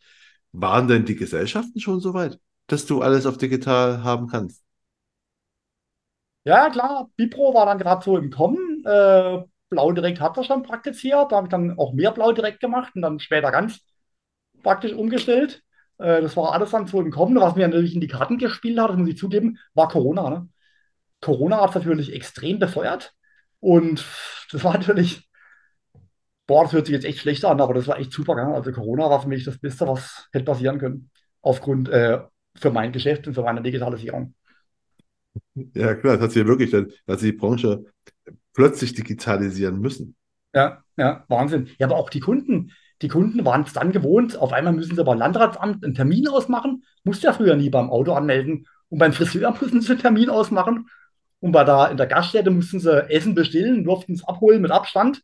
Waren 0.53 0.89
denn 0.89 1.05
die 1.07 1.17
Gesellschaften 1.17 1.81
schon 1.81 2.01
so 2.01 2.13
weit, 2.15 2.39
dass 2.67 2.85
du 2.87 3.01
alles 3.03 3.27
auf 3.27 3.39
digital 3.39 4.03
haben 4.05 4.27
kannst? 4.29 4.63
Ja, 6.45 6.71
klar, 6.71 7.09
Bipro 7.17 7.55
war 7.55 7.67
dann 7.67 7.79
gerade 7.79 8.05
so 8.05 8.17
im 8.19 8.31
Kommen. 8.31 8.85
Äh, 8.85 9.45
Blau 9.69 9.93
direkt 9.93 10.21
hat 10.21 10.37
er 10.37 10.45
schon 10.45 10.63
praktiziert. 10.65 11.31
Da 11.33 11.37
habe 11.37 11.47
ich 11.47 11.51
dann 11.51 11.79
auch 11.79 11.93
mehr 11.93 12.11
Blau 12.13 12.33
direkt 12.33 12.61
gemacht 12.61 12.93
und 12.97 13.03
dann 13.03 13.21
später 13.21 13.51
ganz 13.53 13.81
praktisch 14.63 14.93
umgestellt. 14.93 15.63
Äh, 15.99 16.23
das 16.23 16.37
war 16.37 16.53
alles 16.53 16.71
dann 16.73 16.87
so 16.87 17.01
im 17.01 17.11
Kommen. 17.11 17.37
Was 17.41 17.57
mir 17.57 17.69
natürlich 17.69 17.95
in 17.95 18.01
die 18.01 18.09
Karten 18.09 18.39
gespielt 18.39 18.79
hat, 18.81 18.91
das 18.91 18.99
muss 18.99 19.09
ich 19.09 19.19
zugeben, 19.19 19.59
war 19.75 19.89
Corona. 19.89 20.31
Ne? 20.31 20.49
Corona 21.23 21.63
hat 21.63 21.71
es 21.71 21.77
natürlich 21.77 22.13
extrem 22.13 22.59
befeuert. 22.59 23.15
Und 23.61 24.05
das 24.51 24.63
war 24.65 24.75
natürlich, 24.75 25.31
boah, 26.47 26.65
das 26.65 26.73
hört 26.73 26.87
sich 26.87 26.93
jetzt 26.93 27.07
echt 27.07 27.21
schlecht 27.21 27.45
an, 27.45 27.61
aber 27.61 27.73
das 27.73 27.87
war 27.87 27.99
echt 27.99 28.13
super. 28.13 28.35
Gell? 28.35 28.45
Also 28.45 28.73
Corona 28.73 29.09
war 29.09 29.23
für 29.23 29.29
mich 29.29 29.45
das 29.45 29.59
Beste, 29.59 29.87
was 29.87 30.29
hätte 30.33 30.45
passieren 30.45 30.79
können. 30.79 31.11
Aufgrund 31.41 31.89
äh, 31.89 32.21
für 32.57 32.71
mein 32.71 32.93
Geschäft 32.93 33.27
und 33.27 33.35
für 33.35 33.43
meine 33.43 33.63
Digitalisierung. 33.63 34.35
Ja, 35.55 35.95
klar, 35.95 36.15
das 36.15 36.25
hat 36.25 36.33
sich 36.33 36.43
ja 36.43 36.47
wirklich, 36.47 36.71
dann, 36.71 36.93
hat 37.09 37.21
sich 37.21 37.31
die 37.31 37.39
Branche 37.39 37.85
plötzlich 38.53 38.93
digitalisieren 38.95 39.81
müssen. 39.81 40.15
Ja, 40.55 40.83
ja, 40.97 41.25
Wahnsinn. 41.29 41.71
Ja, 41.79 41.87
aber 41.87 41.97
auch 41.97 42.11
die 42.11 42.21
Kunden, 42.21 42.73
die 43.01 43.09
Kunden 43.09 43.45
waren 43.45 43.63
es 43.63 43.73
dann 43.73 43.93
gewohnt, 43.93 44.37
auf 44.37 44.53
einmal 44.53 44.73
müssen 44.73 44.95
sie 44.95 45.05
beim 45.05 45.19
Landratsamt 45.19 45.85
einen 45.85 45.95
Termin 45.95 46.29
ausmachen. 46.29 46.85
Musste 47.05 47.29
ja 47.29 47.33
früher 47.33 47.57
nie 47.57 47.71
beim 47.71 47.91
Auto 47.91 48.13
anmelden. 48.13 48.67
Und 48.89 48.99
beim 48.99 49.13
Friseur 49.13 49.57
müssen 49.61 49.81
sie 49.81 49.93
einen 49.93 50.01
Termin 50.01 50.29
ausmachen. 50.31 50.89
Und 51.43 51.51
bei 51.51 51.65
der, 51.65 51.91
in 51.91 51.97
der 51.97 52.07
Gaststätte 52.07 52.51
mussten 52.51 52.79
sie 52.79 53.11
Essen 53.11 53.35
bestellen, 53.35 53.83
durften 53.83 54.13
es 54.13 54.23
abholen 54.23 54.63
mit 54.63 54.71
Abstand. 54.71 55.23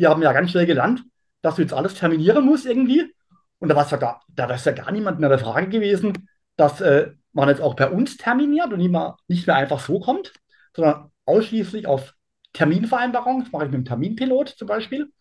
Die 0.00 0.06
haben 0.08 0.20
ja 0.20 0.32
ganz 0.32 0.50
schnell 0.50 0.66
gelernt, 0.66 1.04
dass 1.42 1.54
du 1.54 1.62
jetzt 1.62 1.72
alles 1.72 1.94
terminieren 1.94 2.44
musst 2.44 2.66
irgendwie. 2.66 3.14
Und 3.60 3.68
da 3.68 3.76
war 3.76 3.84
es 3.84 3.90
ja 3.92 3.96
gar, 3.96 4.24
da 4.28 4.52
ist 4.52 4.66
ja 4.66 4.72
gar 4.72 4.90
niemand 4.90 5.20
mehr 5.20 5.28
der 5.28 5.38
Frage 5.38 5.68
gewesen, 5.68 6.28
dass 6.56 6.80
äh, 6.80 7.12
man 7.32 7.48
jetzt 7.48 7.60
auch 7.60 7.74
bei 7.76 7.88
uns 7.88 8.16
terminiert 8.16 8.72
und 8.72 8.78
nicht 8.78 8.90
mehr, 8.90 9.16
nicht 9.28 9.46
mehr 9.46 9.54
einfach 9.54 9.78
so 9.78 10.00
kommt, 10.00 10.32
sondern 10.74 11.12
ausschließlich 11.24 11.86
auf 11.86 12.14
Terminvereinbarung. 12.52 13.44
Das 13.44 13.52
mache 13.52 13.66
ich 13.66 13.70
mit 13.70 13.78
dem 13.78 13.84
Terminpilot 13.84 14.48
zum 14.48 14.66
Beispiel. 14.66 15.12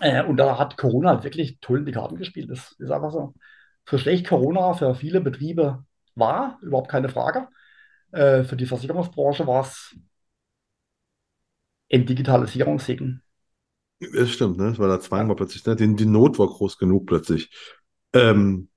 Äh, 0.00 0.24
und 0.24 0.38
da 0.38 0.58
hat 0.58 0.76
Corona 0.76 1.10
halt 1.10 1.22
wirklich 1.22 1.60
toll 1.60 1.78
in 1.78 1.86
die 1.86 1.92
Karten 1.92 2.16
gespielt. 2.16 2.50
Das 2.50 2.72
ist 2.80 2.90
einfach 2.90 3.12
so. 3.12 3.32
So 3.88 3.96
schlecht 3.96 4.26
Corona 4.26 4.74
für 4.74 4.96
viele 4.96 5.20
Betriebe 5.20 5.84
war, 6.16 6.58
überhaupt 6.62 6.90
keine 6.90 7.08
Frage. 7.08 7.46
Äh, 8.12 8.44
für 8.44 8.56
die 8.56 8.66
Versicherungsbranche 8.66 9.46
war 9.46 9.62
es 9.62 9.96
ein 11.92 12.06
Digitalisierungssegen. 12.06 13.22
Das 14.14 14.30
stimmt, 14.30 14.58
ne? 14.58 14.68
Das 14.70 14.78
war 14.78 14.88
ja. 14.88 15.28
war 15.28 15.36
plötzlich, 15.36 15.64
ne? 15.66 15.74
die, 15.74 15.94
die 15.94 16.06
Not 16.06 16.38
war 16.38 16.46
groß 16.46 16.78
genug 16.78 17.06
plötzlich. 17.06 17.50
Ähm, 18.12 18.68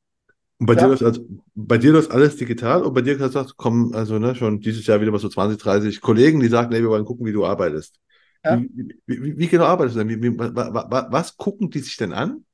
und 0.58 0.66
bei 0.68 0.76
ja. 0.76 0.88
dir 0.88 0.94
ist 0.94 1.04
also, 1.04 1.28
bei 1.56 1.78
dir 1.78 1.96
ist 1.96 2.12
alles 2.12 2.38
digital 2.38 2.84
und 2.84 2.94
bei 2.94 3.02
dir 3.02 3.14
hast 3.14 3.22
du 3.22 3.40
gesagt, 3.40 3.58
kommen 3.58 3.94
also 3.96 4.20
ne, 4.20 4.36
schon 4.36 4.60
dieses 4.60 4.86
Jahr 4.86 5.02
wieder 5.02 5.12
mal 5.12 5.20
so 5.20 5.30
20, 5.30 5.60
30 5.60 6.02
Kollegen, 6.02 6.40
die 6.40 6.50
sagen, 6.50 6.70
nee, 6.72 6.82
wir 6.82 6.90
wollen 6.90 7.06
gucken, 7.06 7.26
wie 7.26 7.32
du 7.32 7.46
arbeitest. 7.46 8.00
Ja. 8.44 8.60
Wie, 8.60 8.96
wie, 9.06 9.38
wie, 9.38 9.48
genau 9.48 9.66
arbeitest 9.66 9.98
du 9.98 10.04
denn? 10.04 10.22
Wie, 10.22 10.38
was 10.38 11.38
gucken 11.38 11.70
die 11.70 11.80
sich 11.80 11.98
denn 11.98 12.14
an, 12.14 12.46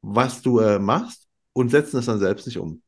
was 0.00 0.42
du 0.42 0.60
äh, 0.60 0.78
machst 0.78 1.26
und 1.52 1.70
setzen 1.70 1.96
das 1.96 2.06
dann 2.06 2.20
selbst 2.20 2.46
nicht 2.46 2.58
um? 2.58 2.82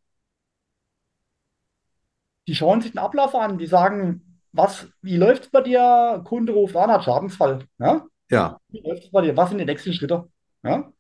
Die 2.51 2.57
schauen 2.57 2.81
sich 2.81 2.91
den 2.91 2.99
Ablauf 2.99 3.37
an, 3.37 3.59
die 3.59 3.69
sagen, 3.69 4.43
was, 4.51 4.89
wie 5.03 5.17
läuft 5.17 5.45
es 5.45 5.51
bei 5.53 5.61
dir? 5.61 6.21
Kunde 6.25 6.53
ruft 6.53 6.75
an, 6.75 6.91
hat 6.91 7.05
Schadensfall. 7.05 7.65
Ja? 7.79 8.05
ja. 8.29 8.59
Wie 8.71 8.83
läuft 8.85 9.05
es 9.05 9.11
bei 9.13 9.23
dir? 9.23 9.37
Was 9.37 9.51
sind 9.51 9.59
die 9.59 9.65
nächsten 9.65 9.93
Schritte? 9.93 10.29
Ja? 10.65 10.93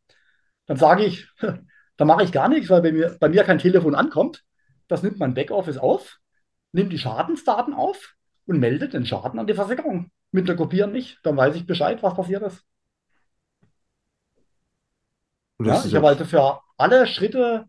Dann 0.66 0.76
sage 0.76 1.04
ich, 1.04 1.26
da 1.96 2.04
mache 2.04 2.22
ich 2.22 2.30
gar 2.30 2.48
nichts, 2.48 2.70
weil 2.70 2.82
bei 2.82 2.92
mir, 2.92 3.16
bei 3.18 3.28
mir 3.28 3.42
kein 3.42 3.58
Telefon 3.58 3.96
ankommt. 3.96 4.44
Das 4.86 5.02
nimmt 5.02 5.18
mein 5.18 5.34
Backoffice 5.34 5.78
auf, 5.78 6.18
nimmt 6.70 6.92
die 6.92 7.00
Schadensdaten 7.00 7.74
auf 7.74 8.14
und 8.46 8.60
meldet 8.60 8.94
den 8.94 9.04
Schaden 9.04 9.40
an 9.40 9.48
die 9.48 9.54
Versicherung 9.54 10.12
mit 10.30 10.46
der 10.46 10.54
Kopieren 10.54 10.92
nicht. 10.92 11.18
Dann 11.24 11.36
weiß 11.36 11.56
ich 11.56 11.66
Bescheid, 11.66 12.00
was 12.04 12.14
passiert 12.14 12.44
ist. 12.44 12.64
Ja, 15.58 15.84
ich 15.84 15.96
habe 15.96 16.06
also 16.06 16.24
für 16.24 16.60
alle 16.76 17.08
Schritte 17.08 17.68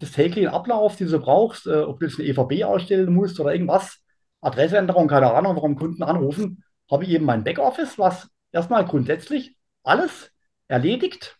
des 0.00 0.12
täglichen 0.12 0.50
Ablaufs, 0.50 0.96
die 0.96 1.06
du 1.06 1.18
brauchst, 1.18 1.66
äh, 1.66 1.80
ob 1.80 2.00
du 2.00 2.06
jetzt 2.06 2.18
eine 2.18 2.28
EVB 2.28 2.64
ausstellen 2.64 3.12
musst 3.12 3.38
oder 3.40 3.52
irgendwas, 3.52 4.02
Adressänderung, 4.40 5.08
keine 5.08 5.32
Ahnung, 5.32 5.56
warum 5.56 5.76
Kunden 5.76 6.02
anrufen, 6.02 6.64
habe 6.90 7.04
ich 7.04 7.10
eben 7.10 7.24
mein 7.24 7.44
Backoffice, 7.44 7.98
was 7.98 8.28
erstmal 8.52 8.84
grundsätzlich 8.84 9.56
alles 9.82 10.32
erledigt 10.68 11.38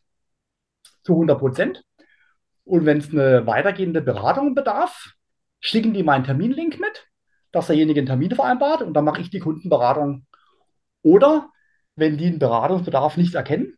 zu 1.05 1.13
100 1.13 1.39
Prozent. 1.39 1.85
Und 2.65 2.87
wenn 2.87 2.99
es 2.99 3.11
eine 3.11 3.47
weitergehende 3.47 4.03
Beratung 4.03 4.55
bedarf, 4.55 5.15
schicken 5.61 5.95
die 5.95 6.03
meinen 6.03 6.25
Terminlink 6.25 6.79
mit 6.79 7.09
dass 7.53 7.69
derjenige 7.69 8.01
einen 8.01 8.07
Termin 8.07 8.35
vereinbart 8.35 8.83
und 8.83 8.95
dann 8.95 9.05
mache 9.05 9.21
ich 9.21 9.31
die 9.31 9.41
Kundenberatung. 9.41 10.27
Oder 11.03 11.51
wenn 11.97 12.19
die 12.19 12.27
einen 12.27 12.39
Beratungsbedarf 12.39 13.17
nicht 13.17 13.35
erkennen. 13.35 13.77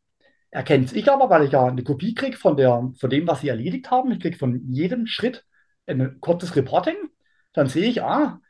Erkenne 0.51 0.85
es 0.85 0.93
ich 0.93 1.11
aber, 1.11 1.31
weil 1.31 1.45
ich 1.45 1.53
ja 1.53 1.67
eine 1.67 1.85
Kopie 1.85 2.15
kriege 2.15 2.37
von, 2.37 2.57
von 2.97 3.11
dem, 3.11 3.27
was 3.27 3.41
sie 3.41 3.49
erledigt 3.49 3.91
haben. 3.91 4.11
Ich 4.11 4.21
kriege 4.21 4.37
von 4.37 4.61
jedem 4.69 5.07
Schritt 5.07 5.45
ein 5.87 6.21
kurzes 6.21 6.57
Reporting. 6.57 6.97
Dann 7.53 7.69
sehe 7.69 7.89
ich, 7.89 8.03
ah, 8.03 8.41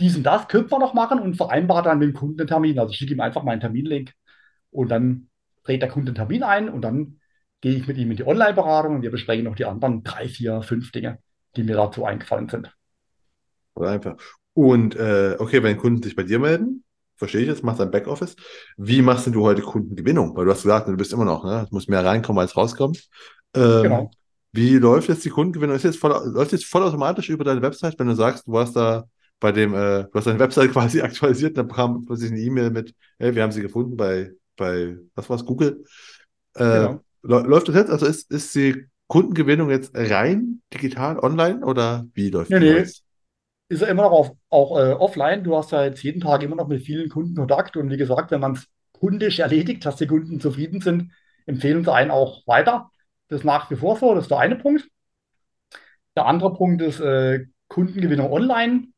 dies 0.00 0.16
und 0.16 0.22
das 0.22 0.48
könnte 0.48 0.70
man 0.70 0.80
noch 0.80 0.94
machen 0.94 1.18
und 1.18 1.34
vereinbare 1.36 1.82
dann 1.82 1.98
mit 1.98 2.08
dem 2.08 2.14
Kunden 2.14 2.40
einen 2.40 2.48
Termin. 2.48 2.78
Also 2.78 2.92
schicke 2.92 3.12
ihm 3.12 3.20
einfach 3.20 3.42
meinen 3.42 3.60
Terminlink 3.60 4.12
und 4.70 4.88
dann 4.88 5.28
trägt 5.64 5.82
der 5.82 5.90
Kunde 5.90 6.10
einen 6.10 6.16
Termin 6.16 6.42
ein 6.42 6.68
und 6.68 6.82
dann 6.82 7.18
gehe 7.60 7.74
ich 7.74 7.88
mit 7.88 7.96
ihm 7.96 8.10
in 8.10 8.16
die 8.16 8.26
Online-Beratung 8.26 8.96
und 8.96 9.02
wir 9.02 9.10
besprechen 9.10 9.44
noch 9.44 9.56
die 9.56 9.64
anderen 9.64 10.04
drei, 10.04 10.28
vier, 10.28 10.62
fünf 10.62 10.92
Dinge, 10.92 11.18
die 11.56 11.64
mir 11.64 11.74
dazu 11.74 12.04
eingefallen 12.04 12.48
sind. 12.48 12.72
Einfach. 13.74 14.16
Und 14.54 14.96
äh, 14.96 15.36
okay, 15.38 15.62
wenn 15.62 15.76
Kunden 15.76 16.02
sich 16.02 16.16
bei 16.16 16.22
dir 16.22 16.38
melden, 16.38 16.84
verstehe 17.18 17.42
ich 17.42 17.48
jetzt, 17.48 17.62
machst 17.64 17.80
dein 17.80 17.90
Backoffice. 17.90 18.36
Wie 18.76 19.02
machst 19.02 19.26
denn 19.26 19.32
du 19.34 19.42
heute 19.44 19.62
Kundengewinnung? 19.62 20.36
Weil 20.36 20.44
du 20.46 20.52
hast 20.52 20.62
gesagt, 20.62 20.88
du 20.88 20.96
bist 20.96 21.12
immer 21.12 21.24
noch, 21.24 21.44
ne? 21.44 21.62
Es 21.66 21.70
muss 21.72 21.88
mehr 21.88 22.04
reinkommen 22.04 22.40
als 22.40 22.56
rauskommen. 22.56 22.96
Ähm, 23.54 23.82
Genau, 23.82 24.14
wie 24.52 24.76
läuft 24.78 25.08
jetzt 25.08 25.24
die 25.24 25.30
Kundengewinnung? 25.30 25.76
Ist 25.76 25.84
jetzt 25.84 25.98
voll, 25.98 26.12
läuft 26.32 26.52
jetzt 26.52 26.66
vollautomatisch 26.66 27.28
über 27.28 27.44
deine 27.44 27.62
Website, 27.62 27.98
wenn 27.98 28.06
du 28.08 28.14
sagst, 28.14 28.46
du 28.46 28.58
hast 28.58 28.74
da 28.76 29.04
bei 29.40 29.52
dem, 29.52 29.74
äh, 29.74 30.04
du 30.04 30.10
hast 30.14 30.26
deine 30.26 30.38
Website 30.38 30.72
quasi 30.72 31.00
aktualisiert, 31.02 31.56
dann 31.56 31.68
kam 31.68 32.04
plötzlich 32.06 32.30
eine 32.32 32.40
E-Mail 32.40 32.70
mit, 32.70 32.94
hey, 33.18 33.34
wir 33.34 33.42
haben 33.42 33.52
sie 33.52 33.62
gefunden 33.62 33.96
bei, 33.96 34.32
bei, 34.56 34.96
was 35.14 35.28
war's, 35.30 35.44
Google. 35.44 35.84
Äh, 36.54 36.62
genau. 36.64 37.00
lä- 37.22 37.46
läuft 37.46 37.68
das 37.68 37.76
jetzt? 37.76 37.90
Also 37.90 38.06
ist, 38.06 38.30
ist 38.30 38.54
die 38.54 38.86
Kundengewinnung 39.06 39.70
jetzt 39.70 39.92
rein 39.94 40.62
digital, 40.72 41.18
online 41.18 41.64
oder 41.64 42.06
wie 42.14 42.30
läuft 42.30 42.50
nee, 42.50 42.72
jetzt? 42.72 43.04
Ist 43.68 43.82
ja 43.82 43.88
immer 43.88 44.02
noch 44.04 44.12
auf, 44.12 44.32
auch 44.50 44.78
äh, 44.78 44.92
offline. 44.92 45.44
Du 45.44 45.56
hast 45.56 45.72
ja 45.72 45.84
jetzt 45.84 46.02
jeden 46.02 46.20
Tag 46.20 46.42
immer 46.42 46.56
noch 46.56 46.68
mit 46.68 46.82
vielen 46.82 47.08
Kunden 47.08 47.34
Kontakt 47.34 47.76
und 47.76 47.90
wie 47.90 47.96
gesagt, 47.96 48.30
wenn 48.30 48.40
man 48.40 48.52
es 48.52 48.66
kundisch 48.92 49.38
erledigt, 49.38 49.84
dass 49.84 49.96
die 49.96 50.06
Kunden 50.06 50.40
zufrieden 50.40 50.80
sind, 50.80 51.12
empfehlen 51.46 51.84
sie 51.84 51.92
einen 51.92 52.10
auch 52.10 52.46
weiter. 52.46 52.90
Das 53.28 53.40
ist 53.40 53.44
nach 53.44 53.70
wie 53.70 53.76
vor 53.76 53.96
so, 53.96 54.14
das 54.14 54.24
ist 54.24 54.30
der 54.30 54.38
eine 54.38 54.56
Punkt. 54.56 54.88
Der 56.16 56.26
andere 56.26 56.52
Punkt 56.54 56.82
ist 56.82 57.00
äh, 57.00 57.46
Kundengewinnung 57.68 58.32
online. 58.32 58.88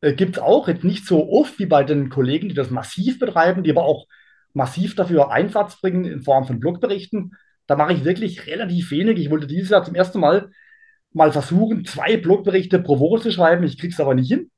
Äh, 0.00 0.14
gibt 0.14 0.36
es 0.36 0.42
auch, 0.42 0.68
jetzt 0.68 0.84
nicht 0.84 1.06
so 1.06 1.30
oft 1.30 1.58
wie 1.58 1.66
bei 1.66 1.84
den 1.84 2.10
Kollegen, 2.10 2.48
die 2.48 2.54
das 2.54 2.70
massiv 2.70 3.18
betreiben, 3.18 3.62
die 3.62 3.70
aber 3.70 3.84
auch 3.84 4.06
massiv 4.52 4.94
dafür 4.94 5.30
Einsatz 5.30 5.80
bringen 5.80 6.04
in 6.04 6.22
Form 6.22 6.46
von 6.46 6.60
Blogberichten. 6.60 7.36
Da 7.66 7.76
mache 7.76 7.94
ich 7.94 8.04
wirklich 8.04 8.46
relativ 8.46 8.90
wenig. 8.90 9.18
Ich 9.18 9.30
wollte 9.30 9.46
dieses 9.46 9.70
Jahr 9.70 9.84
zum 9.84 9.94
ersten 9.94 10.20
Mal 10.20 10.50
mal 11.12 11.32
versuchen, 11.32 11.84
zwei 11.84 12.16
Blogberichte 12.16 12.78
pro 12.80 12.98
Woche 12.98 13.22
zu 13.22 13.32
schreiben. 13.32 13.64
Ich 13.64 13.78
kriege 13.78 13.92
es 13.92 14.00
aber 14.00 14.14
nicht 14.14 14.28
hin. 14.28 14.50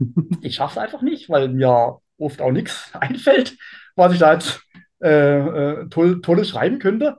Ich 0.42 0.56
schaffe 0.56 0.78
es 0.78 0.84
einfach 0.84 1.02
nicht, 1.02 1.30
weil 1.30 1.48
mir 1.48 1.98
oft 2.18 2.40
auch 2.40 2.52
nichts 2.52 2.90
einfällt, 2.94 3.56
was 3.96 4.12
ich 4.12 4.18
da 4.18 4.34
jetzt 4.34 4.60
äh, 5.02 5.38
äh, 5.38 5.88
toll, 5.88 6.20
Tolles 6.20 6.48
schreiben 6.48 6.78
könnte. 6.78 7.18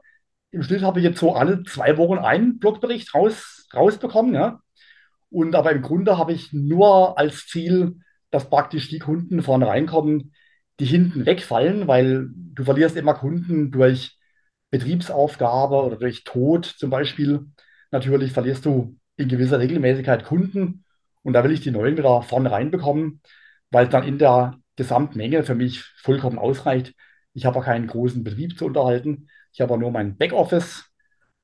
Im 0.52 0.64
Schnitt 0.64 0.84
habe 0.84 1.00
ich 1.00 1.06
jetzt 1.06 1.20
so 1.20 1.36
alle 1.36 1.64
zwei 1.64 1.98
Wochen 1.98 2.18
einen 2.18 2.60
Blogbericht 2.60 3.14
raus, 3.14 3.68
rausbekommen, 3.74 4.34
ja. 4.34 4.60
Und 5.30 5.56
aber 5.56 5.72
im 5.72 5.82
Grunde 5.82 6.18
habe 6.18 6.34
ich 6.34 6.54
nur 6.54 7.18
als 7.18 7.48
Ziel, 7.48 7.98
dass 8.32 8.50
praktisch 8.50 8.90
die 8.90 9.00
Kunden 9.00 9.42
vorne 9.44 9.68
reinkommen, 9.68 10.34
die 10.80 10.86
hinten 10.86 11.26
wegfallen, 11.26 11.88
weil 11.88 12.28
du 12.32 12.64
verlierst 12.64 12.96
immer 12.96 13.14
Kunden 13.14 13.72
durch 13.72 14.18
Betriebsaufgabe 14.72 15.76
oder 15.76 15.98
durch 15.98 16.24
Tod 16.24 16.66
zum 16.66 16.90
Beispiel. 16.90 17.48
Natürlich 17.96 18.34
verlierst 18.34 18.66
du 18.66 19.00
in 19.16 19.30
gewisser 19.30 19.58
Regelmäßigkeit 19.58 20.26
Kunden 20.26 20.84
und 21.24 21.32
da 21.32 21.46
will 21.46 21.52
ich 21.52 21.62
die 21.62 21.72
neuen 21.72 21.96
wieder 21.96 22.22
vorne 22.24 22.52
reinbekommen, 22.52 23.22
weil 23.72 23.86
es 23.86 23.90
dann 23.90 24.04
in 24.04 24.18
der 24.18 24.60
Gesamtmenge 24.76 25.46
für 25.46 25.56
mich 25.56 25.82
vollkommen 26.02 26.38
ausreicht. 26.38 26.94
Ich 27.32 27.46
habe 27.46 27.62
keinen 27.62 27.88
großen 27.88 28.22
Betrieb 28.22 28.58
zu 28.58 28.66
unterhalten. 28.66 29.30
Ich 29.54 29.62
habe 29.62 29.78
nur 29.78 29.92
mein 29.92 30.18
Backoffice, 30.18 30.92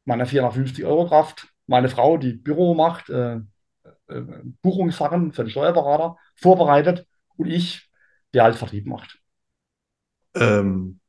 meine 0.04 0.26
450 0.26 0.84
Euro 0.84 1.08
Kraft, 1.08 1.48
meine 1.68 1.88
Frau, 1.88 2.18
die 2.18 2.34
Büro 2.34 2.74
macht, 2.74 3.10
äh, 3.10 3.36
äh, 3.36 4.22
Buchungssachen 4.62 5.32
für 5.32 5.46
den 5.46 5.52
Steuerberater 5.52 6.18
vorbereitet 6.36 7.08
und 7.38 7.48
ich, 7.48 7.90
der 8.34 8.44
halt 8.44 8.58
Vertrieb 8.58 8.88
macht. 8.88 9.20
Ähm, 10.36 11.00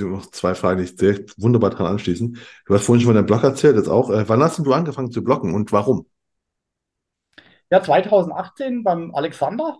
noch 0.00 0.26
zwei 0.30 0.54
Fragen, 0.54 0.78
die 0.78 0.84
ich 0.84 0.96
direkt 0.96 1.34
wunderbar 1.40 1.70
dran 1.70 1.86
anschließen. 1.86 2.38
Du 2.66 2.74
hast 2.74 2.84
vorhin 2.84 3.00
schon 3.00 3.08
von 3.08 3.16
deinem 3.16 3.26
Blog 3.26 3.42
erzählt, 3.44 3.76
jetzt 3.76 3.88
auch. 3.88 4.10
Äh, 4.10 4.28
wann 4.28 4.42
hast 4.42 4.58
du 4.58 4.72
angefangen 4.72 5.10
zu 5.10 5.22
bloggen 5.22 5.54
und 5.54 5.72
warum? 5.72 6.06
Ja, 7.70 7.82
2018 7.82 8.84
beim 8.84 9.14
Alexander 9.14 9.78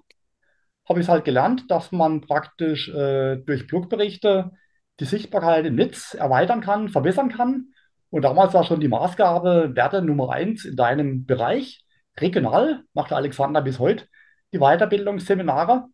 habe 0.89 1.01
ich 1.01 1.07
es 1.07 1.11
halt 1.11 1.25
gelernt, 1.25 1.71
dass 1.71 1.93
man 1.93 2.23
praktisch 2.23 2.89
äh, 2.89 3.37
durch 3.37 3.67
Blogberichte 3.67 4.53
die 5.01 5.05
Sichtbarkeit 5.05 5.67
im 5.67 5.75
Netz 5.75 6.15
erweitern 6.15 6.61
kann, 6.61 6.89
verbessern 6.89 7.31
kann. 7.31 7.69
Und 8.11 8.23
damals 8.23 8.55
war 8.55 8.65
schon 8.65 8.81
die 8.81 8.89
Maßgabe, 8.89 9.73
werde 9.75 10.03
Nummer 10.03 10.31
eins 10.33 10.65
in 10.65 10.77
deinem 10.77 11.25
Bereich. 11.27 11.85
Regional 12.19 12.83
macht 12.93 13.11
der 13.11 13.17
Alexander 13.17 13.63
bis 13.63 13.79
heute 13.79 14.07
die 14.53 14.59
Weiterbildungsseminare 14.59 15.87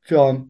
für 0.00 0.46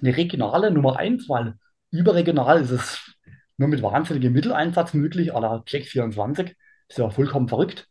eine 0.00 0.16
regionale 0.16 0.70
Nummer 0.70 0.96
eins, 0.96 1.28
weil 1.28 1.58
überregional 1.98 2.60
ist 2.60 2.70
es 2.70 3.16
nur 3.56 3.68
mit 3.68 3.82
wahnsinnigem 3.82 4.32
Mitteleinsatz 4.32 4.94
möglich, 4.94 5.34
à 5.34 5.40
la 5.40 5.62
Check 5.64 5.86
24. 5.86 6.54
Ist 6.88 6.98
ja 6.98 7.10
vollkommen 7.10 7.48
verrückt. 7.48 7.88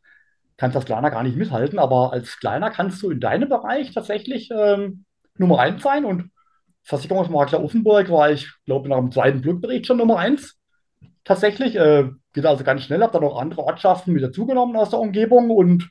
Kannst 0.58 0.76
als 0.78 0.86
Kleiner 0.86 1.12
gar 1.12 1.24
nicht 1.24 1.36
mithalten, 1.36 1.80
aber 1.80 2.14
als 2.14 2.40
Kleiner 2.40 2.70
kannst 2.72 3.02
du 3.02 3.10
in 3.10 3.20
deinem 3.20 3.50
Bereich 3.50 3.92
tatsächlich 3.94 4.50
ähm, 4.52 5.06
Nummer 5.38 5.60
eins 5.60 5.84
sein. 5.84 6.06
Und 6.06 6.32
Versicherungsmakler 6.84 7.64
Offenburg 7.64 8.10
war 8.10 8.32
ich, 8.32 8.50
glaube 8.66 8.90
nach 8.90 9.00
dem 9.00 9.12
zweiten 9.12 9.42
Blogbericht 9.42 9.88
schon 9.88 9.98
Nummer 9.98 10.18
eins. 10.20 10.58
Tatsächlich, 11.24 11.76
äh, 11.76 12.10
geht 12.34 12.46
also 12.46 12.64
ganz 12.64 12.84
schnell, 12.84 13.02
habe 13.02 13.14
dann 13.14 13.24
noch 13.24 13.40
andere 13.40 13.64
Ortschaften 13.64 14.14
mit 14.14 14.24
dazugenommen 14.24 14.76
aus 14.76 14.92
der 14.92 15.00
Umgebung 15.00 15.50
und 15.50 15.90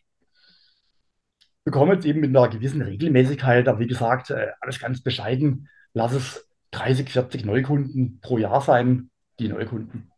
bekomme 1.64 1.94
jetzt 1.94 2.06
eben 2.06 2.20
mit 2.20 2.30
einer 2.30 2.48
gewissen 2.48 2.82
Regelmäßigkeit, 2.82 3.66
aber 3.66 3.80
wie 3.80 3.86
gesagt, 3.86 4.30
äh, 4.30 4.52
alles 4.60 4.78
ganz 4.78 5.02
bescheiden. 5.02 5.68
Lass 5.94 6.12
es 6.12 6.48
30, 6.74 7.10
40 7.10 7.44
Neukunden 7.44 8.20
pro 8.20 8.38
Jahr 8.38 8.60
sein, 8.60 9.10
die 9.38 9.48
Neukunden. 9.48 10.10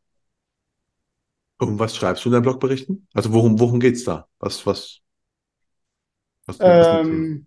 Und 1.59 1.79
was 1.79 1.97
schreibst 1.97 2.25
du 2.25 2.29
in 2.29 2.35
deinen 2.35 2.43
Blogberichten? 2.43 3.07
Also 3.15 3.33
worum, 3.33 3.59
worum 3.59 3.81
geht's 3.81 4.05
da? 4.05 4.27
Was, 4.39 4.67
was, 4.67 5.01
was, 6.47 6.59
was 6.59 6.67
Ähm, 6.67 7.47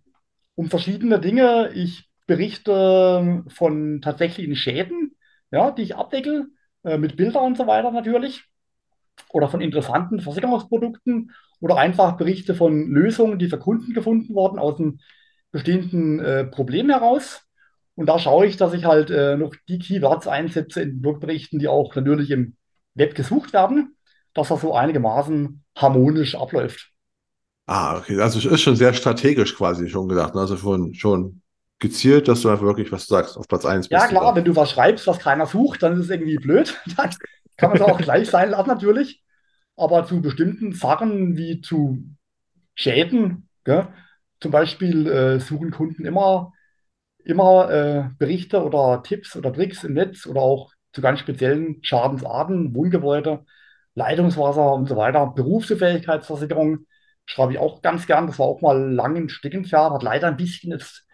um 0.55 0.69
verschiedene 0.69 1.19
Dinge. 1.19 1.71
Ich 1.73 2.09
berichte 2.27 3.43
von 3.47 4.01
tatsächlichen 4.01 4.55
Schäden, 4.55 5.15
ja, 5.51 5.71
die 5.71 5.83
ich 5.83 5.95
abdecke, 5.95 6.47
äh, 6.83 6.97
mit 6.97 7.17
Bildern 7.17 7.45
und 7.45 7.57
so 7.57 7.67
weiter 7.67 7.91
natürlich. 7.91 8.43
Oder 9.31 9.49
von 9.49 9.61
interessanten 9.61 10.21
Versicherungsprodukten 10.21 11.31
oder 11.59 11.77
einfach 11.77 12.17
Berichte 12.17 12.55
von 12.55 12.87
Lösungen, 12.87 13.37
die 13.37 13.49
für 13.49 13.59
Kunden 13.59 13.93
gefunden 13.93 14.33
wurden 14.33 14.59
aus 14.59 14.79
einem 14.79 14.99
bestehenden 15.51 16.19
äh, 16.19 16.45
Problem 16.45 16.89
heraus. 16.89 17.41
Und 17.99 18.05
da 18.07 18.17
schaue 18.19 18.47
ich, 18.47 18.57
dass 18.57 18.73
ich 18.73 18.85
halt 18.85 19.09
äh, 19.11 19.35
noch 19.37 19.53
die 19.67 19.79
Keywords 19.79 20.27
einsetze 20.27 20.81
in 20.83 21.01
Blogberichten, 21.01 21.59
die 21.59 21.67
auch 21.67 21.93
natürlich 21.95 22.31
im 22.31 22.55
Web 22.95 23.13
gesucht 23.15 23.53
werden, 23.53 23.97
dass 24.33 24.47
das 24.49 24.61
so 24.61 24.73
einigermaßen 24.73 25.63
harmonisch 25.75 26.35
abläuft. 26.35 26.91
Ah, 27.67 27.97
okay. 27.99 28.19
Also 28.19 28.39
es 28.39 28.45
ist 28.45 28.61
schon 28.61 28.75
sehr 28.75 28.93
strategisch 28.93 29.55
quasi 29.55 29.89
schon 29.89 30.07
gedacht. 30.09 30.33
ne? 30.35 30.41
Also 30.41 30.57
schon, 30.57 30.93
schon 30.95 31.41
gezielt, 31.79 32.27
dass 32.27 32.41
du 32.41 32.49
einfach 32.49 32.65
wirklich, 32.65 32.91
was 32.91 33.05
du 33.07 33.13
sagst, 33.15 33.37
auf 33.37 33.47
Platz 33.47 33.65
eins 33.65 33.89
Ja, 33.89 34.07
bist. 34.07 34.07
klar, 34.07 34.35
wenn 34.35 34.45
du 34.45 34.55
was 34.55 34.71
schreibst, 34.71 35.07
was 35.07 35.19
keiner 35.19 35.45
sucht, 35.47 35.81
dann 35.83 35.93
ist 35.93 36.05
es 36.05 36.09
irgendwie 36.09 36.37
blöd. 36.37 36.79
Dann 36.97 37.09
kann 37.57 37.69
man 37.69 37.75
es 37.77 37.81
auch 37.81 37.99
gleich 37.99 38.29
sein 38.29 38.51
lassen, 38.51 38.69
natürlich. 38.69 39.23
Aber 39.75 40.05
zu 40.05 40.21
bestimmten 40.21 40.73
Sachen 40.73 41.37
wie 41.37 41.61
zu 41.61 42.03
Schäden, 42.75 43.49
gell? 43.65 43.87
Zum 44.41 44.51
Beispiel 44.51 45.07
äh, 45.07 45.39
suchen 45.39 45.71
Kunden 45.71 46.05
immer, 46.05 46.53
immer 47.23 47.69
äh, 47.69 48.09
Berichte 48.17 48.63
oder 48.63 49.03
Tipps 49.03 49.35
oder 49.35 49.53
Tricks 49.53 49.83
im 49.83 49.93
Netz 49.93 50.25
oder 50.25 50.41
auch 50.41 50.71
zu 50.93 51.01
ganz 51.01 51.19
speziellen 51.19 51.83
Schadensarten, 51.83 52.73
Wohngebäude, 52.73 53.45
Leitungswasser 53.95 54.73
und 54.73 54.87
so 54.87 54.95
weiter. 54.95 55.27
Berufsunfähigkeitsversicherung 55.27 56.85
schreibe 57.25 57.53
ich 57.53 57.59
auch 57.59 57.81
ganz 57.81 58.07
gern. 58.07 58.27
Das 58.27 58.39
war 58.39 58.47
auch 58.47 58.61
mal 58.61 58.91
lang 58.91 59.15
ein 59.15 59.29
Steckenpferd, 59.29 59.93
hat 59.93 60.03
leider 60.03 60.27
ein 60.27 60.37
bisschen 60.37 60.71
jetzt, 60.71 61.05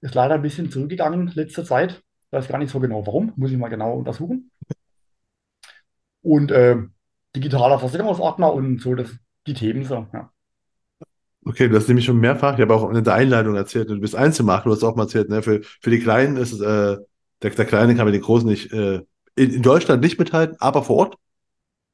ist 0.00 0.14
leider 0.14 0.34
ein 0.34 0.42
bisschen 0.42 0.70
zurückgegangen 0.70 1.32
letzte 1.34 1.64
Zeit. 1.64 2.02
Weiß 2.30 2.48
gar 2.48 2.58
nicht 2.58 2.70
so 2.70 2.80
genau 2.80 3.06
warum, 3.06 3.32
muss 3.36 3.50
ich 3.50 3.56
mal 3.58 3.68
genau 3.68 3.94
untersuchen. 3.94 4.50
Und 6.22 6.50
äh, 6.50 6.76
digitaler 7.34 7.78
Versicherungsordner 7.78 8.52
und 8.52 8.80
so, 8.80 8.94
das, 8.94 9.16
die 9.46 9.54
Themen 9.54 9.84
so. 9.84 10.06
Ja. 10.12 10.30
Okay, 11.48 11.66
du 11.66 11.76
hast 11.76 11.88
nämlich 11.88 12.04
schon 12.04 12.20
mehrfach, 12.20 12.56
ich 12.56 12.60
habe 12.60 12.74
auch 12.74 12.90
in 12.90 13.02
der 13.02 13.14
Einleitung 13.14 13.54
erzählt, 13.54 13.88
du 13.88 13.98
bist 13.98 14.14
Einzelmakler, 14.14 14.70
du 14.70 14.76
hast 14.76 14.84
auch 14.84 14.96
mal 14.96 15.04
erzählt, 15.04 15.30
ne, 15.30 15.42
für, 15.42 15.62
für 15.80 15.88
die 15.88 15.98
Kleinen 15.98 16.36
ist 16.36 16.52
es, 16.52 16.60
äh, 16.60 16.98
der, 17.40 17.50
der 17.50 17.64
Kleine 17.64 17.94
kann 17.94 18.04
mit 18.04 18.14
den 18.14 18.20
Großen 18.20 18.46
nicht, 18.46 18.70
äh, 18.70 18.96
in, 19.34 19.54
in 19.54 19.62
Deutschland 19.62 20.02
nicht 20.02 20.18
mithalten, 20.18 20.56
aber 20.60 20.84
vor 20.84 20.96
Ort 20.96 21.16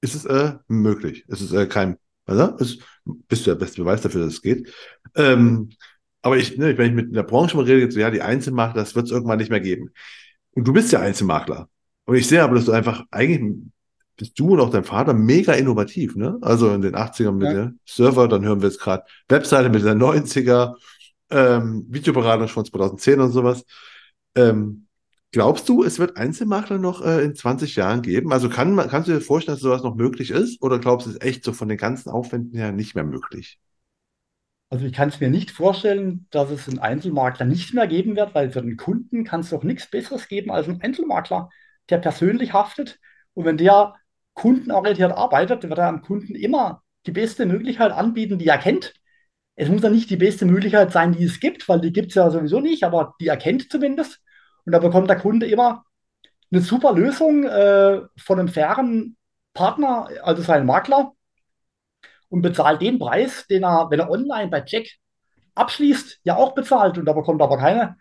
ist 0.01 0.17
es 0.17 0.25
äh, 0.25 0.55
möglich. 0.67 1.25
Es 1.29 1.41
ist 1.41 1.53
äh, 1.53 1.67
kein, 1.67 1.99
also, 2.27 2.57
es, 2.59 2.79
bist 3.05 3.47
du 3.47 3.51
der 3.51 3.55
beste 3.55 3.81
Beweis 3.81 4.01
dafür, 4.01 4.25
dass 4.25 4.35
es 4.35 4.43
geht. 4.43 4.75
Ähm, 5.15 5.71
aber 6.23 6.37
ich, 6.37 6.59
ne, 6.59 6.77
wenn 6.77 6.89
ich 6.89 6.97
mit 6.97 7.15
der 7.15 7.23
Branche 7.23 7.57
mal 7.57 7.65
rede, 7.65 7.89
so, 7.93 8.01
ja, 8.01 8.11
die 8.11 8.23
Einzelmakler, 8.23 8.83
das 8.83 8.97
wird 8.97 9.07
es 9.07 9.13
irgendwann 9.13 9.39
nicht 9.39 9.51
mehr 9.51 9.61
geben. 9.61 9.91
Und 10.51 10.67
du 10.67 10.73
bist 10.73 10.91
ja 10.91 10.99
Einzelmakler. 10.99 11.69
Und 12.07 12.17
ich 12.17 12.27
sehe 12.27 12.43
aber, 12.43 12.57
dass 12.57 12.65
du 12.65 12.73
einfach 12.73 13.05
eigentlich 13.13 13.55
bist 14.17 14.39
du 14.39 14.53
und 14.53 14.61
auch 14.61 14.71
dein 14.71 14.85
Vater 14.85 15.15
mega 15.15 15.53
innovativ, 15.53 16.17
ne? 16.17 16.39
Also 16.41 16.73
in 16.73 16.83
den 16.83 16.95
80ern 16.95 17.33
mit 17.33 17.49
ja. 17.49 17.53
der 17.53 17.75
Server, 17.85 18.29
dann 18.29 18.45
hören 18.45 18.63
wir 18.63 18.69
jetzt 18.69 18.81
gerade 18.81 19.05
Webseite 19.29 19.69
mit 19.69 19.85
der 19.85 19.95
90er, 19.95 20.75
ähm, 21.31 21.87
Videoberatung 21.89 22.49
von 22.49 22.65
2010 22.65 23.21
und 23.21 23.33
sowas. 23.33 23.65
Ähm, 24.37 24.87
glaubst 25.33 25.69
du, 25.69 25.83
es 25.83 25.99
wird 25.99 26.17
Einzelmakler 26.17 26.79
noch 26.79 27.05
äh, 27.05 27.25
in 27.25 27.35
20 27.35 27.77
Jahren 27.77 28.03
geben? 28.03 28.33
Also 28.33 28.49
kann, 28.49 28.77
kannst 28.89 29.09
du 29.09 29.13
dir 29.13 29.21
vorstellen, 29.21 29.57
dass 29.57 29.63
sowas 29.63 29.83
noch 29.83 29.97
möglich 29.97 30.31
ist? 30.31 30.63
Oder 30.63 30.79
glaubst 30.79 31.07
du, 31.07 31.11
es 31.11 31.17
ist 31.17 31.23
echt 31.23 31.45
so 31.45 31.53
von 31.53 31.69
den 31.69 31.79
ganzen 31.79 32.11
Aufwänden 32.11 32.57
her 32.57 32.73
nicht 32.73 32.95
mehr 32.95 33.05
möglich? 33.05 33.59
Also 34.71 34.87
ich 34.87 34.93
kann 34.93 35.09
es 35.09 35.21
mir 35.21 35.31
nicht 35.31 35.51
vorstellen, 35.51 36.27
dass 36.31 36.51
es 36.51 36.69
einen 36.69 36.79
Einzelmakler 36.79 37.47
nicht 37.47 37.75
mehr 37.75 37.87
geben 37.87 38.17
wird, 38.17 38.35
weil 38.35 38.51
für 38.51 38.63
den 38.63 38.77
Kunden 38.77 39.25
kann 39.25 39.41
es 39.41 39.51
doch 39.51 39.63
nichts 39.63 39.89
Besseres 39.89 40.27
geben 40.29 40.51
als 40.51 40.69
ein 40.69 40.81
Einzelmakler, 40.81 41.51
der 41.91 41.99
persönlich 41.99 42.53
haftet. 42.53 42.99
Und 43.35 43.45
wenn 43.45 43.57
der 43.57 43.95
kundenorientiert 44.35 45.13
arbeitet, 45.13 45.63
wird 45.63 45.79
er 45.79 45.89
am 45.89 46.03
Kunden 46.03 46.35
immer 46.35 46.83
die 47.07 47.13
beste 47.13 47.47
Möglichkeit 47.47 47.93
anbieten, 47.93 48.39
die 48.39 48.47
er 48.47 48.59
kennt. 48.59 48.95
Es 49.57 49.69
muss 49.69 49.83
ja 49.83 49.91
nicht 49.91 50.11
die 50.11 50.17
beste 50.17 50.47
Möglichkeit 50.47 50.93
sein, 50.93 51.13
die 51.13 51.25
es 51.25 51.41
gibt, 51.41 51.69
weil 51.69 51.81
die 51.81 51.93
gibt 51.93 52.09
es 52.09 52.15
ja 52.17 52.31
sowieso 52.31 52.61
nicht, 52.61 52.83
aber 52.85 53.15
die 53.21 53.29
er 53.29 53.37
kennt 53.37 53.71
zumindest. 53.71 54.21
Und 54.65 54.73
da 54.73 54.79
bekommt 54.79 55.09
der 55.09 55.19
Kunde 55.19 55.47
immer 55.47 55.85
eine 56.51 56.61
super 56.63 56.93
Lösung 56.93 57.45
äh, 57.45 58.01
von 58.17 58.39
einem 58.39 58.49
fairen 58.49 59.17
Partner, 59.53 60.09
also 60.23 60.43
seinen 60.43 60.67
Makler, 60.67 61.13
und 62.29 62.43
bezahlt 62.43 62.83
den 62.83 62.99
Preis, 62.99 63.47
den 63.47 63.63
er, 63.65 63.91
wenn 63.91 64.01
er 64.01 64.11
online 64.11 64.49
bei 64.49 64.65
Jack 64.67 64.87
abschließt, 65.55 66.21
ja 66.25 66.37
auch 66.37 66.55
bezahlt. 66.55 66.99
Und 66.99 67.05
da 67.07 67.13
bekommt 67.13 67.41
aber 67.41 67.59
keine 67.59 67.97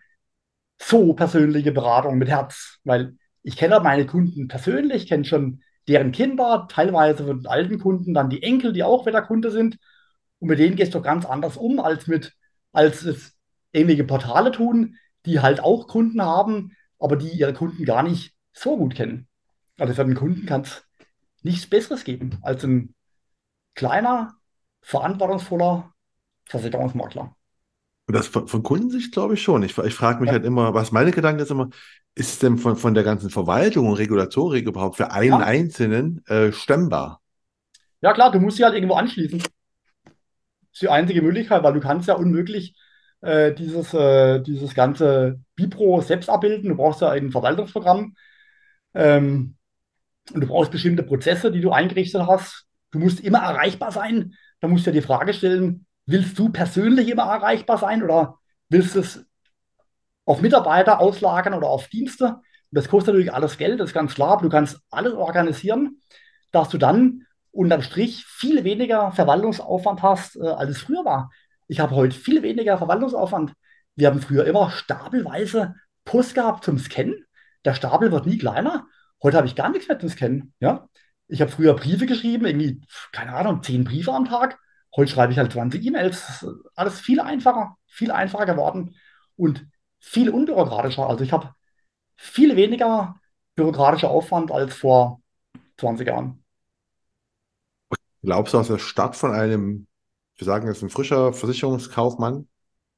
so 0.80 1.14
persönliche 1.14 1.70
Beratung 1.70 2.18
mit 2.18 2.28
Herz, 2.28 2.80
weil 2.82 3.16
ich 3.42 3.56
kenne 3.56 3.78
meine 3.80 4.06
Kunden 4.06 4.48
persönlich, 4.48 5.06
kenne 5.06 5.24
schon 5.24 5.62
deren 5.88 6.12
Kinder, 6.12 6.66
teilweise 6.70 7.24
von 7.24 7.46
alten 7.46 7.78
Kunden, 7.78 8.14
dann 8.14 8.30
die 8.30 8.42
Enkel, 8.42 8.72
die 8.72 8.82
auch 8.82 9.06
wieder 9.06 9.22
Kunde 9.22 9.50
sind. 9.50 9.78
Und 10.38 10.48
mit 10.48 10.58
denen 10.58 10.76
gehst 10.76 10.94
du 10.94 11.00
ganz 11.00 11.24
anders 11.26 11.56
um, 11.56 11.80
als 11.80 12.06
mit, 12.06 12.34
als 12.72 13.04
es 13.04 13.34
ähnliche 13.72 14.04
Portale 14.04 14.52
tun, 14.52 14.96
die 15.26 15.40
halt 15.40 15.60
auch 15.60 15.88
Kunden 15.88 16.22
haben, 16.22 16.76
aber 16.98 17.16
die 17.16 17.28
ihre 17.28 17.52
Kunden 17.52 17.84
gar 17.84 18.02
nicht 18.02 18.34
so 18.52 18.76
gut 18.76 18.94
kennen. 18.94 19.28
Also 19.78 19.94
für 19.94 20.04
den 20.04 20.14
Kunden 20.14 20.46
kann 20.46 20.62
es 20.62 20.84
nichts 21.42 21.66
Besseres 21.68 22.04
geben 22.04 22.38
als 22.42 22.64
ein 22.64 22.94
kleiner, 23.74 24.34
verantwortungsvoller 24.82 25.92
Versicherungsmakler. 26.46 27.34
Und 28.06 28.14
das 28.14 28.26
von, 28.26 28.48
von 28.48 28.62
Kundensicht 28.62 29.12
glaube 29.12 29.34
ich 29.34 29.42
schon. 29.42 29.62
Ich, 29.62 29.76
ich 29.78 29.94
frage 29.94 30.20
mich 30.20 30.28
ja. 30.28 30.34
halt 30.34 30.44
immer, 30.44 30.74
was 30.74 30.92
meine 30.92 31.10
Gedanken 31.10 31.40
ist 31.40 31.50
immer, 31.50 31.70
ist 32.14 32.32
es 32.34 32.38
denn 32.38 32.58
von, 32.58 32.76
von 32.76 32.94
der 32.94 33.02
ganzen 33.02 33.30
Verwaltung 33.30 33.88
und 33.88 33.94
Regulatorik 33.94 34.66
überhaupt 34.66 34.96
für 34.96 35.10
einen 35.10 35.30
ja. 35.30 35.38
Einzelnen 35.38 36.24
äh, 36.26 36.52
stemmbar? 36.52 37.20
Ja 38.02 38.12
klar, 38.12 38.30
du 38.30 38.38
musst 38.38 38.58
sie 38.58 38.64
halt 38.64 38.74
irgendwo 38.74 38.94
anschließen. 38.94 39.38
Das 39.38 39.50
ist 40.72 40.82
die 40.82 40.88
einzige 40.88 41.22
Möglichkeit, 41.22 41.62
weil 41.62 41.72
du 41.72 41.80
kannst 41.80 42.08
ja 42.08 42.14
unmöglich 42.14 42.76
äh, 43.22 43.54
dieses, 43.54 43.94
äh, 43.94 44.40
dieses 44.40 44.74
ganze 44.74 45.40
Bipro 45.56 46.02
selbst 46.02 46.28
abbilden. 46.28 46.68
Du 46.68 46.76
brauchst 46.76 47.00
ja 47.00 47.08
ein 47.10 47.30
Verwaltungsprogramm 47.30 48.14
ähm, 48.92 49.56
und 50.32 50.40
du 50.40 50.46
brauchst 50.46 50.70
bestimmte 50.70 51.02
Prozesse, 51.02 51.50
die 51.50 51.62
du 51.62 51.70
eingerichtet 51.70 52.26
hast. 52.26 52.66
Du 52.90 52.98
musst 52.98 53.20
immer 53.20 53.38
erreichbar 53.38 53.92
sein. 53.92 54.34
Da 54.60 54.68
musst 54.68 54.86
du 54.86 54.90
dir 54.90 55.00
die 55.00 55.06
Frage 55.06 55.32
stellen, 55.32 55.86
willst 56.06 56.38
du 56.38 56.50
persönlich 56.50 57.08
immer 57.08 57.24
erreichbar 57.24 57.78
sein 57.78 58.02
oder 58.02 58.38
willst 58.68 58.94
du 58.94 59.00
es 59.00 59.24
auf 60.24 60.40
Mitarbeiter 60.40 61.00
auslagern 61.00 61.54
oder 61.54 61.68
auf 61.68 61.88
Dienste. 61.88 62.26
Und 62.26 62.42
das 62.70 62.88
kostet 62.88 63.14
natürlich 63.14 63.32
alles 63.32 63.58
Geld, 63.58 63.80
das 63.80 63.90
ist 63.90 63.94
ganz 63.94 64.14
klar, 64.14 64.32
aber 64.32 64.42
du 64.42 64.48
kannst 64.48 64.80
alles 64.90 65.12
organisieren, 65.14 66.00
dass 66.50 66.68
du 66.68 66.78
dann 66.78 67.26
unterm 67.50 67.82
Strich 67.82 68.24
viel 68.24 68.64
weniger 68.64 69.12
Verwaltungsaufwand 69.12 70.02
hast, 70.02 70.36
äh, 70.36 70.46
als 70.46 70.70
es 70.70 70.82
früher 70.82 71.04
war. 71.04 71.30
Ich 71.68 71.80
habe 71.80 71.94
heute 71.94 72.16
viel 72.16 72.42
weniger 72.42 72.78
Verwaltungsaufwand. 72.78 73.52
Wir 73.94 74.08
haben 74.08 74.20
früher 74.20 74.44
immer 74.44 74.70
stapelweise 74.70 75.76
Post 76.04 76.34
gehabt 76.34 76.64
zum 76.64 76.78
Scannen. 76.78 77.24
Der 77.64 77.74
Stapel 77.74 78.10
wird 78.10 78.26
nie 78.26 78.38
kleiner. 78.38 78.86
Heute 79.22 79.36
habe 79.36 79.46
ich 79.46 79.54
gar 79.54 79.70
nichts 79.70 79.88
mehr 79.88 79.98
zum 79.98 80.08
Scannen. 80.08 80.52
Ja? 80.58 80.88
Ich 81.28 81.40
habe 81.40 81.50
früher 81.50 81.74
Briefe 81.74 82.06
geschrieben, 82.06 82.44
irgendwie, 82.44 82.82
keine 83.12 83.34
Ahnung, 83.34 83.62
zehn 83.62 83.84
Briefe 83.84 84.12
am 84.12 84.26
Tag. 84.26 84.58
Heute 84.96 85.10
schreibe 85.10 85.32
ich 85.32 85.38
halt 85.38 85.52
20 85.52 85.84
E-Mails. 85.84 86.46
Alles 86.76 87.00
viel 87.00 87.20
einfacher, 87.20 87.76
viel 87.86 88.10
einfacher 88.10 88.46
geworden. 88.46 88.94
Und 89.36 89.66
viel 89.98 90.30
unbürokratischer. 90.30 91.08
Also 91.08 91.24
ich 91.24 91.32
habe 91.32 91.54
viel 92.16 92.54
weniger 92.56 93.16
bürokratischer 93.56 94.10
Aufwand 94.10 94.52
als 94.52 94.74
vor 94.74 95.20
20 95.78 96.06
Jahren. 96.06 96.44
Glaubst 98.22 98.54
du, 98.54 98.58
aus 98.58 98.68
der 98.68 98.78
Start 98.78 99.16
von 99.16 99.32
einem, 99.32 99.86
wir 100.36 100.44
sagen 100.44 100.68
jetzt 100.68 100.82
ein 100.82 100.90
frischer 100.90 101.32
Versicherungskaufmann, 101.32 102.48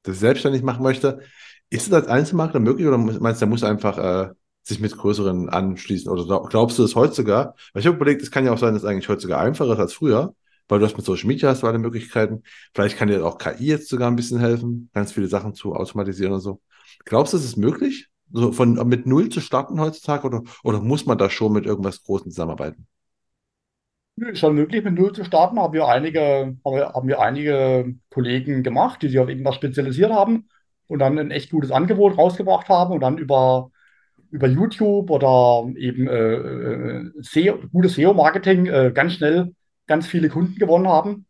der 0.05 0.13
selbstständig 0.13 0.63
machen 0.63 0.83
möchte, 0.83 1.21
ist 1.69 1.87
es 1.87 1.93
als 1.93 2.07
Einzelmakler 2.07 2.59
möglich 2.59 2.87
oder 2.87 2.97
meinst 2.97 3.41
du, 3.41 3.45
der 3.45 3.47
muss 3.47 3.63
einfach 3.63 3.97
äh, 3.97 4.33
sich 4.63 4.79
mit 4.79 4.97
größeren 4.97 5.49
anschließen? 5.49 6.09
Oder 6.09 6.47
glaubst 6.47 6.77
du 6.77 6.83
das 6.83 6.95
heute 6.95 7.13
sogar? 7.13 7.55
Weil 7.73 7.81
ich 7.81 7.87
habe 7.87 7.97
überlegt, 7.97 8.21
es 8.21 8.31
kann 8.31 8.45
ja 8.45 8.53
auch 8.53 8.57
sein, 8.57 8.73
dass 8.73 8.83
es 8.83 8.89
eigentlich 8.89 9.09
heute 9.09 9.21
sogar 9.21 9.41
einfacher 9.41 9.73
ist 9.73 9.79
als 9.79 9.93
früher, 9.93 10.33
weil 10.67 10.79
du 10.79 10.85
hast 10.85 10.97
mit 10.97 11.05
Social 11.05 11.27
Media 11.27 11.49
hast 11.49 11.63
du 11.63 11.67
alle 11.67 11.79
Möglichkeiten. 11.79 12.43
Vielleicht 12.73 12.97
kann 12.97 13.07
dir 13.07 13.25
auch 13.25 13.37
KI 13.37 13.65
jetzt 13.65 13.89
sogar 13.89 14.09
ein 14.09 14.15
bisschen 14.15 14.39
helfen, 14.39 14.89
ganz 14.93 15.11
viele 15.11 15.27
Sachen 15.27 15.53
zu 15.53 15.75
automatisieren 15.75 16.33
und 16.33 16.41
so. 16.41 16.61
Glaubst 17.05 17.33
du, 17.33 17.37
es 17.37 17.45
ist 17.45 17.57
möglich, 17.57 18.09
so 18.31 18.51
von, 18.51 18.73
mit 18.87 19.05
Null 19.05 19.29
zu 19.29 19.39
starten 19.39 19.79
heutzutage 19.79 20.27
oder, 20.27 20.43
oder 20.63 20.81
muss 20.81 21.05
man 21.05 21.17
da 21.17 21.29
schon 21.29 21.53
mit 21.53 21.65
irgendwas 21.65 22.03
Großem 22.03 22.31
zusammenarbeiten? 22.31 22.87
Schon 24.33 24.55
möglich, 24.55 24.83
mit 24.83 24.95
Null 24.95 25.13
zu 25.13 25.23
starten. 25.23 25.59
Haben 25.59 25.73
wir 25.73 25.87
einige, 25.87 26.57
haben 26.65 27.07
wir 27.07 27.19
einige 27.21 27.93
Kollegen 28.09 28.63
gemacht, 28.63 29.01
die 29.01 29.09
sich 29.09 29.19
auf 29.19 29.29
irgendwas 29.29 29.55
spezialisiert 29.55 30.11
haben 30.11 30.49
und 30.87 30.99
dann 30.99 31.19
ein 31.19 31.29
echt 31.29 31.51
gutes 31.51 31.71
Angebot 31.71 32.17
rausgebracht 32.17 32.67
haben 32.67 32.93
und 32.93 33.01
dann 33.01 33.19
über, 33.19 33.69
über 34.31 34.47
YouTube 34.47 35.11
oder 35.11 35.69
eben 35.75 36.07
äh, 36.07 36.33
äh 36.33 37.11
SEO, 37.21 37.59
gutes 37.71 37.93
SEO-Marketing 37.93 38.65
äh, 38.65 38.91
ganz 38.93 39.13
schnell 39.13 39.53
ganz 39.87 40.07
viele 40.07 40.29
Kunden 40.29 40.55
gewonnen 40.55 40.87
haben. 40.87 41.25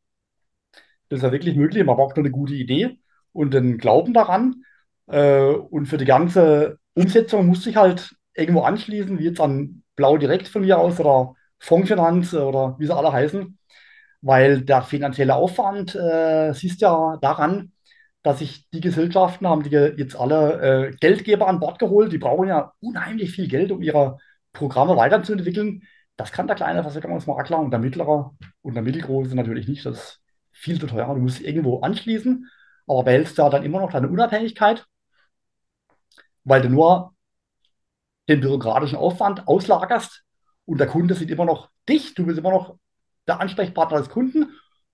Das 1.09 1.17
ist 1.17 1.23
ja 1.23 1.31
wirklich 1.31 1.55
möglich. 1.55 1.83
Man 1.85 1.95
braucht 1.95 2.17
nur 2.17 2.25
eine 2.25 2.31
gute 2.31 2.53
Idee 2.53 2.99
und 3.33 3.53
den 3.53 3.77
Glauben 3.77 4.13
daran. 4.13 4.63
Äh, 5.07 5.51
und 5.51 5.85
für 5.87 5.97
die 5.97 6.05
ganze 6.05 6.79
Umsetzung 6.93 7.47
musste 7.47 7.69
ich 7.69 7.77
halt 7.77 8.15
irgendwo 8.33 8.61
anschließen, 8.61 9.17
wie 9.19 9.25
jetzt 9.25 9.39
an 9.41 9.83
Blau 9.95 10.17
direkt 10.17 10.47
von 10.47 10.61
mir 10.63 10.77
aus 10.79 10.99
oder 10.99 11.35
Fondsfinanz 11.59 12.33
oder 12.33 12.75
wie 12.79 12.85
sie 12.85 12.95
alle 12.95 13.11
heißen, 13.11 13.57
weil 14.21 14.61
der 14.61 14.83
finanzielle 14.83 15.35
Aufwand, 15.35 15.95
äh, 15.95 16.53
siehst 16.53 16.81
ja 16.81 17.17
daran, 17.21 17.71
dass 18.23 18.39
sich 18.39 18.69
die 18.71 18.81
Gesellschaften 18.81 19.47
haben 19.47 19.63
die 19.63 19.69
jetzt 19.69 20.15
alle 20.15 20.89
äh, 20.89 20.95
Geldgeber 20.99 21.47
an 21.47 21.59
Bord 21.59 21.79
geholt. 21.79 22.11
Die 22.11 22.17
brauchen 22.17 22.47
ja 22.49 22.73
unheimlich 22.81 23.31
viel 23.31 23.47
Geld, 23.47 23.71
um 23.71 23.81
ihre 23.81 24.17
Programme 24.53 24.97
weiterzuentwickeln. 24.97 25.83
Das 26.17 26.31
kann 26.31 26.47
der 26.47 26.55
kleine 26.55 26.81
Versicherungsmakler 26.83 27.59
und 27.59 27.71
der 27.71 27.79
mittlere 27.79 28.35
und 28.61 28.73
der 28.73 28.83
mittelgroße 28.83 29.35
natürlich 29.35 29.67
nicht. 29.67 29.85
Das 29.85 29.97
ist 29.97 30.21
viel 30.51 30.79
zu 30.79 30.87
teuer. 30.87 31.13
Du 31.13 31.21
musst 31.21 31.41
irgendwo 31.41 31.79
anschließen, 31.79 32.49
aber 32.87 33.03
behältst 33.03 33.37
ja 33.37 33.49
dann 33.49 33.63
immer 33.63 33.79
noch 33.79 33.91
deine 33.91 34.09
Unabhängigkeit 34.09 34.85
weil 36.47 36.61
du 36.61 36.69
nur 36.69 37.13
den 38.29 38.39
bürokratischen 38.39 38.97
Aufwand 38.97 39.47
auslagerst 39.47 40.23
und 40.65 40.79
der 40.79 40.87
Kunde 40.87 41.13
sieht 41.13 41.29
immer 41.29 41.45
noch 41.45 41.69
dich, 41.87 42.13
du 42.13 42.25
bist 42.25 42.39
immer 42.39 42.51
noch 42.51 42.77
der 43.27 43.41
Ansprechpartner 43.41 43.97
des 43.97 44.09
Kunden 44.09 44.43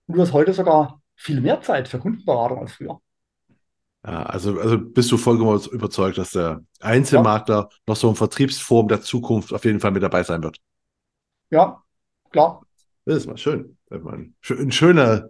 und 0.07 0.15
du 0.15 0.21
hast 0.21 0.33
heute 0.33 0.53
sogar 0.53 1.01
viel 1.15 1.41
mehr 1.41 1.61
Zeit 1.61 1.87
für 1.87 1.99
Kundenberatung 1.99 2.59
als 2.59 2.73
früher. 2.73 2.99
Ja, 4.05 4.23
also, 4.23 4.59
also 4.59 4.79
bist 4.79 5.11
du 5.11 5.17
vollkommen 5.17 5.61
überzeugt, 5.71 6.17
dass 6.17 6.31
der 6.31 6.61
Einzelmakler 6.81 7.69
ja. 7.71 7.77
noch 7.87 7.95
so 7.95 8.07
eine 8.07 8.15
Vertriebsform 8.15 8.87
der 8.87 9.01
Zukunft 9.01 9.53
auf 9.53 9.63
jeden 9.63 9.79
Fall 9.79 9.91
mit 9.91 10.03
dabei 10.03 10.23
sein 10.23 10.43
wird? 10.43 10.57
Ja, 11.53 11.83
klar. 12.31 12.63
Das 13.05 13.17
ist 13.17 13.27
mal 13.27 13.37
schön. 13.37 13.77
Ein 13.91 14.71
schöner 14.71 15.29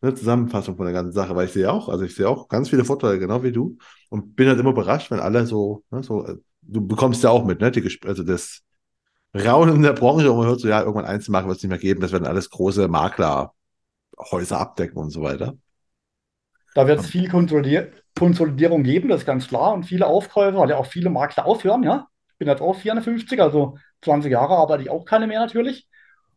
eine 0.00 0.14
Zusammenfassung 0.14 0.76
von 0.76 0.86
der 0.86 0.94
ganzen 0.94 1.12
Sache, 1.12 1.36
weil 1.36 1.46
ich 1.46 1.52
sehe 1.52 1.70
auch, 1.70 1.88
also 1.88 2.04
ich 2.04 2.14
sehe 2.14 2.28
auch 2.28 2.48
ganz 2.48 2.70
viele 2.70 2.84
Vorteile, 2.84 3.18
genau 3.18 3.42
wie 3.44 3.52
du. 3.52 3.78
Und 4.08 4.34
bin 4.34 4.48
halt 4.48 4.58
immer 4.58 4.70
überrascht, 4.70 5.10
wenn 5.10 5.20
alle 5.20 5.46
so, 5.46 5.84
ne, 5.90 6.02
so, 6.02 6.26
du 6.62 6.86
bekommst 6.86 7.22
ja 7.22 7.30
auch 7.30 7.44
mit, 7.44 7.60
ne, 7.60 7.70
die, 7.70 7.98
also 8.04 8.24
das 8.24 8.62
Raunen 9.34 9.76
in 9.76 9.82
der 9.82 9.92
Branche 9.92 10.30
und 10.30 10.38
man 10.38 10.48
hört 10.48 10.60
so, 10.60 10.68
ja, 10.68 10.80
irgendwann 10.80 11.04
Einzelmakler 11.04 11.48
wird 11.48 11.58
es 11.58 11.62
nicht 11.62 11.70
mehr 11.70 11.78
geben, 11.78 12.00
das 12.00 12.12
werden 12.12 12.26
alles 12.26 12.50
große 12.50 12.88
Maklerhäuser 12.88 13.52
abdecken 14.52 14.98
und 14.98 15.10
so 15.10 15.22
weiter. 15.22 15.54
Da 16.74 16.86
wird 16.86 17.00
es 17.00 17.06
viel 17.06 17.28
Konsolidier 17.28 17.92
Konsolidierung 18.18 18.82
geben, 18.82 19.08
das 19.08 19.20
ist 19.20 19.26
ganz 19.26 19.48
klar. 19.48 19.72
Und 19.72 19.84
viele 19.84 20.06
Aufkäufer, 20.06 20.58
weil 20.58 20.70
ja 20.70 20.76
auch 20.76 20.86
viele 20.86 21.10
Makler 21.10 21.46
aufhören, 21.46 21.82
ja. 21.82 22.08
Ich 22.32 22.38
bin 22.38 22.48
jetzt 22.48 22.60
auch 22.60 22.74
54, 22.74 23.40
also 23.40 23.78
20 24.02 24.32
Jahre 24.32 24.56
arbeite 24.56 24.82
ich 24.82 24.90
auch 24.90 25.04
keine 25.04 25.26
mehr 25.26 25.40
natürlich. 25.40 25.88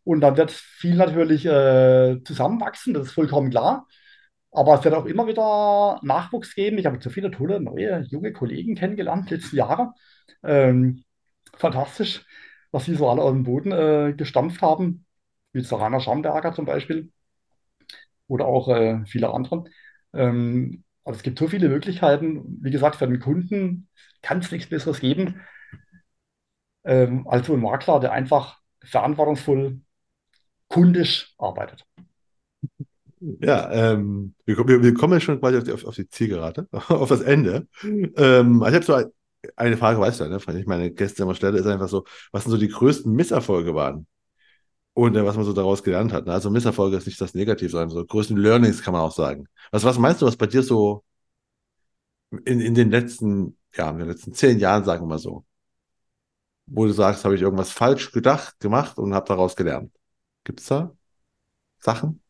Und 0.04 0.22
dann 0.22 0.38
wird 0.38 0.52
viel 0.52 0.96
natürlich 0.96 1.46
äh, 1.46 2.22
zusammenwachsen, 2.24 2.94
das 2.94 3.08
ist 3.08 3.14
vollkommen 3.14 3.50
klar. 3.50 3.88
Aber 4.52 4.76
es 4.76 4.84
wird 4.86 4.94
auch 4.94 5.06
immer 5.06 5.28
wieder 5.28 6.00
Nachwuchs 6.04 6.56
geben. 6.56 6.78
Ich 6.78 6.86
habe 6.86 7.00
so 7.02 7.10
viele 7.10 7.32
tolle 7.32 7.60
neue 7.60 8.02
junge 8.10 8.32
Kollegen 8.32 8.76
kennengelernt 8.76 9.30
letzten 9.32 9.58
Jahre. 9.58 9.94
Ähm, 10.44 11.04
fantastisch, 11.58 12.26
was 12.72 12.86
sie 12.86 12.96
so 12.96 13.10
alle 13.10 13.22
aus 13.24 13.34
dem 13.34 13.44
Boden 13.44 13.72
äh, 13.72 14.14
gestampft 14.16 14.62
haben, 14.62 15.06
wie 15.54 15.62
Sarana 15.62 16.00
Schamberger 16.00 16.54
zum 16.54 16.66
Beispiel 16.66 17.12
oder 18.28 18.46
auch 18.46 18.70
äh, 18.70 19.04
viele 19.06 19.34
andere. 19.34 19.66
Ähm, 20.14 20.84
also 21.04 21.18
es 21.18 21.24
gibt 21.24 21.40
so 21.40 21.48
viele 21.48 21.70
Möglichkeiten. 21.70 22.60
Wie 22.62 22.72
gesagt, 22.72 22.96
für 22.98 23.08
den 23.08 23.20
Kunden 23.20 23.90
kann 24.22 24.40
es 24.40 24.52
nichts 24.52 24.70
Besseres 24.70 25.00
geben 25.00 25.42
ähm, 26.86 27.28
als 27.28 27.48
so 27.48 27.54
ein 27.54 27.62
Makler, 27.62 28.00
der 28.00 28.12
einfach 28.14 28.60
verantwortungsvoll 28.84 29.82
kundisch 30.68 31.34
arbeitet. 31.38 31.86
Ja, 33.20 33.72
ähm, 33.72 34.36
wir, 34.46 34.58
wir, 34.58 34.94
kommen 34.94 35.14
ja 35.14 35.20
schon 35.20 35.40
quasi 35.40 35.58
auf 35.58 35.64
die, 35.64 35.72
auf, 35.72 35.86
auf 35.86 35.96
die 35.96 36.08
Zielgerade, 36.08 36.68
auf 36.72 37.10
das 37.10 37.22
Ende. 37.22 37.68
Ähm, 37.84 38.64
ich 38.68 38.74
habe 38.74 38.84
so 38.84 39.02
eine 39.56 39.78
Frage, 39.78 40.00
weißt 40.00 40.20
du, 40.20 40.26
ne, 40.26 40.40
ich 40.60 40.66
meine 40.66 40.92
Gäste 40.92 41.24
immer 41.24 41.36
stelle, 41.36 41.58
ist 41.58 41.66
einfach 41.66 41.88
so, 41.88 42.06
was 42.32 42.44
sind 42.44 42.52
so 42.52 42.58
die 42.58 42.68
größten 42.68 43.12
Misserfolge 43.12 43.74
waren? 43.74 44.08
Und 44.94 45.16
äh, 45.16 45.26
was 45.26 45.36
man 45.36 45.46
so 45.46 45.54
daraus 45.54 45.84
gelernt 45.84 46.14
hat. 46.14 46.26
Ne? 46.26 46.34
Also 46.34 46.50
Misserfolge 46.50 46.98
ist 46.98 47.06
nicht 47.06 47.20
das 47.20 47.34
Negative, 47.34 47.70
sondern 47.70 47.90
so 47.90 48.06
größten 48.06 48.38
Learnings 48.38 48.82
kann 48.82 48.94
man 48.94 49.02
auch 49.02 49.12
sagen. 49.12 49.48
Was, 49.72 49.84
was 49.84 49.98
meinst 50.00 50.22
du, 50.22 50.26
was 50.26 50.38
bei 50.38 50.48
dir 50.48 50.64
so 50.64 51.04
in, 52.46 52.62
in 52.62 52.74
den 52.76 52.92
letzten, 52.92 53.58
ja, 53.76 53.90
in 53.92 54.00
den 54.00 54.08
letzten 54.08 54.34
zehn 54.34 54.60
Jahren, 54.60 54.84
sagen 54.84 55.04
wir 55.04 55.08
mal 55.08 55.20
so, 55.20 55.46
wo 56.68 56.86
du 56.86 56.92
sagst, 56.94 57.26
habe 57.26 57.36
ich 57.36 57.42
irgendwas 57.42 57.72
falsch 57.72 58.12
gedacht, 58.12 58.60
gemacht 58.60 58.98
und 58.98 59.14
habe 59.14 59.28
daraus 59.28 59.56
gelernt? 59.56 59.94
Gibt 60.44 60.62
es 60.62 60.68
da 60.68 60.96
Sachen? 61.80 62.22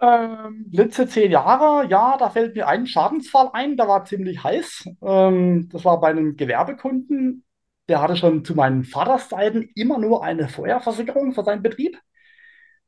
Ähm, 0.00 0.66
letzte 0.70 1.08
zehn 1.08 1.30
Jahre, 1.32 1.88
ja, 1.88 2.16
da 2.18 2.30
fällt 2.30 2.54
mir 2.54 2.68
ein 2.68 2.86
Schadensfall 2.86 3.50
ein, 3.52 3.76
der 3.76 3.88
war 3.88 4.04
ziemlich 4.04 4.42
heiß. 4.44 4.88
Ähm, 5.02 5.68
das 5.70 5.84
war 5.84 6.00
bei 6.00 6.08
einem 6.08 6.36
Gewerbekunden, 6.36 7.44
der 7.88 8.00
hatte 8.00 8.16
schon 8.16 8.44
zu 8.44 8.54
meinen 8.54 8.84
Vaterszeiten 8.84 9.70
immer 9.74 9.98
nur 9.98 10.22
eine 10.22 10.48
Feuerversicherung 10.48 11.32
für 11.32 11.42
seinen 11.44 11.62
Betrieb. 11.62 12.00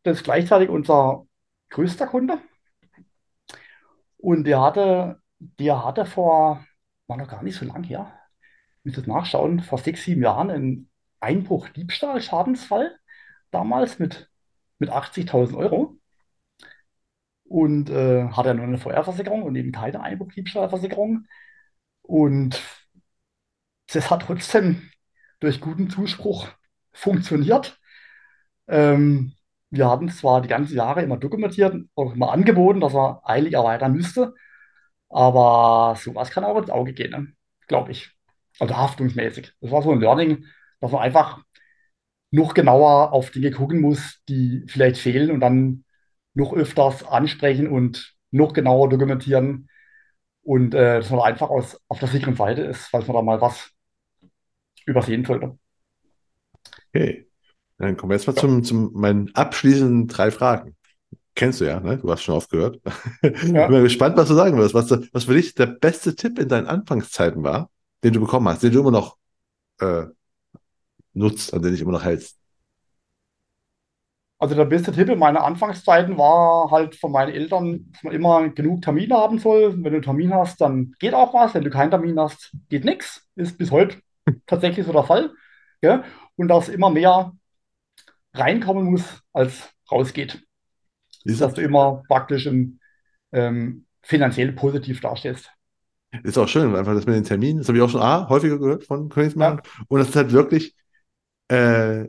Das 0.05 0.19
ist 0.19 0.25
gleichzeitig 0.25 0.69
unser 0.71 1.27
größter 1.71 2.07
Kunde. 2.07 2.41
Und 4.19 4.45
der 4.45 4.61
hatte, 4.63 5.21
der 5.39 5.85
hatte 5.85 6.07
vor, 6.07 6.65
war 7.07 7.17
noch 7.17 7.29
gar 7.29 7.43
nicht 7.43 7.57
so 7.57 7.65
lang 7.65 7.83
her, 7.85 8.13
muss 8.85 8.95
das 8.97 9.07
nachschauen, 9.07 9.61
vor 9.61 9.79
sechs, 9.79 10.05
sieben 10.05 10.23
Jahren 10.23 10.51
einen 10.51 10.91
Einbruch-Diebstahl-Schadensfall, 11.21 12.97
damals 13.51 13.99
mit, 13.99 14.31
mit 14.79 14.91
80.000 14.91 15.57
Euro 15.57 15.99
und 17.45 17.91
äh, 17.91 18.29
hat 18.29 18.47
er 18.47 18.55
nur 18.55 18.65
eine 18.65 18.79
Feuerversicherung 18.79 19.43
und 19.43 19.57
eben 19.57 19.73
keine 19.73 20.01
Einbruchdiebstahlversicherung. 20.01 21.27
Und 22.03 22.63
das 23.93 24.11
hat 24.11 24.23
trotzdem 24.23 24.91
durch 25.41 25.61
guten 25.61 25.91
Zuspruch 25.91 26.49
funktioniert. 26.93 27.81
Ähm, 28.69 29.35
wir 29.71 29.91
hatten 29.91 30.09
zwar 30.11 30.43
die 30.43 30.49
ganzen 30.49 30.77
Jahre 30.77 31.03
immer 31.03 31.17
dokumentiert, 31.17 31.75
auch 31.97 32.15
immer 32.15 32.33
angeboten, 32.33 32.81
dass 32.81 32.95
er 32.95 33.21
eilig 33.25 33.55
erweitern 33.55 33.95
müsste, 33.95 34.35
aber 35.09 35.97
sowas 35.97 36.31
kann 36.31 36.45
auch 36.45 36.59
ins 36.59 36.71
Auge 36.71 36.93
gehen, 36.93 37.11
ne? 37.11 37.33
glaube 37.67 37.93
ich. 37.93 38.11
Also 38.61 38.77
haftungsmäßig. 38.77 39.53
Das 39.61 39.71
war 39.71 39.83
so 39.83 39.91
ein 39.91 40.01
Learning, 40.01 40.45
dass 40.81 40.93
man 40.93 41.03
einfach 41.03 41.43
noch 42.31 42.55
genauer 42.55 43.13
auf 43.13 43.31
Dinge 43.31 43.51
gucken 43.51 43.81
muss, 43.81 44.21
die 44.29 44.65
vielleicht 44.69 44.99
fehlen 44.99 45.31
und 45.31 45.41
dann 45.41 45.85
noch 46.35 46.53
öfters 46.53 47.05
ansprechen 47.05 47.67
und 47.67 48.15
noch 48.31 48.53
genauer 48.53 48.89
dokumentieren 48.89 49.69
und 50.43 50.75
äh, 50.75 51.01
dass 51.01 51.11
man 51.11 51.21
einfach 51.21 51.51
aus, 51.51 51.81
auf 51.89 51.99
der 51.99 52.09
sicheren 52.09 52.37
Seite 52.37 52.63
ist, 52.63 52.87
falls 52.87 53.07
man 53.07 53.17
da 53.17 53.23
mal 53.23 53.41
was 53.41 53.71
übersehen 54.87 55.25
sollte. 55.25 55.59
Okay, 56.89 57.29
dann 57.79 57.97
kommen 57.97 58.11
wir 58.11 58.17
jetzt 58.17 58.27
mal 58.27 58.35
ja. 58.35 58.41
zum, 58.41 58.63
zum 58.63 58.93
meinen 58.93 59.35
abschließenden 59.35 60.07
drei 60.07 60.31
Fragen. 60.31 60.77
Kennst 61.35 61.61
du 61.61 61.65
ja, 61.65 61.81
ne? 61.81 61.99
Du 61.99 62.11
hast 62.11 62.23
schon 62.23 62.35
aufgehört. 62.35 62.81
Ja. 63.23 63.31
Bin 63.31 63.53
mal 63.53 63.83
gespannt, 63.83 64.17
was 64.17 64.29
du 64.29 64.35
sagen 64.35 64.59
wirst. 64.59 64.75
Was, 64.75 64.91
was 65.13 65.25
für 65.25 65.35
dich 65.35 65.55
der 65.55 65.67
beste 65.67 66.15
Tipp 66.15 66.39
in 66.39 66.49
deinen 66.49 66.67
Anfangszeiten 66.67 67.43
war, 67.43 67.71
den 68.03 68.13
du 68.13 68.21
bekommen 68.21 68.49
hast, 68.49 68.63
den 68.63 68.73
du 68.73 68.81
immer 68.81 68.91
noch 68.91 69.17
äh, 69.81 70.05
nutzt, 71.13 71.53
an 71.55 71.63
den 71.63 71.73
dich 71.73 71.81
immer 71.81 71.93
noch 71.93 72.05
hältst. 72.05 72.41
Also 74.39 74.55
der 74.55 74.65
beste 74.65 74.91
Tipp 74.91 75.11
in 75.11 75.19
meinen 75.19 75.37
Anfangszeiten 75.37 76.17
war 76.17 76.71
halt 76.71 76.95
von 76.97 77.13
meinen 77.13 77.35
Eltern, 77.35 77.91
dass 77.93 78.03
man 78.03 78.15
immer 78.15 78.49
genug 78.49 78.81
Termine 78.81 79.15
haben 79.15 79.39
soll. 79.39 79.75
Wenn 79.75 79.83
du 79.83 79.91
einen 79.91 80.03
Termin 80.03 80.33
hast, 80.33 80.63
dann 80.63 80.95
geht 80.99 81.13
auch 81.13 81.35
was. 81.35 81.53
Wenn 81.53 81.65
du 81.65 81.69
keinen 81.69 81.91
Termin 81.91 82.19
hast, 82.19 82.51
geht 82.71 82.87
nichts. 82.87 83.29
Ist 83.37 83.59
bis 83.59 83.71
heute 83.71 83.99
tatsächlich 84.47 84.87
so 84.87 84.93
der 84.93 85.05
Fall. 85.05 85.31
Ja? 85.83 86.05
Und 86.37 86.49
dass 86.49 86.71
immer 86.71 86.89
mehr 86.89 87.33
reinkommen 88.33 88.85
muss, 88.85 89.23
als 89.35 89.69
rausgeht. 89.93 90.43
Ist 91.25 91.43
dass 91.43 91.53
du 91.53 91.61
immer 91.61 92.03
praktisch 92.09 92.47
im, 92.47 92.81
ähm, 93.33 93.85
finanziell 94.01 94.53
positiv 94.53 95.03
dastehst. 95.03 95.51
Ist 96.25 96.39
auch 96.39 96.49
schön, 96.49 96.75
einfach 96.75 96.95
das 96.95 97.07
mit 97.07 97.15
den 97.15 97.25
Terminen, 97.25 97.59
das 97.59 97.69
habe 97.69 97.79
ich 97.79 97.85
auch 97.85 97.91
schon 97.91 98.03
A, 98.03 98.29
häufiger 98.29 98.59
gehört 98.59 98.85
von 98.85 99.09
Königsmann. 99.09 99.57
Ja. 99.57 99.85
Und 99.89 100.01
das 100.01 100.09
ist 100.09 100.17
halt 100.17 100.33
wirklich, 100.33 100.75
äh, 101.49 102.07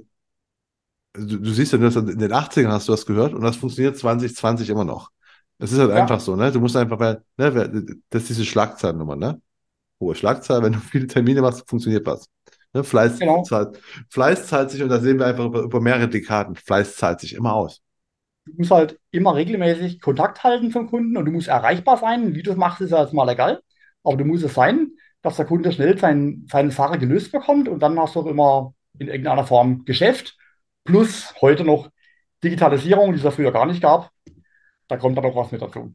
du, 1.13 1.37
du 1.37 1.51
siehst 1.51 1.73
ja, 1.73 1.79
in 1.79 2.19
den 2.19 2.33
80ern 2.33 2.69
hast 2.69 2.87
du 2.87 2.93
das 2.93 3.05
gehört 3.05 3.33
und 3.33 3.41
das 3.41 3.57
funktioniert 3.57 3.97
2020 3.97 4.69
immer 4.69 4.85
noch. 4.85 5.11
Es 5.59 5.71
ist 5.71 5.79
halt 5.79 5.91
ja. 5.91 5.97
einfach 5.97 6.19
so, 6.19 6.35
ne? 6.35 6.51
Du 6.51 6.59
musst 6.59 6.75
einfach, 6.75 6.99
weil, 6.99 7.23
ne, 7.37 7.85
das 8.09 8.23
ist 8.23 8.29
diese 8.29 8.45
Schlagzeilennummer, 8.45 9.15
ne? 9.15 9.39
Hohe 9.99 10.15
Schlagzahl, 10.15 10.63
wenn 10.63 10.73
du 10.73 10.79
viele 10.79 11.05
Termine 11.05 11.41
machst, 11.41 11.69
funktioniert 11.69 12.05
was. 12.07 12.27
Ne? 12.73 12.83
Fleiß, 12.83 13.19
genau. 13.19 13.43
zahlt, 13.43 13.79
Fleiß 14.09 14.47
zahlt 14.47 14.71
sich, 14.71 14.81
und 14.81 14.89
da 14.89 14.99
sehen 14.99 15.19
wir 15.19 15.27
einfach 15.27 15.45
über, 15.45 15.61
über 15.61 15.79
mehrere 15.79 16.07
Dekaden, 16.07 16.55
Fleiß 16.55 16.95
zahlt 16.95 17.19
sich 17.19 17.33
immer 17.33 17.53
aus. 17.53 17.81
Du 18.45 18.53
musst 18.57 18.71
halt 18.71 18.99
immer 19.11 19.35
regelmäßig 19.35 20.01
Kontakt 20.01 20.43
halten 20.43 20.71
zum 20.71 20.87
Kunden 20.87 21.15
und 21.15 21.25
du 21.25 21.31
musst 21.31 21.47
erreichbar 21.47 21.97
sein. 21.97 22.33
Wie 22.33 22.41
du 22.41 22.51
es 22.51 22.57
machst, 22.57 22.81
ist 22.81 22.89
ja 22.89 23.03
jetzt 23.03 23.13
mal 23.13 23.29
egal. 23.29 23.61
Aber 24.03 24.17
du 24.17 24.25
musst 24.25 24.43
es 24.43 24.53
sein, 24.53 24.91
dass 25.21 25.37
der 25.37 25.45
Kunde 25.45 25.71
schnell 25.71 25.97
sein, 25.97 26.47
seine 26.49 26.71
Sache 26.71 26.97
gelöst 26.97 27.31
bekommt 27.31 27.67
und 27.67 27.79
dann 27.79 27.99
hast 27.99 28.15
du 28.15 28.21
auch 28.21 28.25
immer 28.25 28.73
in 28.97 29.07
irgendeiner 29.07 29.45
Form 29.45 29.85
Geschäft 29.85 30.37
plus 30.83 31.33
heute 31.41 31.63
noch 31.63 31.89
Digitalisierung, 32.43 33.11
die 33.11 33.17
es 33.19 33.23
ja 33.23 33.31
früher 33.31 33.51
gar 33.51 33.65
nicht 33.65 33.81
gab. 33.81 34.11
Da 34.87 34.97
kommt 34.97 35.17
dann 35.17 35.23
noch 35.25 35.35
was 35.35 35.51
mit 35.51 35.61
dazu. 35.61 35.93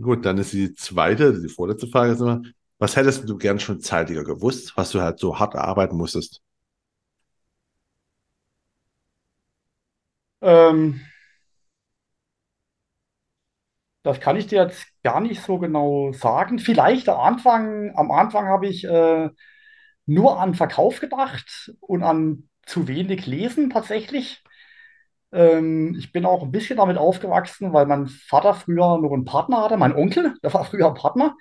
Gut, 0.00 0.24
dann 0.26 0.38
ist 0.38 0.52
die 0.52 0.74
zweite, 0.74 1.40
die 1.40 1.48
vorletzte 1.48 1.86
Frage 1.86 2.12
ist 2.12 2.20
immer, 2.20 2.42
was 2.78 2.96
hättest 2.96 3.28
du 3.28 3.36
gern 3.38 3.60
schon 3.60 3.80
zeitiger 3.80 4.24
gewusst, 4.24 4.76
was 4.76 4.90
du 4.90 5.00
halt 5.00 5.20
so 5.20 5.38
hart 5.38 5.54
erarbeiten 5.54 5.96
musstest? 5.96 6.42
Ähm, 10.40 11.00
das 14.04 14.20
kann 14.20 14.36
ich 14.36 14.46
dir 14.46 14.62
jetzt 14.62 14.86
gar 15.02 15.20
nicht 15.20 15.42
so 15.42 15.58
genau 15.58 16.12
sagen. 16.12 16.58
Vielleicht 16.58 17.08
am 17.08 17.20
Anfang, 17.20 17.92
am 17.96 18.10
Anfang 18.10 18.46
habe 18.46 18.66
ich 18.68 18.84
äh, 18.84 19.30
nur 20.06 20.40
an 20.40 20.54
Verkauf 20.54 21.00
gedacht 21.00 21.72
und 21.80 22.02
an 22.02 22.48
zu 22.66 22.86
wenig 22.86 23.26
lesen 23.26 23.70
tatsächlich. 23.70 24.44
Ähm, 25.32 25.96
ich 25.98 26.12
bin 26.12 26.26
auch 26.26 26.42
ein 26.42 26.52
bisschen 26.52 26.76
damit 26.76 26.98
aufgewachsen, 26.98 27.72
weil 27.72 27.86
mein 27.86 28.06
Vater 28.08 28.54
früher 28.54 28.98
noch 28.98 29.12
einen 29.12 29.24
Partner 29.24 29.62
hatte, 29.62 29.78
mein 29.78 29.96
Onkel, 29.96 30.34
der 30.42 30.52
war 30.52 30.64
früher 30.64 30.92
Partner. 30.92 31.34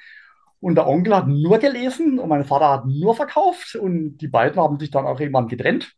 Und 0.62 0.76
der 0.76 0.88
Onkel 0.88 1.16
hat 1.16 1.28
nur 1.28 1.60
gelesen 1.60 2.20
und 2.20 2.30
mein 2.30 2.46
Vater 2.46 2.70
hat 2.70 2.86
nur 2.86 3.16
verkauft. 3.16 3.76
Und 3.76 4.18
die 4.20 4.30
beiden 4.30 4.62
haben 4.62 4.80
sich 4.80 4.92
dann 4.92 5.06
auch 5.06 5.20
irgendwann 5.20 5.50
getrennt. 5.50 5.94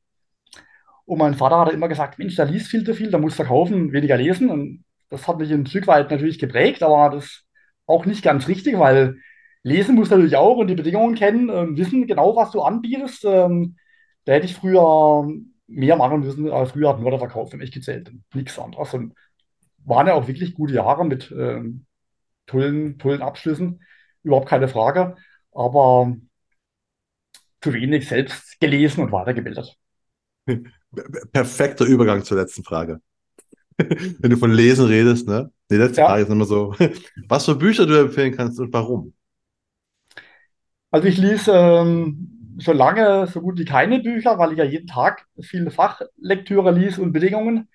Und 1.06 1.20
mein 1.20 1.36
Vater 1.36 1.60
hat 1.60 1.74
immer 1.74 1.88
gesagt, 1.88 2.18
Mensch, 2.18 2.36
der 2.36 2.46
liest 2.46 2.70
viel 2.70 2.84
zu 2.84 2.96
viel, 2.96 3.12
der 3.12 3.20
muss 3.20 3.36
verkaufen, 3.36 3.92
weniger 3.94 4.18
lesen. 4.18 4.50
Und 4.50 4.85
das 5.10 5.28
hat 5.28 5.38
mich 5.38 5.52
ein 5.52 5.66
Stück 5.66 5.88
weit 5.88 6.12
natürlich 6.12 6.40
geprägt, 6.40 6.84
aber 6.84 7.16
das 7.16 7.44
auch 7.86 8.06
nicht 8.06 8.24
ganz 8.24 8.48
richtig, 8.48 8.78
weil 8.80 9.18
lesen 9.64 9.96
muss 9.96 10.10
natürlich 10.10 10.36
auch 10.36 10.58
und 10.58 10.68
die 10.68 10.76
Bedingungen 10.76 11.16
kennen 11.16 11.50
und 11.50 11.78
wissen 11.78 12.08
genau, 12.08 12.36
was 12.36 12.52
du 12.52 12.62
anbietest. 12.62 13.26
Ähm, 13.26 13.78
da 14.26 14.34
hätte 14.34 14.46
ich 14.46 14.56
früher 14.56 15.28
mehr 15.68 15.96
machen 15.96 16.20
müssen, 16.22 16.50
aber 16.50 16.66
früher 16.66 16.90
hat 16.90 17.00
nur 17.00 17.12
der 17.12 17.20
Verkauf 17.20 17.52
für 17.52 17.58
mich 17.58 17.72
gezählt, 17.72 18.12
nichts 18.34 18.60
anderes. 18.60 18.94
Und 18.94 19.14
waren 19.86 20.08
ja 20.08 20.14
auch 20.14 20.28
wirklich 20.28 20.54
gute 20.54 20.74
Jahre 20.74 21.06
mit 21.06 21.32
ähm, 21.32 21.86
tollen, 22.48 22.98
tollen 23.00 23.22
Abschlüssen, 23.22 23.84
überhaupt 24.24 24.50
keine 24.50 24.68
Frage, 24.68 25.16
aber 25.52 26.16
zu 27.62 27.74
wenig 27.74 28.08
selbst 28.08 28.60
gelesen 28.60 29.04
und 29.04 29.12
weitergebildet. 29.12 29.76
Perfekter 31.32 31.86
Übergang 31.86 32.24
zur 32.24 32.38
letzten 32.38 32.64
Frage. 32.64 33.02
Wenn 34.20 34.30
du 34.30 34.38
von 34.38 34.52
Lesen 34.52 34.86
redest, 34.86 35.28
ne? 35.28 35.52
Die 35.70 35.76
letzte 35.76 36.02
ja. 36.02 36.08
Frage 36.08 36.24
ist 36.24 36.30
immer 36.30 36.46
so, 36.46 36.76
was 37.28 37.46
für 37.46 37.56
Bücher 37.56 37.86
du 37.86 38.00
empfehlen 38.00 38.36
kannst 38.36 38.60
und 38.60 38.72
warum? 38.74 39.14
Also 40.92 41.08
ich 41.08 41.18
lese 41.18 41.52
ähm, 41.52 42.56
schon 42.60 42.78
lange 42.78 43.28
so 43.28 43.42
gut 43.42 43.58
wie 43.60 43.66
keine 43.66 44.00
Bücher, 44.00 44.38
weil 44.40 44.54
ich 44.54 44.58
ja 44.60 44.64
jeden 44.64 44.88
Tag 44.88 45.26
viele 45.42 45.72
Fachlektüre 45.72 46.72
liest 46.72 47.00
und 47.00 47.12
Bedingungen. 47.12 47.68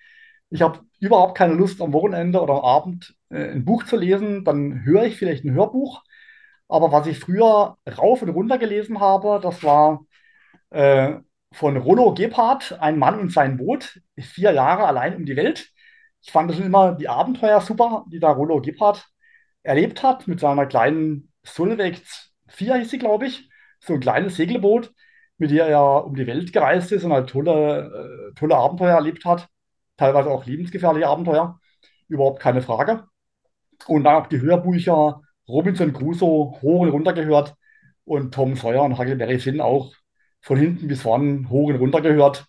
ich 0.51 0.63
habe 0.63 0.81
überhaupt 1.01 1.37
keine 1.37 1.55
Lust 1.55 1.83
am 1.83 1.93
Wochenende 1.93 2.41
oder 2.41 2.55
am 2.55 2.65
Abend 2.65 3.15
äh, 3.31 3.51
ein 3.53 3.65
Buch 3.65 3.85
zu 3.85 3.97
lesen, 3.97 4.45
dann 4.45 4.85
höre 4.85 5.05
ich 5.05 5.17
vielleicht 5.17 5.45
ein 5.45 5.55
Hörbuch. 5.55 6.03
Aber 6.69 6.93
was 6.93 7.07
ich 7.09 7.19
früher 7.19 7.79
rauf 7.99 8.23
und 8.23 8.31
runter 8.31 8.59
gelesen 8.59 9.01
habe, 9.01 9.41
das 9.43 9.63
war 9.65 10.07
äh, 10.71 11.17
von 11.53 11.77
Rollo 11.77 12.15
Gebhardt, 12.15 12.79
Ein 12.81 12.99
Mann 12.99 13.19
und 13.21 13.33
sein 13.33 13.57
Boot, 13.57 14.01
vier 14.19 14.53
Jahre 14.53 14.87
allein 14.87 15.17
um 15.17 15.27
die 15.27 15.37
Welt. 15.37 15.73
Ich 16.23 16.33
fand 16.33 16.53
schon 16.55 16.65
immer 16.67 16.93
die 16.95 17.09
Abenteuer 17.09 17.61
super, 17.61 18.05
die 18.11 18.21
da 18.21 18.31
Rollo 18.31 18.61
Gebhardt 18.61 19.07
erlebt 19.63 20.03
hat 20.03 20.29
mit 20.29 20.41
seiner 20.41 20.67
kleinen 20.67 21.33
Solveig 21.43 22.01
4 22.49 22.77
hieß 22.77 22.91
sie, 22.91 22.99
glaube 22.99 23.27
ich. 23.27 23.49
So 23.81 23.95
ein 23.95 24.01
kleines 24.01 24.37
Segelboot, 24.37 24.93
mit 25.39 25.51
der 25.51 25.67
er 25.67 26.05
um 26.05 26.15
die 26.15 26.27
Welt 26.27 26.53
gereist 26.53 26.93
ist 26.93 27.05
und 27.05 27.13
halt 27.13 27.31
tolle, 27.31 28.31
äh, 28.33 28.35
tolle 28.39 28.57
Abenteuer 28.57 28.95
erlebt 28.95 29.25
hat. 29.25 29.49
Teilweise 29.97 30.31
auch 30.31 30.45
lebensgefährliche 30.47 31.09
Abenteuer. 31.09 31.61
Überhaupt 32.09 32.41
keine 32.41 32.63
Frage. 32.63 33.05
Und 33.87 34.05
dann 34.05 34.17
auch 34.17 34.27
die 34.27 34.41
Hörbücher 34.41 35.23
Robinson 35.49 35.93
Crusoe 35.93 36.61
hoch 36.63 36.81
und 36.83 36.91
runter 36.91 37.13
gehört 37.13 37.55
und 38.05 38.35
Tom 38.35 38.57
Sawyer 38.57 38.83
und 38.83 38.99
Huckleberry 38.99 39.39
Finn 39.39 39.61
auch 39.61 39.95
von 40.43 40.59
hinten 40.59 40.89
bis 40.89 41.03
vorne 41.03 41.49
hoch 41.49 41.69
und 41.69 41.77
runter 41.77 42.01
gehört. 42.01 42.47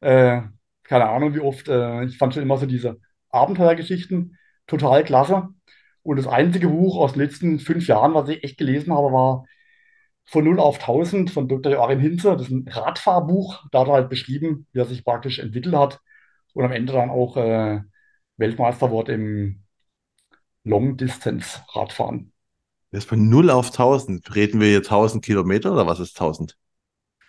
Äh, 0.00 0.42
keine 0.84 1.08
Ahnung, 1.08 1.34
wie 1.34 1.40
oft. 1.40 1.68
Äh, 1.68 2.04
ich 2.04 2.18
fand 2.18 2.34
schon 2.34 2.42
immer 2.42 2.58
so 2.58 2.66
diese 2.66 3.00
Abenteuergeschichten 3.30 4.38
total 4.66 5.04
klasse. 5.04 5.48
Und 6.02 6.16
das 6.16 6.26
einzige 6.26 6.68
Buch 6.68 6.98
aus 6.98 7.14
den 7.14 7.22
letzten 7.22 7.58
fünf 7.58 7.86
Jahren, 7.86 8.14
was 8.14 8.28
ich 8.28 8.44
echt 8.44 8.58
gelesen 8.58 8.92
habe, 8.92 9.12
war 9.12 9.46
von 10.26 10.44
0 10.44 10.60
auf 10.60 10.80
1000 10.80 11.30
von 11.30 11.48
Dr. 11.48 11.72
Joachim 11.72 12.00
Hinze. 12.00 12.32
Das 12.32 12.42
ist 12.42 12.50
ein 12.50 12.68
Radfahrbuch. 12.68 13.64
Da 13.72 13.80
hat 13.80 13.88
er 13.88 13.94
halt 13.94 14.10
beschrieben, 14.10 14.66
wie 14.72 14.80
er 14.80 14.86
sich 14.86 15.04
praktisch 15.04 15.38
entwickelt 15.38 15.74
hat 15.74 16.00
und 16.54 16.64
am 16.64 16.72
Ende 16.72 16.92
dann 16.92 17.10
auch 17.10 17.36
äh, 17.36 17.80
Weltmeister 18.36 18.90
wurde 18.90 19.12
im 19.12 19.64
Long-Distance-Radfahren. 20.64 22.32
Jetzt 22.90 23.08
von 23.08 23.28
0 23.28 23.50
auf 23.50 23.66
1000. 23.66 24.34
Reden 24.34 24.60
wir 24.60 24.68
hier 24.68 24.78
1000 24.78 25.24
Kilometer 25.24 25.72
oder 25.72 25.86
was 25.86 26.00
ist 26.00 26.18
1000? 26.18 26.56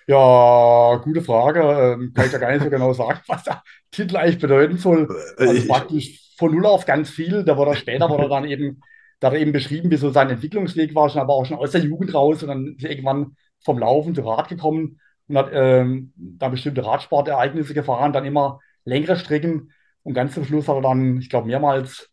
Ja, 0.07 0.97
gute 1.03 1.21
Frage. 1.21 1.61
Ähm, 1.61 2.13
kann 2.13 2.27
ich 2.27 2.31
ja 2.31 2.37
gar 2.37 2.51
nicht 2.51 2.63
so 2.63 2.69
genau 2.69 2.93
sagen, 2.93 3.19
was 3.27 3.43
der 3.43 3.63
Titel 3.91 4.17
eigentlich 4.17 4.39
bedeuten 4.39 4.77
soll. 4.77 5.07
Äh, 5.37 5.45
Also 5.47 5.63
praktisch 5.67 6.33
von 6.37 6.51
null 6.53 6.65
auf 6.65 6.85
ganz 6.85 7.09
viel. 7.09 7.43
Da 7.43 7.57
wurde 7.57 7.71
er 7.71 7.75
später 7.75 8.09
wurde 8.09 8.29
dann 8.29 8.45
eben, 8.45 8.81
da 9.19 9.27
hat 9.27 9.33
er 9.35 9.39
eben 9.41 9.51
beschrieben, 9.51 9.89
wie 9.91 9.97
so 9.97 10.11
sein 10.11 10.29
Entwicklungsweg 10.29 10.93
war, 10.93 11.09
schon 11.09 11.21
aber 11.21 11.33
auch 11.33 11.45
schon 11.45 11.57
aus 11.57 11.71
der 11.71 11.81
Jugend 11.81 12.13
raus 12.13 12.43
und 12.43 12.49
dann 12.49 12.75
ist 12.75 12.83
er 12.83 12.91
irgendwann 12.91 13.35
vom 13.63 13.79
Laufen 13.79 14.13
zu 14.13 14.21
Rad 14.21 14.47
gekommen 14.49 14.99
und 15.27 15.37
hat 15.37 15.49
ähm, 15.53 16.13
dann 16.17 16.51
bestimmte 16.51 16.85
Radsportereignisse 16.85 17.73
gefahren, 17.73 18.13
dann 18.13 18.25
immer 18.25 18.59
längere 18.83 19.15
Strecken 19.17 19.71
und 20.03 20.13
ganz 20.13 20.33
zum 20.35 20.45
Schluss 20.45 20.67
hat 20.67 20.75
er 20.75 20.81
dann, 20.81 21.17
ich 21.19 21.29
glaube, 21.29 21.47
mehrmals, 21.47 22.09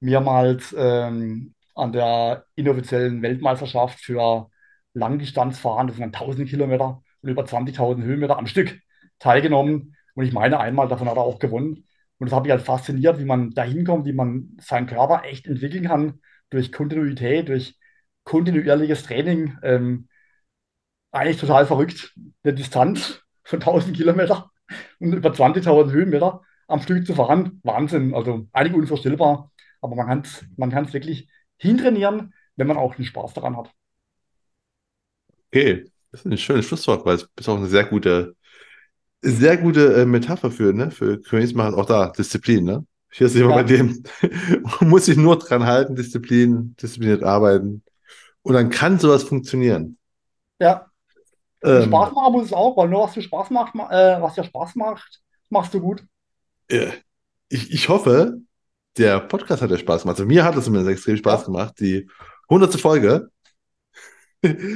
mehrmals 0.00 0.74
ähm, 0.76 1.54
an 1.74 1.92
der 1.92 2.44
inoffiziellen 2.54 3.22
Weltmeisterschaft 3.22 4.00
für 4.00 4.50
Langdistanzfahren, 4.94 5.86
das 5.86 5.96
sind 5.96 6.02
dann 6.02 6.12
1000 6.12 6.48
Kilometer 6.48 7.02
und 7.22 7.30
über 7.30 7.44
20.000 7.44 8.02
Höhenmeter 8.02 8.38
am 8.38 8.46
Stück 8.46 8.80
teilgenommen. 9.18 9.96
Und 10.14 10.24
ich 10.24 10.32
meine, 10.32 10.58
einmal 10.60 10.88
davon 10.88 11.08
hat 11.08 11.16
er 11.16 11.22
auch 11.22 11.38
gewonnen. 11.38 11.86
Und 12.18 12.26
das 12.30 12.34
hat 12.36 12.42
mich 12.42 12.52
halt 12.52 12.62
fasziniert, 12.62 13.18
wie 13.18 13.24
man 13.24 13.50
da 13.50 13.62
hinkommt, 13.62 14.06
wie 14.06 14.12
man 14.12 14.56
seinen 14.60 14.86
Körper 14.86 15.24
echt 15.24 15.46
entwickeln 15.46 15.84
kann 15.84 16.20
durch 16.50 16.72
Kontinuität, 16.72 17.48
durch 17.48 17.78
kontinuierliches 18.24 19.04
Training. 19.04 19.56
Ähm, 19.62 20.08
eigentlich 21.12 21.38
total 21.38 21.66
verrückt, 21.66 22.14
eine 22.44 22.54
Distanz 22.54 23.22
von 23.44 23.60
1000 23.60 23.96
Kilometer 23.96 24.50
und 25.00 25.12
über 25.12 25.32
20.000 25.32 25.90
Höhenmeter 25.92 26.42
am 26.68 26.80
Stück 26.82 27.06
zu 27.06 27.14
fahren. 27.14 27.60
Wahnsinn, 27.64 28.14
also 28.14 28.46
eigentlich 28.52 28.74
unvorstellbar. 28.76 29.50
Aber 29.80 29.96
man 29.96 30.06
kann 30.06 30.20
es 30.20 30.44
man 30.56 30.72
wirklich 30.92 31.28
hintrainieren, 31.56 32.34
wenn 32.56 32.66
man 32.66 32.76
auch 32.76 32.94
den 32.94 33.04
Spaß 33.04 33.34
daran 33.34 33.56
hat. 33.56 33.72
Okay, 35.52 35.90
das 36.12 36.20
ist 36.22 36.26
ein 36.26 36.38
schönes 36.38 36.66
Schlusswort, 36.66 37.04
weil 37.06 37.16
es 37.16 37.28
ist 37.38 37.48
auch 37.48 37.56
eine 37.56 37.66
sehr 37.68 37.84
gute, 37.84 38.34
sehr 39.22 39.56
gute 39.58 39.94
äh, 40.02 40.06
Metapher 40.06 40.50
für, 40.50 40.72
ne, 40.72 40.90
für 40.90 41.20
Königsmacher, 41.20 41.76
auch 41.76 41.86
da, 41.86 42.10
Disziplin, 42.10 42.64
ne? 42.64 42.86
Hier 43.12 43.26
ist 43.26 43.36
immer 43.36 43.50
Ja. 43.50 43.56
bei 43.56 43.64
dem, 43.64 44.02
man 44.80 44.88
muss 44.90 45.06
sich 45.06 45.16
nur 45.16 45.38
dran 45.38 45.64
halten, 45.66 45.96
Disziplin, 45.96 46.76
diszipliniert 46.80 47.24
arbeiten. 47.24 47.82
Und 48.42 48.54
dann 48.54 48.70
kann 48.70 48.98
sowas 48.98 49.24
funktionieren. 49.24 49.98
Ja, 50.60 50.86
Ähm, 51.62 51.84
Spaß 51.84 52.12
machen 52.14 52.32
muss 52.32 52.46
es 52.46 52.52
auch, 52.52 52.76
weil 52.76 52.88
nur 52.88 53.04
was 53.04 53.14
dir 53.14 53.22
Spaß 53.22 53.50
macht, 53.50 53.74
ma- 53.74 53.90
äh, 53.90 54.22
was 54.22 54.34
dir 54.34 54.44
Spaß 54.44 54.76
macht, 54.76 55.20
machst 55.50 55.74
du 55.74 55.80
gut. 55.80 56.04
ich, 57.48 57.72
ich 57.72 57.88
hoffe, 57.88 58.38
der 58.96 59.20
Podcast 59.20 59.62
hat 59.62 59.70
dir 59.70 59.78
Spaß 59.78 60.02
gemacht. 60.02 60.16
Also 60.18 60.26
mir 60.26 60.44
hat 60.44 60.56
es 60.56 60.64
zumindest 60.64 60.90
extrem 60.90 61.16
Spaß 61.16 61.44
gemacht. 61.46 61.74
Die 61.80 62.08
hundertste 62.48 62.78
Folge. 62.78 63.30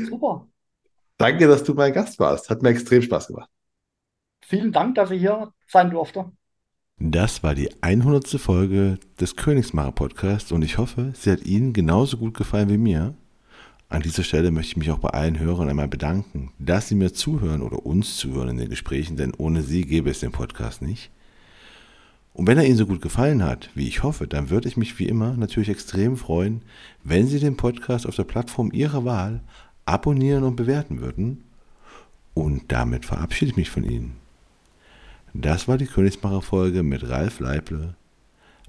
Super. 0.09 0.47
Danke, 1.25 1.47
dass 1.47 1.65
du 1.65 1.73
mein 1.73 1.95
Gast 1.95 2.19
warst. 2.19 2.51
Hat 2.51 2.61
mir 2.61 2.69
extrem 2.69 3.01
Spaß 3.01 3.29
gemacht. 3.29 3.49
Vielen 4.43 4.73
Dank, 4.73 4.97
dass 4.97 5.11
ich 5.11 5.21
hier 5.21 5.55
sein 5.67 5.89
durfte. 5.89 6.31
Das 6.99 7.43
war 7.43 7.55
die 7.55 7.71
100. 7.81 8.29
Folge 8.39 8.99
des 9.19 9.35
Königsmacher 9.35 9.93
Podcasts 9.93 10.53
und 10.53 10.61
ich 10.61 10.77
hoffe, 10.77 11.15
sie 11.15 11.33
hat 11.33 11.41
Ihnen 11.47 11.73
genauso 11.73 12.19
gut 12.19 12.37
gefallen 12.37 12.69
wie 12.69 12.77
mir. 12.77 13.15
An 13.89 14.03
dieser 14.03 14.23
Stelle 14.23 14.51
möchte 14.51 14.73
ich 14.73 14.77
mich 14.77 14.91
auch 14.91 14.99
bei 14.99 15.09
allen 15.09 15.39
Hörern 15.39 15.71
einmal 15.71 15.89
bedanken, 15.89 16.53
dass 16.59 16.89
Sie 16.89 16.95
mir 16.95 17.15
zuhören 17.15 17.63
oder 17.63 17.87
uns 17.87 18.19
zuhören 18.19 18.51
in 18.51 18.59
den 18.59 18.69
Gesprächen, 18.69 19.17
denn 19.17 19.33
ohne 19.33 19.63
Sie 19.63 19.87
gäbe 19.87 20.11
es 20.11 20.21
den 20.21 20.31
Podcast 20.31 20.83
nicht. 20.83 21.11
Und 22.35 22.49
wenn 22.49 22.59
er 22.59 22.67
Ihnen 22.67 22.77
so 22.77 22.87
gut 22.87 23.01
gefallen 23.01 23.43
hat, 23.43 23.71
wie 23.75 23.89
ich 23.89 24.03
hoffe, 24.03 24.27
dann 24.27 24.51
würde 24.51 24.69
ich 24.69 24.77
mich 24.77 24.99
wie 24.99 25.07
immer 25.07 25.39
natürlich 25.39 25.71
extrem 25.71 26.19
freuen, 26.19 26.61
wenn 27.03 27.29
Sie 27.29 27.39
den 27.39 27.57
Podcast 27.57 28.07
auf 28.07 28.17
der 28.17 28.25
Plattform 28.25 28.73
Ihrer 28.73 29.07
Wahl 29.07 29.41
abonnieren 29.87 30.45
und 30.45 30.57
bewerten 30.57 31.01
würden. 31.01 31.45
Und 32.35 32.73
damit 32.73 33.05
verabschiede 33.05 33.53
ich 33.53 33.57
mich 33.57 33.71
von 33.71 33.85
Ihnen. 33.85 34.17
Das 35.33 35.69
war 35.69 35.79
die 35.79 35.87
Königsmacher-Folge 35.87 36.83
mit 36.83 37.09
Ralf 37.09 37.41
Leible. 37.41 37.95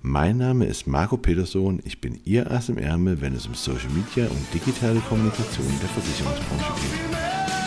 Mein 0.02 0.38
Name 0.38 0.66
ist 0.66 0.88
Marco 0.88 1.18
Peterson. 1.18 1.82
Ich 1.84 2.00
bin 2.00 2.20
Ihr 2.26 2.52
Ass 2.52 2.70
im 2.70 2.78
Ärmel, 2.78 3.22
wenn 3.22 3.34
es 3.34 3.48
um 3.48 3.56
Social 3.56 3.90
Media 3.90 4.28
und 4.28 4.54
digitale 4.54 5.00
Kommunikation 5.00 5.66
der 5.82 5.90
Versicherungsbranche 5.90 6.74
geht. 6.82 7.18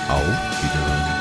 Auf 0.08 0.22
Wiedersehen. 0.62 1.18